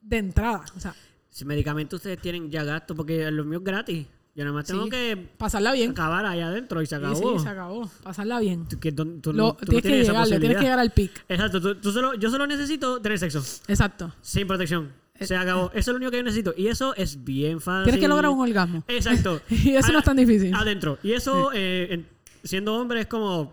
de 0.00 0.18
entrada. 0.18 0.64
O 0.76 0.80
sea, 0.80 0.94
Si 1.30 1.44
medicamentos 1.44 1.98
ustedes 1.98 2.20
tienen 2.20 2.50
ya 2.50 2.62
gasto, 2.64 2.94
porque 2.94 3.30
los 3.30 3.46
míos 3.46 3.62
gratis. 3.64 4.06
Yo 4.34 4.44
nada 4.44 4.54
más 4.54 4.66
tengo 4.66 4.84
Sí. 4.84 4.90
que 4.90 5.16
pasarla 5.36 5.72
bien. 5.72 5.90
acabar 5.92 6.24
allá 6.26 6.48
adentro 6.48 6.80
y 6.82 6.86
se 6.86 6.94
acabó. 6.96 7.38
sí, 7.38 7.42
se 7.44 7.48
acabó. 7.50 7.90
Pasarla 8.02 8.40
bien. 8.40 8.66
Tú, 8.68 8.78
que 8.80 8.90
tú- 8.92 9.20
tú 9.20 9.32
Lo- 9.32 9.48
no, 9.48 9.54
tienes 9.56 9.82
que 9.82 9.88
tienes 9.88 10.06
llegarle, 10.08 10.38
tienes 10.40 10.56
que 10.58 10.62
llegar 10.64 10.78
al 10.78 10.90
pic. 10.90 11.24
Exacto, 11.28 11.60
tú, 11.60 11.74
tú 11.76 11.92
solo, 11.92 12.14
yo 12.14 12.30
solo 12.30 12.46
necesito 12.46 13.00
tener 13.00 13.18
sexo. 13.18 13.40
Exacto. 13.68 14.14
Sin 14.22 14.46
protección. 14.46 14.90
Se 15.26 15.36
acabó. 15.36 15.70
Eso 15.70 15.78
es 15.78 15.86
lo 15.88 15.96
único 15.96 16.10
que 16.10 16.16
yo 16.18 16.22
necesito. 16.22 16.54
Y 16.56 16.68
eso 16.68 16.94
es 16.96 17.22
bien 17.24 17.60
fácil. 17.60 17.84
Tienes 17.84 18.00
que 18.00 18.08
lograr 18.08 18.30
un 18.30 18.40
orgasmo. 18.40 18.84
Exacto. 18.88 19.40
Y 19.50 19.70
eso 19.76 19.92
no 19.92 19.98
es 20.00 20.04
tan 20.04 20.16
difícil. 20.16 20.54
Adentro. 20.54 20.98
Y 21.02 21.12
eso, 21.12 21.50
eh, 21.54 21.88
en- 21.90 22.06
siendo 22.44 22.74
hombre, 22.74 23.00
es 23.00 23.06
como, 23.06 23.52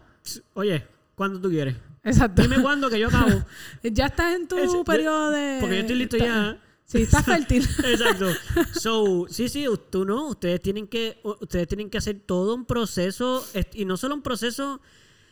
oye, 0.54 0.86
¿cuándo 1.16 1.40
tú 1.40 1.50
quieres? 1.50 1.76
Exacto. 2.04 2.42
Dime 2.42 2.62
cuándo 2.62 2.90
que 2.90 3.00
yo 3.00 3.08
acabo. 3.10 3.44
Ya 3.84 4.08
estás 4.08 4.36
en 4.36 4.48
tu 4.48 4.58
Es- 4.58 4.72
periodo 4.86 5.32
de... 5.32 5.58
Porque 5.60 5.76
yo 5.76 5.82
estoy 5.82 5.96
listo 5.98 6.16
está- 6.18 6.28
ya. 6.28 6.62
Sí, 6.86 7.04
estás 7.04 7.24
fértil. 7.26 7.64
Exacto. 7.86 8.26
So, 8.74 9.28
sí, 9.30 9.48
sí, 9.48 9.66
tú 9.92 10.06
no, 10.06 10.30
ustedes 10.30 10.60
tienen 10.60 10.88
que 10.88 11.20
ustedes 11.24 11.68
tienen 11.68 11.88
que 11.92 12.00
hacer 12.00 12.20
todo 12.26 12.56
un 12.56 12.66
proceso 12.66 13.46
y 13.74 13.86
no 13.86 13.96
solo 13.96 14.16
un 14.16 14.24
proceso, 14.24 14.82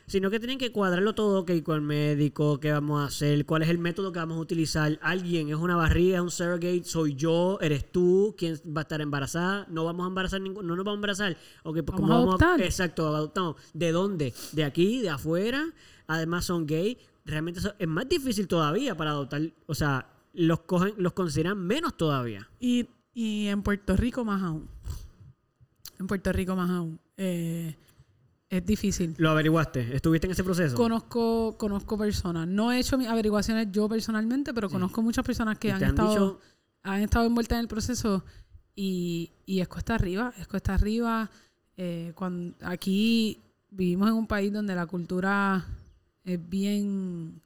sino 0.08 0.30
que 0.32 0.39
tienen 0.39 0.58
que 0.58 0.72
cuadrarlo 0.72 1.14
todo, 1.14 1.41
ok, 1.41 1.51
con 1.64 1.76
el 1.76 1.82
médico, 1.82 2.60
qué 2.60 2.72
vamos 2.72 3.01
a 3.01 3.05
hacer, 3.08 3.45
cuál 3.45 3.62
es 3.64 3.70
el 3.70 3.78
método 3.78 4.12
que 4.14 4.20
vamos 4.20 4.38
a 4.38 4.39
utilizar. 4.39 4.97
Alguien 5.01 5.49
es 5.49 5.55
una 5.55 5.76
barriga, 5.76 6.16
es 6.18 6.22
un 6.24 6.32
surrogate, 6.32 6.84
soy 6.86 7.14
yo, 7.16 7.58
eres 7.62 7.91
tú, 7.91 8.34
quién 8.38 8.55
va 8.76 8.82
a 8.82 8.84
estar 8.84 9.01
embarazada, 9.01 9.68
no 9.70 9.84
vamos 9.84 10.05
a 10.05 10.08
embarazar 10.08 10.39
ningún, 10.39 10.66
no 10.66 10.76
nos 10.78 10.86
vamos 10.86 10.95
a 10.95 10.99
embarazar. 10.99 11.38
Ok, 11.64 11.76
pues 11.84 11.86
Vamos 11.88 11.99
¿cómo 11.99 12.14
a 12.14 12.18
vamos 12.20 12.41
adoptar. 12.41 12.62
exacto, 12.62 13.08
adoptamos. 13.14 13.58
¿De 13.74 13.91
dónde? 13.91 14.34
¿De 14.53 14.64
aquí? 14.64 15.01
¿De 15.01 15.10
afuera? 15.10 15.74
Además 16.08 16.45
son 16.45 16.66
gay. 16.66 16.97
Realmente 17.26 17.60
eso 17.60 17.74
es 17.78 17.88
más 17.88 18.08
difícil 18.08 18.47
todavía 18.47 18.95
para 18.95 19.10
adoptar, 19.12 19.41
o 19.66 19.76
sea, 19.76 20.10
los 20.34 20.62
cogen, 20.62 20.93
los 20.97 21.12
consideran 21.12 21.58
menos 21.60 21.97
todavía. 21.97 22.49
Y, 22.62 22.88
y 23.14 23.47
en 23.47 23.62
Puerto 23.62 23.97
Rico 23.97 24.24
más 24.24 24.41
aún. 24.41 24.70
En 25.99 26.08
Puerto 26.08 26.32
Rico 26.32 26.55
más 26.55 26.70
aún. 26.70 26.97
Eh, 27.18 27.76
es 28.50 28.66
difícil. 28.66 29.14
Lo 29.18 29.30
averiguaste, 29.32 29.95
estuviste 29.95 30.28
en 30.28 30.32
ese 30.32 30.43
proceso. 30.43 30.76
Conozco, 30.76 31.58
conozco 31.58 31.98
personas. 31.98 32.48
No 32.48 32.72
he 32.72 32.80
hecho 32.80 32.98
mis 32.98 33.08
averiguaciones 33.08 33.68
yo 33.72 33.89
personalmente, 33.89 34.54
pero 34.54 34.70
conozco 34.70 35.02
muchas 35.02 35.26
personas 35.26 35.58
que 35.60 35.72
han 35.72 35.84
han 35.84 35.89
estado, 35.89 36.10
dicho- 36.10 36.39
han 36.84 37.02
estado 37.02 37.26
envueltas 37.26 37.58
en 37.58 37.62
el 37.62 37.68
proceso 37.68 38.24
y, 38.76 39.32
y 39.45 39.60
es 39.60 39.68
cuesta 39.68 39.95
arriba, 39.95 40.34
es 40.39 40.48
cuesta 40.48 40.74
arriba. 40.76 41.30
Eh, 41.76 42.14
cuando, 42.16 42.56
aquí 42.66 43.41
vivimos 43.70 44.08
en 44.10 44.16
un 44.16 44.28
país 44.28 44.52
donde 44.54 44.74
la 44.76 44.86
cultura 44.86 45.66
es 46.24 46.50
bien 46.50 47.41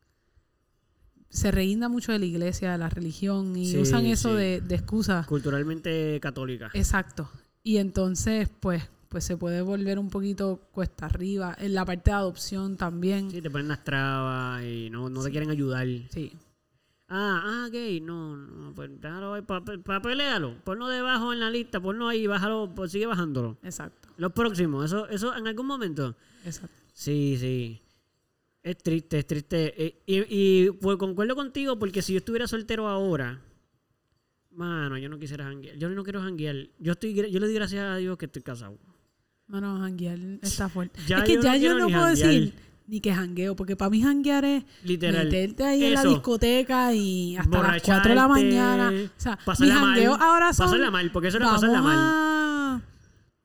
se 1.30 1.49
reguinda 1.49 1.88
mucho 1.88 2.12
de 2.12 2.20
la 2.20 2.26
iglesia, 2.26 2.74
de 2.74 2.78
la 2.78 2.89
religión 2.89 3.56
y 3.56 3.66
Sí, 3.72 3.78
usan 3.78 4.06
eso 4.06 4.30
sí. 4.32 4.36
de, 4.36 4.62
de 4.62 4.76
excusa. 4.76 5.26
Culturalmente 5.28 6.20
católica. 6.22 6.70
Exacto. 6.74 7.30
Y 7.64 7.78
entonces, 7.78 8.49
pues, 8.60 8.84
pues 9.12 9.26
se 9.26 9.36
puede 9.36 9.62
volver 9.62 9.99
un 9.99 10.09
poquito 10.09 10.62
cuesta 10.72 11.05
arriba. 11.07 11.53
En 11.59 11.74
la 11.74 11.84
parte 11.84 12.12
de 12.12 12.16
adopción 12.16 12.78
también. 12.78 13.30
Sí, 13.30 13.41
te 13.41 13.49
ponen 13.51 13.68
las 13.68 13.84
trabas 13.84 14.64
y 14.64 14.89
no, 14.89 15.09
no 15.09 15.22
te 15.22 15.30
quieren 15.32 15.49
ayudar. 15.49 15.86
Sí. 16.09 16.32
Ah, 17.09 17.41
ah, 17.66 17.70
gay, 17.70 17.99
no, 17.99 18.38
no, 18.38 18.74
pues 18.74 18.89
déjalo 19.01 19.34
ahí, 19.34 19.41
pa, 19.41 19.62
pa- 19.62 20.01
pelealo. 20.01 20.55
Ponlo 20.64 20.88
debajo 20.88 21.34
en 21.34 21.41
la 21.41 21.49
lista, 21.49 21.82
ponlo 21.82 22.07
ahí, 22.07 22.26
bájalo, 22.26 22.72
pues 22.74 22.93
sigue 22.93 23.05
bajándolo. 23.05 23.57
Exacto. 23.64 24.07
Los 24.16 24.32
próximos, 24.32 24.86
eso, 24.86 25.09
eso 25.09 25.36
en 25.36 25.45
algún 25.45 25.66
momento. 25.68 26.16
Exacto. 26.45 26.74
Sí, 26.93 27.36
sí. 27.38 27.82
Es 28.64 28.78
triste, 28.78 29.20
es 29.20 29.28
triste. 29.28 29.86
Eh, 29.86 30.01
Y, 30.05 30.24
y 30.30 30.72
pues 30.72 30.95
concuerdo 30.95 31.36
contigo 31.36 31.78
porque 31.78 32.01
si 32.01 32.14
yo 32.14 32.20
estuviera 32.20 32.47
soltero 32.47 32.88
ahora, 32.88 33.41
mano, 34.51 34.97
yo 34.97 35.09
no 35.09 35.20
quisiera 35.20 35.43
janguear. 35.43 35.76
Yo 35.78 35.89
no 35.89 36.03
quiero 36.03 36.22
janguear. 36.22 36.55
Yo, 36.80 36.93
estoy, 36.93 37.14
yo 37.14 37.39
le 37.41 37.45
doy 37.47 37.53
gracias 37.55 37.84
a 37.84 37.97
Dios 37.97 38.18
que 38.18 38.28
estoy 38.28 38.41
casado. 38.41 38.78
Mano, 39.52 39.80
janguear 39.80 40.18
está 40.41 40.70
fuerte. 40.70 41.02
Ya 41.08 41.18
es 41.18 41.24
que 41.26 41.34
yo 41.34 41.39
no 41.41 41.43
ya 41.43 41.56
yo 41.58 41.78
no 41.78 41.88
puedo 41.89 42.06
decir 42.06 42.54
ni 42.88 42.99
que 43.02 43.14
jangueo, 43.14 43.56
porque 43.56 43.76
para 43.76 43.89
mí 43.89 44.02
janguear 44.02 44.43
es 44.45 44.64
Literal. 44.84 45.26
meterte 45.26 45.64
ahí 45.66 45.84
en 45.86 45.93
la 45.93 46.04
discoteca 46.04 46.93
y 46.93 47.36
hasta 47.38 47.62
las 47.62 47.82
4 47.82 48.10
de 48.10 48.16
la 48.16 48.28
mañana. 48.28 48.91
O 48.91 49.10
sea, 49.22 49.38
mis 49.60 49.60
mal, 49.70 49.72
jangueos 49.72 50.18
ahora 50.20 50.54
son... 50.54 50.66
pasarla 50.68 50.91
mal, 50.91 51.12
porque 51.12 51.28
eso 51.30 51.38
era 51.38 51.49
pasarla 51.49 51.82
mal. 51.82 51.97
a 51.97 52.82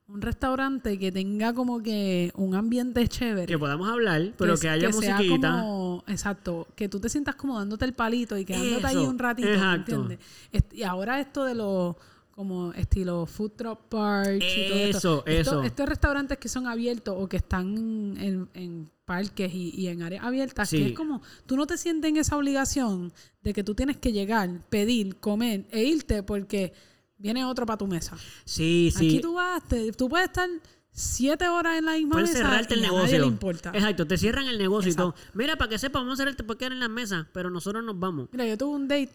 un 0.07 0.21
restaurante 0.21 0.97
que 0.97 1.11
tenga 1.11 1.53
como 1.53 1.83
que 1.83 2.31
un 2.35 2.55
ambiente 2.55 3.05
chévere. 3.09 3.45
Que 3.45 3.57
podamos 3.59 3.89
hablar, 3.89 4.31
pero 4.37 4.55
que, 4.57 4.67
es- 4.67 4.73
haya 4.73 4.91
sea 4.93 5.15
musiquita. 5.17 5.51
como- 5.61 6.03
exacto, 6.07 6.67
que 6.75 6.87
tú 6.87 6.99
te 7.01 7.09
sientas 7.09 7.35
como 7.35 7.57
dándote 7.57 7.83
el 7.85 7.93
palito 7.93 8.37
y 8.37 8.45
quedándote 8.45 8.87
ahí 8.87 8.95
un 8.97 9.19
ratito, 9.19 9.47
¿me 9.49 9.53
exacto. 9.55 9.91
entiendes? 9.95 10.19
Est- 10.53 10.73
y 10.73 10.83
ahora 10.83 11.19
esto 11.19 11.43
de 11.43 11.55
los 11.55 11.95
como 12.37 12.71
estilo 12.73 13.25
food 13.25 13.53
truck 13.53 13.79
parks 13.89 14.45
y 14.45 14.67
todo 14.69 14.77
esto. 14.77 14.97
Eso, 14.97 15.17
Esto- 15.25 15.27
eso. 15.27 15.63
Estos 15.63 15.89
restaurantes 15.89 16.37
que 16.37 16.47
son 16.47 16.67
abiertos 16.67 17.15
o 17.17 17.27
que 17.27 17.37
están 17.37 18.15
en, 18.19 18.47
en 18.53 18.91
parques 19.05 19.51
y, 19.51 19.71
y 19.75 19.87
en 19.87 20.03
áreas 20.03 20.23
abiertas, 20.23 20.69
Sí. 20.69 20.77
que 20.77 20.85
es 20.89 20.93
como, 20.93 21.23
tú 21.47 21.57
no 21.57 21.65
te 21.65 21.77
sientes 21.79 22.07
en 22.09 22.17
esa 22.17 22.37
obligación 22.37 23.11
de 23.41 23.53
que 23.53 23.63
tú 23.63 23.73
tienes 23.73 23.97
que 23.97 24.11
llegar, 24.11 24.51
pedir, 24.69 25.15
comer 25.15 25.65
e 25.71 25.83
irte 25.85 26.21
porque 26.21 26.73
viene 27.17 27.43
otro 27.43 27.65
para 27.65 27.77
tu 27.79 27.87
mesa. 27.87 28.15
Sí, 28.45 28.93
sí. 28.95 29.07
Aquí 29.07 29.19
tú 29.19 29.33
vas, 29.33 29.67
te- 29.67 29.91
tú 29.93 30.07
puedes 30.07 30.27
estar 30.27 30.47
siete 30.91 31.47
horas 31.49 31.79
en 31.79 31.85
la 31.85 31.93
misma 31.93 32.11
Pueden 32.17 32.27
mesa 32.27 32.37
cerrarte 32.37 32.75
el 32.75 32.81
y 32.81 32.83
a 32.83 32.87
negocio. 32.87 33.05
nadie 33.07 33.19
le 33.19 33.25
importa. 33.27 33.71
Exacto, 33.73 34.05
te 34.05 34.15
cierran 34.15 34.45
el 34.47 34.59
negocio 34.59 34.91
Exacto. 34.91 35.15
y 35.17 35.21
todo. 35.23 35.31
Mira, 35.33 35.55
para 35.55 35.69
que 35.71 35.79
sepa, 35.79 35.97
vamos 35.97 36.13
a 36.13 36.17
cerrarte 36.17 36.43
porque 36.43 36.65
en 36.65 36.79
las 36.79 36.89
mesas, 36.89 37.25
pero 37.33 37.49
nosotros 37.49 37.83
nos 37.83 37.97
vamos. 37.97 38.29
Mira, 38.31 38.45
yo 38.45 38.55
tuve 38.59 38.75
un 38.75 38.87
date 38.87 39.09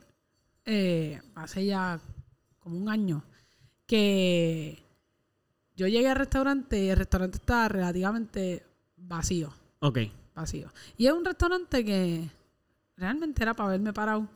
eh, 0.65 1.21
hace 1.37 1.67
ya 1.67 2.01
como 2.63 2.77
un 2.79 2.89
año 2.89 3.23
que 3.87 4.83
yo 5.77 5.87
llegué 5.89 6.09
al 6.09 6.17
restaurante 6.17 6.83
y 6.85 6.89
el 6.89 6.97
restaurante 6.97 7.39
estaba 7.39 7.69
relativamente 7.69 8.65
vacío, 8.97 9.53
Ok. 9.81 9.99
vacío. 10.35 10.73
Y 10.97 11.07
es 11.07 11.13
un 11.13 11.25
restaurante 11.25 11.85
que 11.85 12.29
realmente 12.97 13.43
era 13.43 13.55
para 13.55 13.71
verme 13.71 13.93
parado 13.93 14.29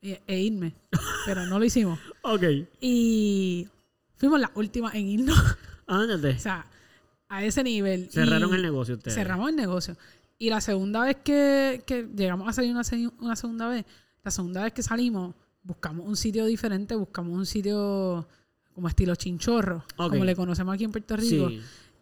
e, 0.00 0.20
e 0.26 0.40
irme, 0.40 0.74
pero 1.26 1.46
no 1.46 1.58
lo 1.58 1.64
hicimos. 1.64 1.98
Ok. 2.22 2.42
Y 2.80 3.68
fuimos 4.16 4.40
las 4.40 4.50
últimas 4.54 4.94
en 4.94 5.06
irnos, 5.06 5.38
Ándate. 5.86 6.30
o 6.30 6.38
sea, 6.38 6.66
a 7.28 7.44
ese 7.44 7.62
nivel. 7.64 8.10
Cerraron 8.10 8.50
Y 8.52 8.54
el 8.54 8.62
negocio 8.62 8.94
ustedes. 8.96 9.14
Cerramos 9.14 9.50
el 9.50 9.56
negocio. 9.56 9.96
Y 10.38 10.50
la 10.50 10.60
segunda 10.60 11.00
vez 11.04 11.16
que, 11.24 11.82
que 11.86 12.08
llegamos 12.14 12.48
a 12.48 12.52
salir 12.52 12.70
una, 12.72 12.82
una 13.20 13.36
segunda 13.36 13.68
vez, 13.68 13.84
la 14.22 14.30
segunda 14.30 14.62
vez 14.62 14.72
que 14.72 14.82
salimos, 14.82 15.34
buscamos 15.64 16.06
un 16.06 16.16
sitio 16.16 16.46
diferente, 16.46 16.94
buscamos 16.94 17.36
un 17.36 17.46
sitio 17.46 18.28
como 18.74 18.88
estilo 18.88 19.14
chinchorro, 19.16 19.84
como 19.96 20.24
le 20.24 20.36
conocemos 20.36 20.74
aquí 20.74 20.84
en 20.84 20.92
Puerto 20.92 21.16
Rico. 21.16 21.48
Sí. 21.48 21.60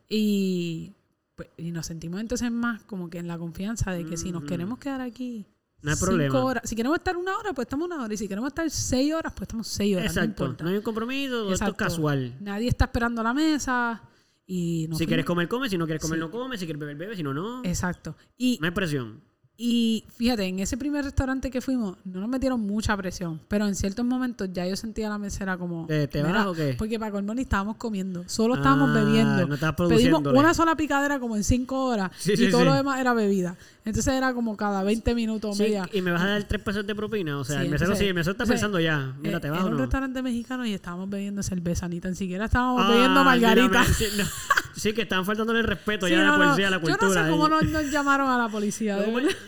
Y, 0.08 0.92
pues, 1.34 1.48
y 1.56 1.70
nos 1.70 1.86
sentimos 1.86 2.20
entonces 2.20 2.50
más 2.50 2.82
como 2.84 3.08
que 3.08 3.18
en 3.18 3.28
la 3.28 3.38
confianza 3.38 3.92
de 3.92 4.04
que 4.04 4.16
si 4.16 4.30
nos 4.32 4.44
queremos 4.44 4.78
quedar 4.78 5.00
aquí. 5.00 5.46
No 5.80 5.90
hay 5.90 5.96
cinco 5.96 6.06
problema. 6.06 6.44
horas, 6.44 6.62
si 6.68 6.76
queremos 6.76 6.98
estar 6.98 7.16
una 7.16 7.36
hora, 7.36 7.52
pues 7.54 7.66
estamos 7.66 7.86
una 7.86 8.04
hora. 8.04 8.14
Y 8.14 8.16
si 8.16 8.28
queremos 8.28 8.48
estar 8.48 8.70
seis 8.70 9.12
horas, 9.12 9.32
pues 9.32 9.42
estamos 9.48 9.66
seis 9.66 9.96
horas. 9.96 10.14
No 10.14 10.22
Exacto. 10.22 10.56
No 10.62 10.68
hay 10.68 10.76
un 10.76 10.82
compromiso, 10.82 11.52
esto 11.52 11.66
es 11.66 11.74
casual. 11.74 12.36
Nadie 12.40 12.68
está 12.68 12.84
esperando 12.84 13.20
a 13.20 13.24
la 13.24 13.34
mesa. 13.34 14.00
Y 14.46 14.88
si 14.96 15.06
quieres 15.06 15.24
comer, 15.24 15.48
come. 15.48 15.68
Si 15.68 15.76
no 15.78 15.86
quieres 15.86 16.00
comer, 16.02 16.18
Sí. 16.18 16.20
no 16.20 16.30
come. 16.30 16.56
Si 16.56 16.66
quieres 16.66 16.78
beber, 16.78 16.96
bebe. 16.96 17.16
Si 17.16 17.22
no, 17.22 17.34
no. 17.34 17.64
Exacto. 17.64 18.16
Y 18.36 18.58
No 18.60 18.66
hay 18.66 18.72
presión. 18.72 19.20
Y 19.64 20.02
fíjate, 20.16 20.42
en 20.44 20.58
ese 20.58 20.76
primer 20.76 21.04
restaurante 21.04 21.48
que 21.48 21.60
fuimos, 21.60 21.96
no 22.04 22.18
nos 22.18 22.28
metieron 22.28 22.60
mucha 22.60 22.96
presión, 22.96 23.40
pero 23.46 23.64
en 23.68 23.76
ciertos 23.76 24.04
momentos 24.04 24.48
ya 24.52 24.66
yo 24.66 24.74
sentía 24.74 25.08
la 25.08 25.18
mesera 25.18 25.56
como... 25.56 25.86
¿Te, 25.86 26.08
te 26.08 26.20
"Mira", 26.20 26.38
vas 26.38 26.46
o 26.48 26.52
qué? 26.54 26.74
Porque 26.76 26.98
para 26.98 27.12
colmo 27.12 27.32
ni 27.32 27.42
estábamos 27.42 27.76
comiendo, 27.76 28.24
solo 28.26 28.56
estábamos 28.56 28.90
Ah, 28.90 28.94
bebiendo. 28.94 29.46
no 29.46 29.56
Pedimos 29.88 30.22
una 30.34 30.52
sola 30.52 30.74
picadera 30.74 31.20
como 31.20 31.36
en 31.36 31.44
cinco 31.44 31.84
horas 31.84 32.10
Sí, 32.18 32.32
y 32.32 32.36
sí, 32.38 32.50
todo 32.50 32.62
sí. 32.62 32.66
lo 32.66 32.74
demás 32.74 32.98
era 32.98 33.14
bebida. 33.14 33.56
Entonces 33.84 34.12
era 34.14 34.34
como 34.34 34.56
cada 34.56 34.82
20 34.82 35.14
minutos 35.14 35.54
o 35.56 35.62
media. 35.62 35.88
y 35.92 36.00
me 36.02 36.10
vas 36.10 36.22
a 36.22 36.26
dar 36.26 36.42
tres 36.42 36.60
pesos 36.60 36.84
de 36.84 36.96
propina. 36.96 37.38
O 37.38 37.44
sea, 37.44 37.62
el 37.62 37.68
mesero 37.70 37.94
sí, 37.94 38.06
el 38.06 38.14
mesero 38.14 38.32
está 38.32 38.44
pensando 38.46 38.80
ya. 38.80 39.14
Mira, 39.22 39.38
Eh, 39.38 39.40
te 39.42 39.48
vas 39.48 39.58
era 39.60 39.66
o 39.66 39.68
un 39.70 39.74
no. 39.76 39.80
restaurante 39.80 40.22
mexicano 40.22 40.66
y 40.66 40.74
estábamos 40.74 41.08
bebiendo 41.08 41.40
cerveza, 41.44 41.86
ni 41.86 42.00
tan 42.00 42.16
siquiera 42.16 42.46
estábamos 42.46 42.82
Ah, 42.84 42.90
bebiendo 42.90 43.22
margarita. 43.22 43.68
mírame, 43.84 44.16
no. 44.18 44.24
Sí, 44.82 44.92
que 44.92 45.02
estaban 45.02 45.24
faltándole 45.24 45.60
el 45.60 45.66
respeto 45.66 46.06
Sí, 46.06 46.12
ya 46.12 46.20
a 46.20 46.22
la 46.24 46.26
no, 46.30 46.38
no. 46.38 46.44
policía, 46.44 46.66
a 46.66 46.70
la 46.70 46.80
cultura. 46.80 46.98
Yo 47.00 47.14
no 47.14 47.24
sé 47.24 47.30
cómo 47.30 47.46
eh. 47.46 47.50
nos, 47.50 47.64
nos 47.64 47.90
llamaron 47.92 48.28
a 48.28 48.36
la 48.38 48.48
policía. 48.48 48.98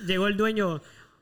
Llegó 0.07 0.27
el 0.29 0.37
dueño. 0.37 0.81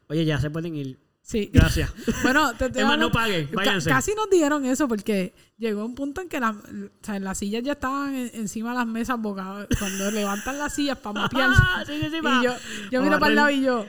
Oye, 0.09 0.25
ya 0.27 0.39
se 0.39 0.51
pueden 0.51 0.77
ir. 0.77 0.99
Sí. 1.23 1.51
Gracias. 1.53 1.91
Bueno, 2.23 2.53
te, 2.55 2.69
te 2.69 2.81
Es 2.81 2.87
más, 2.87 2.99
no 2.99 3.11
paguen, 3.11 3.49
váyanse. 3.53 3.89
casi 3.89 4.15
nos 4.15 4.29
dijeron 4.29 4.65
eso 4.67 4.87
porque 4.89 5.35
llegó 5.57 5.85
un 5.85 5.95
punto 5.95 6.21
en 6.21 6.29
que 6.29 6.39
la- 6.41 6.51
o 6.51 7.05
sea, 7.05 7.19
las 7.21 7.39
sillas 7.39 7.63
ya 7.63 7.73
estaban 7.73 8.15
en- 8.15 8.31
encima 8.35 8.71
de 8.73 8.79
las 8.79 8.87
mesas 8.87 9.19
boca 9.21 9.67
cuando 9.79 10.11
levantan 10.11 10.59
las 10.59 10.75
sillas 10.75 10.99
para 10.99 11.21
mapear. 11.23 11.51
Sí, 11.87 11.93
sí, 12.01 12.09
sí, 12.11 12.17
y 12.19 12.45
yo, 12.45 12.55
yo 12.91 13.03
miro 13.03 13.19
para 13.19 13.31
el 13.31 13.37
lado 13.37 13.51
y 13.51 13.63
yo, 13.63 13.87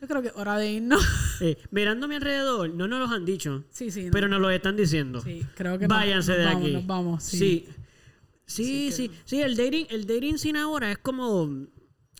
yo 0.00 0.08
creo 0.08 0.22
que 0.22 0.28
es 0.28 0.34
hora 0.36 0.56
de 0.56 0.70
irnos. 0.72 1.04
Eh, 1.40 1.56
mirando 1.70 2.06
a 2.06 2.08
mi 2.08 2.16
alrededor, 2.16 2.68
no 2.70 2.88
nos 2.88 2.98
los 2.98 3.12
han 3.12 3.24
dicho, 3.24 3.62
sí, 3.70 3.92
sí. 3.92 4.06
no. 4.06 4.10
pero 4.10 4.26
nos 4.26 4.40
lo 4.40 4.50
están 4.50 4.74
diciendo. 4.76 5.20
sí, 5.20 5.46
creo 5.54 5.78
que 5.78 5.86
Váyanse 5.86 6.32
nos 6.32 6.40
de 6.40 6.48
aquí. 6.48 6.72
Nos 6.72 6.86
vamos, 6.86 7.22
sí. 7.22 7.38
Sí. 7.38 7.68
Sí, 8.48 8.90
sí, 8.92 9.10
sí, 9.24 9.40
el 9.42 9.56
dating, 9.56 9.86
el 9.90 10.06
dating 10.06 10.38
sin 10.38 10.56
ahora 10.56 10.90
es 10.90 10.98
como 10.98 11.66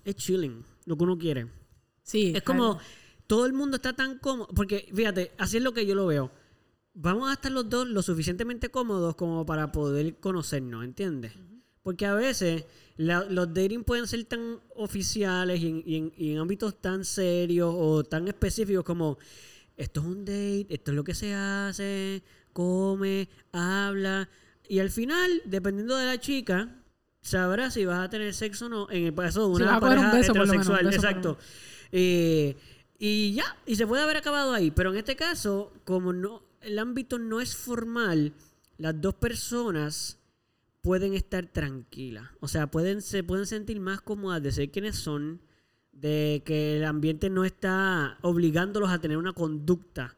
es 0.04 0.14
chilling, 0.16 0.64
lo 0.86 0.96
que 0.96 1.04
uno 1.04 1.18
quiere. 1.18 1.46
Sí, 2.02 2.32
Es 2.36 2.42
como 2.42 2.78
todo 3.26 3.44
el 3.46 3.52
mundo 3.52 3.76
está 3.76 3.94
tan 3.94 4.18
cómodo, 4.18 4.48
porque 4.54 4.88
fíjate, 4.94 5.32
así 5.38 5.56
es 5.56 5.62
lo 5.62 5.72
que 5.72 5.84
yo 5.86 5.94
lo 5.94 6.06
veo. 6.06 6.30
Vamos 6.94 7.28
a 7.30 7.34
estar 7.34 7.50
los 7.52 7.68
dos 7.68 7.86
lo 7.88 8.02
suficientemente 8.02 8.70
cómodos 8.70 9.14
como 9.16 9.44
para 9.46 9.70
poder 9.72 10.16
conocernos, 10.20 10.84
¿entiendes? 10.84 11.32
Porque 11.82 12.06
a 12.06 12.14
veces 12.14 12.64
la- 12.96 13.24
los 13.24 13.52
dating 13.54 13.84
pueden 13.84 14.06
ser 14.06 14.24
tan 14.24 14.60
oficiales 14.74 15.60
y 15.60 15.68
en, 15.68 15.82
y 15.86 15.96
en- 15.96 16.12
y 16.16 16.32
en 16.32 16.38
ámbitos 16.38 16.80
tan 16.80 17.04
serios 17.04 17.72
o 17.76 18.04
tan 18.04 18.28
específicos 18.28 18.84
como 18.84 19.18
esto 19.76 20.00
es 20.00 20.06
un 20.06 20.24
date, 20.24 20.66
esto 20.70 20.90
es 20.90 20.94
lo 20.96 21.04
que 21.04 21.14
se 21.14 21.32
hace, 21.34 22.22
come, 22.52 23.28
habla. 23.52 24.28
Y 24.68 24.80
al 24.80 24.90
final, 24.90 25.42
dependiendo 25.44 25.96
de 25.96 26.06
la 26.06 26.18
chica, 26.18 26.76
sabrás 27.20 27.74
si 27.74 27.84
vas 27.84 28.04
a 28.04 28.10
tener 28.10 28.34
sexo 28.34 28.66
o 28.66 28.68
no 28.68 28.90
en 28.90 29.06
el 29.06 29.14
caso 29.14 29.48
de 29.48 29.56
Si 29.56 29.62
una 29.62 29.74
un 29.74 29.80
pareja 29.80 30.12
beso, 30.12 30.32
menos, 30.34 30.48
heterosexual. 30.48 30.84
lo 30.84 30.90
Exacto. 30.90 31.38
Eh, 31.92 32.56
y 32.98 33.34
ya, 33.34 33.56
y 33.64 33.76
se 33.76 33.86
puede 33.86 34.02
haber 34.02 34.16
acabado 34.16 34.52
ahí. 34.52 34.70
Pero 34.70 34.90
en 34.90 34.96
este 34.98 35.16
caso, 35.16 35.72
como 35.84 36.12
no, 36.12 36.42
el 36.60 36.78
ámbito 36.78 37.18
no 37.18 37.40
es 37.40 37.56
formal, 37.56 38.32
las 38.76 39.00
dos 39.00 39.14
personas 39.14 40.18
pueden 40.80 41.14
estar 41.14 41.46
tranquilas. 41.46 42.28
O 42.40 42.48
sea, 42.48 42.70
pueden, 42.70 43.02
se 43.02 43.22
pueden 43.22 43.46
sentir 43.46 43.80
más 43.80 44.00
cómodas 44.00 44.42
de 44.42 44.52
ser 44.52 44.70
quienes 44.70 44.96
son, 44.96 45.40
de 45.92 46.42
que 46.44 46.76
el 46.76 46.84
ambiente 46.84 47.30
no 47.30 47.44
está 47.44 48.18
obligándolos 48.22 48.90
a 48.90 49.00
tener 49.00 49.16
una 49.16 49.32
conducta. 49.32 50.16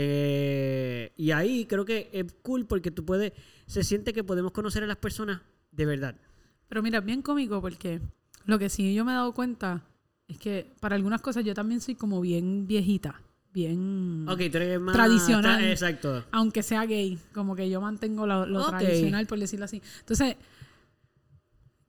Eh, 0.00 1.12
y 1.16 1.32
ahí 1.32 1.66
creo 1.66 1.84
que 1.84 2.08
es 2.12 2.32
cool 2.42 2.66
porque 2.66 2.92
tú 2.92 3.04
puedes, 3.04 3.32
se 3.66 3.82
siente 3.82 4.12
que 4.12 4.22
podemos 4.22 4.52
conocer 4.52 4.84
a 4.84 4.86
las 4.86 4.96
personas 4.98 5.40
de 5.72 5.86
verdad. 5.86 6.14
Pero 6.68 6.82
mira, 6.84 7.00
es 7.00 7.04
bien 7.04 7.20
cómico 7.20 7.60
porque 7.60 8.00
lo 8.44 8.60
que 8.60 8.68
sí 8.68 8.94
yo 8.94 9.04
me 9.04 9.10
he 9.10 9.14
dado 9.16 9.32
cuenta 9.34 9.82
es 10.28 10.38
que 10.38 10.70
para 10.78 10.94
algunas 10.94 11.20
cosas 11.20 11.44
yo 11.44 11.52
también 11.52 11.80
soy 11.80 11.96
como 11.96 12.20
bien 12.20 12.68
viejita, 12.68 13.20
bien... 13.52 14.24
Ok, 14.28 14.38
tú 14.52 14.58
eres 14.58 14.80
más... 14.80 14.94
Tradicional. 14.94 15.60
tra- 15.60 15.68
Exacto. 15.70 16.24
aunque 16.30 16.62
sea 16.62 16.84
gay, 16.86 17.18
como 17.34 17.56
que 17.56 17.68
yo 17.68 17.80
mantengo 17.80 18.24
lo, 18.24 18.46
lo 18.46 18.60
Ok. 18.68 18.78
tradicional, 18.78 19.26
por 19.26 19.40
decirlo 19.40 19.64
así. 19.64 19.82
Entonces, 19.98 20.36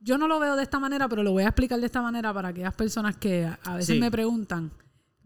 yo 0.00 0.18
no 0.18 0.26
lo 0.26 0.40
veo 0.40 0.56
de 0.56 0.64
esta 0.64 0.80
manera, 0.80 1.08
pero 1.08 1.22
lo 1.22 1.30
voy 1.30 1.44
a 1.44 1.48
explicar 1.48 1.78
de 1.78 1.86
esta 1.86 2.02
manera 2.02 2.34
para 2.34 2.48
aquellas 2.48 2.74
personas 2.74 3.16
que 3.18 3.44
a, 3.44 3.58
a 3.62 3.76
veces 3.76 3.94
Sí. 3.94 4.00
me 4.00 4.10
preguntan. 4.10 4.72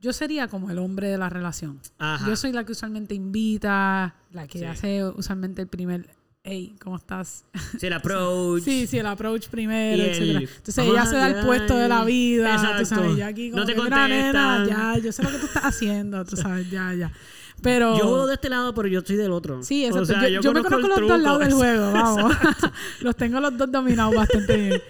Yo 0.05 0.13
sería 0.13 0.49
como 0.49 0.71
el 0.71 0.79
hombre 0.79 1.09
de 1.09 1.17
la 1.17 1.31
relación. 1.31 1.81
Ajá. 1.99 2.27
Yo 2.29 2.37
soy 2.37 2.53
la 2.53 2.65
que 2.65 2.73
usualmente 2.73 3.15
invita, 3.15 4.15
la 4.33 4.47
que 4.47 4.59
Sí. 4.59 4.65
hace 4.67 5.03
usualmente 5.05 5.63
el 5.63 5.69
primer 5.69 6.11
hey, 6.43 6.77
¿cómo 6.79 6.97
estás? 6.97 7.47
Sí, 7.81 7.87
el 7.87 7.93
approach. 8.01 8.63
Sí, 8.65 8.87
sí, 8.87 8.99
el 8.99 9.07
approach 9.07 9.49
primero, 9.49 10.03
el, 10.03 10.11
etcétera. 10.11 10.41
Entonces 10.41 10.79
ella 10.87 11.07
se 11.07 11.17
da 11.17 11.27
el 11.29 11.47
puesto 11.47 11.75
de 11.75 11.89
la 11.89 12.05
vida. 12.05 12.55
Tú 12.57 12.63
Exacto. 12.83 12.85
sabes, 12.85 13.17
ya 13.17 13.29
aquí 13.29 13.49
como 13.51 13.61
No 13.63 13.67
te 13.67 13.75
que, 13.75 13.81
"Mira, 13.83 14.09
nena, 14.09 14.57
contestan". 14.59 14.95
ya, 14.97 14.99
yo 15.03 15.11
sé 15.13 15.23
lo 15.23 15.31
que 15.31 15.39
tú 15.39 15.47
estás 15.47 15.65
haciendo, 15.65 16.23
tú 16.27 16.37
sabes, 16.37 16.71
ya, 16.71 16.93
ya. 16.93 17.11
Pero... 17.63 17.97
Yo 17.97 18.05
juego 18.05 18.27
de 18.27 18.35
este 18.35 18.51
lado, 18.51 18.75
pero 18.75 18.89
yo 18.89 18.99
estoy 18.99 19.17
del 19.17 19.33
otro. 19.33 19.63
Sí, 19.63 19.85
O 19.85 19.89
exacto. 19.89 20.05
sea, 20.07 20.29
yo, 20.29 20.43
yo 20.43 20.53
me 20.53 20.63
conozco 20.63 20.83
conozco 20.83 20.97
el 20.97 21.01
los 21.01 21.09
dos 21.09 21.21
lados 21.23 21.39
del 21.41 21.53
juego, 21.55 21.93
vamos. 21.95 22.37
Los 23.01 23.17
tengo 23.17 23.41
los 23.41 23.57
dos 23.57 23.73
dominados 23.73 24.15
bastante 24.15 24.55
bien. 24.57 24.83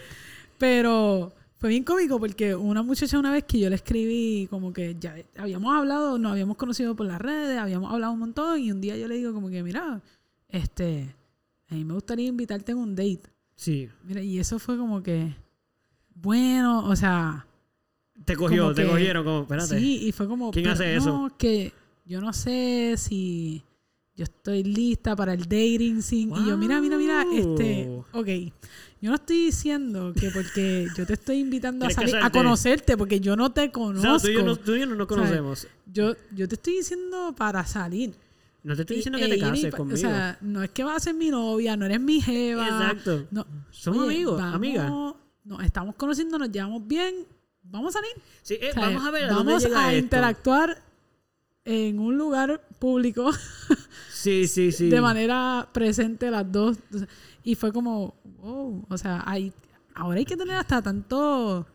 Pero 0.59 1.32
fue 1.65 1.70
bien 1.70 1.82
cómico 1.82 2.20
porque 2.20 2.55
una 2.55 2.82
muchacha 2.82 3.19
una 3.19 3.32
vez 3.32 3.45
que 3.45 3.59
yo 3.59 3.70
le 3.70 3.77
escribí 3.77 4.47
como 4.51 4.70
que 4.70 4.97
ya 5.01 5.16
habíamos 5.39 5.74
hablado, 5.74 6.19
nos 6.19 6.32
habíamos 6.32 6.59
conocido 6.59 6.95
por 6.95 7.07
las 7.07 7.19
redes, 7.19 7.59
habíamos 7.59 7.91
hablado 7.91 8.12
un 8.12 8.19
montón 8.19 8.61
y 8.61 8.70
un 8.70 8.82
día 8.82 8.99
yo 8.99 9.09
le 9.09 9.15
digo 9.15 9.32
como 9.32 9.49
que, 9.49 9.62
mira, 9.62 10.03
este, 10.47 11.16
a 11.70 11.74
mí 11.74 11.86
me 11.86 11.95
gustaría 11.95 12.27
invitarte 12.27 12.73
en 12.73 12.77
un 12.77 12.95
date. 12.95 13.23
Sí. 13.57 13.89
Mira, 14.03 14.20
y 14.20 14.39
eso 14.39 14.59
fue 14.59 14.77
como 14.77 15.03
que, 15.03 15.35
bueno, 16.15 16.86
o 16.86 16.95
sea... 16.97 17.47
Te 18.27 18.36
cogió, 18.36 18.74
te 18.74 18.82
que- 18.82 18.89
cogieron 18.91 19.24
como, 19.24 19.41
espérate. 19.45 19.78
Sí, 19.81 20.07
y 20.07 20.12
fue 20.12 20.28
como... 20.28 20.51
¿Quién 20.51 20.69
hace 20.69 20.97
no, 20.97 21.01
eso? 21.01 21.31
que 21.39 21.73
yo 22.05 22.20
no 22.20 22.35
sé 22.35 22.97
si 22.99 23.62
yo 24.16 24.24
estoy 24.24 24.62
lista 24.62 25.16
para 25.16 25.32
el 25.35 25.43
dating. 25.43 26.01
Y 26.11 26.28
yo, 26.47 26.57
mira, 26.57 26.81
mira, 26.81 26.97
mira, 26.97 27.24
este... 27.32 28.03
Ok, 28.12 28.28
yo 29.01 29.11
no 29.11 29.16
estoy 29.16 29.47
diciendo 29.47 30.12
que 30.19 30.31
porque 30.31 30.86
yo 30.97 31.05
te 31.05 31.15
estoy 31.15 31.39
invitando 31.41 31.85
a 31.85 31.89
¿Quieres 31.89 32.11
salir, 32.12 32.24
a 32.24 32.31
conocerte, 32.31 32.97
porque 32.97 33.20
yo 33.20 33.36
no 33.36 33.53
te 33.53 33.70
conozco. 33.70 34.19
tú 34.20 34.28
y 34.28 34.35
yo 34.35 34.43
no, 34.45 34.57
tú 34.57 34.74
y 34.74 34.81
yo 34.81 34.86
no 34.86 34.95
nos 34.95 35.07
conocemos. 35.07 35.66
yo, 35.93 36.15
yo 36.35 36.49
te 36.49 36.55
estoy 36.55 36.77
diciendo 36.77 37.35
para 37.36 37.66
salir. 37.66 38.15
No 38.62 38.74
te 38.74 38.81
estoy 38.82 38.97
diciendo 38.97 39.19
e 39.19 39.23
que 39.23 39.28
te 39.28 39.36
y 39.36 39.41
cases 39.41 39.74
conmigo. 39.74 39.95
O 39.95 39.99
sea, 39.99 40.39
no 40.41 40.62
es 40.62 40.70
que 40.70 40.85
vas 40.85 40.97
a 40.97 41.01
ser 41.01 41.15
mi 41.15 41.28
novia, 41.28 41.77
no 41.77 41.85
eres 41.85 42.01
mi 42.01 42.20
jeva. 42.23 42.65
Exacto. 42.66 43.27
No, 43.31 43.47
Somos 43.70 44.05
Oye, 44.07 44.15
amigos, 44.15 44.39
vamos- 44.39 44.55
amigas. 44.55 44.93
Nos 45.45 45.62
estamos 45.62 45.95
conociendo, 45.97 46.39
nos 46.39 46.51
llevamos 46.51 46.86
bien. 46.86 47.27
Vamos 47.65 47.95
a 47.95 47.99
salir. 48.01 48.12
Sí, 48.43 48.55
eh, 48.59 48.70
O 48.70 48.73
sea, 48.73 48.82
vamos 48.86 49.05
a 49.05 49.11
ver 49.11 49.24
a 49.24 49.28
dónde 49.35 49.45
vamos 49.53 49.62
llega 49.65 49.85
a 49.86 49.93
esto. 49.93 50.05
interactuar 50.05 50.82
en 51.66 51.99
un 51.99 52.16
lugar 52.16 52.66
público 52.85 53.31
Sí, 54.12 54.47
sí, 54.47 54.73
sí. 54.78 54.89
de 54.90 55.01
manera 55.01 55.69
presente 55.73 56.31
las 56.31 56.51
dos. 56.51 56.77
Y 57.43 57.55
fue 57.55 57.73
como, 57.73 58.15
wow, 58.43 58.85
o 58.89 58.98
sea, 58.98 59.23
hay, 59.27 59.52
ahora 59.94 60.19
hay 60.19 60.24
que 60.24 60.36
tener 60.36 60.56
hasta 60.56 60.82
tanto 60.82 61.66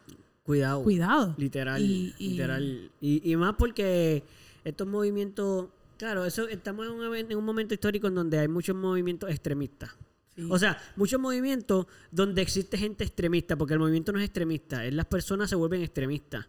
Cuidado. 0.44 0.84
cuidado. 0.84 1.36
Literal, 1.38 1.82
Y- 1.82 2.14
y- 2.20 2.30
literal. 2.32 2.92
Y, 3.02 3.32
y 3.32 3.36
más 3.36 3.56
porque 3.58 4.24
estos 4.64 4.88
movimientos, 4.88 5.68
claro, 5.98 6.26
eso 6.26 6.48
estamos 6.48 6.86
en 6.88 6.92
un, 6.94 7.04
even- 7.06 7.32
en 7.32 7.38
un 7.38 7.46
momento 7.46 7.74
histórico 7.74 8.08
en 8.08 8.16
donde 8.16 8.38
hay 8.40 8.48
muchos 8.48 8.76
movimientos 8.76 9.30
extremistas. 9.30 9.92
Sí. 10.36 10.48
O 10.50 10.58
sea, 10.58 10.78
muchos 10.96 11.20
movimientos 11.20 11.86
donde 12.12 12.42
existe 12.42 12.78
gente 12.78 13.04
extremista, 13.04 13.56
porque 13.58 13.74
el 13.74 13.80
movimiento 13.80 14.12
no 14.12 14.20
es 14.20 14.26
extremista, 14.26 14.86
es 14.86 14.94
las 14.94 15.06
personas 15.06 15.50
se 15.50 15.56
vuelven 15.56 15.82
extremistas. 15.82 16.48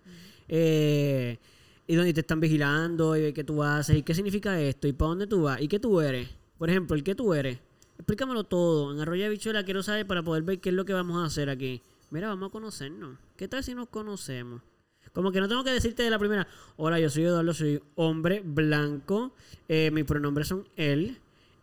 Eh, 0.49 1.39
y 1.91 1.97
donde 1.97 2.15
te 2.15 2.21
están 2.21 2.39
vigilando, 2.39 3.17
y 3.17 3.33
qué 3.33 3.43
tú 3.43 3.65
haces, 3.65 3.97
y 3.97 4.05
qué 4.05 4.15
significa 4.15 4.61
esto, 4.61 4.87
y 4.87 4.93
para 4.93 5.09
dónde 5.09 5.27
tú 5.27 5.43
vas, 5.43 5.61
y 5.61 5.67
qué 5.67 5.81
tú 5.81 6.01
eres. 6.01 6.29
Por 6.57 6.71
ejemplo, 6.71 6.95
el 6.95 7.03
qué 7.03 7.17
tú 7.17 7.35
eres. 7.35 7.59
Explícamelo 7.97 8.45
todo. 8.45 8.93
En 8.93 9.01
Arroyo 9.01 9.25
de 9.25 9.31
Bichuela 9.31 9.65
quiero 9.65 9.83
saber 9.83 10.07
para 10.07 10.23
poder 10.23 10.45
ver 10.45 10.61
qué 10.61 10.69
es 10.69 10.77
lo 10.77 10.85
que 10.85 10.93
vamos 10.93 11.21
a 11.21 11.25
hacer 11.25 11.51
aquí. 11.51 11.83
Mira, 12.12 12.29
vamos 12.29 12.51
a 12.51 12.53
conocernos. 12.53 13.19
¿Qué 13.37 13.49
tal 13.49 13.65
si 13.65 13.75
nos 13.75 13.89
conocemos? 13.89 14.62
Como 15.12 15.33
que 15.33 15.41
no 15.41 15.49
tengo 15.49 15.65
que 15.65 15.73
decirte 15.73 16.05
de 16.05 16.11
la 16.11 16.21
primera, 16.21 16.47
hola, 16.77 17.01
yo 17.01 17.11
soy 17.11 17.25
Eduardo, 17.25 17.53
soy 17.55 17.83
hombre 17.97 18.41
blanco, 18.45 19.33
eh, 19.69 19.91
mis 19.91 20.05
pronombres 20.05 20.47
son 20.47 20.69
él, 20.77 21.19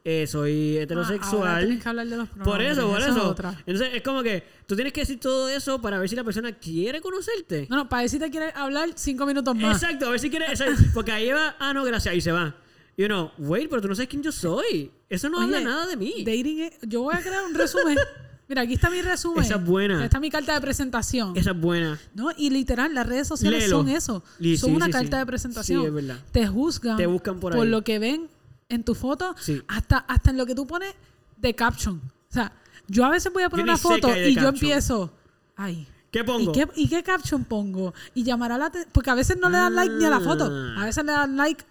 eh, 0.09 0.25
soy 0.25 0.51
Ah, 0.53 0.71
ahora 0.71 0.83
heterosexual. 0.83 1.65
tienes 1.65 1.83
que 1.83 1.89
hablar 1.89 2.07
de 2.07 2.15
los 2.15 2.29
Por 2.29 2.61
eso, 2.61 2.87
por 2.87 3.01
es 3.01 3.07
eso. 3.07 3.35
Entonces 3.65 3.89
es 3.93 4.01
como 4.03 4.23
que 4.23 4.41
tú 4.65 4.75
tienes 4.75 4.93
que 4.93 5.01
decir 5.01 5.19
todo 5.19 5.49
eso 5.49 5.81
para 5.81 5.99
ver 5.99 6.07
si 6.07 6.15
la 6.15 6.23
persona 6.23 6.53
quiere 6.53 7.01
conocerte. 7.01 7.67
No, 7.69 7.75
no, 7.75 7.89
para 7.89 8.03
decir 8.03 8.17
te 8.21 8.29
quieres 8.31 8.55
hablar 8.55 8.89
cinco 8.95 9.25
minutos 9.25 9.53
más. 9.53 9.83
Exacto, 9.83 10.07
a 10.07 10.11
ver 10.11 10.19
si 10.21 10.29
quiere. 10.29 10.45
exacto, 10.45 10.81
Porque 10.93 11.11
ahí 11.11 11.29
va, 11.31 11.57
ah, 11.59 11.73
no, 11.73 11.83
gracias, 11.83 12.13
ahí 12.13 12.21
se 12.21 12.31
va. 12.31 12.55
Y 12.95 13.03
uno, 13.03 13.33
wait, 13.37 13.69
pero 13.69 13.81
tú 13.81 13.89
no 13.89 13.95
sabes 13.95 14.07
quién 14.07 14.23
yo 14.23 14.31
soy. 14.31 14.89
Eso 15.09 15.27
no 15.27 15.41
habla 15.41 15.59
nada 15.59 15.87
de 15.87 15.97
mí. 15.97 16.23
Dating 16.25 16.61
es- 16.61 16.77
yo 16.83 17.01
voy 17.01 17.13
a 17.13 17.19
crear 17.19 17.43
un 17.43 17.53
resumen. 17.53 17.97
Mira, 18.47 18.61
aquí 18.61 18.75
está 18.75 18.89
mi 18.89 19.01
resumen. 19.01 19.43
Esa 19.43 19.55
es 19.55 19.65
buena. 19.65 20.05
Está 20.05 20.21
mi 20.21 20.29
carta 20.31 20.53
de 20.53 20.61
presentación. 20.61 21.35
Esa 21.35 21.51
es 21.51 21.59
buena. 21.59 21.99
No, 22.15 22.29
y 22.37 22.49
literal, 22.49 22.93
las 22.93 23.05
redes 23.05 23.27
sociales 23.27 23.63
Léelo. 23.63 23.79
son 23.79 23.89
eso. 23.89 24.23
Son 24.39 24.69
sí, 24.69 24.75
una 24.75 24.85
sí, 24.85 24.91
carta 24.93 25.17
sí. 25.17 25.19
de 25.19 25.25
presentación. 25.25 25.81
Sí, 25.81 25.87
es 25.87 25.93
verdad. 25.93 26.17
Te 26.31 26.47
juzgan. 26.47 26.95
Te 26.95 27.07
buscan 27.07 27.41
por 27.41 27.53
ahí. 27.53 27.67
lo 27.67 27.83
que 27.83 27.99
ven 27.99 28.29
en 28.69 28.83
tu 28.83 28.95
foto. 28.95 29.35
Sí. 29.39 29.61
Hasta, 29.67 29.97
hasta 29.99 30.31
en 30.31 30.37
lo 30.37 30.45
que 30.45 30.55
tú 30.55 30.65
pones 30.67 30.93
de 31.37 31.53
caption. 31.55 31.97
O 32.29 32.33
sea, 32.33 32.51
yo 32.87 33.05
a 33.05 33.09
veces 33.09 33.31
voy 33.33 33.43
a 33.43 33.49
poner 33.49 33.65
Yo 33.65 33.71
una 33.71 33.77
foto 33.77 34.15
y 34.15 34.35
yo 34.35 34.47
empiezo. 34.49 35.13
Ay. 35.55 35.87
¿Qué 36.11 36.23
pongo? 36.23 36.51
¿Y 36.51 36.53
qué, 36.53 36.67
¿Y 36.75 36.87
qué 36.87 37.03
caption 37.03 37.43
pongo? 37.45 37.93
Y 38.13 38.23
llamará 38.23 38.57
la 38.57 38.67
atención. 38.67 38.91
Porque 38.93 39.09
a 39.09 39.15
veces 39.15 39.37
no 39.39 39.49
le 39.49 39.57
dan 39.57 39.75
like 39.75 39.93
ni 39.95 40.05
a 40.05 40.09
la 40.09 40.19
foto. 40.19 40.49
Ah. 40.51 40.81
A 40.81 40.85
veces 40.85 41.03
le 41.03 41.11
dan 41.11 41.35
like 41.35 41.63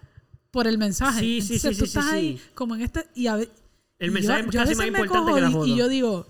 por 0.51 0.67
el 0.67 0.77
mensaje. 0.77 1.19
Sí, 1.19 1.41
sí, 1.41 1.55
Entonces 1.55 1.75
sí, 1.77 1.79
tú 1.81 1.85
sí, 1.85 1.91
sí, 1.91 1.97
estás 1.99 2.13
ahí 2.13 2.37
sí. 2.37 2.43
como 2.53 2.75
en 2.75 2.81
este. 2.81 3.07
Y 3.15 3.27
a 3.27 3.37
El 3.99 4.11
mensaje 4.11 4.41
es 4.41 4.47
a 4.47 4.51
casi 4.51 4.69
veces 4.69 4.77
más 4.77 4.85
me 4.91 4.99
importante 4.99 5.17
cojo 5.25 5.35
que 5.35 5.41
la 5.41 5.49
y- 5.49 5.53
foto. 5.53 5.65
Y 5.67 5.75
yo 5.75 5.87
digo, 5.89 6.27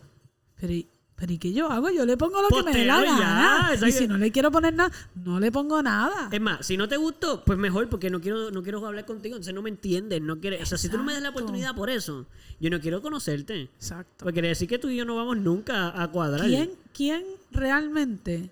pero, 0.56 0.74
¿y- 0.74 0.88
pero 1.18 1.34
¿y 1.34 1.40
qué 1.40 1.52
yo 1.52 1.72
hago? 1.72 1.90
Yo 1.90 2.06
le 2.06 2.16
pongo 2.16 2.40
lo 2.44 2.48
que 2.50 2.62
me 2.64 2.72
dé 2.72 2.86
la 2.86 3.02
y 3.02 3.06
ya, 3.06 3.18
gana. 3.18 3.68
Y 3.72 3.74
exacto. 3.74 3.98
si 3.98 4.08
no 4.08 4.18
le 4.20 4.32
quiero 4.32 4.52
poner 4.52 4.76
nada, 4.76 4.92
no 5.16 5.40
le 5.40 5.52
pongo 5.52 5.82
nada. 5.82 6.30
Es 6.32 6.40
más, 6.40 6.64
si 6.64 6.78
no 6.78 6.88
te 6.88 6.96
gustó, 6.96 7.44
pues 7.44 7.58
mejor, 7.58 7.90
porque 7.90 8.12
no 8.12 8.22
quiero, 8.22 8.52
no 8.52 8.62
quiero 8.62 8.86
hablar 8.86 9.04
contigo, 9.06 9.36
entonces 9.36 9.56
no 9.56 9.64
me 9.64 9.72
entiendes, 9.72 10.22
no 10.22 10.40
quieres. 10.40 10.62
O 10.62 10.66
sea, 10.68 10.78
si 10.78 10.90
tú 10.90 10.98
no 10.98 11.04
me 11.04 11.14
das 11.14 11.24
la 11.24 11.30
oportunidad 11.30 11.74
por 11.76 11.90
eso, 11.90 12.28
yo 12.60 12.70
no 12.70 12.80
quiero 12.80 13.02
conocerte. 13.02 13.64
Exacto. 13.64 14.14
Porque 14.20 14.34
quiere 14.34 14.50
decir 14.50 14.68
que 14.68 14.78
tú 14.78 14.90
y 14.90 14.96
yo 14.96 15.06
no 15.06 15.16
vamos 15.16 15.38
nunca 15.38 16.00
a 16.00 16.08
cuadrar. 16.12 16.46
¿Quién, 16.46 16.70
¿Quién 16.94 17.26
realmente 17.50 18.52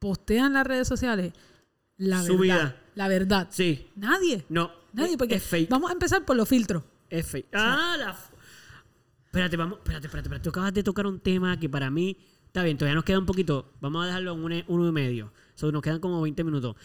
postea 0.00 0.46
en 0.46 0.54
las 0.54 0.66
redes 0.66 0.88
sociales 0.88 1.32
la 1.98 2.20
Su 2.24 2.36
verdad? 2.36 2.42
vida. 2.42 2.76
La 2.96 3.06
verdad. 3.06 3.46
Sí. 3.52 3.86
Nadie. 3.94 4.44
No. 4.48 4.72
Nadie, 4.92 5.16
porque 5.16 5.36
es 5.36 5.42
fake. 5.44 5.70
vamos 5.70 5.90
a 5.90 5.92
empezar 5.92 6.24
por 6.24 6.34
los 6.34 6.48
filtros. 6.48 6.82
Es 7.10 7.26
fake. 7.26 7.46
Ah, 7.52 7.94
la. 7.96 8.16
Espérate, 9.26 9.56
vamos. 9.56 9.78
Espérate, 9.78 10.06
espérate, 10.06 10.26
espérate. 10.28 10.44
Tú 10.44 10.50
acabas 10.50 10.72
de 10.74 10.82
tocar 10.82 11.06
un 11.06 11.20
tema 11.20 11.58
que 11.58 11.68
para 11.68 11.90
mí. 11.90 12.16
Está 12.46 12.62
bien, 12.62 12.78
todavía 12.78 12.94
nos 12.94 13.04
queda 13.04 13.18
un 13.18 13.26
poquito. 13.26 13.72
Vamos 13.80 14.02
a 14.02 14.06
dejarlo 14.06 14.32
en 14.32 14.42
un- 14.44 14.64
uno 14.68 14.88
y 14.88 14.92
medio. 14.92 15.32
So, 15.54 15.70
nos 15.72 15.82
quedan 15.82 16.00
como 16.00 16.22
20 16.22 16.42
minutos. 16.44 16.76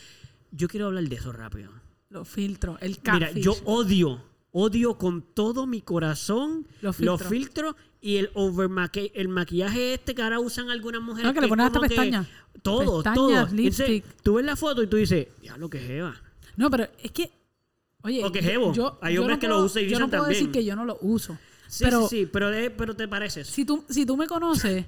Yo 0.52 0.68
quiero 0.68 0.88
hablar 0.88 1.04
de 1.06 1.16
eso 1.16 1.32
rápido. 1.32 1.72
Los 2.10 2.28
filtros. 2.28 2.78
El 2.82 2.98
Mira, 3.04 3.28
catfish. 3.28 3.44
yo 3.44 3.56
odio, 3.64 4.22
odio 4.52 4.98
con 4.98 5.22
todo 5.22 5.66
mi 5.66 5.82
corazón 5.82 6.68
Los 6.82 7.00
los 7.00 7.22
filtros. 7.22 7.30
filtros, 7.30 7.76
y 8.02 8.18
el 8.18 8.32
overmaqui 8.34 9.12
el 9.14 9.30
maquillaje 9.30 9.94
este 9.94 10.14
que 10.16 10.22
ahora 10.24 10.40
usan 10.40 10.70
algunas 10.70 11.02
mujeres. 11.02 11.26
No, 11.28 11.34
que 11.34 11.40
le 11.40 11.46
es 11.46 11.50
ponen 11.50 11.68
hasta 11.68 11.80
que 11.80 11.88
pestañas. 11.88 12.28
Todo, 12.62 12.98
Pestañas, 12.98 13.16
todo. 13.16 13.30
Entonces, 13.48 13.54
lipstick. 13.90 14.06
tú 14.24 14.34
ves 14.34 14.46
la 14.46 14.56
foto 14.58 14.84
y 14.84 14.88
tú 14.88 14.98
dices, 14.98 15.28
ya 15.42 15.56
lo 15.56 15.70
que 15.70 15.80
jeva. 15.80 16.16
No, 16.58 16.70
pero 16.70 16.88
es 17.02 17.12
que. 17.12 17.32
Oye, 18.04 18.26
O 18.26 18.32
que 18.32 18.42
jevo. 18.42 18.72
Hay 19.02 19.14
yo 19.16 19.22
hombres 19.22 19.38
no 19.38 19.40
que 19.40 19.48
lo 19.48 19.54
puedo- 19.56 19.66
usan 19.68 19.84
y 19.84 19.88
Yo 19.88 20.00
no 20.00 20.06
dicen 20.08 20.10
puedo 20.20 20.26
decir 20.30 20.44
también. 20.48 20.52
que 20.64 20.66
yo 20.68 20.76
no 20.76 20.84
lo 20.86 20.98
uso. 21.02 21.38
Sí, 21.72 21.86
pero 21.86 22.08
sí, 22.10 22.18
sí, 22.18 22.26
pero, 22.32 22.54
eh, 22.54 22.70
pero 22.70 22.94
te 22.96 23.08
pareces. 23.08 23.48
Si, 23.48 23.64
tú, 23.64 23.86
si 23.90 24.06
tú 24.06 24.18
me 24.18 24.28
conoces, 24.28 24.86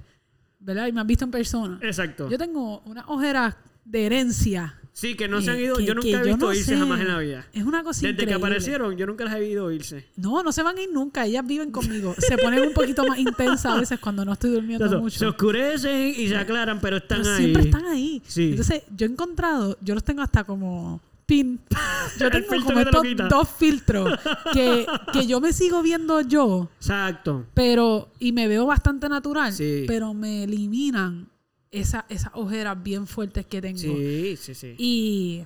¿verdad? 0.59 0.87
Y 0.87 0.91
me 0.91 0.99
has 0.99 1.07
visto 1.07 1.23
en 1.23 1.31
persona. 1.31 1.79
Exacto. 1.81 2.29
Yo 2.29 2.37
tengo 2.37 2.79
unas 2.85 3.05
ojeras 3.07 3.55
de 3.85 4.05
herencia. 4.05 4.77
Sí, 4.91 5.15
que 5.15 5.27
no 5.29 5.41
se 5.41 5.49
han 5.49 5.59
ido. 5.59 5.77
que- 5.77 5.85
yo 5.85 5.95
nunca 5.95 6.07
he 6.09 6.23
visto 6.23 6.45
no 6.45 6.53
irse 6.53 6.65
sé. 6.73 6.77
jamás 6.77 6.99
en 6.99 7.07
la 7.07 7.17
vida. 7.19 7.47
Es 7.53 7.63
una 7.63 7.83
cosa 7.83 8.01
Desde 8.01 8.09
increíble. 8.11 8.27
que 8.27 8.33
aparecieron, 8.35 8.95
yo 8.97 9.05
nunca 9.07 9.23
las 9.23 9.35
he 9.35 9.39
visto 9.39 9.71
irse. 9.71 10.05
No, 10.17 10.43
no 10.43 10.51
se 10.51 10.61
van 10.61 10.77
a 10.77 10.81
ir 10.81 10.89
nunca. 10.91 11.25
Ellas 11.25 11.47
viven 11.47 11.71
conmigo. 11.71 12.13
Se 12.19 12.37
ponen 12.37 12.61
un 12.67 12.73
poquito 12.73 13.03
más 13.07 13.17
intensas 13.17 13.65
a 13.65 13.79
veces 13.79 13.97
cuando 13.99 14.23
no 14.25 14.33
estoy 14.33 14.51
durmiendo 14.51 14.99
mucho. 14.99 15.17
Se 15.19 15.25
oscurecen 15.25 16.13
y 16.17 16.27
se 16.27 16.35
aclaran, 16.35 16.79
pero 16.81 16.97
están 16.97 17.21
pero 17.23 17.33
ahí. 17.33 17.37
siempre 17.43 17.63
están 17.63 17.85
ahí. 17.85 18.21
Sí. 18.27 18.49
Entonces, 18.51 18.83
yo 18.95 19.05
he 19.07 19.09
encontrado, 19.09 19.77
yo 19.81 19.95
los 19.95 20.03
tengo 20.03 20.21
hasta 20.21 20.43
como 20.43 20.99
pin. 21.25 21.59
Yo 22.19 22.29
tengo 22.29 22.47
filtro 22.49 22.65
como 22.73 22.79
estos 22.79 23.29
dos 23.29 23.49
filtros 23.49 24.19
que, 24.53 24.85
que 25.13 25.25
yo 25.25 25.39
me 25.41 25.51
sigo 25.53 25.81
viendo 25.81 26.21
yo, 26.21 26.69
Exacto. 26.77 27.45
pero, 27.53 28.11
y 28.19 28.31
me 28.33 28.47
veo 28.47 28.65
bastante 28.65 29.07
natural, 29.09 29.51
Sí. 29.53 29.85
pero 29.87 30.13
me 30.13 30.43
eliminan 30.43 31.29
esa, 31.71 32.05
esas 32.09 32.31
ojeras 32.35 32.81
bien 32.83 33.07
fuertes 33.07 33.45
que 33.47 33.61
tengo. 33.61 33.79
Sí, 33.79 34.35
sí, 34.39 34.53
sí. 34.53 34.75
Y, 34.77 35.43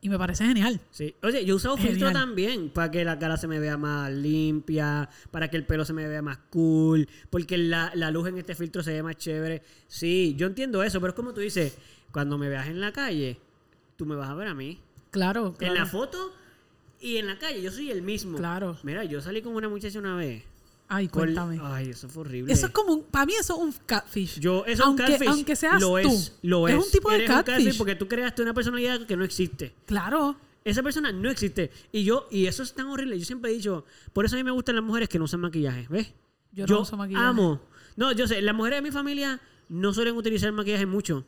y 0.00 0.08
me 0.10 0.18
parece 0.18 0.44
genial. 0.44 0.80
Sí. 0.90 1.14
Oye, 1.22 1.44
yo 1.44 1.56
usado 1.56 1.76
filtro 1.78 2.12
también 2.12 2.68
para 2.70 2.90
que 2.90 3.04
la 3.04 3.18
cara 3.18 3.36
se 3.36 3.48
me 3.48 3.58
vea 3.58 3.76
más 3.78 4.12
limpia, 4.12 5.08
para 5.30 5.48
que 5.48 5.56
el 5.56 5.64
pelo 5.66 5.84
se 5.84 5.92
me 5.94 6.06
vea 6.06 6.20
más 6.20 6.38
cool, 6.50 7.08
porque 7.30 7.56
la, 7.56 7.90
la 7.94 8.10
luz 8.10 8.28
en 8.28 8.38
este 8.38 8.54
filtro 8.54 8.82
se 8.82 8.92
ve 8.92 9.02
más 9.02 9.16
chévere. 9.16 9.62
Sí, 9.86 10.34
yo 10.36 10.46
entiendo 10.46 10.82
eso, 10.82 11.00
pero 11.00 11.12
es 11.12 11.16
como 11.16 11.32
tú 11.32 11.40
dices, 11.40 11.78
cuando 12.12 12.36
me 12.38 12.48
veas 12.48 12.68
en 12.68 12.80
la 12.80 12.92
calle, 12.92 13.38
tú 13.98 14.06
me 14.06 14.14
vas 14.14 14.30
a 14.30 14.34
ver 14.34 14.46
a 14.48 14.54
mí. 14.54 14.80
Claro, 15.10 15.54
claro. 15.58 15.74
En 15.74 15.80
la 15.80 15.86
foto 15.86 16.32
y 17.00 17.16
en 17.16 17.26
la 17.26 17.36
calle, 17.38 17.60
yo 17.60 17.72
soy 17.72 17.90
el 17.90 18.00
mismo. 18.00 18.38
Claro. 18.38 18.78
Mira, 18.84 19.02
yo 19.04 19.20
salí 19.20 19.42
con 19.42 19.54
una 19.54 19.68
muchacha 19.68 19.98
una 19.98 20.14
vez. 20.14 20.44
Ay, 20.86 21.08
Por- 21.08 21.24
cuéntame. 21.24 21.58
Ay, 21.60 21.90
eso 21.90 22.08
fue 22.08 22.22
horrible. 22.22 22.52
Eso 22.52 22.66
es 22.66 22.72
como 22.72 22.94
un, 22.94 23.02
para 23.02 23.26
mí 23.26 23.32
eso 23.38 23.54
es 23.56 23.60
un 23.60 23.72
catfish. 23.84 24.38
Yo, 24.38 24.64
eso 24.66 24.84
es 24.84 24.88
un 24.88 24.96
catfish. 24.96 25.28
Aunque 25.28 25.56
seas 25.56 25.80
lo 25.82 25.88
tú. 25.90 25.96
es, 25.98 26.38
lo 26.42 26.68
es 26.68 26.76
es. 26.76 26.84
un 26.86 26.90
tipo 26.92 27.10
de 27.10 27.16
Eres 27.16 27.30
un 27.30 27.42
catfish. 27.42 27.76
porque 27.76 27.96
tú 27.96 28.06
creaste 28.06 28.40
una 28.40 28.54
personalidad 28.54 29.04
que 29.04 29.16
no 29.16 29.24
existe. 29.24 29.74
Claro. 29.84 30.36
esa 30.64 30.82
persona 30.82 31.10
no 31.10 31.28
existe. 31.28 31.70
Y 31.90 32.04
yo, 32.04 32.28
y 32.30 32.46
eso 32.46 32.62
es 32.62 32.72
tan 32.74 32.86
horrible. 32.86 33.18
Yo 33.18 33.24
siempre 33.24 33.50
he 33.50 33.54
dicho, 33.54 33.84
por 34.12 34.24
eso 34.24 34.36
a 34.36 34.38
mí 34.38 34.44
me 34.44 34.50
gustan 34.52 34.76
las 34.76 34.84
mujeres 34.84 35.08
que 35.08 35.18
no 35.18 35.24
usan 35.24 35.40
maquillaje, 35.40 35.86
¿ves? 35.90 36.12
Yo 36.52 36.66
no 36.66 36.80
uso 36.82 36.96
maquillaje. 36.96 37.24
amo. 37.26 37.60
No, 37.96 38.12
yo 38.12 38.28
sé, 38.28 38.40
las 38.42 38.54
mujeres 38.54 38.78
de 38.78 38.82
mi 38.82 38.90
familia 38.92 39.40
no 39.68 39.92
suelen 39.92 40.16
utilizar 40.16 40.52
maquillaje 40.52 40.86
mucho. 40.86 41.24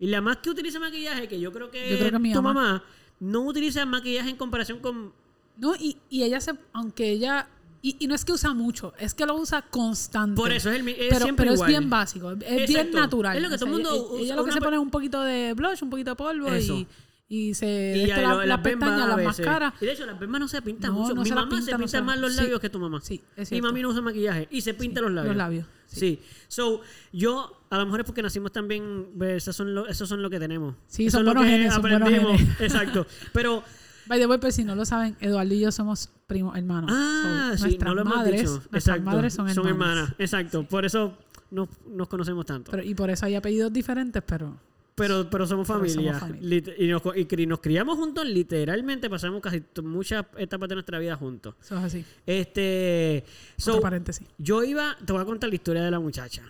Y 0.00 0.06
la 0.08 0.20
más 0.20 0.38
que 0.38 0.50
utiliza 0.50 0.80
maquillaje, 0.80 1.28
que 1.28 1.38
yo 1.38 1.52
creo 1.52 1.70
que, 1.70 1.90
Yo 1.90 1.98
creo 1.98 2.10
que 2.10 2.18
mi 2.18 2.32
tu 2.32 2.42
mamá. 2.42 2.54
mamá, 2.62 2.84
no 3.20 3.42
utiliza 3.42 3.84
maquillaje 3.86 4.30
en 4.30 4.36
comparación 4.36 4.78
con... 4.80 5.12
No, 5.58 5.76
y, 5.76 5.98
y 6.08 6.22
ella 6.22 6.40
se, 6.40 6.54
aunque 6.72 7.10
ella, 7.10 7.46
y, 7.82 7.96
y 8.00 8.06
no 8.06 8.14
es 8.14 8.24
que 8.24 8.32
usa 8.32 8.54
mucho, 8.54 8.94
es 8.98 9.12
que 9.12 9.26
lo 9.26 9.36
usa 9.36 9.60
constante. 9.60 10.36
Por 10.40 10.52
eso 10.52 10.70
es, 10.70 10.76
el, 10.76 10.82
mi- 10.84 10.92
es 10.92 11.08
pero, 11.10 11.24
siempre 11.26 11.44
pero 11.50 11.54
es 11.62 11.66
bien 11.68 11.90
básico, 11.90 12.30
es 12.32 12.66
bien 12.68 12.90
natural. 12.92 13.36
Es 13.36 13.42
lo 13.42 13.48
que 13.50 13.56
O 13.56 13.58
todo 13.58 13.66
el 13.68 13.72
mundo 13.74 14.10
Ella, 14.16 14.24
ella 14.24 14.36
lo 14.36 14.44
que 14.46 14.52
se 14.52 14.60
pone 14.60 14.76
es 14.76 14.82
un 14.82 14.90
poquito 14.90 15.22
de 15.22 15.52
blush, 15.52 15.82
un 15.82 15.90
poquito 15.90 16.10
de 16.12 16.16
polvo 16.16 16.48
Eso. 16.48 16.74
y, 16.78 16.86
y 17.28 17.52
se 17.54 17.92
Y 17.98 18.06
ya, 18.06 18.16
la- 18.22 18.28
lo- 18.30 18.38
las 18.38 18.48
las 18.48 18.62
bembas 18.62 18.88
pestañas, 18.90 19.04
a 19.12 19.16
las 19.16 19.24
máscaras. 19.26 19.74
Y 19.82 19.84
de 19.84 19.92
hecho, 19.92 20.06
las 20.06 20.18
bembas 20.18 20.40
no 20.40 20.48
se 20.48 20.62
pintan 20.62 20.92
No, 20.92 21.00
mucho. 21.00 21.14
no 21.14 21.22
mi 21.22 21.28
se 21.28 21.34
mamá 21.34 21.50
se 21.60 21.76
pinta, 21.76 22.00
no 22.00 22.04
más 22.06 22.18
los 22.18 22.32
sí. 22.32 22.40
labios 22.40 22.58
que 22.60 22.70
tu 22.70 22.78
mamá. 22.78 23.00
Sí, 23.02 23.22
es 23.36 23.38
Mi 23.38 23.44
cierto. 23.56 23.66
mami 23.68 23.82
no 23.82 23.90
usa 23.90 24.00
maquillaje 24.00 24.48
y 24.50 24.62
se 24.62 24.72
pinta 24.72 25.02
los 25.02 25.10
labios. 25.12 25.34
Los 25.34 25.36
labios. 25.36 25.66
Sí. 25.86 26.20
So, 26.48 26.80
yo, 27.12 27.59
a 27.70 27.78
lo 27.78 27.84
mejor 27.86 28.00
es 28.00 28.06
porque 28.06 28.22
nacimos 28.22 28.52
también, 28.52 29.06
pues, 29.16 29.42
esos 29.44 29.56
son 29.56 29.74
lo, 29.74 29.86
esos 29.86 30.08
son 30.08 30.20
lo 30.22 30.28
que 30.28 30.38
tenemos. 30.38 30.74
Sí, 30.88 31.06
Eso 31.06 31.18
son 31.18 31.26
lo 31.26 31.34
que 31.40 31.46
genes, 31.48 31.72
son 31.74 31.86
aprendimos. 31.86 32.40
Exacto. 32.60 33.06
Pero, 33.32 33.62
By 34.06 34.18
the 34.18 34.26
way, 34.26 34.38
pues 34.38 34.56
si 34.56 34.64
no 34.64 34.74
lo 34.74 34.84
saben, 34.84 35.16
Eduardo 35.20 35.54
y 35.54 35.60
yo 35.60 35.70
somos 35.70 36.10
primos 36.26 36.56
hermanos. 36.56 36.90
ah, 36.92 37.50
So, 37.52 37.58
sí, 37.58 37.62
nuestras 37.78 37.88
no 37.88 37.94
lo 37.94 38.00
hemos 38.02 38.16
madres, 38.16 38.40
dicho. 38.40 38.50
Nuestras 38.50 38.82
Exacto. 38.86 39.02
madres 39.04 39.34
son 39.34 39.48
hermanas. 39.68 40.12
Exacto. 40.18 40.64
Por 40.64 40.84
eso 40.84 41.16
nos, 41.52 41.68
nos 41.86 42.08
conocemos 42.08 42.44
tanto. 42.44 42.72
Pero, 42.72 42.82
y 42.82 42.94
por 42.94 43.08
eso 43.08 43.26
hay 43.26 43.36
apellidos 43.36 43.72
diferentes, 43.72 44.20
pero 44.26 44.56
Pero, 44.96 45.30
pero 45.30 45.46
somos 45.46 45.68
Pero 45.68 45.78
somos 45.88 45.94
familia. 45.94 46.18
familia. 46.18 46.74
Y, 46.76 46.88
nos, 46.88 47.02
y 47.16 47.46
nos 47.46 47.60
criamos 47.60 47.96
juntos, 47.98 48.26
literalmente 48.26 49.08
pasamos 49.08 49.40
casi 49.40 49.62
muchas 49.84 50.26
etapas 50.38 50.68
de 50.68 50.74
nuestra 50.74 50.98
vida 50.98 51.14
juntos. 51.16 51.54
eso 51.62 51.78
es 51.78 51.84
así. 51.84 52.04
Este. 52.26 53.24
so, 53.56 53.72
Otro 53.72 53.82
paréntesis. 53.82 54.26
yo 54.38 54.64
iba, 54.64 54.96
te 55.04 55.12
voy 55.12 55.22
a 55.22 55.24
contar 55.24 55.48
la 55.50 55.54
historia 55.54 55.82
de 55.84 55.90
la 55.92 56.00
muchacha. 56.00 56.42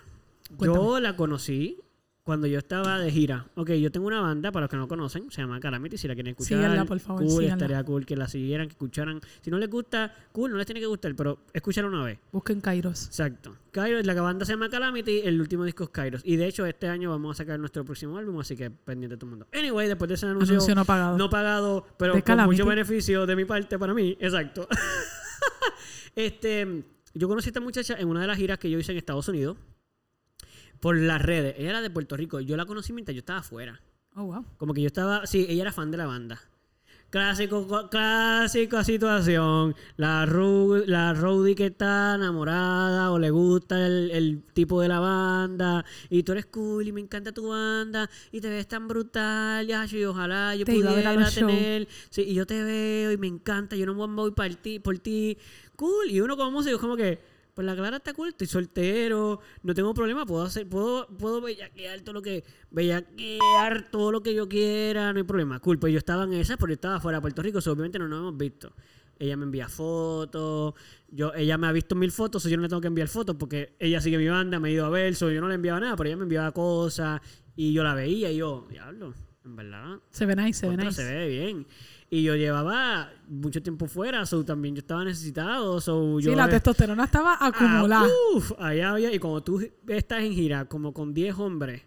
Cuéntame. 0.57 0.83
Yo 0.85 0.99
la 0.99 1.15
conocí 1.15 1.77
cuando 2.23 2.45
yo 2.45 2.59
estaba 2.59 2.99
de 2.99 3.09
gira. 3.11 3.47
Ok, 3.55 3.71
yo 3.71 3.91
tengo 3.91 4.05
una 4.05 4.21
banda, 4.21 4.51
para 4.51 4.65
los 4.65 4.69
que 4.69 4.77
no 4.77 4.87
conocen, 4.87 5.31
se 5.31 5.41
llama 5.41 5.59
Calamity. 5.59 5.97
Si 5.97 6.07
la 6.07 6.13
quieren 6.13 6.31
escuchar, 6.31 6.59
Síganla, 6.59 6.85
por 6.85 6.99
favor, 6.99 7.23
cool, 7.23 7.29
síganla. 7.31 7.53
estaría 7.53 7.83
cool 7.83 8.05
que 8.05 8.15
la 8.15 8.27
siguieran, 8.27 8.67
que 8.67 8.73
escucharan. 8.73 9.19
Si 9.41 9.49
no 9.49 9.57
les 9.57 9.67
gusta, 9.69 10.13
cool, 10.31 10.51
no 10.51 10.57
les 10.57 10.67
tiene 10.67 10.79
que 10.79 10.85
gustar, 10.85 11.15
pero 11.15 11.39
escuchar 11.51 11.83
una 11.85 12.03
vez. 12.03 12.19
Busquen 12.31 12.61
Kairos. 12.61 13.07
Exacto. 13.07 13.57
Kairos, 13.71 14.05
la 14.05 14.13
banda 14.21 14.45
se 14.45 14.53
llama 14.53 14.69
Calamity, 14.69 15.21
el 15.23 15.41
último 15.41 15.65
disco 15.65 15.83
es 15.85 15.89
Kairos. 15.89 16.21
Y 16.23 16.35
de 16.35 16.45
hecho, 16.47 16.65
este 16.67 16.87
año 16.87 17.09
vamos 17.09 17.35
a 17.35 17.43
sacar 17.43 17.59
nuestro 17.59 17.83
próximo 17.83 18.17
álbum, 18.17 18.39
así 18.39 18.55
que 18.55 18.69
pendiente 18.69 19.17
todo 19.17 19.25
el 19.25 19.29
mundo. 19.31 19.47
Anyway, 19.51 19.87
después 19.87 20.07
de 20.07 20.13
ese 20.15 20.27
anuncio, 20.27 20.53
Anuncio 20.53 20.75
no 20.75 20.85
pagado. 20.85 21.17
no 21.17 21.27
pagado, 21.29 21.87
pero 21.97 22.13
De 22.13 22.21
con 22.21 22.27
Calamity. 22.27 22.55
mucho 22.61 22.69
beneficio 22.69 23.25
de 23.25 23.35
mi 23.35 23.45
parte 23.45 23.79
para 23.79 23.95
mí. 23.95 24.15
Exacto. 24.19 24.67
este, 26.15 26.83
yo 27.13 27.27
conocí 27.27 27.47
a 27.47 27.49
esta 27.49 27.59
muchacha 27.61 27.95
en 27.97 28.07
una 28.07 28.21
de 28.21 28.27
las 28.27 28.37
giras 28.37 28.57
que 28.59 28.69
yo 28.69 28.77
hice 28.79 28.91
en 28.91 28.99
Estados 28.99 29.27
Unidos 29.27 29.57
por 30.81 30.97
las 30.97 31.21
redes. 31.21 31.55
Ella 31.57 31.69
era 31.69 31.81
de 31.81 31.89
Puerto 31.89 32.17
Rico. 32.17 32.39
Yo 32.41 32.57
la 32.57 32.65
conocí 32.65 32.91
mientras 32.91 33.15
yo 33.15 33.19
estaba 33.19 33.39
afuera. 33.39 33.79
Oh, 34.15 34.23
wow. 34.25 34.45
Como 34.57 34.73
que 34.73 34.81
yo 34.81 34.87
estaba, 34.87 35.25
sí, 35.25 35.45
ella 35.47 35.61
era 35.61 35.71
fan 35.71 35.89
de 35.91 35.97
la 35.97 36.05
banda. 36.05 36.41
Clásico, 37.09 37.67
co- 37.67 37.89
clásica 37.89 38.85
situación. 38.85 39.75
La, 39.97 40.25
ru, 40.25 40.81
la 40.87 41.13
roadie 41.13 41.55
que 41.55 41.65
está 41.65 42.15
enamorada 42.15 43.11
o 43.11 43.19
le 43.19 43.29
gusta 43.31 43.85
el, 43.85 44.11
el 44.11 44.43
tipo 44.53 44.79
de 44.79 44.87
la 44.87 45.01
banda. 45.01 45.83
Y 46.09 46.23
tú 46.23 46.31
eres 46.31 46.45
cool 46.45 46.87
y 46.87 46.93
me 46.93 47.01
encanta 47.01 47.33
tu 47.33 47.49
banda. 47.49 48.09
Y 48.31 48.39
te 48.39 48.49
ves 48.49 48.65
tan 48.67 48.87
brutal. 48.87 49.69
Y, 49.69 49.73
ay, 49.73 50.05
ojalá 50.05 50.55
yo 50.55 50.63
Te 50.65 50.71
a 50.71 50.75
a 50.75 50.77
pudiera 50.77 51.15
shows. 51.29 51.35
tener. 51.35 51.87
Sí, 52.09 52.21
y 52.23 52.33
yo 52.33 52.45
te 52.45 52.63
veo 52.63 53.11
y 53.11 53.17
me 53.17 53.27
encanta. 53.27 53.75
Yo 53.75 53.85
no 53.85 53.93
voy 53.93 54.31
por 54.31 54.55
ti, 54.55 54.79
por 54.79 54.97
ti. 54.99 55.37
Cool. 55.75 56.11
Y 56.11 56.21
uno 56.21 56.37
como 56.37 56.51
músico 56.51 56.75
es 56.75 56.81
como 56.81 56.95
que, 56.95 57.19
pues 57.53 57.65
la 57.65 57.75
Clara 57.75 57.97
está 57.97 58.13
cool, 58.13 58.29
estoy 58.29 58.47
soltero, 58.47 59.39
no 59.63 59.73
tengo 59.73 59.93
problema, 59.93 60.25
puedo 60.25 60.43
hacer, 60.43 60.67
puedo, 60.67 61.07
puedo 61.07 61.41
bellaquear 61.41 62.01
todo 62.01 62.13
lo 62.13 62.21
que, 62.21 62.43
bellaquear 62.69 63.89
todo 63.91 64.11
lo 64.11 64.23
que 64.23 64.33
yo 64.33 64.47
quiera, 64.47 65.11
no 65.13 65.19
hay 65.19 65.23
problema. 65.23 65.59
Cool, 65.59 65.79
pues 65.79 65.93
yo 65.93 65.99
estaba 65.99 66.23
en 66.23 66.33
esa, 66.33 66.57
porque 66.57 66.71
yo 66.71 66.75
estaba 66.75 66.99
fuera 66.99 67.17
de 67.17 67.21
Puerto 67.21 67.41
Rico, 67.41 67.61
so, 67.61 67.71
obviamente 67.71 67.99
no 67.99 68.07
nos 68.07 68.19
hemos 68.19 68.37
visto. 68.37 68.73
Ella 69.19 69.37
me 69.37 69.43
envía 69.43 69.69
fotos, 69.69 70.73
yo, 71.09 71.33
ella 71.35 71.57
me 71.57 71.67
ha 71.67 71.71
visto 71.71 71.95
mil 71.95 72.11
fotos, 72.11 72.41
so 72.41 72.49
yo 72.49 72.57
no 72.57 72.63
le 72.63 72.69
tengo 72.69 72.81
que 72.81 72.87
enviar 72.87 73.07
fotos 73.07 73.35
porque 73.35 73.75
ella 73.77 74.01
sigue 74.01 74.17
mi 74.17 74.27
banda, 74.27 74.59
me 74.59 74.69
ha 74.69 74.71
ido 74.71 74.85
a 74.85 74.89
ver, 74.89 75.15
so 75.15 75.29
yo 75.29 75.41
no 75.41 75.47
le 75.47 75.55
enviaba 75.55 75.79
nada, 75.79 75.95
pero 75.95 76.07
ella 76.07 76.17
me 76.17 76.23
enviaba 76.23 76.51
cosas 76.51 77.21
y 77.55 77.73
yo 77.73 77.83
la 77.83 77.93
veía 77.93 78.31
y 78.31 78.37
yo, 78.37 78.65
diablo, 78.69 79.13
en 79.45 79.55
verdad, 79.55 79.99
Se 80.09 80.25
ve 80.25 80.35
nice, 80.35 80.59
se 80.61 80.69
ve 80.69 80.77
nice. 80.77 80.91
se 80.93 81.03
ve 81.03 81.27
bien. 81.27 81.67
Y 82.13 82.23
yo 82.23 82.35
llevaba 82.35 83.09
mucho 83.29 83.63
tiempo 83.63 83.87
fuera, 83.87 84.25
so 84.25 84.43
también 84.43 84.75
yo 84.75 84.79
estaba 84.79 85.05
necesitado, 85.05 85.79
so 85.79 86.19
yo... 86.19 86.31
Sí, 86.31 86.35
la 86.35 86.49
testosterona 86.49 87.05
estaba 87.05 87.37
acumulada. 87.39 88.05
Ah, 88.05 88.35
uf, 88.35 88.51
allá 88.59 88.91
había, 88.91 89.13
y 89.13 89.17
cuando 89.17 89.41
tú 89.41 89.65
estás 89.87 90.21
en 90.21 90.33
gira 90.33 90.65
como 90.65 90.93
con 90.93 91.13
10 91.13 91.39
hombres, 91.39 91.83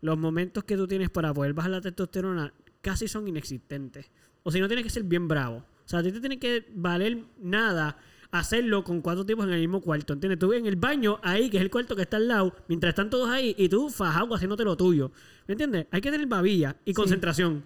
los 0.00 0.18
momentos 0.18 0.64
que 0.64 0.76
tú 0.76 0.88
tienes 0.88 1.08
para 1.08 1.32
poder 1.32 1.52
bajar 1.52 1.70
la 1.70 1.80
testosterona 1.80 2.52
casi 2.80 3.06
son 3.06 3.28
inexistentes. 3.28 4.10
O 4.42 4.50
si 4.50 4.58
no, 4.58 4.66
tienes 4.66 4.84
que 4.84 4.90
ser 4.90 5.04
bien 5.04 5.28
bravo. 5.28 5.58
O 5.58 5.88
sea, 5.88 6.00
a 6.00 6.02
ti 6.02 6.10
te 6.10 6.18
tiene 6.18 6.40
que 6.40 6.66
valer 6.74 7.22
nada 7.38 7.96
hacerlo 8.32 8.82
con 8.82 9.00
cuatro 9.00 9.24
tipos 9.24 9.44
en 9.44 9.52
el 9.52 9.60
mismo 9.60 9.80
cuarto, 9.80 10.14
¿entiendes? 10.14 10.38
Tú 10.40 10.52
en 10.52 10.66
el 10.66 10.76
baño, 10.76 11.20
ahí, 11.22 11.48
que 11.48 11.58
es 11.58 11.62
el 11.62 11.70
cuarto 11.70 11.94
que 11.94 12.02
está 12.02 12.16
al 12.16 12.26
lado, 12.26 12.54
mientras 12.66 12.90
están 12.90 13.08
todos 13.08 13.28
ahí, 13.28 13.54
y 13.56 13.68
tú 13.68 13.88
fajado 13.88 14.34
haciéndote 14.34 14.64
lo 14.64 14.76
tuyo. 14.76 15.12
¿Me 15.46 15.52
entiendes? 15.52 15.86
Hay 15.90 16.00
que 16.00 16.10
tener 16.10 16.26
babilla 16.26 16.76
y 16.84 16.92
concentración. 16.92 17.64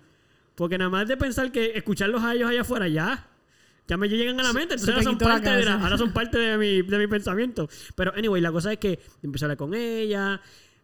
Porque 0.54 0.78
nada 0.78 0.90
más 0.90 1.08
de 1.08 1.16
pensar 1.16 1.50
que 1.52 1.72
escucharlos 1.76 2.22
a 2.22 2.34
ellos 2.34 2.48
allá 2.48 2.60
afuera 2.62 2.86
ya, 2.88 3.28
ya 3.88 3.96
me 3.96 4.08
llegan 4.08 4.38
a 4.40 4.42
la 4.44 4.52
mente. 4.52 4.74
Entonces 4.74 4.88
ahora 4.94 5.02
son, 5.04 5.12
la 5.14 5.18
parte 5.34 5.50
de 5.50 5.64
la- 5.64 5.74
ahora 5.84 5.98
son 5.98 6.12
parte 6.12 6.38
de 6.38 6.58
mi, 6.58 6.82
de 6.82 6.98
mi 6.98 7.06
pensamiento. 7.06 7.68
Pero, 7.96 8.12
anyway, 8.16 8.40
la 8.40 8.52
cosa 8.52 8.72
es 8.72 8.78
que 8.78 9.00
empecé 9.22 9.44
a 9.44 9.46
hablar 9.46 9.56
con 9.58 9.74
ella, 9.74 10.40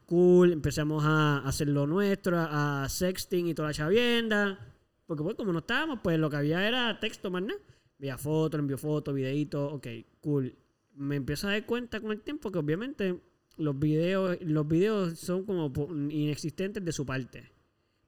cool, 0.07 0.53
empezamos 0.53 1.05
a 1.07 1.39
hacer 1.39 1.69
lo 1.69 1.87
nuestro, 1.87 2.37
a, 2.39 2.83
a 2.85 2.89
sexting 2.89 3.47
y 3.49 3.55
toda 3.55 3.69
la 3.69 3.75
chavienda. 3.75 4.59
Porque, 5.07 5.23
pues, 5.23 5.37
como 5.37 5.53
no 5.53 5.61
estábamos, 5.61 6.01
pues 6.03 6.19
lo 6.19 6.29
que 6.31 6.37
había 6.37 6.67
era 6.67 6.99
texto 7.01 7.31
más 7.31 7.43
nada. 7.43 7.59
Veía 7.99 8.17
fotos, 8.19 8.59
envió 8.59 8.77
fotos, 8.79 9.15
videitos, 9.15 9.73
ok, 9.75 9.87
cool. 10.21 10.55
Me 10.95 11.17
empiezo 11.17 11.47
a 11.49 11.53
dar 11.53 11.65
cuenta 11.67 12.01
con 12.01 12.11
el 12.13 12.21
tiempo 12.23 12.51
que, 12.51 12.59
obviamente, 12.59 13.21
los 13.57 13.79
videos, 13.79 14.39
los 14.41 14.67
videos 14.67 15.19
son 15.19 15.45
como 15.45 15.71
inexistentes 16.11 16.85
de 16.85 16.93
su 16.93 17.05
parte. 17.07 17.51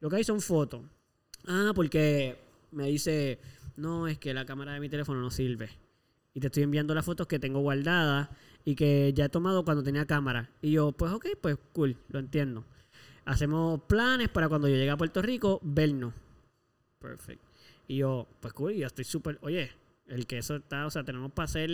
Lo 0.00 0.08
que 0.10 0.16
hay 0.16 0.24
son 0.24 0.40
fotos. 0.40 0.82
Ah, 1.46 1.72
porque 1.74 2.38
me 2.70 2.86
dice, 2.86 3.38
no, 3.76 4.06
es 4.06 4.18
que 4.18 4.34
la 4.34 4.44
cámara 4.44 4.72
de 4.72 4.80
mi 4.80 4.88
teléfono 4.88 5.20
no 5.20 5.30
sirve. 5.30 5.70
Y 6.34 6.40
te 6.40 6.46
estoy 6.46 6.62
enviando 6.62 6.94
las 6.94 7.04
fotos 7.04 7.26
que 7.26 7.38
tengo 7.38 7.60
guardadas 7.60 8.28
y 8.64 8.74
que 8.74 9.12
ya 9.14 9.26
he 9.26 9.28
tomado 9.28 9.64
cuando 9.64 9.82
tenía 9.82 10.06
cámara. 10.06 10.50
Y 10.60 10.72
yo, 10.72 10.92
pues 10.92 11.12
ok, 11.12 11.26
pues 11.40 11.58
cool, 11.72 11.96
lo 12.08 12.18
entiendo. 12.18 12.64
Hacemos 13.24 13.82
planes 13.82 14.28
para 14.28 14.48
cuando 14.48 14.68
yo 14.68 14.74
llegue 14.74 14.90
a 14.90 14.96
Puerto 14.96 15.22
Rico, 15.22 15.60
vernos. 15.62 16.14
Perfecto. 16.98 17.46
Y 17.88 17.96
yo, 17.96 18.26
pues 18.40 18.52
cool, 18.54 18.74
ya 18.74 18.86
estoy 18.86 19.04
súper, 19.04 19.38
oye, 19.42 19.70
el 20.06 20.26
queso 20.26 20.56
está, 20.56 20.86
o 20.86 20.90
sea, 20.90 21.04
tenemos 21.04 21.32
para 21.32 21.44
hacer, 21.44 21.70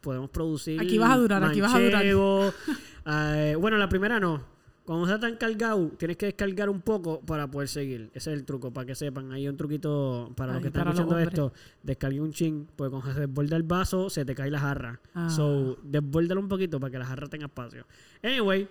podemos 0.00 0.30
producir. 0.30 0.80
Aquí 0.80 0.98
vas 0.98 1.12
a 1.12 1.16
durar, 1.16 1.44
aquí 1.44 1.60
vas 1.60 1.74
a 1.74 1.80
durar. 1.80 1.94
manchego, 1.94 2.52
eh, 3.06 3.56
bueno, 3.58 3.76
la 3.76 3.88
primera 3.88 4.18
no. 4.20 4.55
Cuando 4.86 5.04
está 5.04 5.18
tan 5.18 5.36
cargado, 5.36 5.88
tienes 5.98 6.16
que 6.16 6.26
descargar 6.26 6.70
un 6.70 6.80
poco 6.80 7.20
para 7.20 7.50
poder 7.50 7.68
seguir. 7.68 8.08
Ese 8.14 8.32
es 8.32 8.38
el 8.38 8.44
truco, 8.44 8.72
para 8.72 8.86
que 8.86 8.94
sepan. 8.94 9.32
Hay 9.32 9.48
un 9.48 9.56
truquito 9.56 10.32
para 10.36 10.52
los 10.52 10.62
que 10.62 10.68
están 10.68 10.86
escuchando 10.86 11.18
esto. 11.18 11.52
Descargue 11.82 12.20
un 12.20 12.32
chin, 12.32 12.68
porque 12.76 12.92
cuando 12.92 13.12
se 13.12 13.18
desborda 13.18 13.56
el 13.56 13.64
vaso, 13.64 14.08
se 14.08 14.24
te 14.24 14.36
cae 14.36 14.48
la 14.48 14.60
jarra. 14.60 15.00
Ah. 15.12 15.28
So, 15.28 15.76
desbórdalo 15.82 16.40
un 16.40 16.48
poquito 16.48 16.78
para 16.78 16.92
que 16.92 16.98
la 17.00 17.04
jarra 17.04 17.26
tenga 17.26 17.46
espacio. 17.46 17.84
Anyway, 18.22 18.68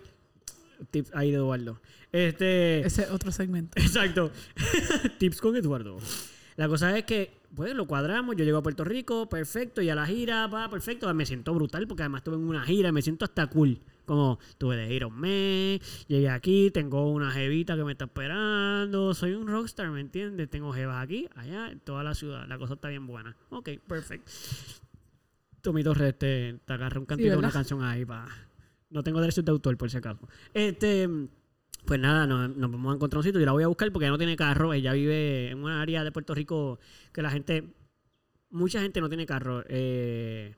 tip 0.89 1.07
ahí 1.13 1.31
de 1.31 1.35
Eduardo. 1.35 1.81
Este. 2.13 2.79
Ese 2.79 3.03
es 3.03 3.11
otro 3.11 3.33
segmento. 3.33 3.77
Exacto. 3.77 4.31
Tips 5.17 5.41
con 5.41 5.57
Eduardo. 5.57 5.97
La 6.55 6.69
cosa 6.69 6.97
es 6.97 7.03
que, 7.03 7.33
pues, 7.53 7.75
lo 7.75 7.87
cuadramos. 7.87 8.37
Yo 8.37 8.45
llego 8.45 8.59
a 8.59 8.63
Puerto 8.63 8.85
Rico, 8.85 9.27
perfecto. 9.27 9.81
Y 9.81 9.89
a 9.89 9.95
la 9.95 10.05
gira, 10.05 10.47
va, 10.47 10.69
perfecto. 10.69 11.13
Me 11.13 11.25
siento 11.25 11.53
brutal 11.53 11.87
porque 11.87 12.03
además 12.03 12.19
estuve 12.19 12.37
en 12.37 12.47
una 12.47 12.63
gira. 12.63 12.93
Me 12.93 13.01
siento 13.01 13.25
hasta 13.25 13.47
cool. 13.47 13.81
Como, 14.05 14.39
tuve 14.57 14.77
de 14.77 15.05
un 15.05 15.19
mes. 15.19 16.05
Llegué 16.07 16.29
aquí, 16.29 16.71
tengo 16.71 17.11
una 17.11 17.31
jevita 17.31 17.75
que 17.75 17.83
me 17.83 17.91
está 17.91 18.05
esperando. 18.05 19.13
Soy 19.13 19.33
un 19.33 19.47
rockstar, 19.47 19.89
¿me 19.89 20.01
entiendes? 20.01 20.49
Tengo 20.49 20.71
jevas 20.71 21.03
aquí, 21.03 21.27
allá, 21.35 21.71
en 21.71 21.79
toda 21.79 22.03
la 22.03 22.13
ciudad. 22.13 22.47
La 22.47 22.57
cosa 22.57 22.75
está 22.75 22.89
bien 22.89 23.07
buena. 23.07 23.35
Ok, 23.49 23.69
perfecto. 23.87 24.31
Tommy 25.61 25.83
Torres 25.83 26.17
te, 26.17 26.59
te 26.63 26.73
agarra 26.73 26.99
un 26.99 27.05
cantito 27.05 27.31
de 27.31 27.37
una 27.37 27.51
canción 27.51 27.83
ahí 27.83 28.05
para... 28.05 28.27
No 28.89 29.03
tengo 29.03 29.19
derechos 29.19 29.43
de 29.43 29.51
autor, 29.51 29.77
por 29.77 29.89
si 29.89 29.97
acaso. 29.97 30.27
Este... 30.53 31.09
Pues 31.85 31.99
nada, 31.99 32.25
nos, 32.25 32.49
nos 32.57 32.71
vamos 32.71 32.93
a 32.93 32.95
encontrar 32.95 33.19
un 33.19 33.23
sitio. 33.23 33.39
Yo 33.39 33.45
la 33.45 33.51
voy 33.51 33.61
a 33.61 33.67
buscar 33.67 33.91
porque 33.91 34.05
ella 34.05 34.11
no 34.11 34.17
tiene 34.17 34.35
carro. 34.35 34.73
Ella 34.73 34.91
vive 34.93 35.51
en 35.51 35.59
una 35.59 35.83
área 35.83 36.03
de 36.03 36.11
Puerto 36.11 36.33
Rico 36.33 36.79
que 37.13 37.21
la 37.21 37.29
gente, 37.29 37.75
mucha 38.49 38.81
gente 38.81 39.01
no 39.01 39.07
tiene 39.07 39.27
carro. 39.27 39.63
Eh, 39.67 40.55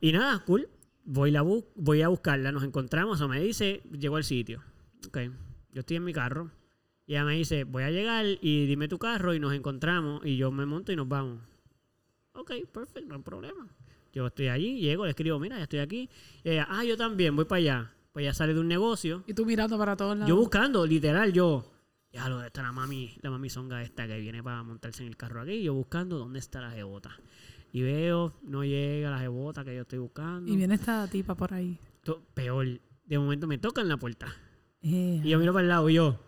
y 0.00 0.10
nada, 0.10 0.40
cool. 0.40 0.68
Voy, 1.12 1.32
la 1.32 1.42
bu- 1.42 1.66
voy 1.74 2.02
a 2.02 2.08
buscarla, 2.08 2.52
nos 2.52 2.62
encontramos, 2.62 3.20
o 3.20 3.26
me 3.28 3.40
dice, 3.40 3.82
llegó 3.98 4.14
al 4.16 4.22
sitio. 4.22 4.62
Ok, 5.08 5.18
yo 5.72 5.80
estoy 5.80 5.96
en 5.96 6.04
mi 6.04 6.12
carro 6.12 6.50
Y 7.06 7.14
ella 7.14 7.24
me 7.24 7.34
dice, 7.34 7.64
voy 7.64 7.82
a 7.82 7.90
llegar 7.90 8.24
y 8.40 8.66
dime 8.66 8.86
tu 8.86 8.98
carro 8.98 9.34
y 9.34 9.40
nos 9.40 9.52
encontramos 9.54 10.24
y 10.24 10.36
yo 10.36 10.52
me 10.52 10.66
monto 10.66 10.92
y 10.92 10.96
nos 10.96 11.08
vamos. 11.08 11.40
Ok, 12.34 12.52
perfecto, 12.72 13.08
no 13.08 13.16
hay 13.16 13.22
problema. 13.22 13.66
Yo 14.12 14.26
estoy 14.28 14.48
allí, 14.48 14.78
llego, 14.80 15.04
le 15.04 15.10
escribo, 15.10 15.38
mira, 15.40 15.56
ya 15.56 15.64
estoy 15.64 15.80
aquí. 15.80 16.08
Y 16.44 16.50
ella, 16.50 16.66
ah, 16.70 16.84
yo 16.84 16.96
también, 16.96 17.34
voy 17.34 17.44
para 17.44 17.58
allá. 17.58 17.92
Pues 18.12 18.22
ella 18.24 18.34
sale 18.34 18.54
de 18.54 18.60
un 18.60 18.68
negocio. 18.68 19.24
Y 19.26 19.34
tú 19.34 19.44
mirando 19.44 19.76
para 19.78 19.96
todos 19.96 20.16
lados. 20.16 20.28
Yo 20.28 20.36
buscando, 20.36 20.86
literal, 20.86 21.32
yo. 21.32 21.64
Ya 22.12 22.28
lo 22.28 22.42
está 22.44 22.62
la 22.62 22.72
mami, 22.72 23.16
la 23.22 23.30
mami 23.30 23.50
songa 23.50 23.82
esta 23.82 24.06
que 24.06 24.18
viene 24.20 24.42
para 24.42 24.62
montarse 24.64 25.02
en 25.02 25.08
el 25.08 25.16
carro 25.16 25.40
aquí. 25.42 25.62
Yo 25.62 25.74
buscando 25.74 26.18
dónde 26.18 26.38
está 26.40 26.60
la 26.60 26.70
jebota. 26.72 27.16
Y 27.72 27.82
veo, 27.82 28.32
no 28.42 28.64
llega 28.64 29.10
la 29.10 29.18
jebota 29.20 29.64
que 29.64 29.74
yo 29.74 29.82
estoy 29.82 29.98
buscando. 30.00 30.50
Y 30.50 30.56
viene 30.56 30.74
esta 30.74 31.06
tipa 31.08 31.34
por 31.34 31.52
ahí. 31.54 31.78
To- 32.02 32.22
Peor. 32.34 32.66
De 33.06 33.18
momento 33.18 33.46
me 33.46 33.58
tocan 33.58 33.88
la 33.88 33.96
puerta. 33.96 34.26
Eh, 34.82 35.20
Y 35.24 35.28
yo 35.28 35.38
miro 35.38 35.52
para 35.52 35.62
el 35.62 35.68
lado 35.68 35.88
y 35.90 35.94
yo, 35.94 36.18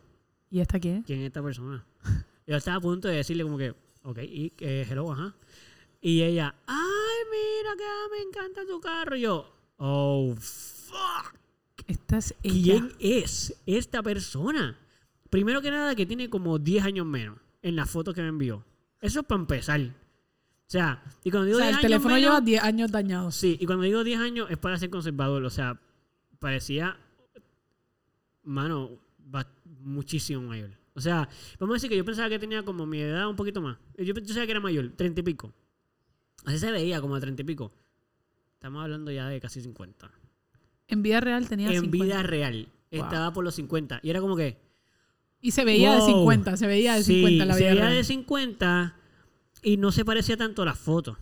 ¿Y 0.50 0.60
esta 0.60 0.78
quién? 0.78 1.02
¿quién 1.02 1.20
es 1.20 1.26
esta 1.26 1.42
persona? 1.42 1.84
Yo 2.46 2.56
estaba 2.56 2.76
a 2.76 2.80
punto 2.80 3.08
de 3.08 3.16
decirle 3.16 3.44
como 3.44 3.56
que, 3.56 3.70
ok, 4.02 4.18
y 4.24 4.52
eh, 4.58 4.86
hello, 4.90 5.10
ajá. 5.12 5.34
Y 6.00 6.22
ella, 6.22 6.54
ay, 6.66 6.76
mira 7.30 7.70
que 7.76 7.84
me 8.16 8.22
encanta 8.28 8.66
tu 8.66 8.80
carro. 8.80 9.16
Y 9.16 9.20
yo, 9.22 9.54
oh, 9.76 10.34
fuck. 10.38 11.34
Esta 11.86 12.18
es 12.18 12.34
ella. 12.42 12.72
¿Quién 12.74 12.92
es 12.98 13.54
esta 13.64 14.02
persona? 14.02 14.76
Primero 15.30 15.62
que 15.62 15.70
nada, 15.70 15.94
que 15.94 16.04
tiene 16.04 16.28
como 16.28 16.58
10 16.58 16.84
años 16.84 17.06
menos 17.06 17.38
en 17.62 17.76
la 17.76 17.86
foto 17.86 18.12
que 18.12 18.20
me 18.22 18.28
envió. 18.28 18.64
Eso 19.00 19.20
es 19.20 19.26
para 19.26 19.40
empezar. 19.40 19.80
O 20.72 20.78
sea, 20.80 21.02
y 21.22 21.30
cuando 21.30 21.42
O 21.42 21.46
digo 21.48 21.58
sea, 21.58 21.66
10 21.66 21.68
el 21.68 21.74
años 21.74 21.82
teléfono 21.82 22.14
menos- 22.14 22.28
lleva 22.30 22.40
10 22.40 22.62
años 22.62 22.90
dañados. 22.90 23.34
Sí, 23.34 23.58
y 23.60 23.66
cuando 23.66 23.84
digo 23.84 24.02
10 24.04 24.18
años 24.20 24.50
es 24.50 24.56
para 24.56 24.78
ser 24.78 24.88
conservador. 24.88 25.44
O 25.44 25.50
sea, 25.50 25.78
parecía, 26.38 26.96
mano, 28.42 28.90
muchísimo 29.80 30.42
mayor. 30.42 30.70
O 30.94 31.00
sea, 31.00 31.28
vamos 31.58 31.74
a 31.74 31.76
decir 31.76 31.90
que 31.90 31.96
yo 31.96 32.04
pensaba 32.06 32.28
que 32.30 32.38
tenía 32.38 32.62
como 32.64 32.86
mi 32.86 33.00
edad 33.00 33.28
un 33.28 33.36
poquito 33.36 33.60
más. 33.60 33.76
Yo, 33.98 34.04
yo 34.04 34.14
pensaba 34.14 34.46
que 34.46 34.52
era 34.52 34.60
mayor, 34.60 34.90
30 34.96 35.20
y 35.20 35.24
pico. 35.24 35.52
Así 36.44 36.58
se 36.58 36.70
veía, 36.70 37.00
como 37.00 37.16
de 37.16 37.20
30 37.20 37.42
y 37.42 37.44
pico. 37.44 37.72
Estamos 38.54 38.82
hablando 38.82 39.10
ya 39.10 39.28
de 39.28 39.40
casi 39.40 39.60
50. 39.60 40.10
En 40.88 41.02
vida 41.02 41.20
real 41.20 41.48
tenía 41.48 41.68
En 41.68 41.80
50. 41.82 42.04
vida 42.04 42.22
real. 42.22 42.68
Wow. 42.92 43.02
Estaba 43.04 43.32
por 43.32 43.44
los 43.44 43.54
50. 43.56 44.00
Y 44.02 44.10
era 44.10 44.20
como 44.20 44.36
que... 44.36 44.58
Y 45.40 45.50
se 45.50 45.64
veía 45.64 45.92
de 45.92 45.98
Wow. 45.98 46.06
50, 46.08 46.56
se 46.56 46.66
veía 46.66 46.94
de 46.94 47.02
Sí, 47.02 47.14
50 47.16 47.42
en 47.42 47.48
la 47.48 47.54
se 47.54 47.60
vida 47.60 47.70
veía 47.72 47.82
real. 47.84 47.94
de 47.96 48.04
50 48.04 48.96
y 49.62 49.76
no 49.76 49.92
se 49.92 50.04
parecía 50.04 50.36
tanto 50.36 50.62
a 50.62 50.66
las 50.66 50.78
fotos. 50.78 51.16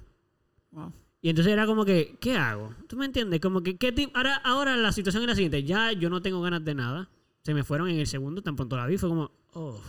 Wow. 0.71 0.93
Y 1.23 1.29
entonces 1.29 1.53
era 1.53 1.67
como 1.67 1.85
que, 1.85 2.17
¿qué 2.21 2.37
hago? 2.37 2.75
¿Tú 2.89 2.97
me 2.97 3.05
entiendes? 3.05 3.41
Como 3.41 3.63
que, 3.63 3.77
¿qué? 3.77 4.11
Ahora, 4.15 4.37
ahora 4.37 4.77
la 4.77 4.93
situación 4.93 5.23
es 5.23 5.29
la 5.29 5.35
siguiente. 5.35 5.63
Ya 5.65 5.93
yo 5.93 6.09
no 6.09 6.23
tengo 6.23 6.41
ganas 6.41 6.65
de 6.65 6.75
nada. 6.75 7.11
Se 7.43 7.53
me 7.53 7.63
fueron 7.63 7.89
en 7.89 7.99
el 7.99 8.07
segundo, 8.07 8.43
tan 8.43 8.57
pronto 8.57 8.77
la 8.77 8.87
vi. 8.87 8.97
Fue 8.97 9.09
como, 9.09 9.31
oh, 9.53 9.81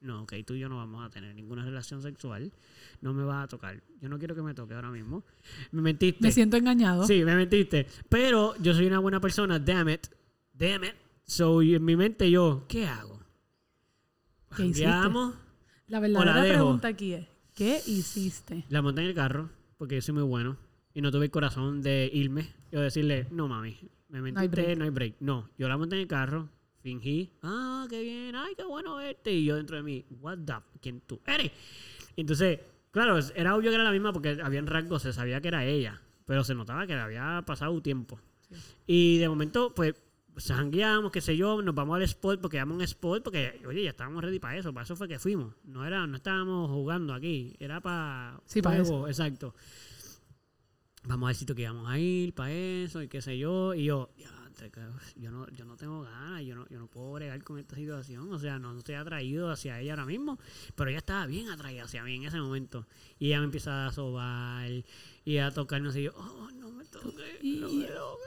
no, 0.00 0.22
ok, 0.22 0.34
tú 0.46 0.54
y 0.54 0.60
yo 0.60 0.68
no 0.68 0.76
vamos 0.76 1.04
a 1.04 1.10
tener 1.10 1.34
ninguna 1.34 1.64
relación 1.64 2.02
sexual. 2.02 2.52
No 3.00 3.12
me 3.12 3.24
vas 3.24 3.44
a 3.44 3.48
tocar. 3.48 3.82
Yo 4.00 4.08
no 4.08 4.18
quiero 4.18 4.34
que 4.34 4.42
me 4.42 4.54
toque 4.54 4.74
ahora 4.74 4.90
mismo. 4.90 5.24
Me 5.72 5.82
mentiste. 5.82 6.22
Me 6.22 6.30
siento 6.30 6.56
engañado. 6.56 7.06
Sí, 7.06 7.24
me 7.24 7.34
mentiste. 7.34 7.88
Pero 8.08 8.54
yo 8.60 8.74
soy 8.74 8.86
una 8.86 9.00
buena 9.00 9.20
persona, 9.20 9.58
damn 9.58 9.88
it. 9.88 10.06
Damn 10.52 10.84
it. 10.84 10.94
So, 11.24 11.62
en 11.62 11.84
mi 11.84 11.96
mente 11.96 12.30
yo, 12.30 12.64
¿qué 12.68 12.86
hago? 12.86 13.18
¿Qué 14.54 14.66
hiciste? 14.66 14.86
La 15.88 16.00
verdadera 16.00 16.34
la 16.34 16.42
pregunta 16.42 16.88
aquí 16.88 17.14
es, 17.14 17.26
¿qué 17.54 17.80
hiciste? 17.86 18.64
La 18.68 18.82
monté 18.82 19.02
en 19.02 19.08
el 19.08 19.14
carro, 19.14 19.50
porque 19.78 19.94
yo 19.96 20.02
soy 20.02 20.14
muy 20.14 20.24
bueno. 20.24 20.56
Y 20.92 21.00
no 21.00 21.10
tuve 21.10 21.26
el 21.26 21.30
corazón 21.30 21.82
de 21.82 22.10
irme. 22.12 22.52
Yo 22.70 22.80
decirle, 22.80 23.26
no 23.30 23.48
mami, 23.48 23.76
me 24.08 24.20
mentiste, 24.20 24.76
no 24.76 24.84
hay 24.84 24.90
break. 24.90 25.16
No, 25.20 25.50
yo 25.58 25.68
la 25.68 25.76
monté 25.76 25.96
en 25.96 26.02
el 26.02 26.08
carro, 26.08 26.48
fingí, 26.80 27.32
ah, 27.42 27.86
qué 27.88 28.02
bien, 28.02 28.36
ay, 28.36 28.54
qué 28.56 28.64
bueno 28.64 28.96
verte. 28.96 29.32
Y 29.32 29.44
yo 29.44 29.56
dentro 29.56 29.76
de 29.76 29.82
mí, 29.82 30.04
what 30.20 30.38
the, 30.44 30.54
¿quién 30.80 31.00
tú 31.00 31.20
eres? 31.26 31.50
Y 32.14 32.20
entonces, 32.20 32.60
claro, 32.90 33.18
era 33.34 33.56
obvio 33.56 33.70
que 33.70 33.74
era 33.74 33.84
la 33.84 33.92
misma 33.92 34.12
porque 34.12 34.38
habían 34.42 34.66
rasgos, 34.66 35.02
se 35.02 35.12
sabía 35.12 35.40
que 35.40 35.48
era 35.48 35.64
ella. 35.64 36.00
Pero 36.26 36.44
se 36.44 36.54
notaba 36.54 36.86
que 36.86 36.94
le 36.94 37.00
había 37.00 37.42
pasado 37.44 37.80
tiempo. 37.82 38.20
Y 38.86 39.18
de 39.18 39.28
momento, 39.28 39.74
pues, 39.74 39.94
jangueamos, 40.36 41.12
qué 41.12 41.20
sé 41.20 41.36
yo, 41.36 41.62
nos 41.62 41.74
vamos 41.74 41.96
al 41.96 42.02
spot, 42.02 42.40
porque 42.40 42.58
vamos 42.58 42.74
a 42.74 42.76
un 42.76 42.82
spot, 42.82 43.22
porque, 43.22 43.60
oye, 43.66 43.84
ya 43.84 43.90
estábamos 43.90 44.22
ready 44.22 44.38
para 44.38 44.56
eso, 44.56 44.72
para 44.72 44.84
eso 44.84 44.96
fue 44.96 45.08
que 45.08 45.18
fuimos. 45.18 45.54
No 45.64 45.84
era, 45.86 46.06
no 46.06 46.16
estábamos 46.16 46.70
jugando 46.70 47.14
aquí, 47.14 47.54
era 47.58 47.80
para 47.80 48.40
Sí, 48.44 48.60
pa' 48.62 48.70
juego, 48.70 49.08
exacto. 49.08 49.54
Vamos 51.06 51.28
al 51.28 51.34
sitio 51.34 51.54
que 51.54 51.62
íbamos 51.62 51.88
a 51.88 51.98
ir, 51.98 52.34
para 52.34 52.50
eso, 52.50 53.02
y 53.02 53.08
qué 53.08 53.20
sé 53.20 53.36
yo, 53.36 53.74
y 53.74 53.84
yo, 53.84 54.10
"Diantre, 54.16 54.70
que 54.70 54.80
yo 55.16 55.30
no, 55.30 55.46
yo 55.50 55.64
no 55.66 55.76
tengo 55.76 56.02
ganas, 56.02 56.42
yo 56.44 56.56
no, 56.56 56.66
yo 56.68 56.78
no 56.78 56.86
puedo 56.86 57.12
bregar 57.12 57.42
con 57.44 57.58
esta 57.58 57.76
situación, 57.76 58.32
o 58.32 58.38
sea, 58.38 58.58
no, 58.58 58.72
no 58.72 58.78
estoy 58.78 58.94
atraído 58.94 59.50
hacia 59.50 59.78
ella 59.80 59.92
ahora 59.92 60.06
mismo, 60.06 60.38
pero 60.74 60.88
ella 60.88 60.98
estaba 60.98 61.26
bien 61.26 61.50
atraída 61.50 61.84
hacia 61.84 62.02
mí 62.04 62.16
en 62.16 62.24
ese 62.24 62.40
momento. 62.40 62.86
Y 63.18 63.26
ella 63.28 63.40
me 63.40 63.44
empieza 63.46 63.86
a 63.86 63.92
sobar 63.92 64.70
y 65.24 65.38
a 65.38 65.50
tocarnos 65.50 65.94
y 65.96 66.04
yo, 66.04 66.12
oh, 66.16 66.48
toques, 67.00 67.42
no 67.44 67.68
me 67.68 67.84
toques. 67.84 68.24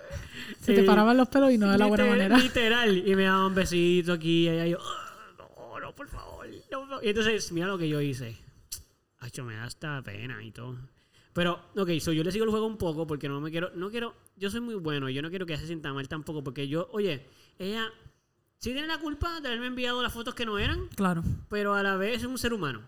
Se 0.62 0.74
te 0.74 0.84
paraban 0.84 1.18
los 1.18 1.28
pelos 1.30 1.52
y 1.52 1.58
no 1.58 1.72
de 1.72 1.78
la 1.78 1.86
buena 1.88 2.04
Literal- 2.06 2.18
manera. 2.30 2.38
Literal. 2.38 3.08
Y 3.08 3.16
me 3.16 3.24
daba 3.24 3.48
un 3.48 3.56
besito 3.56 4.14
aquí 4.14 4.46
y 4.46 4.50
allá. 4.50 4.68
Y 4.68 4.72
yo, 4.72 4.78
"Ah, 4.82 5.16
no, 5.38 5.80
no, 5.80 5.96
por 5.96 6.08
favor. 6.10 6.48
no, 6.50 6.62
por 6.80 6.88
favor". 6.90 7.04
Y 7.04 7.10
entonces, 7.10 7.52
mira 7.52 7.68
lo 7.68 7.78
que 7.78 7.90
yo 7.90 8.00
hice. 8.02 8.38
Acho, 9.20 9.44
me 9.44 9.56
da 9.56 9.64
hasta 9.66 10.02
pena 10.04 10.44
y 10.44 10.52
todo. 10.52 10.78
Pero, 11.34 11.60
ok, 11.76 11.90
so 12.00 12.12
yo 12.12 12.24
le 12.24 12.32
sigo 12.32 12.46
el 12.46 12.52
juego 12.52 12.66
un 12.66 12.78
poco 12.78 13.06
porque 13.06 13.28
no 13.30 13.40
me 13.42 13.52
quiero, 13.52 13.72
no 13.76 13.90
quiero, 13.92 14.16
yo 14.38 14.50
soy 14.50 14.60
muy 14.62 14.76
bueno, 14.76 15.08
yo 15.10 15.22
no 15.22 15.30
quiero 15.30 15.46
que 15.46 15.54
ella 15.54 15.62
se 15.62 15.68
sienta 15.68 15.94
mal 15.94 16.08
tampoco 16.08 16.44
porque 16.44 16.68
yo, 16.68 16.88
oye, 16.92 17.26
ella 17.60 17.92
sí 18.58 18.72
tiene 18.74 18.88
la 18.88 18.98
culpa 19.00 19.40
de 19.42 19.48
haberme 19.50 19.68
enviado 19.68 20.02
las 20.02 20.12
fotos 20.14 20.34
que 20.34 20.46
no 20.48 20.58
eran, 20.58 20.88
Claro. 20.96 21.24
pero 21.50 21.76
a 21.76 21.84
la 21.84 21.96
vez 21.96 22.18
es 22.18 22.24
un 22.26 22.40
ser 22.40 22.54
humano. 22.54 22.82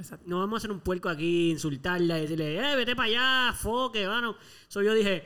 Exacto. 0.00 0.24
No 0.28 0.38
vamos 0.38 0.56
a 0.56 0.58
hacer 0.58 0.72
un 0.72 0.80
puerco 0.80 1.08
aquí, 1.08 1.50
insultarla 1.50 2.18
y 2.18 2.22
decirle, 2.22 2.56
eh, 2.56 2.76
vete 2.76 2.96
para 2.96 3.08
allá, 3.08 3.52
foque, 3.54 4.06
vano. 4.06 4.36
So 4.68 4.82
yo 4.82 4.94
dije, 4.94 5.24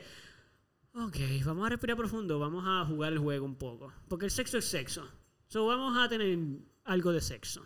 ok, 0.93 1.15
vamos 1.45 1.65
a 1.65 1.69
respirar 1.69 1.95
profundo, 1.95 2.39
vamos 2.39 2.65
a 2.67 2.85
jugar 2.85 3.13
el 3.13 3.19
juego 3.19 3.45
un 3.45 3.55
poco. 3.55 3.93
Porque 4.09 4.25
el 4.25 4.31
sexo 4.31 4.57
es 4.57 4.65
sexo. 4.65 5.07
So 5.47 5.65
vamos 5.65 5.97
a 5.97 6.09
tener 6.09 6.37
algo 6.83 7.11
de 7.13 7.21
sexo. 7.21 7.65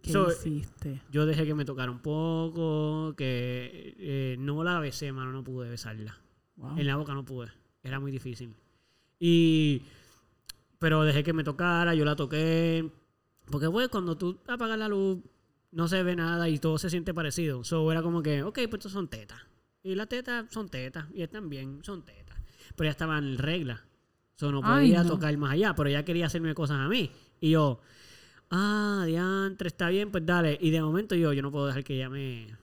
¿Qué 0.00 0.12
So, 0.12 0.30
hiciste? 0.30 1.02
Yo 1.10 1.26
dejé 1.26 1.46
que 1.46 1.54
me 1.54 1.64
tocara 1.64 1.90
un 1.90 2.00
poco, 2.00 3.14
que 3.16 3.94
eh, 3.98 4.36
no 4.38 4.62
la 4.64 4.80
besé, 4.80 5.12
mano, 5.12 5.32
no 5.32 5.44
pude 5.44 5.68
besarla. 5.68 6.18
Wow. 6.56 6.78
En 6.78 6.86
la 6.86 6.96
boca 6.96 7.14
no 7.14 7.24
pude. 7.24 7.50
Era 7.82 8.00
muy 8.00 8.10
difícil. 8.10 8.54
Y. 9.18 9.82
Pero 10.78 11.02
dejé 11.04 11.24
que 11.24 11.32
me 11.32 11.44
tocara, 11.44 11.94
yo 11.94 12.04
la 12.04 12.16
toqué. 12.16 12.90
Porque, 13.50 13.70
pues, 13.70 13.88
cuando 13.88 14.16
tú 14.16 14.38
apagas 14.46 14.78
la 14.78 14.88
luz, 14.88 15.18
no 15.74 15.88
se 15.88 16.02
ve 16.02 16.16
nada 16.16 16.48
y 16.48 16.58
todo 16.58 16.78
se 16.78 16.88
siente 16.88 17.12
parecido. 17.12 17.64
So, 17.64 17.90
era 17.92 18.00
como 18.02 18.22
que, 18.22 18.42
ok, 18.42 18.54
pues 18.70 18.74
estos 18.74 18.92
son 18.92 19.08
tetas. 19.08 19.40
Y 19.82 19.94
las 19.94 20.08
tetas 20.08 20.46
son 20.50 20.68
tetas. 20.68 21.06
Y 21.12 21.22
estas 21.22 21.40
también 21.42 21.80
son 21.82 22.02
tetas. 22.04 22.38
Pero 22.76 22.86
ya 22.86 22.92
estaban 22.92 23.24
en 23.24 23.38
regla. 23.38 23.84
So, 24.36 24.50
no 24.50 24.60
Ay, 24.64 24.86
podía 24.88 25.02
no. 25.02 25.10
tocar 25.10 25.36
más 25.36 25.52
allá. 25.52 25.74
Pero 25.74 25.88
ella 25.90 26.04
quería 26.04 26.26
hacerme 26.26 26.54
cosas 26.54 26.78
a 26.78 26.88
mí. 26.88 27.10
Y 27.40 27.50
yo, 27.50 27.80
ah, 28.50 29.04
diantre, 29.06 29.68
está 29.68 29.88
bien, 29.90 30.10
pues 30.10 30.24
dale. 30.24 30.56
Y 30.60 30.70
de 30.70 30.80
momento 30.80 31.14
yo, 31.14 31.32
yo 31.32 31.42
no 31.42 31.50
puedo 31.52 31.66
dejar 31.66 31.84
que 31.84 31.96
ella 31.96 32.08
me. 32.08 32.56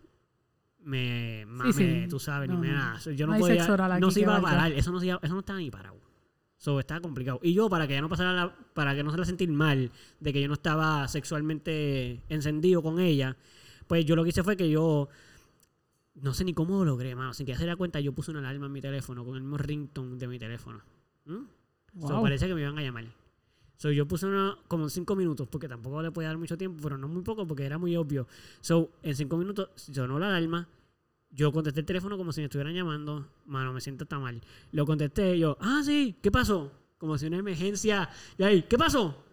Me 0.84 1.46
mame, 1.46 1.74
sí. 1.74 2.08
tú 2.10 2.20
sabes, 2.20 2.50
No, 2.50 2.56
ni 2.56 2.62
me 2.62 2.68
no. 2.70 2.74
nada. 2.80 3.00
Yo 3.14 3.28
no, 3.28 3.38
podía. 3.38 3.68
no 4.00 4.10
se 4.10 4.22
iba 4.22 4.36
a 4.38 4.42
parar. 4.42 4.72
Eso 4.72 4.92
no, 4.92 5.00
se 5.00 5.06
iba- 5.08 5.20
eso 5.22 5.34
no 5.34 5.42
estaba 5.42 5.60
ni 5.60 5.70
parado. 5.70 6.00
So, 6.62 6.80
estaba 6.80 7.02
complicado. 7.02 7.40
Y 7.42 7.54
yo, 7.56 7.70
para 7.70 7.88
que 7.88 7.94
ella 7.94 8.04
no 8.04 8.10
pasara 8.10 8.34
la- 8.34 8.56
para 8.76 8.94
que 8.94 9.02
no 9.04 9.10
se 9.10 9.18
la 9.18 9.26
sentir 9.26 9.50
mal 9.50 9.90
de 10.20 10.32
que 10.32 10.40
yo 10.40 10.48
no 10.48 10.54
estaba 10.54 11.08
sexualmente 11.08 12.22
encendido 12.30 12.84
con 12.84 13.00
ella, 13.00 13.36
pues 13.88 14.06
yo 14.06 14.16
lo 14.16 14.22
que 14.24 14.30
hice 14.30 14.44
fue 14.44 14.56
que 14.56 14.70
yo. 14.70 15.10
No 16.14 16.36
sé 16.36 16.44
ni 16.44 16.54
cómo 16.54 16.78
lo 16.80 16.86
logré, 16.86 17.16
mano. 17.16 17.34
Sin 17.34 17.48
que 17.48 17.54
ella 17.54 17.58
se 17.58 17.64
diera 17.64 17.76
cuenta, 17.78 18.00
yo 18.00 18.14
puse 18.14 18.30
una 18.30 18.42
alarma 18.42 18.68
en 18.68 18.72
mi 18.74 18.80
teléfono 18.80 19.26
con 19.26 19.36
el 19.38 19.42
mismo 19.42 19.58
ringtone 19.58 20.18
de 20.18 20.28
mi 20.28 20.38
teléfono. 20.38 20.82
¿Mm? 21.26 21.34
So, 22.00 22.08
Wow. 22.14 22.22
parece 22.22 22.48
que 22.48 22.54
me 22.54 22.62
iban 22.62 22.78
a 22.78 22.84
llamar. 22.84 23.06
So, 23.78 23.90
yo 23.92 24.08
puse 24.08 24.28
una, 24.28 24.56
como 24.68 24.88
cinco 24.90 25.16
minutos, 25.16 25.48
porque 25.50 25.68
tampoco 25.68 26.04
le 26.04 26.12
podía 26.12 26.28
dar 26.28 26.38
mucho 26.38 26.60
tiempo, 26.60 26.80
pero 26.84 26.96
no 26.96 27.08
muy 27.08 27.24
poco, 27.24 27.48
porque 27.48 27.66
era 27.66 27.80
muy 27.80 27.96
obvio. 27.96 28.28
So, 28.60 28.92
en 29.02 29.16
cinco 29.16 29.36
minutos 29.38 29.70
sonó 29.76 30.20
la 30.20 30.28
alarma. 30.28 30.68
Yo 31.32 31.52
contesté 31.52 31.80
el 31.80 31.86
teléfono 31.86 32.18
como 32.18 32.32
si 32.32 32.42
me 32.42 32.46
estuvieran 32.46 32.74
llamando. 32.74 33.28
Mano, 33.46 33.72
me 33.74 33.82
siento 33.82 34.06
tan 34.06 34.22
mal. 34.22 34.42
Lo 34.72 34.86
contesté 34.86 35.40
yo, 35.40 35.58
ah, 35.62 35.82
sí, 35.84 36.18
¿qué 36.22 36.30
pasó? 36.32 36.72
Como 36.98 37.18
si 37.18 37.26
una 37.28 37.38
emergencia. 37.38 38.10
Y 38.38 38.44
ahí, 38.44 38.64
¿qué 38.64 38.78
pasó? 38.78 39.24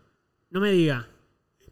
No 0.50 0.60
me 0.60 0.70
diga. 0.72 1.08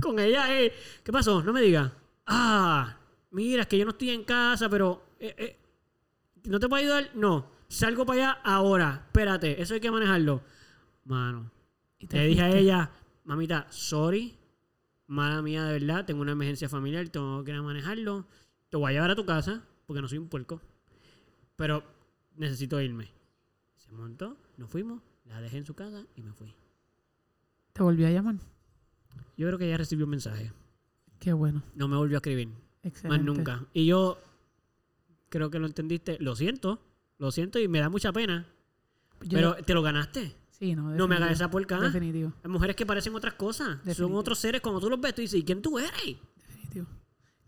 Con 0.00 0.18
ella, 0.18 0.60
eh, 0.60 0.72
¿qué 1.04 1.12
pasó? 1.12 1.42
No 1.42 1.52
me 1.52 1.60
diga. 1.62 1.92
Ah, 2.26 2.96
mira, 3.30 3.62
es 3.62 3.68
que 3.68 3.78
yo 3.78 3.84
no 3.84 3.92
estoy 3.92 4.10
en 4.10 4.24
casa, 4.24 4.68
pero. 4.68 5.02
eh, 5.20 5.34
eh, 5.38 5.58
¿No 6.44 6.60
te 6.60 6.68
puedo 6.68 6.82
ayudar? 6.82 7.10
No. 7.14 7.50
Salgo 7.68 8.04
para 8.06 8.30
allá 8.30 8.40
ahora. 8.44 9.02
Espérate, 9.06 9.60
eso 9.60 9.74
hay 9.74 9.80
que 9.80 9.90
manejarlo. 9.90 10.42
Mano, 11.04 11.50
Y 11.98 12.06
te 12.06 12.18
le 12.18 12.26
dije 12.26 12.42
a 12.42 12.50
ella, 12.50 12.90
mamita, 13.24 13.66
sorry, 13.70 14.36
mala 15.06 15.40
mía 15.40 15.64
de 15.64 15.78
verdad, 15.78 16.04
tengo 16.04 16.20
una 16.20 16.32
emergencia 16.32 16.68
familiar, 16.68 17.08
tengo 17.08 17.42
que 17.44 17.52
ir 17.52 17.56
a 17.56 17.62
manejarlo, 17.62 18.26
te 18.68 18.76
voy 18.76 18.90
a 18.90 18.94
llevar 18.94 19.10
a 19.12 19.14
tu 19.16 19.24
casa, 19.24 19.64
porque 19.86 20.02
no 20.02 20.08
soy 20.08 20.18
un 20.18 20.28
puerco, 20.28 20.60
pero 21.56 21.82
necesito 22.36 22.80
irme. 22.80 23.10
Se 23.76 23.92
montó, 23.92 24.36
nos 24.56 24.70
fuimos, 24.70 25.00
la 25.24 25.40
dejé 25.40 25.58
en 25.58 25.66
su 25.66 25.74
casa 25.74 26.04
y 26.16 26.22
me 26.22 26.32
fui. 26.32 26.54
Te 27.72 27.82
volvió 27.82 28.06
a 28.06 28.10
llamar. 28.10 28.36
Yo 29.36 29.46
creo 29.46 29.58
que 29.58 29.66
ella 29.66 29.76
recibió 29.76 30.04
un 30.06 30.10
mensaje. 30.10 30.52
Qué 31.18 31.32
bueno. 31.32 31.62
No 31.74 31.88
me 31.88 31.96
volvió 31.96 32.16
a 32.16 32.18
escribir. 32.18 32.48
Excelente. 32.82 33.08
Más 33.08 33.36
nunca. 33.36 33.66
Y 33.72 33.86
yo 33.86 34.18
creo 35.28 35.50
que 35.50 35.58
lo 35.58 35.66
entendiste. 35.66 36.16
Lo 36.20 36.36
siento. 36.36 36.80
Lo 37.18 37.30
siento 37.30 37.58
y 37.58 37.68
me 37.68 37.80
da 37.80 37.88
mucha 37.88 38.12
pena. 38.12 38.46
Yo- 39.22 39.38
pero 39.38 39.56
te 39.56 39.74
lo 39.74 39.82
ganaste. 39.82 40.34
sí, 40.50 40.74
no, 40.74 40.90
No 40.94 41.08
me 41.08 41.16
hagas 41.16 41.32
esa 41.32 41.50
puerca. 41.50 41.78
Definitivo, 41.80 42.32
Hay 42.42 42.50
mujeres 42.50 42.76
que 42.76 42.84
parecen 42.86 43.14
otras 43.14 43.34
cosas. 43.34 43.78
Son 43.94 44.14
otros 44.14 44.38
seres. 44.38 44.60
Cuando 44.60 44.80
tú 44.80 44.88
los 44.90 45.00
ves, 45.00 45.14
tú 45.14 45.20
dices, 45.22 45.40
¿y 45.40 45.44
quién 45.44 45.62
tú 45.62 45.78
eres? 45.78 45.92
definitivo. 46.36 46.86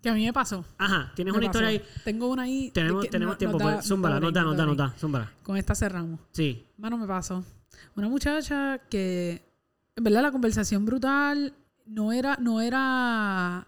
Que 0.03 0.09
a 0.11 0.15
mí 0.15 0.25
me 0.25 0.33
pasó. 0.33 0.65
Ajá, 0.79 1.13
tienes 1.17 1.33
Me 1.33 1.39
una 1.39 1.47
historia 1.47 1.69
ahí. 1.69 1.79
pasó. 1.81 1.91
Tengo 2.05 2.29
una 2.29 2.43
ahí. 2.43 2.71
Tenemos, 2.73 3.05
que 3.05 3.11
tenemos 3.11 3.35
no- 3.35 3.39
tiempo. 3.39 3.59
nos 3.59 3.67
da- 3.67 3.75
pues, 3.77 3.87
zúmbala, 3.89 4.21
nos 4.21 4.33
break. 4.33 4.77
da. 4.77 4.95
Zúmbala. 4.99 5.33
Con 5.43 5.57
esta 5.57 5.75
cerramos. 5.75 6.21
Sí. 6.33 6.65
Mano, 6.77 6.97
me 6.99 7.07
pasó. 7.07 7.45
Una 7.97 8.09
muchacha 8.09 8.79
que, 8.91 9.43
en 9.97 10.05
verdad, 10.05 10.23
la 10.23 10.31
conversación 10.33 10.85
brutal 10.85 11.53
no 11.87 12.13
era, 12.13 12.37
no 12.41 12.61
era, 12.61 13.67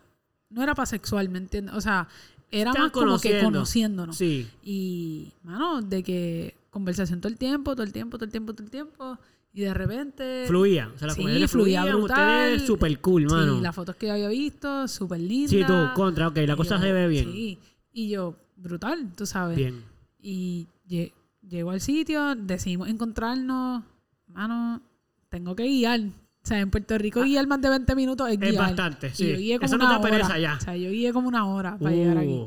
no 0.51 0.63
era 0.63 0.75
para 0.75 0.87
sexual, 0.87 1.29
¿me 1.31 1.39
entiendes? 1.39 1.75
O 1.75 1.81
sea, 1.81 2.07
era 2.53 2.71
Estaban 2.71 2.87
más 2.87 2.93
como 2.93 3.19
que 3.19 3.41
conociéndonos. 3.43 4.17
Sí. 4.17 4.49
Y, 4.63 5.33
mano, 5.43 5.83
de 5.83 6.03
que 6.05 6.57
conversación 6.71 7.21
todo 7.21 7.33
el 7.33 7.39
tiempo, 7.39 7.73
todo 7.75 7.83
el 7.83 7.93
tiempo, 7.93 8.19
todo 8.19 8.25
el 8.27 8.31
tiempo, 8.31 8.53
todo 8.53 8.65
el 8.65 8.71
tiempo. 8.71 9.19
Y 9.53 9.63
de 9.63 9.75
repente. 9.75 10.45
Fluía. 10.47 10.91
O 10.95 10.99
sea, 10.99 11.07
las 11.09 11.17
Sí, 11.17 11.23
conversaciones 11.23 11.51
fluía 11.51 11.81
fluían. 11.83 11.99
brutal. 11.99 12.19
Ustedes 12.53 12.67
súper 12.67 13.01
cool, 13.01 13.27
mano. 13.27 13.57
Sí, 13.57 13.61
las 13.63 13.75
fotos 13.75 13.97
que 13.97 14.07
yo 14.07 14.13
había 14.13 14.29
visto, 14.29 14.87
súper 14.89 15.21
lindas. 15.21 15.51
Sí, 15.51 15.65
tú, 15.67 15.73
contra, 15.95 16.29
ok, 16.29 16.37
la 16.37 16.53
Y 16.53 16.57
cosa 16.57 16.77
yo, 16.77 16.83
se 16.83 16.93
ve 16.93 17.09
bien. 17.09 17.25
Sí. 17.33 17.59
Y 17.93 18.09
yo, 18.11 18.37
brutal, 18.57 19.13
tú 19.17 19.27
sabes. 19.27 19.57
Bien. 19.57 19.83
Y 20.21 20.67
lle- 20.89 21.13
llego 21.49 21.71
al 21.73 21.81
sitio, 21.81 22.35
decidimos 22.37 22.89
encontrarnos. 22.89 23.83
Mano, 24.29 24.81
tengo 25.29 25.57
que 25.57 25.65
guiar. 25.65 26.01
O 26.01 26.47
sea, 26.47 26.61
en 26.61 26.71
Puerto 26.71 26.97
Rico 26.97 27.21
guiar 27.23 27.47
más 27.49 27.61
de 27.61 27.69
20 27.71 27.95
minutos 27.97 28.29
es 28.31 28.39
Ah. 28.41 28.45
Es 28.45 28.51
guiar. 28.53 28.63
bastante, 28.67 29.09
Y 29.09 29.11
sí. 29.11 29.29
yo 29.31 29.37
guié 29.37 29.57
como 29.59 29.67
Eso 29.67 29.77
no 29.79 29.85
una 29.87 29.95
da 29.95 30.01
pereza 30.01 30.27
hora. 30.29 30.39
ya. 30.39 30.55
O 30.55 30.61
sea, 30.61 30.77
yo 30.77 30.91
guié 30.91 31.13
como 31.13 31.29
una 31.29 31.47
hora 31.47 31.77
para 31.77 31.91
llegar 31.95 32.17
aquí. 32.19 32.47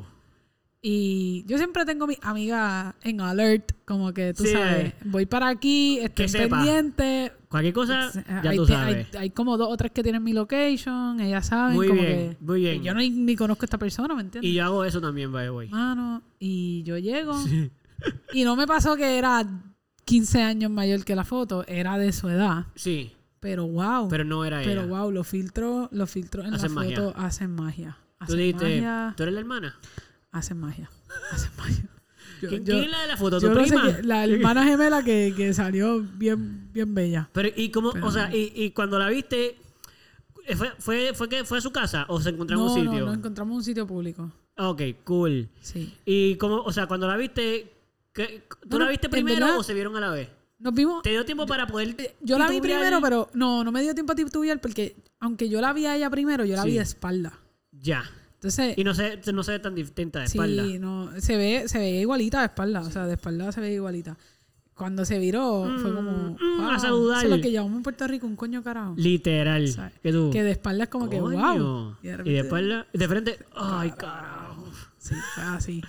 Y 0.86 1.46
yo 1.48 1.58
siempre 1.58 1.86
tengo 1.86 2.06
mis 2.08 2.18
amigas 2.24 2.94
en 3.04 3.22
alert, 3.22 3.72
como 3.86 4.14
que 4.14 4.34
tú 4.34 4.44
Sí, 4.44 4.52
sabes, 4.52 4.88
eh. 4.90 4.96
voy 5.06 5.26
para 5.26 5.48
aquí, 5.48 5.98
estén 6.00 6.28
sepa. 6.28 6.58
pendientes. 6.58 7.32
Cualquier 7.48 7.74
cosa, 7.74 8.12
ya 8.44 8.50
hay, 8.50 8.58
tú 8.58 8.66
sabes. 8.68 9.08
hay- 9.14 9.18
hay 9.22 9.30
como 9.30 9.58
dos 9.58 9.70
o 9.72 9.78
tres 9.78 9.94
que 9.94 10.04
tienen 10.04 10.22
mi 10.22 10.34
location, 10.34 11.22
ellas 11.22 11.48
saben. 11.48 11.76
Muy 11.78 11.88
como 11.88 12.02
bien, 12.02 12.32
que, 12.32 12.38
muy 12.42 12.60
bien. 12.60 12.80
que 12.82 12.88
yo 12.88 12.94
no, 12.94 13.00
ni 13.00 13.36
conozco 13.38 13.64
a 13.64 13.68
esta 13.68 13.78
persona, 13.78 14.14
¿me 14.14 14.24
entiendes? 14.24 14.52
Y 14.52 14.56
yo 14.56 14.66
hago 14.66 14.84
eso 14.84 15.00
también, 15.00 15.32
by 15.32 15.46
the 15.46 15.52
way. 15.52 15.70
Mano, 15.70 16.22
y 16.38 16.84
yo 16.84 16.98
llego. 16.98 17.34
Y 18.34 18.44
no 18.44 18.58
me 18.58 18.68
pasó 18.68 18.98
que 18.98 19.18
era 19.18 19.48
15 20.04 20.42
años 20.42 20.70
mayor 20.70 21.06
que 21.06 21.16
la 21.16 21.24
foto, 21.24 21.64
era 21.66 21.98
de 21.98 22.12
su 22.12 22.28
edad. 22.28 22.66
Sí, 22.76 23.14
Pero 23.40 23.66
wow. 23.68 24.10
pero 24.10 24.26
no 24.26 24.44
era 24.44 24.60
Pero 24.66 24.82
ella. 24.84 24.90
wow, 25.02 25.12
los 25.12 25.26
filtros, 25.28 25.88
los 25.94 26.10
filtros 26.12 26.46
en 26.46 26.56
Hacen 26.56 26.76
la 26.76 26.82
magia. 26.82 26.98
foto 26.98 27.14
hacen 27.18 27.52
magia. 27.56 27.98
Tú 28.20 28.24
Hacen 28.26 28.38
dijiste, 28.38 28.66
magia. 28.66 29.14
¿tú 29.16 29.24
eres 29.24 29.34
la 29.36 29.40
hermana? 29.40 29.76
Hacen 30.34 30.58
magia. 30.60 30.90
Hacen 31.32 31.52
magia. 31.58 31.86
Yo- 32.42 32.50
¿Quién, 32.50 32.66
yo- 32.66 32.74
quién 32.74 32.84
es 32.86 32.92
la 32.92 33.02
de 33.04 33.08
la 33.08 33.16
foto? 33.18 33.40
¿Tu 33.40 33.48
yo 33.48 33.54
no 33.54 33.66
sé 33.66 33.70
prima? 33.80 33.98
la 34.04 34.26
hermana 34.26 34.66
gemela 34.66 35.02
que, 35.04 35.34
que 35.38 35.54
salió 35.54 36.02
bien, 36.02 36.70
bien 36.74 36.94
bella. 36.94 37.30
Pero, 37.32 37.48
¿y 37.56 37.70
cómo? 37.70 37.94
Pero- 37.94 38.06
o 38.08 38.12
sea, 38.12 38.36
y, 38.36 38.52
y 38.54 38.72
cuando 38.72 39.00
la 39.00 39.08
viste, 39.08 39.58
eh, 40.46 40.56
¿fue, 40.58 40.72
fue, 40.80 41.12
fue, 41.14 41.30
que, 41.30 41.46
¿fue 41.46 41.60
a 41.60 41.62
su 41.62 41.72
casa 41.72 42.06
o 42.10 42.20
se 42.20 42.30
encontraron 42.32 42.66
No, 42.66 42.74
en 42.74 42.80
un 42.80 42.86
no, 42.86 42.92
sitio? 42.92 43.06
nos 43.06 43.18
encontramos 43.18 43.52
en 43.54 43.58
un 43.60 43.64
sitio 43.64 43.88
público. 43.88 44.30
Ok, 44.58 44.82
cool. 45.06 45.48
Sí. 45.62 45.94
Y 46.06 46.36
cómo, 46.36 46.58
o 46.64 46.72
sea, 46.74 46.86
cuando 46.88 47.08
la 47.08 47.16
viste, 47.16 47.72
¿qué- 48.14 48.44
¿tú 48.50 48.58
Bueno, 48.68 48.86
la 48.86 48.92
viste 48.92 49.08
primero 49.08 49.46
verdad- 49.46 49.60
o 49.60 49.64
se 49.64 49.74
vieron 49.74 49.96
a 49.96 50.02
la 50.02 50.10
vez? 50.10 50.28
Nos 50.60 50.74
vimos. 50.74 51.02
¿Te 51.04 51.10
dio 51.12 51.24
tiempo 51.26 51.46
para 51.46 51.66
poder 51.68 51.96
Eh, 51.98 52.16
Yo 52.22 52.38
la 52.38 52.48
vi 52.50 52.60
primero, 52.62 53.00
pero 53.02 53.30
no, 53.34 53.64
no 53.64 53.72
me 53.72 53.82
dio 53.82 53.94
tiempo 53.94 54.14
a 54.14 54.16
titubear 54.16 54.60
porque 54.62 54.96
aunque 55.20 55.48
yo 55.50 55.60
la 55.62 55.74
vi 55.74 55.86
a 55.86 55.96
ella 55.96 56.10
primero, 56.10 56.44
yo 56.46 56.56
la 56.56 56.64
vi 56.66 56.74
de 56.76 56.82
espalda. 56.84 57.34
Ya. 57.72 58.04
Entonces, 58.44 58.78
Y 58.78 58.84
no 58.84 58.94
se, 58.94 59.20
no 59.32 59.42
se 59.44 59.52
ve 59.54 59.60
tan 59.60 59.74
distinta 59.74 60.20
de 60.20 60.26
espalda. 60.26 60.64
sí, 60.66 60.78
no, 60.80 61.10
se 61.22 61.38
ve, 61.38 61.64
se 61.70 61.80
veía 61.80 62.02
igualita 62.02 62.40
de 62.40 62.46
espalda, 62.48 62.82
o 62.82 62.92
sea, 62.92 63.06
de 63.08 63.14
espalda 63.14 63.52
se 63.54 63.62
veía 63.62 63.76
igualita. 63.76 64.18
Cuando 64.76 65.06
se 65.06 65.18
viró, 65.20 65.72
fue 65.82 65.94
como, 65.94 66.12
Mm, 66.12 66.36
mm, 66.40 66.60
a 66.62 66.72
wow, 66.72 66.80
saludar. 66.80 67.18
Eso 67.24 67.28
es 67.34 67.38
lo 67.38 67.42
que 67.42 67.52
llamamos 67.52 67.78
en 67.78 67.84
Puerto 67.84 68.08
Rico 68.08 68.26
un 68.28 68.36
coño 68.36 68.62
carajo. 68.64 68.96
Literal. 68.98 69.68
¿Sabes? 69.70 69.94
Que 70.02 70.12
tú. 70.12 70.30
Que 70.32 70.44
de 70.44 70.52
espalda 70.52 70.84
es 70.86 70.90
como 70.90 71.10
que, 71.10 71.22
wow. 71.22 71.96
Y 72.02 72.08
de, 72.08 72.18
repente- 72.18 72.40
espalda, 72.40 72.88
de 72.92 73.08
frente, 73.08 73.40
ay, 73.56 73.92
carajo. 73.92 74.66
Sí, 74.98 75.16
fue 75.36 75.44
así. 75.44 75.82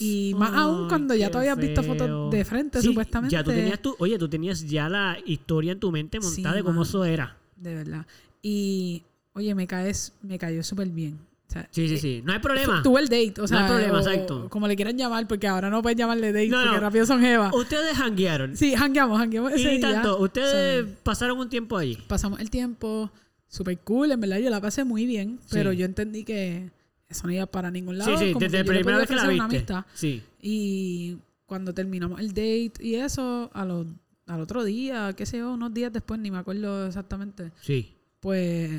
Y 0.00 0.34
más 0.36 0.52
aún 0.52 0.82
Ay, 0.82 0.88
cuando 0.88 1.14
ya 1.14 1.30
tú 1.30 1.38
habías 1.38 1.56
visto 1.56 1.82
fotos 1.84 2.30
de 2.32 2.44
frente, 2.44 2.80
Sí, 2.82 2.88
supuestamente. 2.88 3.32
Ya 3.32 3.44
tú 3.44 3.50
tenías 3.50 3.80
tu, 3.80 3.94
oye, 3.98 4.18
tú 4.18 4.28
tenías 4.28 4.62
ya 4.68 4.88
la 4.88 5.16
historia 5.24 5.72
en 5.72 5.80
tu 5.80 5.90
mente 5.92 6.18
Sí, 6.20 6.26
montada 6.42 6.56
de 6.56 6.64
cómo 6.64 6.82
eso 6.82 7.04
era. 7.04 7.36
De 7.56 7.74
verdad. 7.74 8.04
Y, 8.42 9.04
oye, 9.34 9.54
me 9.54 9.66
caes, 9.68 10.12
me 10.22 10.38
cayó 10.38 10.62
súper 10.64 10.88
bien. 10.88 11.18
Sea, 11.54 11.68
Sí, 11.70 11.88
sí, 11.88 11.98
sí. 11.98 12.22
No 12.24 12.32
hay 12.32 12.38
problema. 12.40 12.82
Tuve 12.82 13.00
el 13.00 13.08
date, 13.08 13.40
o 13.40 13.46
sea, 13.46 13.60
hay 13.64 13.68
problema, 13.70 13.94
o- 13.94 14.00
exacto. 14.00 14.48
como 14.50 14.66
le 14.68 14.76
quieran 14.76 14.98
llamar, 14.98 15.26
porque 15.28 15.46
ahora 15.46 15.70
no 15.70 15.80
puedes 15.82 15.96
llamarle 15.96 16.32
date, 16.32 16.48
No, 16.48 16.58
porque 16.60 16.74
no. 16.74 16.80
rápido 16.80 17.06
son 17.06 17.20
jevas. 17.20 17.52
Ustedes 17.54 17.98
hanguearon. 17.98 18.56
Sí, 18.56 18.74
hangueamos, 18.74 19.20
hangueamos 19.20 19.52
ese 19.52 19.74
y 19.74 19.78
día. 19.78 19.92
tanto, 19.92 20.18
ustedes 20.20 20.84
Sí. 20.86 20.94
pasaron 21.02 21.38
un 21.38 21.48
tiempo 21.48 21.76
allí. 21.78 21.96
Pasamos 22.08 22.40
el 22.40 22.50
tiempo 22.50 23.10
súper 23.48 23.78
cool, 23.78 24.10
en 24.12 24.20
verdad 24.20 24.38
yo 24.38 24.50
la 24.50 24.60
pasé 24.60 24.84
muy 24.84 25.06
bien, 25.06 25.38
pero 25.50 25.70
Sí. 25.70 25.76
yo 25.78 25.84
entendí 25.86 26.24
que 26.24 26.70
eso 27.08 27.26
no 27.26 27.32
iba 27.32 27.46
para 27.46 27.70
ningún 27.70 27.98
lado. 27.98 28.18
Sí, 28.18 28.26
sí, 28.26 28.32
como 28.32 28.44
desde 28.44 28.58
la 28.58 28.64
primera 28.64 28.98
vez 28.98 29.06
que 29.08 29.14
la 29.14 29.22
ofrecer 29.22 29.40
una 29.40 29.48
viste. 29.48 29.72
amistad. 29.72 29.90
Sí. 29.94 30.22
Y 30.42 31.18
cuando 31.46 31.72
terminamos 31.72 32.18
el 32.20 32.28
date 32.30 32.72
y 32.80 32.96
eso, 32.96 33.50
a 33.54 33.64
los, 33.64 33.86
al 34.26 34.40
otro 34.40 34.64
día, 34.64 35.12
qué 35.16 35.24
sé 35.26 35.38
yo, 35.38 35.52
unos 35.52 35.72
días 35.72 35.92
después, 35.92 36.18
ni 36.18 36.30
me 36.32 36.38
acuerdo 36.38 36.86
exactamente, 36.86 37.52
Sí. 37.60 37.94
pues 38.20 38.72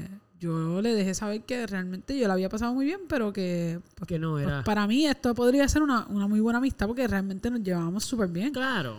yo 0.45 0.81
le 0.81 0.93
dejé 0.93 1.13
saber 1.13 1.43
que 1.43 1.65
realmente 1.67 2.17
yo 2.17 2.27
la 2.27 2.33
había 2.33 2.49
pasado 2.49 2.73
muy 2.73 2.85
bien, 2.85 3.01
pero 3.09 3.33
que 3.33 3.79
pues, 3.95 4.07
Que 4.07 4.19
no 4.19 4.31
pues, 4.33 4.45
era. 4.47 4.63
para 4.63 4.87
mí 4.87 5.05
esto 5.05 5.33
podría 5.35 5.67
ser 5.67 5.81
una, 5.81 6.05
una 6.07 6.27
muy 6.27 6.39
buena 6.39 6.59
amistad 6.59 6.87
porque 6.87 7.07
realmente 7.07 7.49
nos 7.51 7.61
llevábamos 7.63 8.03
súper 8.05 8.27
bien, 8.29 8.51
Claro. 8.53 8.97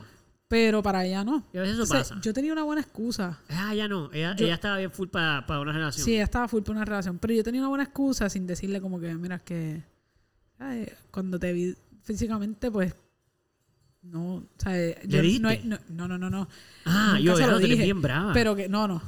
pero 0.49 0.83
para 0.83 1.05
ella 1.05 1.25
no. 1.25 1.45
Y 1.53 1.59
a 1.59 1.63
veces 1.63 1.75
eso 1.75 1.83
Entonces, 1.85 2.09
pasa. 2.11 2.21
yo 2.23 2.33
tenía 2.33 2.53
una 2.53 2.63
buena 2.65 2.83
excusa. 2.83 3.39
Ah, 3.49 3.75
ya 3.75 3.89
no. 3.89 4.11
Ella, 4.13 4.35
yo- 4.37 4.45
ella 4.47 4.55
estaba 4.55 4.79
bien 4.79 4.91
full 4.91 5.09
para 5.09 5.45
una 5.61 5.73
relación. 5.73 6.05
Sí, 6.05 6.15
ella 6.15 6.25
estaba 6.25 6.49
full 6.49 6.63
para 6.63 6.73
una 6.77 6.85
relación, 6.85 7.19
pero 7.19 7.35
yo 7.35 7.43
tenía 7.43 7.61
una 7.61 7.69
buena 7.69 7.85
excusa 7.85 8.29
sin 8.29 8.47
decirle 8.47 8.81
como 8.81 8.99
que, 9.01 9.15
mira, 9.15 9.37
es 9.37 9.43
que 9.43 9.83
ay, 10.59 10.87
cuando 11.11 11.39
te 11.39 11.53
vi 11.53 11.75
físicamente, 12.03 12.71
pues 12.71 12.95
no, 14.11 14.35
o 14.37 14.43
sea, 14.57 15.03
yo 15.05 15.23
¿Le 15.23 15.39
no, 15.39 15.51
no, 15.65 15.79
no, 15.89 16.09
no, 16.09 16.19
no, 16.19 16.31
no. 16.31 16.49
Ah, 16.85 17.19
yo 17.21 17.35
se 17.37 17.43
ya 17.43 17.49
lo 17.49 17.59
dije, 17.59 17.83
bien 17.85 18.01
brava. 18.01 18.33
Pero 18.33 18.55
que, 18.55 18.69
no, 18.69 18.87
no. 18.89 19.03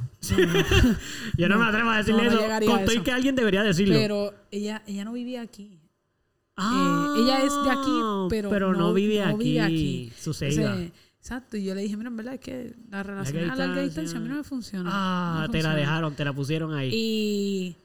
yo 1.37 1.47
no, 1.49 1.57
me 1.59 1.65
atrevo 1.65 1.89
a 1.89 1.97
decirle 1.97 2.27
eso. 2.27 2.39
llegaría 2.39 2.69
a 2.69 2.71
Con 2.71 2.81
todo 2.85 2.91
y 2.93 2.95
eso. 2.95 3.03
que 3.03 3.11
alguien 3.11 3.35
debería 3.35 3.63
decirlo. 3.63 3.95
Pero 3.95 4.33
ella, 4.51 4.81
ella 4.87 5.05
no 5.05 5.13
vivía 5.13 5.41
aquí. 5.41 5.79
Ah, 6.57 7.15
eh, 7.17 7.21
ella 7.21 7.43
es 7.45 7.53
de 7.63 7.71
aquí, 7.71 7.99
pero 8.49 8.73
no, 8.73 8.79
no- 8.79 8.93
vive, 8.93 9.23
aquí. 9.23 9.37
vive 9.43 9.61
aquí. 9.61 10.11
Entonces, 10.17 10.57
exacto, 11.19 11.55
y 11.55 11.63
yo 11.63 11.73
le 11.73 11.81
dije, 11.83 11.95
mira, 11.95 12.09
en 12.09 12.17
verdad 12.17 12.33
es 12.33 12.39
que 12.41 12.73
la 12.91 13.01
relación 13.03 13.49
a 13.49 13.55
larga 13.55 13.81
distancia. 13.81 14.17
a 14.17 14.21
mí 14.21 14.27
no 14.27 14.35
me 14.35 14.43
funciona. 14.43 14.89
Ah, 14.91 15.47
te 15.49 15.63
la 15.63 15.73
dejaron, 15.75 16.13
te 16.15 16.25
la 16.25 16.33
pusieron 16.33 16.73
ahí. 16.73 16.89
Y, 16.93 17.75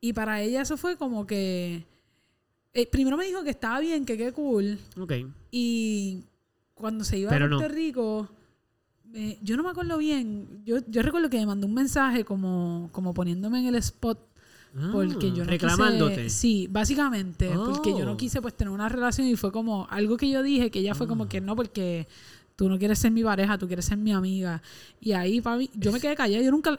y 0.00 0.12
para 0.12 0.42
ella 0.42 0.62
eso 0.62 0.76
fue 0.76 0.96
como 0.96 1.24
que... 1.28 1.84
eh, 2.72 2.86
primero 2.90 3.16
me 3.16 3.24
dijo 3.26 3.44
que 3.44 3.50
estaba 3.50 3.78
bien, 3.78 4.04
que 4.04 4.16
qué 4.18 4.32
cool. 4.32 4.78
Ok. 4.98 5.12
Y 5.52 6.24
cuando 6.84 7.02
se 7.04 7.18
iba 7.18 7.30
Pero 7.30 7.46
a 7.46 7.48
no. 7.48 7.56
Puerto 7.58 7.74
Rico, 7.74 8.28
eh, 9.14 9.38
yo 9.42 9.56
no 9.56 9.62
me 9.62 9.70
acuerdo 9.70 9.96
bien. 9.98 10.62
Yo, 10.64 10.76
yo 10.88 11.02
recuerdo 11.02 11.30
que 11.30 11.38
me 11.38 11.46
mandó 11.46 11.66
un 11.66 11.74
mensaje 11.74 12.24
como, 12.24 12.88
como 12.92 13.14
poniéndome 13.14 13.60
en 13.60 13.66
el 13.66 13.76
spot. 13.76 14.18
Porque 14.92 15.28
Ah, 15.28 15.34
yo 15.34 15.44
no 15.44 15.50
reclamándote. 15.50 16.24
quise... 16.24 16.30
Sí, 16.30 16.66
básicamente. 16.70 17.48
Porque 17.54 17.90
yo 17.90 17.98
Oh. 17.98 18.04
no 18.04 18.16
quise 18.16 18.42
pues 18.42 18.54
tener 18.54 18.72
una 18.72 18.88
relación 18.88 19.26
y 19.28 19.36
fue 19.36 19.52
como 19.52 19.86
algo 19.88 20.16
que 20.16 20.28
yo 20.28 20.42
dije 20.42 20.70
que 20.70 20.80
ella 20.80 20.94
fue 20.96 21.06
Ah. 21.06 21.08
como 21.08 21.28
que 21.28 21.40
no 21.40 21.54
porque 21.54 22.08
tú 22.56 22.68
no 22.68 22.76
quieres 22.78 22.98
ser 22.98 23.12
mi 23.12 23.22
pareja, 23.22 23.56
tú 23.56 23.66
quieres 23.68 23.84
ser 23.84 23.98
mi 23.98 24.12
amiga. 24.12 24.60
Y 25.00 25.12
ahí 25.12 25.40
para 25.40 25.56
mí, 25.58 25.70
yo 25.74 25.92
me 25.92 26.00
quedé 26.00 26.16
callada, 26.16 26.42
yo 26.42 26.50
nunca... 26.50 26.78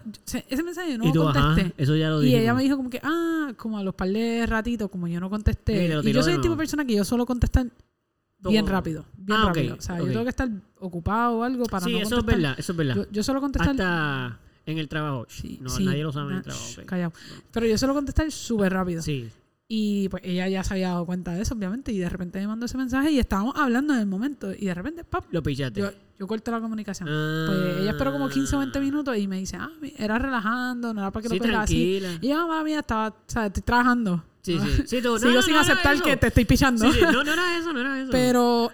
Ese 0.49 0.63
mensaje 0.63 0.91
yo 0.91 0.97
no 0.97 1.05
y 1.05 1.07
lo 1.07 1.13
tú, 1.13 1.27
ajá, 1.29 1.41
contesté. 1.55 1.81
eso 1.83 1.95
ya 1.95 2.09
lo 2.09 2.21
Y 2.21 2.25
dije. 2.25 2.41
ella 2.41 2.53
me 2.53 2.63
dijo 2.63 2.75
como 2.77 2.89
que, 2.89 2.99
ah, 3.01 3.53
como 3.57 3.77
a 3.77 3.83
los 3.83 3.95
par 3.95 4.09
de 4.09 4.45
ratitos, 4.45 4.89
como 4.91 5.07
yo 5.07 5.19
no 5.21 5.29
contesté. 5.29 5.85
Y 5.85 5.87
tiró 5.87 6.01
yo 6.01 6.21
soy 6.23 6.33
el 6.33 6.41
tipo 6.41 6.53
de 6.53 6.57
persona 6.57 6.83
que 6.85 6.95
yo 6.95 7.03
suelo 7.05 7.25
contestar 7.25 7.67
bien 8.51 8.67
rápido. 8.67 9.05
Bien 9.17 9.39
Ah, 9.39 9.45
rápido. 9.47 9.75
O 9.75 9.81
sea, 9.81 9.97
yo 9.99 10.05
tengo 10.07 10.23
que 10.23 10.29
estar 10.29 10.49
ocupado 10.79 11.37
o 11.39 11.43
algo 11.43 11.65
para 11.65 11.85
Sí, 11.85 11.91
no 11.93 11.97
eso 11.99 12.07
es 12.07 12.13
contestar. 12.15 12.35
verdad, 12.41 12.55
eso 12.59 12.71
es 12.71 12.77
verdad. 12.77 12.95
Yo, 12.95 13.05
yo 13.11 13.23
suelo 13.23 13.41
contestar... 13.41 13.71
Hasta 13.71 14.39
en 14.67 14.77
el 14.79 14.87
trabajo. 14.87 15.25
Sí, 15.29 15.59
no, 15.61 15.69
sí, 15.69 15.85
nadie 15.85 16.01
lo 16.03 16.11
sabe 16.11 16.31
en 16.31 16.37
el 16.37 16.43
trabajo. 16.43 16.65
shh, 16.65 16.79
ok. 16.79 16.85
Callado. 16.85 17.13
Pero 17.51 17.65
yo 17.67 17.77
suelo 17.77 17.93
contestar 17.93 18.31
súper 18.31 18.73
rápido. 18.73 19.01
Sí. 19.01 19.29
Y 19.67 20.09
pues 20.09 20.21
ella 20.25 20.47
ya 20.47 20.63
se 20.63 20.73
había 20.75 20.89
dado 20.89 21.05
cuenta 21.05 21.33
de 21.33 21.41
eso, 21.41 21.53
obviamente. 21.55 21.91
Y 21.91 21.97
de 21.99 22.09
repente 22.09 22.39
me 22.39 22.47
mandó 22.47 22.65
ese 22.65 22.77
mensaje 22.77 23.11
y 23.11 23.19
estábamos 23.19 23.55
hablando 23.57 23.93
en 23.93 23.99
el 23.99 24.05
momento. 24.05 24.51
Y 24.53 24.65
de 24.65 24.73
repente, 24.73 25.03
¡pap! 25.03 25.25
Lo 25.31 25.41
pichaste. 25.43 25.79
Yo, 25.81 25.89
yo 26.19 26.27
corté 26.27 26.49
la 26.51 26.61
comunicación. 26.61 27.09
Ah. 27.11 27.45
Pues 27.47 27.81
ella 27.81 27.91
esperó 27.91 28.11
como 28.11 28.27
15 28.29 28.55
o 28.55 28.59
20 28.59 28.79
minutos 28.79 29.17
y 29.17 29.27
me 29.27 29.37
dice, 29.39 29.57
ah, 29.59 29.69
era 29.97 30.17
relajando, 30.19 30.93
no 30.93 31.01
era 31.01 31.11
para 31.11 31.23
que 31.23 31.29
Sí, 31.29 31.35
lo 31.35 31.39
cogiera 31.39 31.61
así. 31.61 32.01
Y 32.21 32.27
yo, 32.29 32.39
ah, 32.41 32.47
mala 32.47 32.63
mía, 32.63 32.79
estaba, 32.79 33.07
o 33.09 33.15
sea, 33.27 33.47
estoy 33.47 33.63
trabajando. 33.63 34.23
Sí, 34.45 34.59
sí. 34.59 34.83
Sí, 34.87 35.01
tú, 35.01 35.13
no, 35.13 35.19
Sigo 35.19 35.33
no, 35.33 35.41
sin 35.41 35.53
no 35.53 35.59
aceptar 35.61 36.01
que 36.01 36.17
te 36.17 36.27
estoy 36.27 36.45
pichando. 36.45 36.85
Sí, 36.91 36.99
sí, 36.99 37.01
No, 37.01 37.23
no 37.23 37.33
era 37.33 37.57
eso, 37.57 37.73
no 37.73 37.79
era 37.79 38.01
eso. 38.01 38.11
Pero 38.11 38.71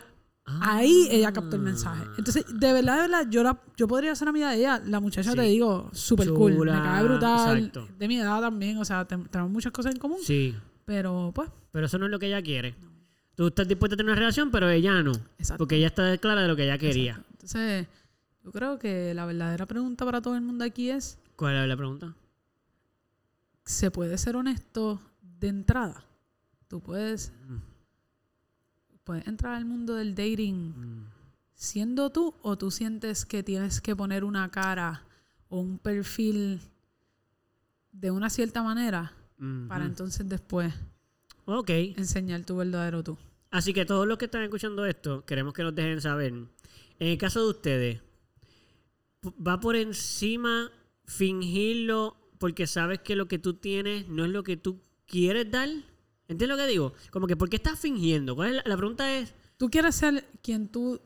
Ahí 0.59 1.07
ella 1.11 1.31
captó 1.31 1.55
el 1.55 1.61
mensaje. 1.61 2.03
Entonces, 2.17 2.45
de 2.47 2.73
verdad, 2.73 2.95
de 2.95 3.01
verdad, 3.01 3.27
yo, 3.29 3.43
la, 3.43 3.57
yo 3.77 3.87
podría 3.87 4.13
ser 4.15 4.27
amiga 4.27 4.49
de 4.51 4.57
ella. 4.57 4.81
La 4.85 4.99
muchacha, 4.99 5.33
te 5.33 5.43
digo, 5.43 5.89
súper 5.93 6.29
cool. 6.33 6.57
Me 6.57 6.71
cae 6.71 7.03
brutal. 7.03 7.57
exacto. 7.57 7.87
De 7.97 8.07
mi 8.07 8.17
edad 8.19 8.41
también. 8.41 8.77
O 8.77 8.83
sea, 8.85 9.05
te- 9.05 9.17
tenemos 9.17 9.51
muchas 9.51 9.71
cosas 9.71 9.93
en 9.93 9.99
común. 9.99 10.17
Sí, 10.21 10.55
Pero, 10.83 11.31
pues, 11.33 11.49
pero 11.71 11.85
eso 11.85 11.97
no 11.97 12.05
es 12.05 12.11
lo 12.11 12.19
que 12.19 12.27
ella 12.27 12.41
quiere. 12.41 12.75
Tú 13.35 13.47
estás 13.47 13.67
dispuesta 13.67 13.93
a 13.93 13.97
tener 13.97 14.11
una 14.11 14.19
relación, 14.19 14.51
pero 14.51 14.69
ella 14.69 15.01
no. 15.01 15.13
exacto. 15.37 15.59
Porque 15.59 15.77
ella 15.77 15.87
está 15.87 16.17
clara 16.17 16.41
de 16.41 16.47
lo 16.49 16.55
que 16.55 16.63
ella 16.63 16.77
quería. 16.77 17.11
Exacto. 17.11 17.29
Entonces, 17.33 17.87
yo 18.43 18.51
creo 18.51 18.77
que 18.79 19.13
la 19.13 19.25
verdadera 19.25 19.65
pregunta 19.67 20.03
para 20.03 20.21
todo 20.21 20.35
el 20.35 20.41
mundo 20.41 20.65
aquí 20.65 20.89
es: 20.89 21.17
¿Cuál 21.37 21.55
es 21.55 21.67
la 21.67 21.77
pregunta? 21.77 22.13
¿se 23.63 23.91
puede 23.91 24.17
ser 24.17 24.35
honesto 24.35 24.99
de 25.41 25.47
entrada? 25.49 26.05
Tú 26.69 26.79
puedes, 26.79 27.33
puedes 29.03 29.27
entrar 29.27 29.55
al 29.55 29.65
mundo 29.65 29.95
del 29.95 30.15
dating 30.15 30.73
Mm. 30.77 31.07
siendo 31.55 32.09
tú 32.11 32.33
o 32.41 32.57
tú 32.57 32.71
sientes 32.71 33.25
que 33.25 33.43
tienes 33.43 33.81
que 33.81 33.95
poner 33.95 34.23
una 34.23 34.49
cara 34.49 35.03
o 35.49 35.59
un 35.59 35.77
perfil 35.79 36.61
de 37.91 38.11
una 38.11 38.29
cierta 38.29 38.63
manera 38.63 39.13
Mm, 39.37 39.67
para 39.67 39.85
entonces 39.85 40.29
después 40.29 40.71
Ok. 41.45 41.69
enseñar 41.97 42.45
tu 42.45 42.55
verdadero 42.57 43.03
tú. 43.03 43.17
Así 43.49 43.73
que 43.73 43.85
todos 43.85 44.07
los 44.07 44.17
que 44.19 44.25
están 44.25 44.43
escuchando 44.43 44.85
esto, 44.85 45.25
queremos 45.25 45.53
que 45.53 45.63
nos 45.63 45.73
dejen 45.75 45.99
saber. 45.99 46.31
En 46.31 46.47
el 46.99 47.17
caso 47.17 47.43
de 47.43 47.49
ustedes, 47.49 48.01
¿va 49.45 49.59
por 49.59 49.75
encima 49.75 50.71
fingirlo 51.05 52.15
porque 52.37 52.67
sabes 52.67 52.99
que 52.99 53.15
lo 53.15 53.27
que 53.27 53.39
tú 53.39 53.55
tienes 53.55 54.07
no 54.07 54.23
es 54.23 54.31
lo 54.31 54.43
que 54.43 54.55
tú 54.57 54.79
quieres 55.11 55.51
dar? 55.51 55.69
¿Entiendes 56.27 56.47
lo 56.47 56.57
que 56.57 56.67
digo? 56.67 56.93
Como 57.11 57.27
que, 57.27 57.35
¿por 57.35 57.49
qué 57.49 57.57
estás 57.57 57.77
fingiendo? 57.79 58.35
¿Cuál 58.35 58.49
es 58.49 58.55
la, 58.55 58.63
la 58.65 58.77
pregunta 58.77 59.13
es, 59.17 59.33
¿Tú 59.57 59.69
quieres 59.69 59.93
ser 59.95 60.25
quien 60.41 60.69
tú 60.69 60.99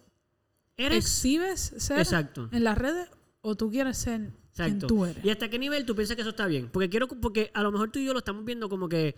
¿eres? 0.77 0.98
exhibes 1.06 1.73
ser 1.77 1.99
Exacto. 1.99 2.48
en 2.52 2.64
las 2.64 2.77
redes 2.77 3.10
o 3.41 3.56
tú 3.56 3.69
quieres 3.69 3.98
ser 3.98 4.32
quien 4.56 4.80
tú 4.80 5.03
eres? 5.06 5.26
¿Y 5.26 5.30
hasta 5.30 5.49
qué 5.49 5.60
nivel 5.60 5.86
tú 5.86 5.95
piensas 5.95 6.15
que 6.15 6.22
eso 6.22 6.30
está 6.30 6.45
bien? 6.48 6.69
Porque 6.72 6.90
quiero 6.90 7.07
porque 7.07 7.52
a 7.53 7.61
lo 7.64 7.72
mejor 7.72 7.91
tú 7.91 7.99
y 7.99 8.06
yo 8.06 8.14
lo 8.14 8.19
estamos 8.19 8.45
viendo 8.45 8.69
como 8.69 8.88
que 8.88 9.15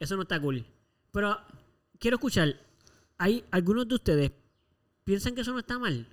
eso 0.00 0.16
no 0.16 0.22
está 0.22 0.40
cool. 0.40 0.64
Pero 1.12 1.36
quiero 1.98 2.16
escuchar, 2.16 2.56
¿hay 3.18 3.44
algunos 3.52 3.86
de 3.86 3.94
ustedes 3.96 4.32
piensan 5.04 5.34
que 5.34 5.42
eso 5.42 5.52
no 5.52 5.58
está 5.60 5.78
mal? 5.78 6.08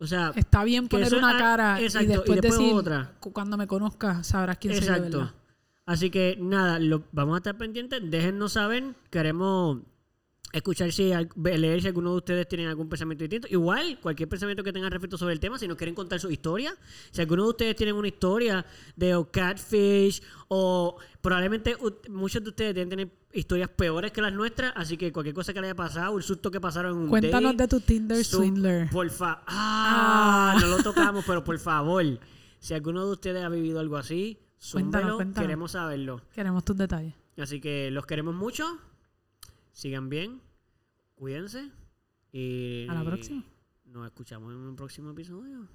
O 0.00 0.06
sea, 0.06 0.32
Está 0.36 0.62
bien 0.64 0.88
poner 0.88 1.14
una 1.14 1.38
cara 1.38 1.80
exacto, 1.80 2.08
y 2.08 2.12
y 2.12 2.16
después, 2.16 2.40
decir, 2.40 2.72
otra. 2.74 3.14
cu- 3.18 3.32
cuando 3.32 3.56
me 3.56 3.66
conozcas 3.66 4.26
sabrás 4.26 4.58
quién 4.58 4.74
soy 4.74 4.82
exacto. 4.84 5.32
Así 5.88 6.10
que 6.10 6.36
nada, 6.38 6.78
lo, 6.78 7.04
vamos 7.12 7.34
a 7.36 7.38
estar 7.38 7.56
pendientes. 7.56 7.98
Déjennos 8.10 8.52
saber. 8.52 8.94
Queremos 9.10 9.78
escuchar 10.52 10.92
si, 10.92 11.12
leer 11.44 11.80
si 11.80 11.86
alguno 11.88 12.10
de 12.10 12.16
ustedes 12.18 12.46
tienen 12.46 12.68
algún 12.68 12.90
pensamiento 12.90 13.24
distinto. 13.24 13.48
Igual, 13.50 13.98
cualquier 14.02 14.28
pensamiento 14.28 14.62
que 14.62 14.70
tengan 14.70 14.90
respecto 14.92 15.16
sobre 15.16 15.32
el 15.32 15.40
tema, 15.40 15.58
si 15.58 15.66
nos 15.66 15.78
quieren 15.78 15.94
contar 15.94 16.20
su 16.20 16.30
historia. 16.30 16.74
Si 17.10 17.22
alguno 17.22 17.44
de 17.44 17.48
ustedes 17.48 17.74
tienen 17.74 17.94
una 17.94 18.06
historia 18.08 18.66
de 18.96 19.14
o 19.14 19.30
catfish 19.30 20.22
o 20.48 20.98
probablemente 21.22 21.74
muchos 22.10 22.42
de 22.44 22.50
ustedes 22.50 22.74
deben 22.74 22.90
tener 22.90 23.08
historias 23.32 23.70
peores 23.70 24.12
que 24.12 24.20
las 24.20 24.34
nuestras. 24.34 24.74
Así 24.76 24.98
que 24.98 25.10
cualquier 25.10 25.34
cosa 25.34 25.54
que 25.54 25.60
le 25.62 25.68
haya 25.68 25.74
pasado, 25.74 26.18
el 26.18 26.22
susto 26.22 26.50
que 26.50 26.60
pasaron 26.60 26.96
en 26.96 26.98
un 27.04 27.08
Cuéntanos 27.08 27.56
date, 27.56 27.62
de 27.62 27.68
tu 27.68 27.80
Tinder 27.80 28.22
su- 28.26 28.36
Swindler. 28.36 28.90
Por 28.90 29.08
favor. 29.08 29.42
Ah, 29.46 30.54
no 30.60 30.66
lo 30.66 30.82
tocamos, 30.82 31.24
pero 31.26 31.42
por 31.42 31.58
favor. 31.58 32.04
Si 32.60 32.74
alguno 32.74 33.06
de 33.06 33.12
ustedes 33.12 33.42
ha 33.42 33.48
vivido 33.48 33.80
algo 33.80 33.96
así, 33.96 34.38
Cuéntanos, 34.72 34.92
zúmbelo, 35.10 35.16
cuéntanos. 35.16 35.46
queremos 35.46 35.70
saberlo. 35.72 36.22
Queremos 36.34 36.64
tus 36.64 36.76
detalles. 36.76 37.14
Así 37.36 37.60
que 37.60 37.90
los 37.90 38.06
queremos 38.06 38.34
mucho. 38.34 38.78
Sigan 39.72 40.08
bien. 40.08 40.40
Cuídense. 41.14 41.70
Y 42.32 42.86
A 42.88 42.94
la 42.94 43.04
próxima. 43.04 43.44
nos 43.86 44.06
escuchamos 44.06 44.52
en 44.52 44.58
un 44.58 44.76
próximo 44.76 45.10
episodio. 45.10 45.68